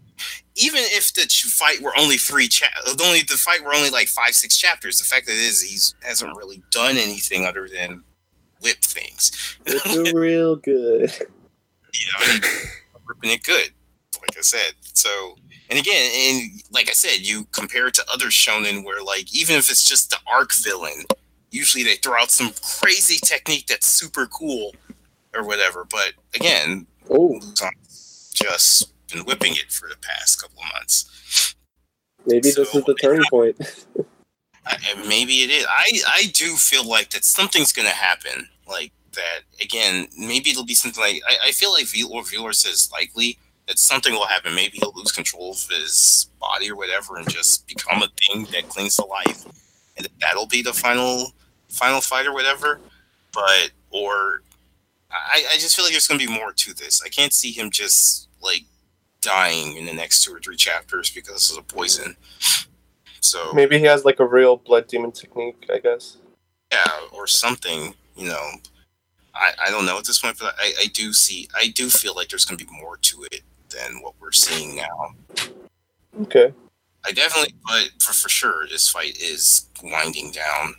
even 0.59 0.80
if 0.82 1.12
the 1.14 1.22
fight 1.50 1.80
were 1.82 1.92
only 1.98 2.16
three 2.16 2.48
cha- 2.48 2.66
only 3.02 3.20
the 3.22 3.34
fight 3.36 3.62
were 3.64 3.74
only 3.74 3.90
like 3.90 4.09
five 4.09 4.34
six 4.34 4.57
chapters, 4.57 4.98
the 4.98 5.04
fact 5.04 5.26
that 5.26 5.32
it 5.32 5.38
is 5.38 5.61
he's 5.62 5.94
hasn't 6.02 6.36
really 6.36 6.62
done 6.70 6.96
anything 6.96 7.44
other 7.44 7.68
than 7.68 8.02
whip 8.61 8.78
things. 8.82 9.32
It's 9.66 10.12
real 10.12 10.57
good. 10.57 11.12
You 11.20 12.07
know, 12.12 12.32
and 12.34 12.44
ripping 13.07 13.30
it 13.30 13.42
good, 13.42 13.70
like 14.20 14.36
I 14.36 14.42
said. 14.42 14.72
So, 14.92 15.36
and 15.70 15.78
again, 15.78 16.11
and 16.14 16.50
like 16.70 16.88
I 16.88 16.92
said, 16.92 17.26
you 17.26 17.46
compare 17.53 17.87
it 17.88 17.95
to 17.95 18.04
other 18.12 18.26
shonen 18.26 18.84
where 18.84 19.03
like 19.03 19.34
even 19.34 19.57
if 19.57 19.70
it's 19.70 19.83
just 19.83 20.11
the 20.11 20.18
arc 20.26 20.53
villain, 20.54 21.04
usually 21.57 21.84
they 21.84 21.96
throw 21.96 22.20
out 22.20 22.30
some 22.30 22.53
crazy 22.80 23.18
technique 23.24 23.66
that's 23.66 23.87
super 23.87 24.26
cool 24.26 24.74
or 25.34 25.45
whatever. 25.45 25.87
But 25.88 26.12
again, 26.34 26.87
Oh, 27.11 27.41
just 28.34 28.92
been 29.12 29.24
whipping 29.24 29.53
it 29.54 29.70
for 29.70 29.88
the 29.88 29.96
past 30.00 30.42
couple 30.42 30.61
of 30.62 30.72
months. 30.74 31.54
maybe 32.26 32.41
this 32.41 32.58
is 32.58 32.70
the 32.72 32.95
turning 33.00 33.24
point. 33.30 33.57
I, 34.66 34.76
maybe 35.08 35.42
it 35.45 35.50
is. 35.50 35.64
I 35.68 36.00
I 36.08 36.26
do 36.34 36.57
feel 36.57 36.84
like 36.84 37.11
that 37.11 37.24
something's 37.24 37.72
gonna 37.72 37.91
happen. 37.91 38.49
Like 38.66 38.92
that 39.12 39.42
again. 39.62 40.08
Maybe 40.18 40.50
it'll 40.50 40.64
be 40.64 40.74
something 40.74 41.00
like 41.00 41.22
I, 41.28 41.49
I 41.49 41.53
feel 41.53 41.72
like 41.72 41.87
Viewer 41.87 42.22
Viewer 42.24 42.53
says 42.53 42.91
likely 42.92 43.38
that 43.68 43.78
something 43.78 44.12
will 44.12 44.26
happen. 44.26 44.54
Maybe 44.57 44.78
he'll 44.78 44.92
lose 44.96 45.12
control 45.12 45.53
of 45.53 45.68
his 45.70 46.28
body 46.41 46.68
or 46.68 46.76
whatever, 46.76 47.16
and 47.16 47.28
just 47.30 47.68
become 47.68 48.03
a 48.03 48.08
thing 48.08 48.49
that 48.53 48.68
clings 48.68 48.96
to 48.96 49.04
life, 49.04 49.45
and 49.96 50.08
that'll 50.20 50.49
be 50.49 50.62
the 50.62 50.72
final 50.72 51.33
final 51.68 52.01
fight 52.01 52.26
or 52.26 52.33
whatever. 52.33 52.80
But 53.33 53.71
or 53.91 54.43
I 55.11 55.45
I 55.53 55.55
just 55.59 55.76
feel 55.76 55.84
like 55.84 55.93
there's 55.93 56.09
gonna 56.09 56.18
be 56.18 56.26
more 56.26 56.53
to 56.53 56.75
this. 56.75 57.03
I 57.05 57.09
can't 57.09 57.33
see 57.33 57.53
him 57.53 57.71
just 57.71 58.29
like 58.43 58.64
dying 59.21 59.76
in 59.76 59.87
the 59.87 59.93
next 59.93 60.22
two 60.22 60.34
or 60.34 60.41
three 60.41 60.57
chapters 60.57 61.11
because 61.11 61.51
of 61.51 61.57
the 61.57 61.63
poison. 61.75 62.17
So 63.21 63.53
maybe 63.53 63.79
he 63.79 63.84
has 63.84 64.05
like 64.05 64.21
a 64.21 64.26
real 64.26 64.57
blood 64.57 64.87
demon 64.87 65.13
technique. 65.13 65.67
I 65.72 65.79
guess. 65.79 66.18
yeah, 66.72 66.84
or 67.13 67.26
something, 67.26 67.95
you 68.17 68.29
know. 68.29 68.51
I, 69.34 69.53
I 69.67 69.71
don't 69.71 69.84
know 69.84 69.99
at 69.99 70.05
this 70.07 70.18
point, 70.18 70.38
but 70.38 70.55
I, 70.59 70.72
I 70.80 70.87
do 70.87 71.13
see, 71.13 71.47
I 71.55 71.68
do 71.68 71.91
feel 71.91 72.14
like 72.14 72.29
there's 72.29 72.47
going 72.47 72.59
to 72.59 72.64
be 72.64 72.72
more 72.72 72.97
to 72.97 73.25
it 73.30 73.43
than 73.68 74.01
what 74.01 74.14
we're 74.18 74.33
seeing 74.33 74.76
now. 74.76 75.14
Okay. 76.22 76.55
I 77.05 77.13
definitely, 77.13 77.55
but 77.67 77.91
for, 78.03 78.14
for 78.14 78.29
sure, 78.30 78.67
this 78.67 78.88
fight 78.88 79.18
is 79.21 79.68
winding 79.83 80.30
down. 80.30 80.75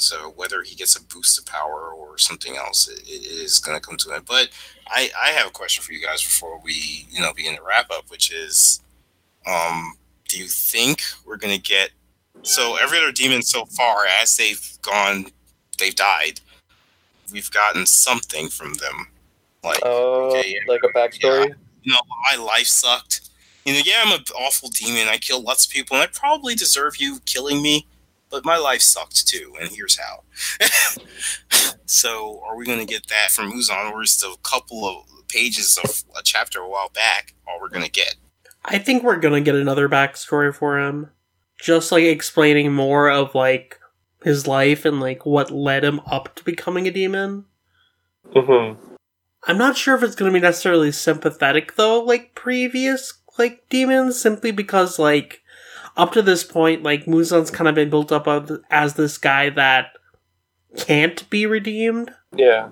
So 0.00 0.32
whether 0.36 0.62
he 0.62 0.74
gets 0.74 0.96
a 0.96 1.02
boost 1.02 1.38
of 1.38 1.46
power 1.46 1.90
or 1.92 2.18
something 2.18 2.56
else, 2.56 2.88
it, 2.88 3.00
it 3.06 3.26
is 3.26 3.58
going 3.58 3.78
to 3.78 3.86
come 3.86 3.96
to 3.98 4.10
it. 4.12 4.24
But 4.26 4.48
I, 4.88 5.10
I 5.22 5.28
have 5.30 5.46
a 5.46 5.50
question 5.50 5.82
for 5.82 5.92
you 5.92 6.00
guys 6.02 6.22
before 6.22 6.60
we, 6.62 7.06
you 7.10 7.20
know, 7.20 7.32
begin 7.32 7.56
to 7.56 7.62
wrap 7.62 7.90
up, 7.90 8.10
which 8.10 8.32
is, 8.32 8.80
um, 9.46 9.94
do 10.28 10.38
you 10.38 10.46
think 10.46 11.02
we're 11.24 11.36
going 11.36 11.54
to 11.54 11.62
get? 11.62 11.90
So 12.42 12.76
every 12.80 12.98
other 12.98 13.12
demon 13.12 13.42
so 13.42 13.64
far, 13.66 14.06
as 14.20 14.36
they've 14.36 14.78
gone, 14.82 15.26
they've 15.78 15.94
died. 15.94 16.40
We've 17.32 17.50
gotten 17.50 17.86
something 17.86 18.48
from 18.48 18.74
them, 18.74 19.08
like 19.62 19.80
Uh, 19.84 19.88
okay, 20.28 20.54
yeah, 20.54 20.60
like 20.72 20.80
a 20.82 20.88
backstory. 20.88 21.54
you 21.82 21.92
know, 21.92 22.00
my 22.30 22.42
life 22.42 22.66
sucked. 22.66 23.28
You 23.64 23.74
know, 23.74 23.80
yeah, 23.84 24.02
I'm 24.04 24.12
an 24.12 24.24
awful 24.36 24.68
demon. 24.70 25.06
I 25.06 25.18
killed 25.18 25.44
lots 25.44 25.66
of 25.66 25.72
people, 25.72 25.96
and 25.96 26.02
I 26.02 26.06
probably 26.06 26.54
deserve 26.54 26.96
you 26.96 27.20
killing 27.26 27.62
me. 27.62 27.86
But 28.30 28.44
my 28.44 28.56
life 28.56 28.80
sucked 28.80 29.26
too, 29.26 29.56
and 29.60 29.70
here's 29.70 29.98
how. 29.98 30.22
so, 31.86 32.40
are 32.46 32.56
we 32.56 32.64
going 32.64 32.78
to 32.78 32.86
get 32.86 33.08
that 33.08 33.30
from 33.30 33.52
Muzan, 33.52 33.92
or 33.92 34.02
is 34.02 34.20
the 34.20 34.36
couple 34.42 34.84
of 34.86 35.28
pages 35.28 35.78
of 35.82 36.04
a 36.18 36.22
chapter 36.22 36.60
a 36.60 36.68
while 36.68 36.90
back 36.90 37.34
all 37.48 37.58
we're 37.60 37.68
going 37.68 37.84
to 37.84 37.90
get? 37.90 38.14
I 38.64 38.78
think 38.78 39.02
we're 39.02 39.18
gonna 39.18 39.40
get 39.40 39.54
another 39.54 39.88
backstory 39.88 40.54
for 40.54 40.78
him. 40.78 41.10
Just 41.60 41.92
like 41.92 42.04
explaining 42.04 42.72
more 42.72 43.10
of 43.10 43.34
like 43.34 43.78
his 44.22 44.46
life 44.46 44.84
and 44.84 45.00
like 45.00 45.24
what 45.24 45.50
led 45.50 45.84
him 45.84 46.00
up 46.06 46.34
to 46.36 46.44
becoming 46.44 46.86
a 46.86 46.90
demon. 46.90 47.46
Mm-hmm. 48.34 48.80
I'm 49.44 49.58
not 49.58 49.76
sure 49.76 49.96
if 49.96 50.02
it's 50.02 50.14
gonna 50.14 50.32
be 50.32 50.40
necessarily 50.40 50.92
sympathetic 50.92 51.76
though, 51.76 52.02
like 52.02 52.34
previous 52.34 53.14
like 53.38 53.68
demons, 53.70 54.20
simply 54.20 54.50
because 54.50 54.98
like 54.98 55.42
up 55.96 56.12
to 56.12 56.22
this 56.22 56.44
point, 56.44 56.82
like 56.82 57.06
Muzan's 57.06 57.50
kind 57.50 57.68
of 57.68 57.74
been 57.74 57.90
built 57.90 58.12
up 58.12 58.26
as 58.70 58.94
this 58.94 59.18
guy 59.18 59.50
that 59.50 59.92
can't 60.76 61.28
be 61.30 61.46
redeemed. 61.46 62.12
Yeah. 62.34 62.68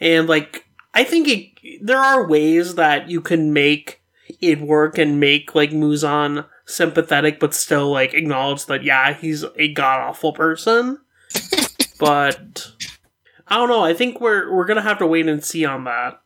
And 0.00 0.28
like 0.28 0.66
I 0.94 1.04
think 1.04 1.28
it, 1.28 1.84
there 1.84 1.98
are 1.98 2.26
ways 2.26 2.76
that 2.76 3.10
you 3.10 3.20
can 3.20 3.52
make 3.52 4.02
it 4.40 4.60
work 4.60 4.98
and 4.98 5.20
make 5.20 5.54
like 5.54 5.70
Muzan 5.70 6.46
sympathetic, 6.66 7.40
but 7.40 7.54
still 7.54 7.90
like 7.90 8.14
acknowledge 8.14 8.66
that 8.66 8.84
yeah 8.84 9.14
he's 9.14 9.44
a 9.56 9.72
god 9.72 10.00
awful 10.00 10.32
person. 10.32 10.98
but 11.98 12.72
I 13.48 13.56
don't 13.56 13.68
know. 13.68 13.84
I 13.84 13.94
think 13.94 14.20
we're 14.20 14.52
we're 14.52 14.66
gonna 14.66 14.82
have 14.82 14.98
to 14.98 15.06
wait 15.06 15.26
and 15.26 15.44
see 15.44 15.64
on 15.64 15.84
that. 15.84 16.20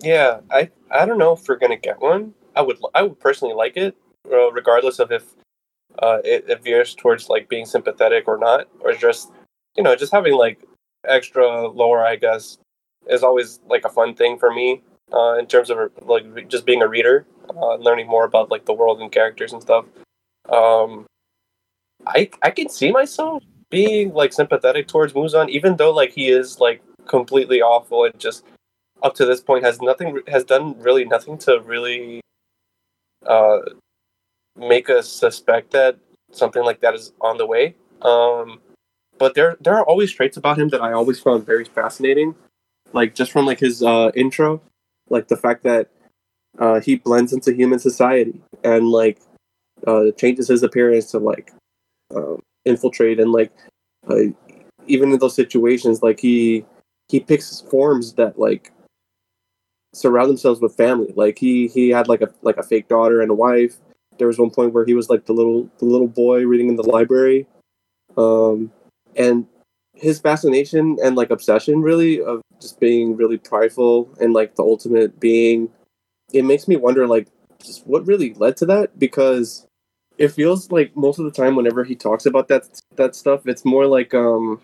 Yeah. 0.00 0.40
I 0.50 0.70
I 0.90 1.06
don't 1.06 1.18
know 1.18 1.32
if 1.32 1.48
we're 1.48 1.56
gonna 1.56 1.76
get 1.76 2.00
one. 2.00 2.34
I 2.54 2.62
would 2.62 2.78
I 2.94 3.02
would 3.02 3.20
personally 3.20 3.54
like 3.54 3.76
it, 3.76 3.96
uh, 4.32 4.50
regardless 4.52 4.98
of 4.98 5.12
if 5.12 5.24
uh, 6.00 6.18
it, 6.24 6.44
it 6.48 6.62
veers 6.62 6.94
towards 6.94 7.28
like 7.28 7.48
being 7.48 7.66
sympathetic 7.66 8.28
or 8.28 8.38
not, 8.38 8.68
or 8.80 8.92
just 8.92 9.32
you 9.76 9.82
know 9.82 9.96
just 9.96 10.12
having 10.12 10.34
like 10.34 10.60
extra 11.06 11.68
lore. 11.68 12.04
I 12.04 12.16
guess 12.16 12.58
is 13.08 13.22
always 13.22 13.60
like 13.68 13.84
a 13.84 13.88
fun 13.88 14.14
thing 14.14 14.38
for 14.38 14.52
me 14.52 14.82
uh, 15.12 15.34
in 15.38 15.46
terms 15.46 15.70
of 15.70 15.78
like 16.02 16.48
just 16.48 16.66
being 16.66 16.82
a 16.82 16.88
reader, 16.88 17.26
uh, 17.50 17.74
learning 17.76 18.08
more 18.08 18.24
about 18.24 18.50
like 18.50 18.64
the 18.64 18.72
world 18.72 19.00
and 19.00 19.12
characters 19.12 19.52
and 19.52 19.62
stuff. 19.62 19.84
Um, 20.48 21.06
I 22.06 22.30
I 22.42 22.50
can 22.50 22.68
see 22.68 22.90
myself 22.92 23.42
being 23.70 24.12
like 24.12 24.32
sympathetic 24.32 24.88
towards 24.88 25.12
Muzan, 25.12 25.48
even 25.48 25.76
though 25.76 25.92
like 25.92 26.12
he 26.12 26.28
is 26.28 26.60
like 26.60 26.82
completely 27.06 27.62
awful 27.62 28.04
and 28.04 28.18
just 28.18 28.44
up 29.02 29.14
to 29.14 29.24
this 29.24 29.40
point 29.40 29.64
has 29.64 29.80
nothing 29.80 30.20
has 30.26 30.44
done 30.44 30.78
really 30.80 31.04
nothing 31.04 31.38
to 31.38 31.60
really 31.60 32.20
uh 33.26 33.58
make 34.56 34.90
us 34.90 35.08
suspect 35.08 35.72
that 35.72 35.98
something 36.32 36.64
like 36.64 36.80
that 36.80 36.94
is 36.94 37.12
on 37.20 37.38
the 37.38 37.46
way. 37.46 37.76
Um, 38.02 38.60
but 39.18 39.34
there 39.34 39.56
there 39.60 39.74
are 39.74 39.84
always 39.84 40.12
traits 40.12 40.36
about 40.36 40.58
him 40.58 40.68
that 40.70 40.82
I 40.82 40.92
always 40.92 41.20
found 41.20 41.46
very 41.46 41.64
fascinating, 41.64 42.34
like 42.92 43.14
just 43.14 43.32
from 43.32 43.46
like 43.46 43.60
his 43.60 43.82
uh, 43.82 44.10
intro, 44.14 44.60
like 45.08 45.28
the 45.28 45.36
fact 45.36 45.62
that 45.64 45.88
uh, 46.58 46.80
he 46.80 46.96
blends 46.96 47.32
into 47.32 47.52
human 47.52 47.78
society 47.78 48.40
and 48.64 48.90
like 48.90 49.20
uh, 49.86 50.10
changes 50.16 50.48
his 50.48 50.62
appearance 50.62 51.10
to 51.12 51.18
like 51.18 51.52
um, 52.14 52.42
infiltrate 52.64 53.20
and 53.20 53.32
like 53.32 53.52
uh, 54.08 54.32
even 54.86 55.12
in 55.12 55.18
those 55.18 55.34
situations, 55.34 56.02
like 56.02 56.20
he 56.20 56.64
he 57.08 57.20
picks 57.20 57.60
forms 57.62 58.14
that 58.14 58.38
like 58.38 58.72
surround 59.94 60.28
themselves 60.28 60.60
with 60.60 60.76
family. 60.76 61.12
Like 61.16 61.38
he 61.38 61.68
he 61.68 61.90
had 61.90 62.08
like 62.08 62.20
a 62.20 62.30
like 62.42 62.56
a 62.56 62.62
fake 62.62 62.88
daughter 62.88 63.20
and 63.20 63.30
a 63.30 63.34
wife. 63.34 63.76
There 64.18 64.26
was 64.26 64.38
one 64.38 64.50
point 64.50 64.72
where 64.72 64.84
he 64.84 64.94
was 64.94 65.10
like 65.10 65.26
the 65.26 65.32
little 65.32 65.68
the 65.78 65.84
little 65.84 66.08
boy 66.08 66.44
reading 66.46 66.68
in 66.68 66.76
the 66.76 66.88
library, 66.88 67.46
um, 68.16 68.72
and 69.16 69.46
his 69.94 70.18
fascination 70.18 70.98
and 71.02 71.16
like 71.16 71.30
obsession 71.30 71.80
really 71.80 72.20
of 72.20 72.42
just 72.60 72.78
being 72.80 73.16
really 73.16 73.38
prideful 73.38 74.10
and 74.20 74.32
like 74.32 74.54
the 74.56 74.62
ultimate 74.62 75.18
being. 75.20 75.70
It 76.32 76.44
makes 76.44 76.68
me 76.68 76.76
wonder 76.76 77.06
like 77.06 77.28
just 77.64 77.86
what 77.86 78.06
really 78.06 78.34
led 78.34 78.56
to 78.58 78.66
that 78.66 78.98
because 78.98 79.66
it 80.18 80.28
feels 80.28 80.70
like 80.70 80.96
most 80.96 81.18
of 81.18 81.24
the 81.24 81.30
time 81.30 81.56
whenever 81.56 81.84
he 81.84 81.94
talks 81.94 82.26
about 82.26 82.48
that 82.48 82.68
that 82.96 83.14
stuff, 83.14 83.46
it's 83.46 83.64
more 83.64 83.86
like 83.86 84.14
um 84.14 84.60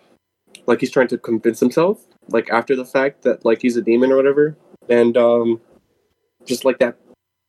like 0.66 0.80
he's 0.80 0.90
trying 0.90 1.08
to 1.08 1.18
convince 1.18 1.60
himself 1.60 2.04
like 2.28 2.50
after 2.50 2.76
the 2.76 2.84
fact 2.84 3.22
that 3.22 3.44
like 3.44 3.60
he's 3.60 3.76
a 3.76 3.82
demon 3.82 4.12
or 4.12 4.16
whatever 4.16 4.56
and 4.88 5.16
um 5.16 5.60
just 6.44 6.64
like 6.64 6.78
that 6.78 6.96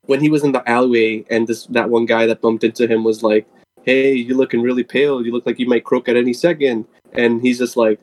when 0.06 0.20
he 0.20 0.30
was 0.30 0.44
in 0.44 0.52
the 0.52 0.68
alleyway 0.70 1.26
and 1.30 1.48
this 1.48 1.66
that 1.68 1.90
one 1.90 2.06
guy 2.06 2.26
that 2.26 2.42
bumped 2.42 2.64
into 2.64 2.88
him 2.88 3.04
was 3.04 3.24
like 3.24 3.48
hey 3.84 4.14
you're 4.14 4.38
looking 4.38 4.62
really 4.62 4.84
pale. 4.84 5.26
You 5.26 5.32
look 5.32 5.46
like 5.46 5.60
you 5.60 5.68
might 5.68 5.84
croak 5.84 6.10
at 6.10 6.18
any 6.18 6.34
second. 6.34 6.86
And 7.14 7.42
he's 7.42 7.60
just 7.60 7.78
like 7.78 8.00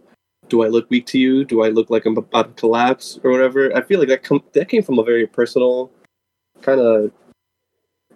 do 0.48 0.64
i 0.64 0.68
look 0.68 0.88
weak 0.90 1.06
to 1.06 1.18
you? 1.18 1.44
Do 1.44 1.62
i 1.62 1.68
look 1.68 1.90
like 1.90 2.06
i'm 2.06 2.16
about 2.16 2.56
to 2.56 2.60
collapse 2.60 3.18
or 3.24 3.30
whatever? 3.30 3.74
I 3.76 3.82
feel 3.82 3.98
like 3.98 4.08
that 4.08 4.22
com- 4.22 4.44
that 4.52 4.68
came 4.68 4.82
from 4.82 4.98
a 4.98 5.04
very 5.04 5.26
personal 5.26 5.90
kind 6.62 6.80
of 6.80 7.12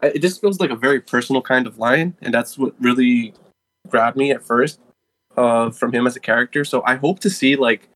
it 0.02 0.18
just 0.18 0.40
feels 0.40 0.60
like 0.60 0.70
a 0.70 0.76
very 0.76 1.00
personal 1.00 1.40
kind 1.40 1.66
of 1.66 1.78
line 1.78 2.14
and 2.20 2.34
that's 2.34 2.58
what 2.58 2.74
really 2.80 3.32
grabbed 3.88 4.16
me 4.16 4.30
at 4.30 4.42
first 4.42 4.80
uh 5.36 5.70
from 5.70 5.92
him 5.92 6.06
as 6.06 6.16
a 6.16 6.20
character. 6.20 6.64
So 6.64 6.82
i 6.86 6.96
hope 6.96 7.20
to 7.20 7.30
see 7.30 7.56
like 7.56 7.88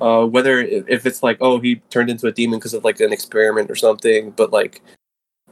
uh, 0.00 0.24
whether 0.24 0.60
if 0.60 1.06
it's 1.06 1.22
like 1.22 1.38
oh 1.40 1.60
he 1.60 1.76
turned 1.90 2.10
into 2.10 2.26
a 2.26 2.32
demon 2.32 2.58
because 2.58 2.74
of 2.74 2.84
like 2.84 3.00
an 3.00 3.12
experiment 3.12 3.70
or 3.70 3.76
something 3.76 4.30
but 4.30 4.52
like 4.52 4.82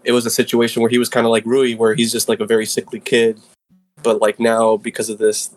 it 0.05 0.13
was 0.13 0.27
a 0.27 0.31
situation 0.31 0.83
where 0.83 0.91
he 0.91 0.99
was 0.99 1.09
kind 1.09 1.27
of 1.27 1.31
like 1.31 1.47
Rui 1.47 1.75
where 1.75 1.95
he's 1.95 2.13
just 2.13 2.29
like 2.29 2.41
a 2.41 2.47
very 2.47 2.67
sickly 2.67 3.01
kid. 3.01 3.41
But 4.03 4.21
like 4.21 4.41
now 4.41 4.77
because 4.77 5.09
of 5.09 5.19
this 5.19 5.51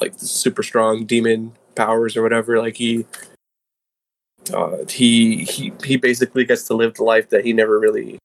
like 0.00 0.14
super 0.16 0.62
strong 0.62 1.04
demon 1.04 1.52
powers 1.74 2.16
or 2.16 2.22
whatever 2.22 2.58
like 2.58 2.76
he 2.76 3.06
uh, 4.52 4.78
he 4.88 5.44
he 5.44 5.72
he 5.84 5.96
basically 5.96 6.44
gets 6.44 6.64
to 6.64 6.74
live 6.74 6.94
the 6.94 7.04
life 7.04 7.28
that 7.28 7.44
he 7.44 7.52
never 7.52 7.78
really 7.78 8.18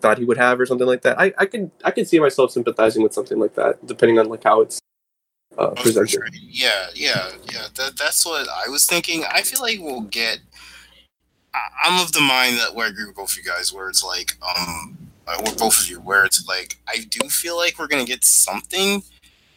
thought 0.00 0.18
he 0.18 0.24
would 0.24 0.38
have 0.38 0.60
or 0.60 0.66
something 0.66 0.86
like 0.86 1.02
that. 1.02 1.18
I, 1.20 1.32
I 1.38 1.46
can 1.46 1.70
I 1.84 1.90
can 1.90 2.06
see 2.06 2.18
myself 2.20 2.52
sympathizing 2.52 3.02
with 3.02 3.12
something 3.12 3.38
like 3.38 3.54
that 3.54 3.84
depending 3.86 4.18
on 4.18 4.28
like 4.28 4.44
how 4.44 4.60
it's 4.60 4.80
uh. 5.58 5.70
Yeah, 6.50 6.86
yeah, 6.94 7.30
yeah. 7.52 7.66
That 7.76 7.96
that's 7.96 8.24
what 8.26 8.48
I 8.48 8.68
was 8.68 8.86
thinking. 8.86 9.24
I 9.30 9.42
feel 9.42 9.60
like 9.60 9.78
we'll 9.80 10.02
get. 10.02 10.38
I- 11.54 11.68
I'm 11.84 12.00
of 12.02 12.12
the 12.12 12.20
mind 12.20 12.56
that 12.58 12.74
where 12.74 12.86
I 12.86 12.90
agree 12.90 13.06
with 13.06 13.16
both 13.16 13.32
of 13.32 13.38
you 13.38 13.44
guys, 13.44 13.72
where 13.72 13.88
it's 13.88 14.02
like, 14.02 14.36
um, 14.42 14.96
uh, 15.28 15.36
or 15.46 15.52
both 15.54 15.80
of 15.80 15.88
you, 15.88 16.00
where 16.00 16.24
it's 16.24 16.46
like, 16.48 16.78
I 16.88 16.98
do 17.08 17.28
feel 17.28 17.56
like 17.56 17.78
we're 17.78 17.86
gonna 17.86 18.04
get 18.04 18.24
something, 18.24 19.02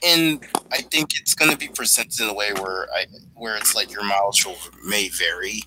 and 0.06 0.45
I 0.72 0.82
think 0.82 1.19
it's 1.19 1.34
gonna 1.34 1.57
be 1.57 1.69
presented 1.69 2.19
in 2.22 2.30
a 2.30 2.34
way 2.34 2.53
where 2.53 2.88
I, 2.94 3.06
where 3.36 3.56
it's 3.57 3.74
like 3.76 3.91
your 3.91 4.03
mileage 4.03 4.45
will- 4.45 4.57
may 4.86 5.07
vary. 5.10 5.64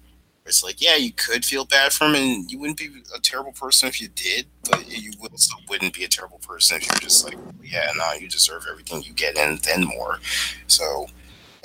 It's 0.47 0.65
like, 0.65 0.81
yeah, 0.81 0.97
you 0.97 1.13
could 1.13 1.45
feel 1.45 1.65
bad 1.65 1.93
for 1.93 2.07
him, 2.07 2.15
and 2.15 2.51
you 2.51 2.59
wouldn't 2.59 2.79
be 2.79 2.89
a 3.15 3.21
terrible 3.21 3.53
person 3.53 3.89
if 3.89 4.01
you 4.01 4.09
did, 4.09 4.47
but 4.69 4.89
you 4.89 5.13
also 5.23 5.55
wouldn't 5.69 5.95
be 5.95 6.05
a 6.05 6.09
terrible 6.09 6.39
person 6.39 6.79
if 6.79 6.87
you're 6.87 6.97
just 6.97 7.25
like, 7.25 7.37
yeah, 7.63 7.91
no, 7.97 8.13
you 8.15 8.29
deserve 8.29 8.67
everything 8.69 9.03
you 9.03 9.13
get 9.13 9.37
and 9.37 9.59
then 9.61 9.85
more. 9.85 10.19
So, 10.67 11.07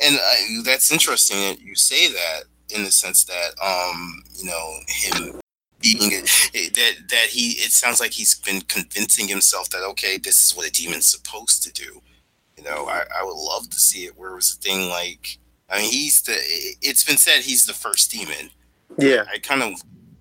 and 0.04 0.20
I, 0.20 0.62
that's 0.64 0.92
interesting 0.92 1.38
that 1.38 1.62
you 1.62 1.76
say 1.76 2.12
that 2.12 2.44
in 2.70 2.84
the 2.84 2.92
sense 2.92 3.24
that, 3.26 3.52
um, 3.64 4.24
you 4.36 4.46
know, 4.46 4.74
him 4.88 5.40
being 5.82 6.10
that 6.10 6.94
that 7.10 7.28
he, 7.30 7.52
it 7.52 7.72
sounds 7.72 8.00
like 8.00 8.12
he's 8.12 8.36
been 8.40 8.62
convincing 8.62 9.28
himself 9.28 9.70
that 9.70 9.84
okay, 9.84 10.18
this 10.18 10.46
is 10.46 10.56
what 10.56 10.68
a 10.68 10.72
demon's 10.72 11.06
supposed 11.06 11.64
to 11.64 11.72
do. 11.72 12.02
You 12.58 12.64
know, 12.64 12.88
I, 12.88 13.04
I 13.20 13.24
would 13.24 13.36
love 13.36 13.70
to 13.70 13.78
see 13.78 14.06
it 14.06 14.18
where 14.18 14.32
it 14.32 14.36
was 14.36 14.54
a 14.54 14.58
thing 14.58 14.90
like, 14.90 15.38
I 15.70 15.80
mean, 15.80 15.92
he's 15.92 16.22
the. 16.22 16.34
It's 16.82 17.04
been 17.04 17.18
said 17.18 17.42
he's 17.42 17.66
the 17.66 17.74
first 17.74 18.12
demon. 18.12 18.52
Yeah. 18.98 19.26
I 19.32 19.40
kind 19.40 19.62
of, 19.62 19.74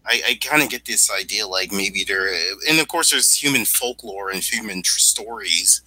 I, 0.06 0.20
I 0.28 0.38
kind 0.42 0.62
of 0.62 0.70
get 0.70 0.84
this 0.84 1.10
idea 1.10 1.46
like 1.46 1.72
maybe 1.72 2.04
there, 2.04 2.28
and 2.68 2.78
of 2.80 2.88
course 2.88 3.10
there's 3.10 3.34
human 3.34 3.64
folklore 3.64 4.30
and 4.30 4.42
human 4.42 4.82
tr- 4.82 4.98
stories, 4.98 5.82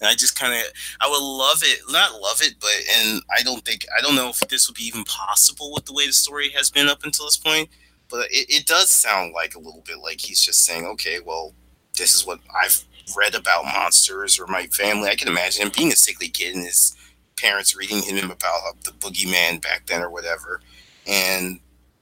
and 0.00 0.08
I 0.08 0.14
just 0.14 0.38
kind 0.38 0.54
of, 0.54 0.62
I 1.00 1.08
would 1.08 1.22
love 1.22 1.60
it, 1.62 1.80
not 1.90 2.20
love 2.20 2.40
it, 2.40 2.54
but 2.60 2.70
and 2.98 3.22
I 3.36 3.42
don't 3.42 3.64
think, 3.64 3.86
I 3.96 4.00
don't 4.00 4.16
know 4.16 4.30
if 4.30 4.40
this 4.48 4.68
would 4.68 4.76
be 4.76 4.84
even 4.86 5.04
possible 5.04 5.72
with 5.74 5.84
the 5.84 5.92
way 5.92 6.06
the 6.06 6.12
story 6.12 6.48
has 6.50 6.70
been 6.70 6.88
up 6.88 7.04
until 7.04 7.26
this 7.26 7.36
point, 7.36 7.68
but 8.08 8.26
it, 8.30 8.46
it 8.48 8.66
does 8.66 8.90
sound 8.90 9.34
like 9.34 9.54
a 9.54 9.60
little 9.60 9.82
bit 9.86 9.98
like 9.98 10.20
he's 10.20 10.40
just 10.40 10.64
saying, 10.64 10.86
okay, 10.86 11.18
well, 11.24 11.54
this 11.96 12.14
is 12.14 12.26
what 12.26 12.40
I've 12.62 12.82
read 13.16 13.34
about 13.34 13.64
monsters 13.64 14.38
or 14.38 14.46
my 14.46 14.66
family. 14.66 15.08
I 15.08 15.16
can 15.16 15.28
imagine 15.28 15.66
him 15.66 15.72
being 15.76 15.92
a 15.92 15.96
sickly 15.96 16.28
kid 16.28 16.54
and 16.54 16.64
his 16.64 16.96
parents 17.36 17.76
reading 17.76 18.02
him 18.02 18.30
about 18.30 18.82
the 18.84 18.92
boogeyman 18.92 19.60
back 19.60 19.86
then 19.86 20.02
or 20.02 20.10
whatever, 20.10 20.60
and 21.06 21.60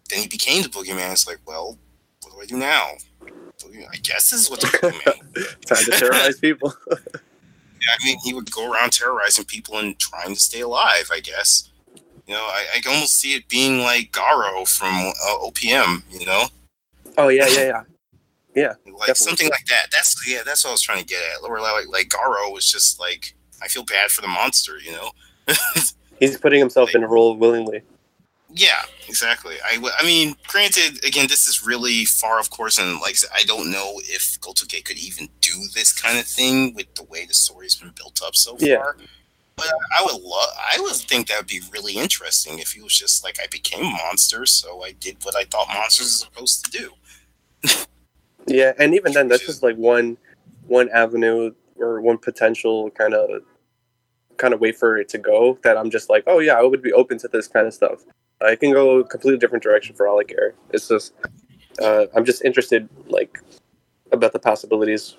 then 0.09 0.21
he 0.21 0.29
became 0.29 0.63
the 0.63 0.69
boogeyman. 0.69 1.13
It's 1.13 1.27
like, 1.27 1.39
well, 1.47 1.79
what 2.23 2.33
do 2.33 2.41
I 2.41 2.47
do 2.47 2.57
now? 2.57 2.93
I 3.93 3.97
guess 3.97 4.31
this 4.31 4.41
is 4.41 4.51
what 4.51 4.61
the 4.61 4.67
boogeyman. 4.67 5.61
Time 5.67 5.85
to 5.85 5.91
terrorize 5.91 6.39
people. 6.39 6.75
Yeah, 7.81 7.95
I 7.95 8.05
mean, 8.05 8.19
he 8.25 8.35
would 8.35 8.51
go 8.51 8.73
around 8.73 8.93
terrorizing 8.93 9.45
people 9.45 9.79
and 9.79 9.97
trying 10.01 10.35
to 10.35 10.41
stay 10.41 10.63
alive. 10.63 11.11
I 11.13 11.21
guess. 11.21 11.71
You 12.27 12.35
know, 12.35 12.41
I, 12.43 12.67
I 12.75 12.81
can 12.81 12.93
almost 12.93 13.13
see 13.13 13.35
it 13.35 13.49
being 13.49 13.79
like 13.79 14.11
Garo 14.11 14.69
from 14.69 14.95
uh, 14.95 15.47
OPM. 15.47 16.03
You 16.11 16.27
know, 16.27 16.47
oh 17.17 17.29
yeah, 17.29 17.47
yeah, 17.47 17.61
yeah. 17.61 17.83
Yeah, 18.57 18.69
like 18.69 19.07
Definitely. 19.07 19.15
something 19.15 19.51
like 19.51 19.67
that. 19.67 19.87
That's 19.93 20.29
yeah, 20.29 20.43
that's 20.45 20.65
what 20.65 20.71
I 20.71 20.73
was 20.73 20.83
trying 20.83 20.99
to 20.99 21.07
get 21.07 21.23
at. 21.37 21.43
Like 21.49 21.87
like 21.89 22.09
Garo 22.09 22.53
was 22.53 22.71
just 22.71 22.99
like 22.99 23.37
I 23.63 23.69
feel 23.69 23.85
bad 23.85 24.11
for 24.11 24.23
the 24.23 24.29
monster. 24.29 24.79
You 24.81 24.93
know. 24.93 25.11
He's 26.19 26.37
putting 26.37 26.59
himself 26.59 26.95
in 26.97 27.05
a 27.05 27.09
role 27.09 27.37
willingly. 27.37 27.83
Yeah, 28.51 28.81
exactly. 29.09 29.57
I, 29.71 29.75
w- 29.75 29.93
I 29.99 30.05
mean, 30.05 30.35
granted, 30.47 31.05
again, 31.05 31.27
this 31.29 31.47
is 31.47 31.67
really 31.67 32.05
far, 32.07 32.41
of 32.41 32.49
course, 32.51 32.79
and 32.79 32.99
like 33.01 33.17
I 33.35 33.43
don't 33.45 33.71
know 33.71 34.01
if 34.05 34.41
Gotoge 34.41 34.85
could 34.85 34.99
even 34.99 35.29
do 35.41 35.53
this 35.75 35.93
kind 35.93 36.19
of 36.19 36.25
thing 36.25 36.75
with 36.75 36.95
the 36.95 37.05
way 37.05 37.27
the 37.27 37.35
story's 37.35 37.75
been 37.77 37.93
built 37.95 38.21
up 38.25 38.35
so 38.35 38.57
Yeah. 38.59 38.77
far. 38.77 38.97
But 39.57 39.67
I 39.99 40.03
would 40.05 40.23
love, 40.23 40.51
I 40.57 40.79
would 40.81 40.95
think 40.95 41.27
that 41.29 41.39
would 41.39 41.49
be 41.49 41.61
really 41.73 41.95
interesting 41.95 42.59
if 42.61 42.73
he 42.73 42.81
was 42.81 42.97
just 42.97 43.25
like, 43.25 43.39
I 43.43 43.49
became 43.51 43.81
a 43.85 43.91
monster, 43.91 44.47
so 44.47 44.85
I 44.85 44.93
did 44.93 45.17
what 45.25 45.35
I 45.37 45.45
thought 45.45 45.67
monsters 45.69 46.07
are 46.07 46.27
supposed 46.27 46.65
to 46.65 46.71
do. 46.71 46.93
Yeah, 48.47 48.73
and 48.79 48.95
even 48.95 49.13
then, 49.13 49.29
that's 49.29 49.45
just 49.45 49.63
like 49.63 49.77
one 49.77 50.17
one 50.69 50.89
avenue 50.91 51.53
or 51.77 52.01
one 52.01 52.19
potential 52.19 52.91
kind 52.93 53.15
of 53.15 53.43
kind 54.37 54.55
of 54.55 54.61
way 54.61 54.73
for 54.73 54.97
it 54.97 55.09
to 55.11 55.19
go. 55.19 55.59
That 55.65 55.77
I'm 55.77 55.91
just 55.91 56.09
like, 56.09 56.25
oh 56.27 56.39
yeah, 56.39 56.55
I 56.55 56.63
would 56.63 56.81
be 56.81 56.93
open 56.93 57.19
to 57.19 57.29
this 57.29 57.47
kind 57.47 57.67
of 57.67 57.75
stuff. 57.75 58.05
I 58.41 58.55
can 58.57 58.73
go 58.73 58.99
a 59.01 59.05
completely 59.05 59.39
different 59.39 59.63
direction 59.63 59.95
for 59.97 60.07
all 60.09 60.19
I 60.21 60.25
care. 60.25 60.55
It's 60.71 60.89
just 60.89 61.13
uh, 61.83 62.07
I'm 62.15 62.25
just 62.25 62.45
interested, 62.45 62.89
like, 63.07 63.39
about 64.13 64.33
the 64.33 64.39
possibilities. 64.39 65.17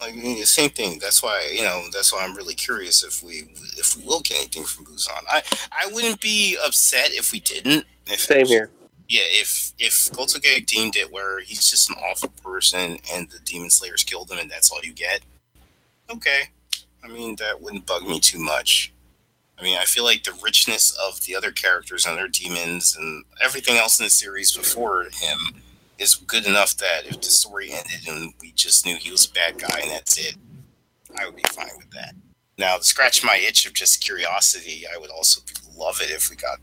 Like 0.00 0.12
I 0.12 0.16
mean, 0.16 0.38
the 0.38 0.46
same 0.46 0.70
thing. 0.70 0.98
That's 1.00 1.22
why 1.24 1.50
you 1.52 1.62
know. 1.62 1.82
That's 1.92 2.12
why 2.12 2.24
I'm 2.24 2.36
really 2.36 2.54
curious 2.54 3.02
if 3.02 3.20
we 3.22 3.48
if 3.76 3.96
we 3.96 4.04
will 4.04 4.20
get 4.20 4.36
anything 4.38 4.62
from 4.64 4.84
Muzan. 4.86 5.24
I 5.28 5.42
I 5.72 5.90
wouldn't 5.92 6.20
be 6.20 6.56
upset 6.64 7.10
if 7.10 7.32
we 7.32 7.40
didn't. 7.40 7.84
If 8.06 8.20
Same 8.20 8.42
was- 8.42 8.50
here. 8.50 8.70
yeah, 9.08 9.22
if 9.24 9.72
if 9.80 9.92
Gotoge 10.12 10.66
deemed 10.66 10.94
it 10.94 11.12
where 11.12 11.40
he's 11.40 11.68
just 11.68 11.90
an 11.90 11.96
awful 11.96 12.28
person 12.44 12.98
and 13.12 13.28
the 13.30 13.40
demon 13.44 13.70
slayers 13.70 14.04
killed 14.04 14.30
him 14.30 14.38
and 14.38 14.48
that's 14.48 14.70
all 14.70 14.78
you 14.84 14.92
get, 14.92 15.20
okay. 16.08 16.42
I 17.02 17.08
mean 17.08 17.34
that 17.36 17.60
wouldn't 17.60 17.84
bug 17.86 18.06
me 18.06 18.20
too 18.20 18.38
much. 18.38 18.92
I 19.58 19.64
mean, 19.64 19.76
I 19.76 19.84
feel 19.84 20.04
like 20.04 20.22
the 20.22 20.38
richness 20.42 20.96
of 21.04 21.24
the 21.24 21.34
other 21.34 21.50
characters 21.50 22.06
and 22.06 22.16
their 22.16 22.28
demons 22.28 22.96
and 22.96 23.24
everything 23.42 23.76
else 23.76 23.98
in 23.98 24.04
the 24.06 24.10
series 24.10 24.56
before 24.56 25.04
him 25.04 25.62
is 25.98 26.14
good 26.14 26.46
enough 26.46 26.76
that 26.76 27.06
if 27.06 27.20
the 27.20 27.30
story 27.30 27.72
ended 27.72 28.06
and 28.06 28.34
we 28.40 28.52
just 28.52 28.86
knew 28.86 28.96
he 28.96 29.10
was 29.10 29.26
a 29.26 29.32
bad 29.32 29.58
guy 29.58 29.80
and 29.82 29.90
that's 29.90 30.16
it, 30.16 30.36
I 31.18 31.26
would 31.26 31.36
be 31.36 31.42
fine 31.48 31.76
with 31.76 31.90
that. 31.90 32.14
Now, 32.56 32.76
to 32.76 32.84
scratch 32.84 33.24
my 33.24 33.36
itch 33.36 33.66
of 33.66 33.72
just 33.72 34.02
curiosity, 34.02 34.84
I 34.92 34.98
would 34.98 35.10
also 35.10 35.40
love 35.76 36.00
it 36.00 36.10
if 36.10 36.30
we 36.30 36.36
got 36.36 36.58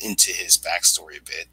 into 0.00 0.32
his 0.32 0.56
backstory 0.56 1.18
a 1.18 1.22
bit. 1.22 1.46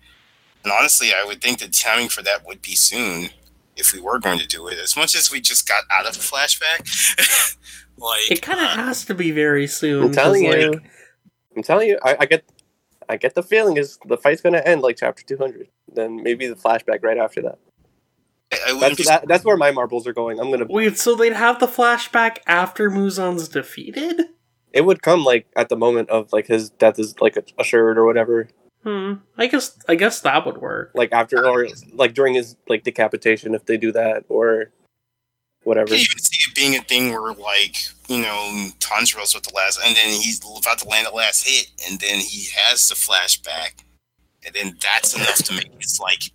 And 0.64 0.72
honestly, 0.72 1.12
I 1.14 1.24
would 1.26 1.42
think 1.42 1.60
the 1.60 1.68
timing 1.68 2.10
for 2.10 2.22
that 2.24 2.46
would 2.46 2.62
be 2.62 2.76
soon 2.76 3.30
if 3.76 3.94
we 3.94 4.00
were 4.00 4.20
going 4.20 4.40
to 4.40 4.48
do 4.48 4.68
it. 4.68 4.78
As 4.80 4.96
much 4.96 5.16
as 5.16 5.32
we 5.32 5.42
just 5.42 5.68
got 5.68 5.84
out 5.92 6.06
of 6.06 6.16
a 6.16 6.20
flashback, 6.20 7.58
like 7.98 8.32
It 8.32 8.42
kind 8.42 8.60
of 8.60 8.66
uh, 8.66 8.84
has 8.84 9.06
to 9.06 9.16
be 9.16 9.32
very 9.32 9.68
soon. 9.68 10.06
I'm 10.06 10.12
telling 10.12 10.44
you, 10.44 10.72
like, 10.72 10.84
I'm 11.56 11.64
telling 11.64 11.90
you, 11.90 12.00
I, 12.04 12.18
I 12.22 12.26
get, 12.26 12.44
I 13.08 13.18
get 13.18 13.36
the 13.36 13.44
feeling 13.44 13.78
is 13.78 14.00
the 14.06 14.18
fight's 14.18 14.42
gonna 14.42 14.60
end 14.60 14.82
like 14.82 14.98
chapter 14.98 15.24
200. 15.24 15.68
Then 15.94 16.22
maybe 16.24 16.48
the 16.48 16.56
flashback 16.56 17.04
right 17.04 17.18
after 17.18 17.42
that. 17.44 17.60
I, 18.52 18.72
I 18.72 18.80
That's 18.80 18.96
be 18.96 19.04
that, 19.04 19.28
that's 19.28 19.44
where 19.44 19.58
my 19.58 19.72
marbles 19.72 20.08
are 20.08 20.14
going. 20.14 20.40
I'm 20.40 20.52
gonna. 20.52 20.66
Wait, 20.70 20.98
so 20.98 21.16
they'd 21.16 21.34
have 21.34 21.60
the 21.60 21.68
flashback 21.68 22.38
after 22.48 22.90
Muzan's 22.90 23.48
defeated? 23.48 24.22
It 24.72 24.86
would 24.86 25.04
come 25.04 25.24
like 25.24 25.48
at 25.56 25.70
the 25.70 25.76
moment 25.76 26.10
of 26.10 26.34
like 26.34 26.48
his 26.48 26.72
death 26.72 26.98
is 26.98 27.20
like 27.22 27.38
assured 27.60 27.98
or 27.98 28.06
whatever. 28.06 28.50
Hmm. 28.84 29.14
I 29.38 29.48
guess 29.48 29.78
I 29.88 29.96
guess 29.96 30.20
that 30.22 30.46
would 30.46 30.58
work. 30.58 30.92
like 30.94 31.12
after 31.14 31.46
or 31.48 31.68
like 31.94 32.14
during 32.14 32.34
his 32.34 32.58
like 32.68 32.84
decapitation 32.84 33.56
if 33.56 33.66
they 33.66 33.78
do 33.78 33.92
that 33.94 34.26
or 34.30 34.72
whatever. 35.64 35.94
I 35.94 35.98
could 35.98 36.06
even 36.06 36.20
see 36.20 36.50
it 36.50 36.56
being 36.56 36.76
a 36.76 36.82
thing 36.84 37.12
where, 37.12 37.34
like, 37.34 37.78
you 38.08 38.22
know, 38.22 38.70
Tanjiro's 38.80 39.34
with 39.34 39.44
the 39.44 39.54
last, 39.56 39.80
and 39.84 39.96
then 39.96 40.10
he's 40.10 40.40
about 40.40 40.80
to 40.80 40.88
land 40.88 41.08
the 41.08 41.16
last 41.16 41.48
hit, 41.48 41.72
and 41.90 42.00
then 42.00 42.20
he 42.20 42.48
has 42.56 42.88
the 42.88 42.96
flashback, 42.96 43.84
and 44.46 44.54
then 44.54 44.78
that's 44.82 45.16
enough 45.16 45.38
to 45.38 45.54
make 45.54 45.72
his 45.80 46.00
like 46.00 46.32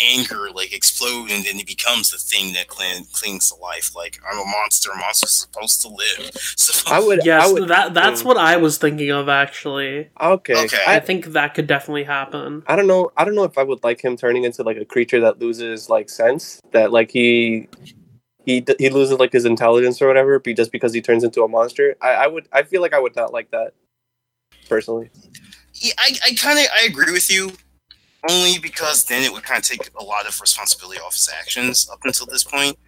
anger 0.00 0.48
like 0.54 0.72
explode, 0.72 1.30
and 1.30 1.44
then 1.44 1.56
he 1.56 1.64
becomes 1.64 2.10
the 2.10 2.18
thing 2.18 2.52
that 2.54 2.68
cling, 2.68 3.04
clings 3.12 3.50
to 3.50 3.56
life. 3.56 3.94
Like, 3.96 4.18
I'm 4.30 4.38
a 4.38 4.44
monster. 4.44 4.90
Monster's 4.96 5.32
supposed 5.32 5.82
to 5.82 5.88
live. 5.88 6.30
So 6.58 6.92
I 6.92 7.00
would. 7.00 7.24
Yes, 7.24 7.48
I 7.48 7.52
would. 7.52 7.68
that 7.68 7.94
that's 7.94 8.24
what 8.24 8.36
I 8.36 8.56
was 8.56 8.78
thinking 8.78 9.10
of 9.10 9.28
actually. 9.28 10.08
Okay. 10.20 10.64
Okay. 10.64 10.78
I 10.86 10.96
I, 10.96 11.00
think 11.00 11.26
that 11.26 11.54
could 11.54 11.66
definitely 11.66 12.04
happen. 12.04 12.62
I 12.66 12.76
don't 12.76 12.86
know. 12.86 13.10
I 13.16 13.24
don't 13.24 13.34
know 13.34 13.44
if 13.44 13.56
I 13.56 13.62
would 13.62 13.82
like 13.84 14.02
him 14.02 14.16
turning 14.16 14.44
into 14.44 14.62
like 14.62 14.76
a 14.76 14.84
creature 14.84 15.20
that 15.20 15.38
loses 15.38 15.88
like 15.88 16.08
sense. 16.10 16.60
That 16.72 16.92
like 16.92 17.10
he. 17.10 17.68
He, 18.48 18.64
he 18.78 18.88
loses 18.88 19.18
like 19.18 19.32
his 19.32 19.44
intelligence 19.44 20.00
or 20.00 20.08
whatever, 20.08 20.38
be 20.38 20.54
just 20.54 20.72
because 20.72 20.94
he 20.94 21.02
turns 21.02 21.22
into 21.22 21.42
a 21.42 21.48
monster. 21.48 21.96
I, 22.00 22.12
I 22.12 22.26
would 22.26 22.48
I 22.50 22.62
feel 22.62 22.80
like 22.80 22.94
I 22.94 22.98
would 22.98 23.14
not 23.14 23.30
like 23.30 23.50
that, 23.50 23.74
personally. 24.70 25.10
Yeah, 25.74 25.92
I, 25.98 26.12
I 26.24 26.32
kind 26.32 26.58
of 26.58 26.64
I 26.74 26.86
agree 26.86 27.12
with 27.12 27.30
you, 27.30 27.52
only 28.30 28.58
because 28.58 29.04
then 29.04 29.22
it 29.22 29.30
would 29.30 29.42
kind 29.42 29.58
of 29.58 29.68
take 29.68 29.90
a 30.00 30.02
lot 30.02 30.26
of 30.26 30.40
responsibility 30.40 30.98
off 30.98 31.12
his 31.12 31.28
actions 31.28 31.90
up 31.92 31.98
until 32.06 32.24
this 32.24 32.42
point. 32.42 32.78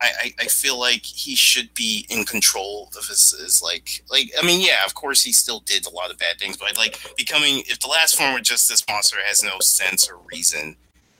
I, 0.00 0.10
I, 0.20 0.34
I 0.42 0.44
feel 0.44 0.78
like 0.78 1.04
he 1.04 1.34
should 1.34 1.74
be 1.74 2.06
in 2.08 2.24
control 2.24 2.88
of 2.96 3.04
his, 3.08 3.32
his 3.32 3.60
like 3.60 4.04
like 4.08 4.30
I 4.40 4.46
mean 4.46 4.64
yeah 4.64 4.84
of 4.84 4.94
course 4.94 5.22
he 5.22 5.32
still 5.32 5.60
did 5.60 5.86
a 5.86 5.90
lot 5.90 6.10
of 6.10 6.18
bad 6.18 6.38
things 6.38 6.56
but 6.56 6.76
like 6.76 6.98
becoming 7.16 7.62
if 7.66 7.78
the 7.78 7.86
last 7.86 8.16
form 8.16 8.34
were 8.34 8.40
just 8.40 8.68
this 8.68 8.84
monster 8.88 9.18
has 9.24 9.44
no 9.44 9.60
sense 9.60 10.10
or 10.10 10.18
reason 10.32 10.76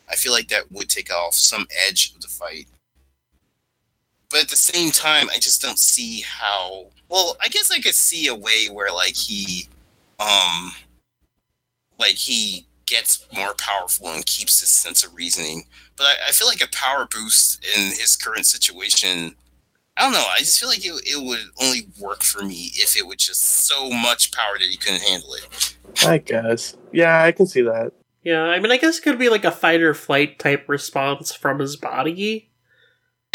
I 0.08 0.16
feel 0.16 0.32
like 0.32 0.48
that 0.48 0.72
would 0.72 0.88
take 0.88 1.12
off 1.12 1.34
some 1.34 1.66
edge 1.86 2.12
of 2.16 2.22
the 2.22 2.28
fight 2.28 2.66
but 4.32 4.42
at 4.42 4.48
the 4.48 4.56
same 4.56 4.90
time 4.90 5.28
I 5.30 5.38
just 5.38 5.62
don't 5.62 5.78
see 5.78 6.22
how 6.22 6.86
well 7.08 7.36
I 7.40 7.48
guess 7.48 7.70
I 7.70 7.78
could 7.78 7.94
see 7.94 8.26
a 8.26 8.34
way 8.34 8.68
where 8.72 8.92
like 8.92 9.14
he 9.14 9.68
um 10.18 10.72
like 11.98 12.16
he 12.16 12.66
gets 12.92 13.26
more 13.34 13.54
powerful 13.54 14.08
and 14.08 14.26
keeps 14.26 14.60
his 14.60 14.70
sense 14.70 15.04
of 15.04 15.14
reasoning. 15.14 15.64
But 15.96 16.04
I, 16.04 16.28
I 16.28 16.32
feel 16.32 16.46
like 16.48 16.62
a 16.62 16.68
power 16.68 17.06
boost 17.10 17.64
in 17.64 17.86
his 17.86 18.16
current 18.16 18.46
situation, 18.46 19.34
I 19.96 20.02
don't 20.02 20.12
know. 20.12 20.24
I 20.30 20.38
just 20.38 20.60
feel 20.60 20.68
like 20.68 20.84
it, 20.84 20.92
it 21.06 21.22
would 21.22 21.40
only 21.60 21.88
work 21.98 22.22
for 22.22 22.42
me 22.42 22.72
if 22.74 22.96
it 22.96 23.06
was 23.06 23.16
just 23.16 23.40
so 23.40 23.90
much 23.90 24.32
power 24.32 24.58
that 24.58 24.68
he 24.68 24.76
couldn't 24.76 25.02
handle 25.02 25.34
it. 25.34 25.76
I 26.04 26.18
guess. 26.18 26.76
Yeah, 26.92 27.22
I 27.22 27.32
can 27.32 27.46
see 27.46 27.62
that. 27.62 27.92
Yeah, 28.22 28.42
I 28.42 28.60
mean, 28.60 28.70
I 28.70 28.76
guess 28.76 28.98
it 28.98 29.02
could 29.02 29.18
be 29.18 29.28
like 29.28 29.44
a 29.44 29.50
fight 29.50 29.80
or 29.80 29.94
flight 29.94 30.38
type 30.38 30.68
response 30.68 31.34
from 31.34 31.58
his 31.58 31.76
body, 31.76 32.12
Yeah, 32.12 32.51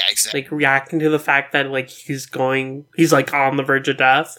exactly. 0.10 0.42
like 0.42 0.52
reacting 0.52 1.00
to 1.00 1.10
the 1.10 1.20
fact 1.20 1.54
that 1.54 1.72
like 1.72 1.90
he's 1.90 2.26
going, 2.26 2.86
he's 2.96 3.14
like 3.14 3.34
on 3.34 3.58
the 3.58 3.64
verge 3.64 3.88
of 3.88 3.98
death. 3.98 4.38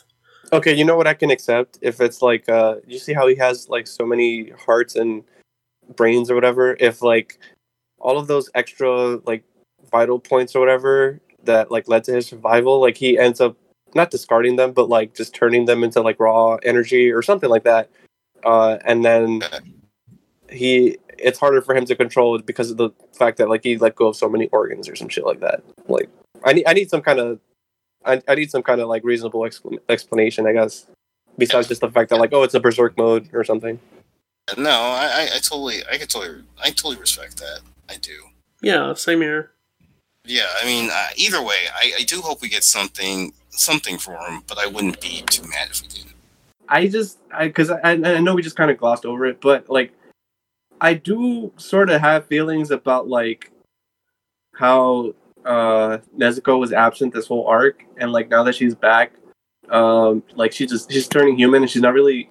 Okay, 0.53 0.73
you 0.73 0.85
know 0.85 0.97
what 0.97 1.07
I 1.07 1.15
can 1.15 1.31
accept 1.31 1.79
if 1.83 2.01
it's 2.01 2.23
like 2.23 2.49
uh 2.49 2.77
you 2.87 2.99
see 2.99 3.13
how 3.13 3.27
he 3.27 3.37
has 3.37 3.69
like 3.69 3.87
so 3.87 4.07
many 4.07 4.51
hearts 4.51 4.97
and 4.97 5.25
brains 5.97 6.31
or 6.31 6.35
whatever 6.35 6.77
if 6.81 7.03
like 7.03 7.39
all 7.99 8.19
of 8.19 8.27
those 8.27 8.51
extra 8.55 9.17
like 9.27 9.45
vital 9.91 10.19
points 10.19 10.55
or 10.55 10.61
whatever 10.61 11.21
that 11.45 11.71
like 11.71 11.89
led 11.89 12.05
to 12.05 12.13
his 12.13 12.27
survival 12.27 12.81
like 12.81 12.97
he 12.97 13.19
ends 13.19 13.41
up 13.41 13.57
not 13.95 14.11
discarding 14.11 14.57
them 14.57 14.73
but 14.73 14.89
like 14.89 15.15
just 15.15 15.35
turning 15.35 15.65
them 15.65 15.83
into 15.83 16.01
like 16.01 16.21
raw 16.21 16.57
energy 16.63 17.11
or 17.11 17.23
something 17.23 17.49
like 17.49 17.65
that 17.65 17.91
uh 18.45 18.77
and 18.85 19.05
then 19.05 19.43
he 20.51 20.97
it's 21.19 21.39
harder 21.39 21.61
for 21.61 21.75
him 21.75 21.85
to 21.85 21.95
control 21.95 22.37
it 22.37 22.47
because 22.47 22.71
of 22.71 22.77
the 22.77 22.91
fact 23.13 23.39
that 23.39 23.49
like 23.49 23.63
he 23.65 23.77
let 23.77 23.95
go 23.95 24.09
of 24.09 24.17
so 24.17 24.29
many 24.29 24.49
organs 24.49 24.89
or 24.89 24.97
some 24.97 25.09
shit 25.09 25.25
like 25.25 25.41
that 25.41 25.63
like 25.89 26.09
I 26.45 26.53
need 26.53 26.65
I 26.67 26.73
need 26.73 26.91
some 26.91 27.03
kind 27.03 27.19
of 27.19 27.41
I, 28.05 28.23
I 28.29 28.35
need 28.35 28.51
some 28.51 28.63
kind 28.63 28.81
of 28.81 28.89
like 28.89 29.05
reasonable 29.05 29.41
expl- 29.41 29.79
explanation, 29.89 30.47
I 30.47 30.53
guess. 30.53 30.87
Besides 31.37 31.69
just 31.69 31.81
the 31.81 31.91
fact 31.91 32.11
that 32.11 32.19
like, 32.19 32.33
oh, 32.33 32.43
it's 32.43 32.55
a 32.55 32.61
berserk 32.61 32.97
mode 32.97 33.29
or 33.33 33.45
something. 33.45 33.79
No, 34.57 34.71
I, 34.71 35.05
I, 35.13 35.23
I 35.37 35.39
totally, 35.39 35.83
I 35.91 35.99
could 35.99 36.09
totally, 36.09 36.43
I 36.63 36.71
totally 36.71 36.97
respect 36.97 37.37
that. 37.39 37.61
I 37.89 37.97
do. 37.97 38.13
Yeah, 38.63 38.95
same 38.95 39.21
here. 39.21 39.51
Yeah, 40.25 40.47
I 40.61 40.65
mean, 40.67 40.91
uh, 40.93 41.09
either 41.17 41.43
way, 41.43 41.67
I, 41.75 41.93
I 42.01 42.03
do 42.03 42.21
hope 42.21 42.41
we 42.41 42.49
get 42.49 42.65
something, 42.65 43.33
something 43.51 43.99
for 43.99 44.17
him. 44.17 44.43
But 44.47 44.59
I 44.59 44.67
wouldn't 44.67 45.01
be 45.01 45.23
too 45.27 45.43
mad 45.43 45.69
if 45.71 45.83
we 45.83 45.89
didn't. 45.89 46.15
I 46.69 46.89
just, 46.89 47.19
I 47.33 47.47
because 47.49 47.71
I, 47.71 47.93
I 47.93 48.21
know 48.21 48.35
we 48.35 48.43
just 48.43 48.57
kind 48.57 48.71
of 48.71 48.79
glossed 48.79 49.07
over 49.07 49.27
it, 49.27 49.41
but 49.41 49.71
like, 49.71 49.93
I 50.81 50.95
do 50.95 51.53
sort 51.57 51.91
of 51.91 52.01
have 52.01 52.27
feelings 52.27 52.71
about 52.71 53.09
like 53.09 53.51
how 54.55 55.15
uh 55.45 55.99
Nezuko 56.17 56.59
was 56.59 56.73
absent 56.73 57.15
this 57.15 57.27
whole 57.27 57.47
arc, 57.47 57.85
and 57.97 58.13
like 58.13 58.29
now 58.29 58.43
that 58.45 58.55
she's 58.55 58.75
back, 58.75 59.13
Um, 59.71 60.23
like 60.35 60.53
she 60.53 60.67
just 60.67 60.91
she's 60.91 61.09
turning 61.09 61.37
human, 61.37 61.63
and 61.63 61.71
she's 61.71 61.83
not 61.83 61.93
really, 61.95 62.31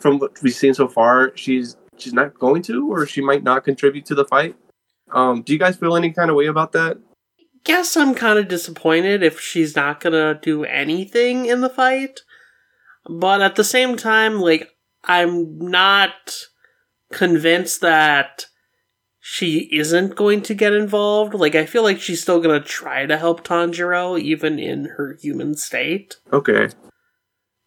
from 0.00 0.18
what 0.18 0.40
we've 0.42 0.54
seen 0.54 0.74
so 0.74 0.86
far, 0.88 1.32
she's 1.34 1.76
she's 1.96 2.12
not 2.12 2.38
going 2.38 2.62
to, 2.62 2.90
or 2.92 3.06
she 3.06 3.20
might 3.22 3.42
not 3.42 3.64
contribute 3.64 4.04
to 4.06 4.14
the 4.14 4.24
fight. 4.24 4.54
Um, 5.12 5.42
do 5.42 5.52
you 5.52 5.58
guys 5.58 5.76
feel 5.76 5.96
any 5.96 6.12
kind 6.12 6.30
of 6.30 6.36
way 6.36 6.46
about 6.46 6.72
that? 6.72 6.98
Guess 7.64 7.96
I'm 7.96 8.14
kind 8.14 8.38
of 8.38 8.48
disappointed 8.48 9.22
if 9.22 9.40
she's 9.40 9.74
not 9.74 10.00
gonna 10.00 10.38
do 10.40 10.64
anything 10.64 11.46
in 11.46 11.60
the 11.60 11.70
fight. 11.70 12.20
But 13.08 13.40
at 13.42 13.56
the 13.56 13.64
same 13.64 13.96
time, 13.96 14.40
like, 14.40 14.68
I'm 15.04 15.58
not 15.58 16.12
convinced 17.14 17.80
that 17.80 18.46
she 19.20 19.70
isn't 19.72 20.16
going 20.16 20.42
to 20.42 20.54
get 20.54 20.74
involved. 20.74 21.32
Like, 21.32 21.54
I 21.54 21.64
feel 21.64 21.82
like 21.82 22.00
she's 22.00 22.20
still 22.20 22.40
gonna 22.40 22.60
try 22.60 23.06
to 23.06 23.16
help 23.16 23.42
Tanjiro, 23.42 24.20
even 24.20 24.58
in 24.58 24.84
her 24.96 25.16
human 25.20 25.54
state. 25.54 26.16
Okay. 26.30 26.68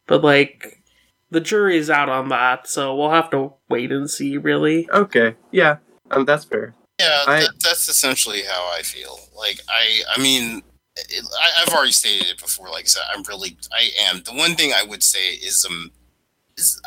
But, 0.05 0.23
like, 0.23 0.83
the 1.31 1.41
jury's 1.41 1.89
out 1.89 2.09
on 2.09 2.29
that, 2.29 2.67
so 2.67 2.95
we'll 2.95 3.09
have 3.09 3.29
to 3.31 3.53
wait 3.69 3.91
and 3.91 4.09
see, 4.09 4.37
really. 4.37 4.87
Okay. 4.91 5.35
Yeah. 5.51 5.77
Um, 6.11 6.25
that's 6.25 6.45
fair. 6.45 6.75
Yeah, 6.99 7.23
I- 7.27 7.39
that, 7.41 7.53
that's 7.63 7.89
essentially 7.89 8.43
how 8.43 8.71
I 8.73 8.81
feel. 8.81 9.19
Like 9.35 9.61
I, 9.69 10.01
I 10.15 10.21
mean, 10.21 10.63
it, 10.95 11.25
I, 11.39 11.61
I've 11.61 11.73
already 11.73 11.91
stated 11.91 12.27
it 12.27 12.39
before. 12.39 12.69
Like 12.69 12.85
I 12.85 12.87
said, 12.87 13.03
I'm 13.13 13.23
really, 13.23 13.57
I 13.71 13.89
am. 14.09 14.21
The 14.23 14.33
one 14.33 14.55
thing 14.55 14.71
I 14.73 14.83
would 14.83 15.03
say 15.03 15.33
is 15.33 15.65
um, 15.69 15.91
is 15.91 15.96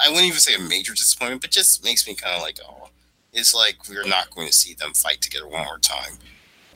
I 0.04 0.08
wouldn't 0.08 0.26
even 0.26 0.38
say 0.40 0.54
a 0.54 0.58
major 0.58 0.92
disappointment, 0.94 1.42
but 1.42 1.50
just 1.50 1.84
makes 1.84 2.06
me 2.06 2.14
kind 2.14 2.34
of 2.34 2.42
like, 2.42 2.58
oh, 2.68 2.88
it's 3.32 3.54
like 3.54 3.76
we're 3.88 4.06
not 4.06 4.30
going 4.34 4.48
to 4.48 4.52
see 4.52 4.74
them 4.74 4.92
fight 4.92 5.20
together 5.20 5.46
one 5.46 5.64
more 5.64 5.78
time, 5.78 6.14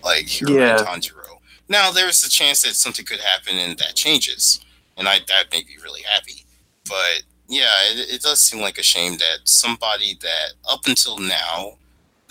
like 0.04 0.26
Hiro 0.26 0.52
Yeah. 0.52 0.78
and 0.78 0.86
Tanjiro. 0.86 1.38
Now 1.68 1.90
there's 1.90 2.22
a 2.22 2.28
chance 2.30 2.62
that 2.62 2.74
something 2.76 3.04
could 3.04 3.20
happen 3.20 3.56
and 3.58 3.76
that 3.78 3.96
changes, 3.96 4.60
and 4.96 5.08
I 5.08 5.18
that 5.26 5.46
made 5.50 5.66
me 5.66 5.74
really 5.82 6.02
happy. 6.02 6.44
But 6.88 7.22
yeah, 7.48 7.72
it, 7.90 8.14
it 8.16 8.22
does 8.22 8.42
seem 8.42 8.60
like 8.60 8.78
a 8.78 8.82
shame 8.82 9.16
that 9.18 9.38
somebody 9.44 10.16
that 10.20 10.52
up 10.70 10.86
until 10.86 11.18
now 11.18 11.78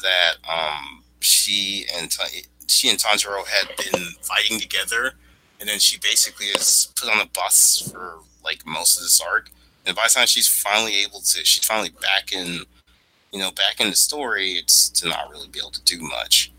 that 0.02 0.36
um 0.50 1.04
she 1.20 1.86
and 1.96 2.16
she 2.68 2.90
and 2.90 3.00
Tanjiro 3.00 3.46
had 3.46 3.68
been 3.92 4.02
fighting 4.22 4.60
together, 4.60 5.14
and 5.60 5.68
then 5.68 5.80
she 5.80 5.98
basically 5.98 6.48
is 6.48 6.94
put 6.96 7.10
on 7.10 7.20
a 7.20 7.26
bus 7.26 7.90
for 7.92 8.20
like 8.46 8.66
most 8.66 8.98
of 8.98 9.04
this 9.04 9.20
arc. 9.20 9.50
And 9.86 9.96
by 9.96 10.04
the 10.06 10.10
time 10.12 10.28
she's 10.28 10.48
finally 10.48 10.96
able 11.04 11.20
to, 11.20 11.46
she's 11.46 11.66
finally 11.66 11.90
back 12.02 12.32
in, 12.32 12.62
you 13.32 13.40
know, 13.40 13.52
back 13.52 13.80
in 13.80 13.90
the 13.90 13.96
story. 13.96 14.52
It's 14.52 14.90
to 14.90 15.10
not 15.10 15.30
really 15.30 15.48
be 15.50 15.60
able 15.60 15.72
to 15.72 15.84
do 15.84 16.00
much. 16.00 16.52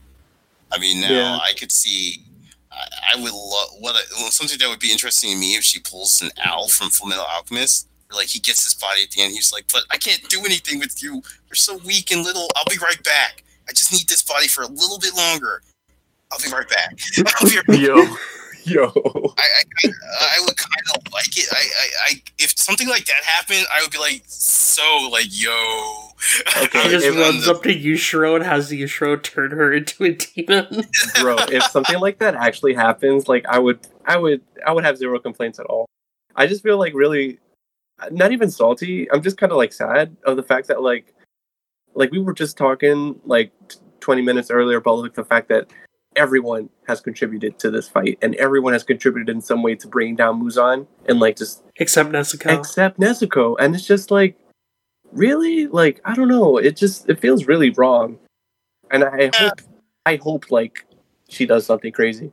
I 0.71 0.79
mean, 0.79 1.01
now 1.01 1.11
Yeah. 1.11 1.39
I 1.43 1.53
could 1.55 1.73
see. 1.73 2.23
I, 2.71 3.15
I 3.15 3.17
would 3.23 3.33
love 3.33 3.69
what 3.79 3.95
a, 3.97 4.33
something 4.33 4.59
that 4.59 4.69
would 4.69 4.81
be 4.81 4.91
interesting 4.93 5.33
to 5.33 5.39
me 5.39 5.55
if 5.55 5.65
she 5.65 5.81
pulls 5.81 6.21
an 6.21 6.31
Al 6.45 6.69
from 6.69 6.91
Full 6.91 7.07
Metal 7.09 7.25
Alchemist. 7.25 7.89
Like 8.13 8.27
he 8.29 8.39
gets 8.41 8.65
his 8.65 8.75
body 8.75 9.03
at 9.03 9.11
the 9.11 9.23
end, 9.23 9.33
he's 9.33 9.53
like, 9.53 9.65
"But 9.73 9.83
I 9.91 9.97
can't 9.97 10.23
do 10.29 10.41
anything 10.45 10.79
with 10.79 11.03
you. 11.03 11.15
You're 11.49 11.57
so 11.57 11.79
weak 11.79 12.13
and 12.13 12.23
little. 12.23 12.49
I'll 12.57 12.65
be 12.71 12.79
right 12.79 13.03
back. 13.03 13.43
I 13.69 13.73
just 13.73 13.91
need 13.93 14.09
this 14.09 14.23
body 14.23 14.47
for 14.47 14.63
a 14.63 14.69
little 14.69 14.99
bit 14.99 15.17
longer. 15.17 15.63
I'll 16.31 16.39
be 16.39 16.51
right 16.53 16.69
back." 16.69 16.99
I'll 17.41 17.49
be 17.49 17.57
right 17.69 17.81
Yo. 17.81 18.17
Yo. 18.71 18.85
I, 18.87 19.43
I, 19.43 19.63
I, 19.85 19.91
I 20.37 20.41
would 20.45 20.57
kind 20.57 20.87
of 20.97 21.13
like 21.13 21.37
it. 21.37 21.47
I, 21.53 21.57
I, 21.57 21.89
I, 22.09 22.23
if 22.39 22.59
something 22.59 22.89
like 22.89 23.05
that 23.07 23.23
happened, 23.25 23.67
I 23.73 23.83
would 23.83 23.91
be 23.91 23.99
like, 23.99 24.23
so 24.27 25.09
like, 25.13 25.27
yo. 25.29 25.51
Okay, 26.63 26.83
She 26.85 26.89
just 26.91 27.07
if- 27.07 27.15
runs 27.17 27.47
up 27.49 27.63
to 27.65 27.69
Yushiro 27.69 28.37
and 28.37 28.45
has 28.45 28.71
Yushiro 28.71 29.23
turn 29.23 29.51
her 29.51 29.73
into 29.73 30.05
a 30.05 30.13
demon. 30.13 30.67
bro 31.21 31.37
if 31.49 31.63
something 31.65 32.01
like 32.01 32.19
that 32.19 32.35
actually 32.35 32.73
happens 32.75 33.29
like 33.29 33.45
i 33.47 33.59
would 33.59 33.79
i 34.07 34.17
would 34.17 34.41
i 34.67 34.73
would 34.73 34.85
have 34.85 34.97
zero 34.97 35.19
complaints 35.19 35.59
at 35.59 35.67
all 35.67 35.87
i 36.37 36.47
just 36.47 36.63
feel 36.63 36.79
like 36.79 36.95
really 36.95 37.39
not 38.11 38.33
even 38.33 38.51
salty 38.51 39.11
i'm 39.13 39.23
just 39.23 39.37
kind 39.37 39.53
of 39.53 39.59
like 39.59 39.73
sad 39.73 40.17
of 40.25 40.37
the 40.37 40.43
fact 40.43 40.67
that 40.69 40.81
like 40.83 41.13
like 41.95 42.11
we 42.11 42.19
were 42.19 42.33
just 42.33 42.57
talking 42.57 43.19
like 43.25 43.53
t- 43.69 43.79
20 44.01 44.23
minutes 44.23 44.51
earlier 44.51 44.79
about 44.79 44.99
like 44.99 45.15
the 45.15 45.25
fact 45.25 45.49
that 45.49 45.69
everyone 46.17 46.71
has 46.87 47.01
contributed 47.01 47.59
to 47.59 47.71
this 47.71 47.89
fight 47.89 48.19
and 48.23 48.35
everyone 48.37 48.73
has 48.73 48.83
contributed 48.83 49.29
in 49.35 49.41
some 49.41 49.63
way 49.63 49.75
to 49.75 49.89
bringing 49.89 50.17
down 50.17 50.43
muzan 50.43 50.87
and 51.07 51.21
like 51.21 51.37
just 51.37 51.63
Except 51.77 52.11
Nezuko. 52.11 52.59
except 52.59 52.99
nezuko. 53.01 53.57
And 53.59 53.75
it's 53.75 53.87
just 53.87 54.11
like 54.11 54.37
really? 55.13 55.67
Like 55.67 56.01
i 56.05 56.15
don't 56.15 56.29
know. 56.29 56.59
It 56.59 56.77
just 56.77 57.09
it 57.09 57.21
feels 57.21 57.47
really 57.47 57.71
wrong. 57.71 58.19
And 58.91 59.05
i 59.05 59.31
hope 59.35 59.61
i 60.07 60.17
hope 60.17 60.51
like 60.51 60.85
she 61.29 61.47
does 61.47 61.65
something 61.67 61.93
crazy 61.93 62.31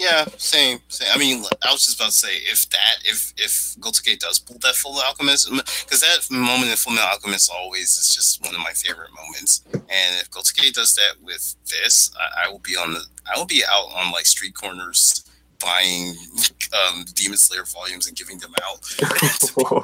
Yeah, 0.00 0.24
same, 0.38 0.78
same. 0.88 1.08
I 1.12 1.18
mean, 1.18 1.44
I 1.62 1.72
was 1.72 1.84
just 1.84 1.96
about 2.00 2.06
to 2.06 2.16
say 2.16 2.36
if 2.50 2.70
that, 2.70 3.04
if 3.04 3.34
if 3.36 3.76
Gotoge 3.80 4.18
does 4.18 4.38
pull 4.38 4.56
that 4.60 4.74
Full 4.74 4.98
Alchemist, 4.98 5.50
because 5.50 6.00
that 6.00 6.26
moment 6.30 6.70
in 6.70 6.76
Full 6.78 6.94
Metal 6.94 7.10
Alchemist 7.12 7.52
always 7.54 7.98
is 7.98 8.08
just 8.08 8.42
one 8.42 8.54
of 8.54 8.62
my 8.62 8.72
favorite 8.72 9.10
moments. 9.14 9.60
And 9.74 10.16
if 10.18 10.30
Gotoge 10.30 10.72
does 10.72 10.94
that 10.94 11.20
with 11.22 11.54
this, 11.66 12.10
I, 12.16 12.46
I 12.46 12.50
will 12.50 12.60
be 12.60 12.76
on 12.76 12.94
the, 12.94 13.02
I 13.30 13.38
will 13.38 13.44
be 13.44 13.62
out 13.70 13.92
on 13.94 14.10
like 14.10 14.24
street 14.24 14.54
corners 14.54 15.22
buying 15.60 16.14
um, 16.88 17.04
Demon 17.12 17.36
Slayer 17.36 17.64
volumes 17.66 18.08
and 18.08 18.16
giving 18.16 18.38
them 18.38 18.54
out. 18.66 18.80
to 18.82 19.06
people. 19.06 19.82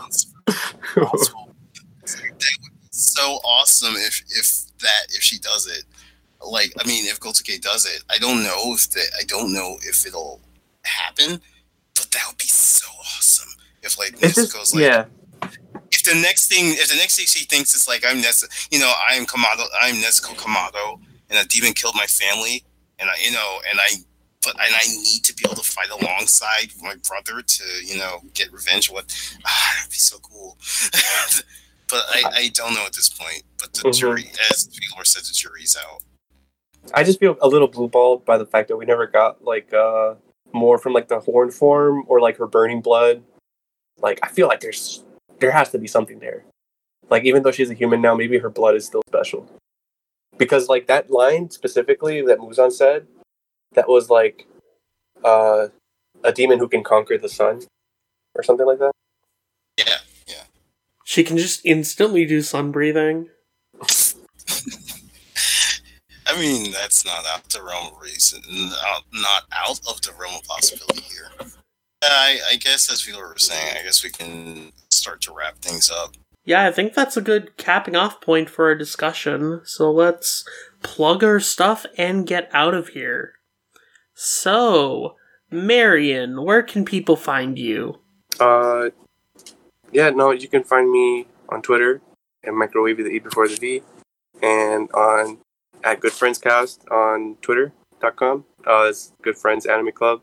possible. 1.08 1.54
That 2.06 2.22
would 2.22 2.38
be 2.38 2.88
so 2.90 3.22
awesome 3.44 3.96
if 3.96 4.22
if 4.30 4.78
that 4.78 5.08
if 5.10 5.22
she 5.22 5.38
does 5.40 5.66
it. 5.66 5.84
Like 6.50 6.72
I 6.82 6.86
mean, 6.86 7.06
if 7.06 7.20
Gotoge 7.20 7.60
does 7.60 7.86
it, 7.86 8.02
I 8.10 8.18
don't 8.18 8.42
know 8.42 8.74
if 8.74 8.90
the 8.90 9.02
I 9.20 9.24
don't 9.24 9.52
know 9.52 9.76
if 9.82 10.06
it'll 10.06 10.40
happen, 10.84 11.40
but 11.94 12.10
that 12.12 12.22
would 12.28 12.38
be 12.38 12.46
so 12.46 12.86
awesome. 13.00 13.48
If 13.82 13.98
like 13.98 14.14
it's 14.22 14.38
Nezuko's 14.38 14.52
just 14.52 14.74
like 14.74 14.82
yeah 14.82 15.04
if 15.92 16.02
the 16.02 16.14
next 16.14 16.48
thing 16.48 16.72
if 16.72 16.88
the 16.88 16.96
next 16.96 17.16
thing 17.16 17.26
she 17.26 17.44
thinks 17.44 17.74
is 17.74 17.86
like 17.86 18.04
I'm 18.06 18.20
Nez 18.20 18.44
you 18.70 18.78
know, 18.78 18.92
I'm 19.08 19.26
Kamado 19.26 19.64
I'm 19.80 19.96
Nezuko 19.96 20.34
Kamado 20.36 21.00
and 21.30 21.38
a 21.38 21.44
demon 21.46 21.72
killed 21.72 21.94
my 21.94 22.06
family 22.06 22.64
and 22.98 23.08
I 23.10 23.14
you 23.22 23.32
know 23.32 23.58
and 23.70 23.78
I 23.80 23.88
but 24.42 24.54
and 24.60 24.74
I 24.74 24.86
need 24.88 25.22
to 25.24 25.34
be 25.34 25.44
able 25.46 25.56
to 25.56 25.62
fight 25.68 25.90
alongside 25.90 26.70
my 26.80 26.94
brother 27.08 27.42
to, 27.42 27.64
you 27.84 27.98
know, 27.98 28.20
get 28.34 28.52
revenge 28.52 28.90
what 28.90 29.04
ah 29.44 29.72
that'd 29.78 29.90
be 29.90 29.96
so 29.96 30.18
cool. 30.18 30.56
but 31.88 32.04
I, 32.14 32.22
I 32.34 32.50
don't 32.54 32.74
know 32.74 32.84
at 32.86 32.92
this 32.92 33.08
point. 33.08 33.42
But 33.58 33.74
the 33.74 33.82
Mhm. 33.88 33.98
jury 33.98 34.30
as 34.50 34.64
Vigor 34.64 35.04
said 35.04 35.22
the 35.22 35.32
jury's 35.34 35.76
out. 35.76 36.02
I 36.94 37.02
just 37.02 37.20
feel 37.20 37.36
a 37.40 37.48
little 37.48 37.68
blue 37.68 37.88
balled 37.88 38.24
by 38.24 38.38
the 38.38 38.46
fact 38.46 38.68
that 38.68 38.76
we 38.76 38.84
never 38.84 39.06
got 39.06 39.42
like 39.44 39.72
uh 39.72 40.14
more 40.52 40.78
from 40.78 40.92
like 40.92 41.08
the 41.08 41.20
horn 41.20 41.50
form 41.50 42.04
or 42.08 42.20
like 42.20 42.36
her 42.36 42.46
burning 42.46 42.80
blood 42.80 43.22
like 43.98 44.18
i 44.22 44.28
feel 44.28 44.46
like 44.48 44.60
there's 44.60 45.04
there 45.40 45.50
has 45.50 45.70
to 45.70 45.78
be 45.78 45.86
something 45.86 46.18
there 46.20 46.44
like 47.10 47.24
even 47.24 47.42
though 47.42 47.52
she's 47.52 47.70
a 47.70 47.74
human 47.74 48.00
now 48.00 48.14
maybe 48.14 48.38
her 48.38 48.50
blood 48.50 48.74
is 48.74 48.86
still 48.86 49.02
special 49.08 49.48
because 50.38 50.68
like 50.68 50.86
that 50.86 51.10
line 51.10 51.50
specifically 51.50 52.22
that 52.22 52.38
muzan 52.38 52.72
said 52.72 53.06
that 53.72 53.88
was 53.88 54.08
like 54.10 54.46
uh 55.24 55.68
a 56.24 56.32
demon 56.32 56.58
who 56.58 56.68
can 56.68 56.82
conquer 56.82 57.18
the 57.18 57.28
sun 57.28 57.62
or 58.34 58.42
something 58.42 58.66
like 58.66 58.78
that 58.78 58.92
Yeah. 59.78 59.98
Yeah. 60.26 60.44
She 61.04 61.22
can 61.24 61.36
just 61.36 61.60
instantly 61.64 62.24
do 62.26 62.42
sun 62.42 62.72
breathing. 62.72 63.28
I 66.26 66.38
mean, 66.38 66.72
that's 66.72 67.04
not 67.04 67.24
out 67.26 67.44
of 67.44 67.48
the 67.48 67.62
realm 67.62 67.94
of 67.94 68.02
reason, 68.02 68.42
not, 68.48 69.04
not 69.12 69.44
out 69.52 69.80
of 69.88 70.02
the 70.02 70.12
realm 70.18 70.34
of 70.34 70.44
possibility 70.44 71.02
here. 71.02 71.30
I, 72.02 72.40
I 72.52 72.56
guess, 72.56 72.90
as 72.90 73.02
people 73.02 73.20
were 73.20 73.34
saying, 73.36 73.76
I 73.78 73.82
guess 73.82 74.02
we 74.02 74.10
can 74.10 74.72
start 74.90 75.20
to 75.22 75.32
wrap 75.32 75.58
things 75.58 75.90
up. 75.90 76.14
Yeah, 76.44 76.66
I 76.66 76.72
think 76.72 76.94
that's 76.94 77.16
a 77.16 77.22
good 77.22 77.56
capping 77.56 77.96
off 77.96 78.20
point 78.20 78.48
for 78.48 78.66
our 78.66 78.74
discussion. 78.74 79.62
So 79.64 79.90
let's 79.90 80.44
plug 80.82 81.24
our 81.24 81.40
stuff 81.40 81.86
and 81.98 82.26
get 82.26 82.48
out 82.52 82.74
of 82.74 82.88
here. 82.88 83.32
So, 84.14 85.16
Marion, 85.50 86.44
where 86.44 86.62
can 86.62 86.84
people 86.84 87.16
find 87.16 87.58
you? 87.58 88.00
Uh, 88.38 88.90
yeah, 89.92 90.10
no, 90.10 90.30
you 90.30 90.48
can 90.48 90.64
find 90.64 90.90
me 90.90 91.26
on 91.48 91.62
Twitter 91.62 92.00
at 92.44 92.52
microwave 92.52 92.98
the 92.98 93.06
E 93.06 93.18
before 93.18 93.48
the 93.48 93.56
V, 93.56 93.82
and 94.42 94.90
on 94.92 95.38
at 95.84 96.00
Good 96.00 96.12
Friends 96.12 96.38
Cast 96.38 96.86
on 96.88 97.36
Twitter.com. 97.42 98.44
Uh, 98.66 98.86
it's 98.88 99.12
Good 99.22 99.36
Friends 99.36 99.66
Anime 99.66 99.92
Club. 99.92 100.20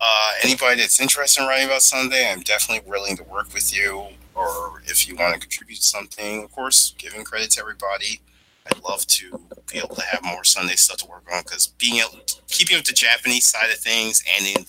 uh, 0.00 0.30
anybody 0.44 0.82
that's 0.82 1.00
interested 1.00 1.42
in 1.42 1.48
writing 1.48 1.66
about 1.66 1.82
Sunday, 1.82 2.30
I'm 2.30 2.42
definitely 2.42 2.88
willing 2.88 3.16
to 3.16 3.24
work 3.24 3.52
with 3.52 3.76
you. 3.76 4.06
Or 4.36 4.82
if 4.86 5.08
you 5.08 5.16
want 5.16 5.34
to 5.34 5.40
contribute 5.40 5.82
something, 5.82 6.44
of 6.44 6.52
course, 6.52 6.94
giving 6.96 7.24
credit 7.24 7.50
to 7.52 7.60
everybody. 7.60 8.20
I'd 8.70 8.82
love 8.82 9.06
to 9.06 9.40
be 9.70 9.78
able 9.78 9.94
to 9.96 10.02
have 10.02 10.22
more 10.22 10.44
Sunday 10.44 10.76
stuff 10.76 10.98
to 10.98 11.06
work 11.06 11.24
on 11.32 11.42
because 11.42 11.68
being 11.68 11.96
able 11.96 12.20
keeping 12.48 12.76
with 12.76 12.86
the 12.86 12.92
Japanese 12.92 13.46
side 13.46 13.70
of 13.70 13.78
things 13.78 14.22
and 14.36 14.46
in 14.46 14.66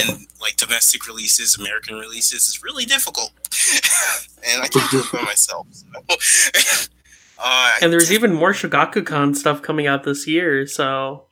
and 0.00 0.26
like 0.40 0.56
domestic 0.56 1.06
releases, 1.06 1.58
American 1.58 1.96
releases 1.96 2.48
is 2.48 2.62
really 2.62 2.84
difficult, 2.84 3.32
and 4.46 4.62
I 4.62 4.68
can't 4.68 4.90
do 4.90 5.00
it 5.00 5.12
by 5.12 5.22
myself. 5.22 5.66
So. 5.70 6.88
uh, 7.38 7.72
and 7.80 7.92
there's 7.92 8.12
even 8.12 8.34
more 8.34 8.52
Shogakukan 8.52 9.36
stuff 9.36 9.62
coming 9.62 9.86
out 9.86 10.04
this 10.04 10.26
year, 10.26 10.66
so 10.66 11.26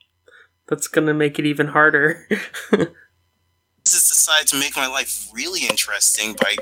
that's 0.67 0.89
gonna 0.89 1.15
make 1.15 1.39
it 1.39 1.47
even 1.47 1.69
harder. 1.69 2.27
just 3.85 4.09
decided 4.09 4.49
to 4.49 4.59
make 4.59 4.77
my 4.77 4.87
life 4.87 5.29
really 5.33 5.67
interesting 5.67 6.35
by 6.35 6.57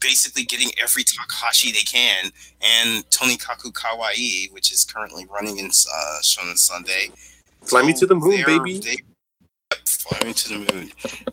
basically 0.00 0.44
getting 0.44 0.70
every 0.82 1.04
Takahashi 1.04 1.72
they 1.72 1.80
can, 1.80 2.30
and 2.60 3.08
Tonikaku 3.10 3.72
Kawaii, 3.72 4.52
which 4.52 4.72
is 4.72 4.84
currently 4.84 5.26
running 5.26 5.58
in 5.58 5.66
uh, 5.66 6.18
Shonen 6.22 6.58
Sunday. 6.58 7.10
Fly 7.62 7.80
so 7.80 7.86
me 7.86 7.92
to 7.94 8.06
the 8.06 8.14
moon, 8.14 8.42
baby. 8.46 8.78
They, 8.78 8.96
fly 9.86 10.18
me 10.26 10.32
to 10.32 10.48
the 10.48 10.72
moon. 10.72 10.90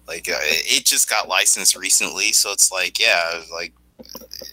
Like 0.07 0.29
uh, 0.29 0.37
it 0.41 0.85
just 0.85 1.09
got 1.09 1.27
licensed 1.27 1.75
recently, 1.75 2.31
so 2.31 2.51
it's 2.51 2.71
like 2.71 2.99
yeah, 2.99 3.41
like 3.51 3.73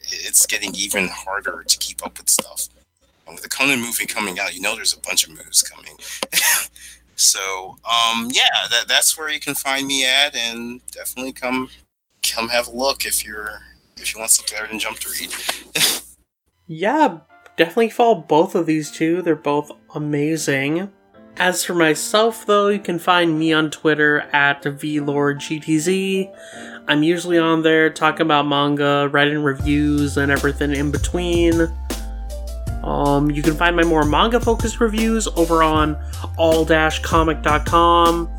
it's 0.07 0.47
getting 0.47 0.75
even 0.75 1.09
harder 1.09 1.65
to 1.67 1.79
keep 1.79 2.05
up 2.05 2.19
with 2.19 2.29
stuff. 2.29 2.69
And 3.27 3.35
with 3.35 3.43
the 3.43 3.49
Conan 3.49 3.81
movie 3.81 4.07
coming 4.07 4.39
out, 4.39 4.55
you 4.55 4.61
know 4.61 4.75
there's 4.77 4.95
a 4.95 5.01
bunch 5.01 5.27
of 5.27 5.31
moves 5.31 5.63
coming. 5.63 5.97
so 7.17 7.77
um, 7.85 8.29
yeah, 8.33 8.69
that, 8.71 8.85
that's 8.89 9.17
where 9.19 9.31
you 9.31 9.41
can 9.41 9.55
find 9.55 9.87
me 9.87 10.07
at, 10.07 10.35
and 10.35 10.81
definitely 10.93 11.33
come 11.33 11.69
come 12.23 12.49
have 12.49 12.69
a 12.69 12.73
look 12.73 13.05
if 13.05 13.25
you're 13.25 13.61
if 13.97 14.15
you 14.15 14.21
want 14.21 14.31
something 14.31 14.59
other 14.59 14.69
than 14.69 14.79
jump 14.79 14.99
to 15.01 15.09
read. 15.09 15.35
yeah, 16.67 17.19
definitely 17.57 17.91
follow 17.91 18.17
both 18.17 18.55
of 18.55 18.67
these 18.67 18.91
two. 18.91 19.23
They're 19.23 19.37
both 19.37 19.71
amazing. 19.95 20.91
As 21.37 21.65
for 21.65 21.75
myself, 21.75 22.47
though, 22.47 22.69
you 22.69 22.79
can 22.79 23.01
find 23.01 23.37
me 23.39 23.53
on 23.53 23.71
Twitter 23.71 24.21
at 24.33 24.63
VLordGTZ. 24.63 26.33
I'm 26.87 27.03
usually 27.03 27.39
on 27.39 27.63
there 27.63 27.91
talking 27.91 28.23
about 28.23 28.47
manga, 28.47 29.09
writing 29.11 29.43
reviews, 29.43 30.17
and 30.17 30.31
everything 30.31 30.73
in 30.73 30.93
between. 30.93 31.69
Um, 32.85 33.31
you 33.31 33.43
can 33.43 33.55
find 33.55 33.75
my 33.75 33.83
more 33.83 34.05
manga 34.05 34.39
focused 34.39 34.79
reviews 34.79 35.27
over 35.29 35.63
on 35.63 35.97
all-comic.com 36.37 38.31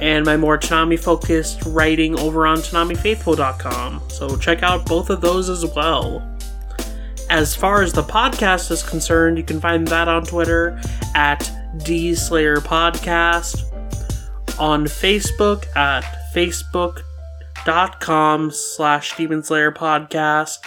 and 0.00 0.24
my 0.24 0.36
more 0.36 0.58
Toonami 0.58 0.98
focused 0.98 1.62
writing 1.66 2.18
over 2.18 2.46
on 2.46 2.58
ToonamiFaithful.com. 2.58 4.02
So 4.08 4.36
check 4.36 4.62
out 4.62 4.86
both 4.86 5.10
of 5.10 5.20
those 5.20 5.48
as 5.48 5.64
well. 5.74 6.26
As 7.30 7.54
far 7.54 7.82
as 7.82 7.92
the 7.92 8.02
podcast 8.02 8.70
is 8.70 8.82
concerned, 8.82 9.36
you 9.36 9.44
can 9.44 9.60
find 9.60 9.86
that 9.88 10.08
on 10.08 10.24
Twitter 10.24 10.80
at 11.14 11.50
D 11.84 12.14
Slayer 12.14 12.56
Podcast, 12.56 13.62
on 14.58 14.84
Facebook 14.84 15.66
at 15.76 16.02
facebook.com 16.34 18.50
slash 18.50 19.16
Demon 19.16 19.42
Slayer 19.42 19.70
Podcast, 19.70 20.58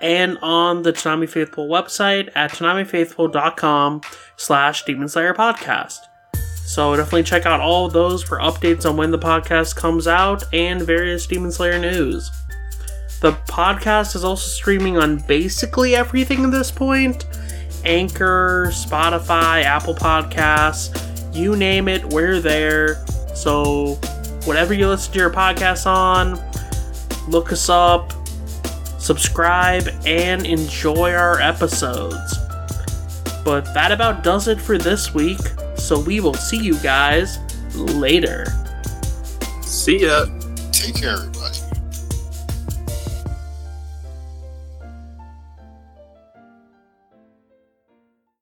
and 0.00 0.38
on 0.42 0.82
the 0.82 0.92
Toonami 0.92 1.28
Faithful 1.28 1.68
website 1.68 2.30
at 2.36 2.52
ToonamiFaithful.com 2.52 4.02
slash 4.36 4.84
Demon 4.84 5.08
Slayer 5.08 5.34
Podcast. 5.34 6.05
So 6.66 6.96
definitely 6.96 7.22
check 7.22 7.46
out 7.46 7.60
all 7.60 7.88
those 7.88 8.24
for 8.24 8.38
updates 8.38 8.88
on 8.90 8.96
when 8.96 9.12
the 9.12 9.18
podcast 9.18 9.76
comes 9.76 10.08
out 10.08 10.42
and 10.52 10.82
various 10.82 11.24
Demon 11.24 11.52
Slayer 11.52 11.78
news. 11.78 12.28
The 13.20 13.32
podcast 13.48 14.16
is 14.16 14.24
also 14.24 14.48
streaming 14.48 14.98
on 14.98 15.18
basically 15.18 15.94
everything 15.94 16.44
at 16.44 16.50
this 16.50 16.72
point 16.72 17.24
Anchor, 17.84 18.66
Spotify, 18.70 19.62
Apple 19.62 19.94
Podcasts, 19.94 21.34
you 21.34 21.54
name 21.54 21.86
it, 21.86 22.04
we're 22.12 22.40
there. 22.40 23.06
So, 23.36 23.94
whatever 24.44 24.74
you 24.74 24.88
listen 24.88 25.12
to 25.12 25.18
your 25.20 25.30
podcast 25.30 25.86
on, 25.86 26.34
look 27.30 27.52
us 27.52 27.68
up, 27.68 28.12
subscribe, 28.98 29.88
and 30.04 30.44
enjoy 30.44 31.12
our 31.12 31.40
episodes. 31.40 32.45
But 33.46 33.72
that 33.74 33.92
about 33.92 34.24
does 34.24 34.48
it 34.48 34.60
for 34.60 34.76
this 34.76 35.14
week. 35.14 35.38
So 35.76 36.00
we 36.00 36.18
will 36.18 36.34
see 36.34 36.56
you 36.56 36.76
guys 36.80 37.38
later. 37.76 38.44
See 39.62 40.02
ya. 40.02 40.26
Take 40.72 40.96
care, 40.96 41.12
everybody. 41.12 41.65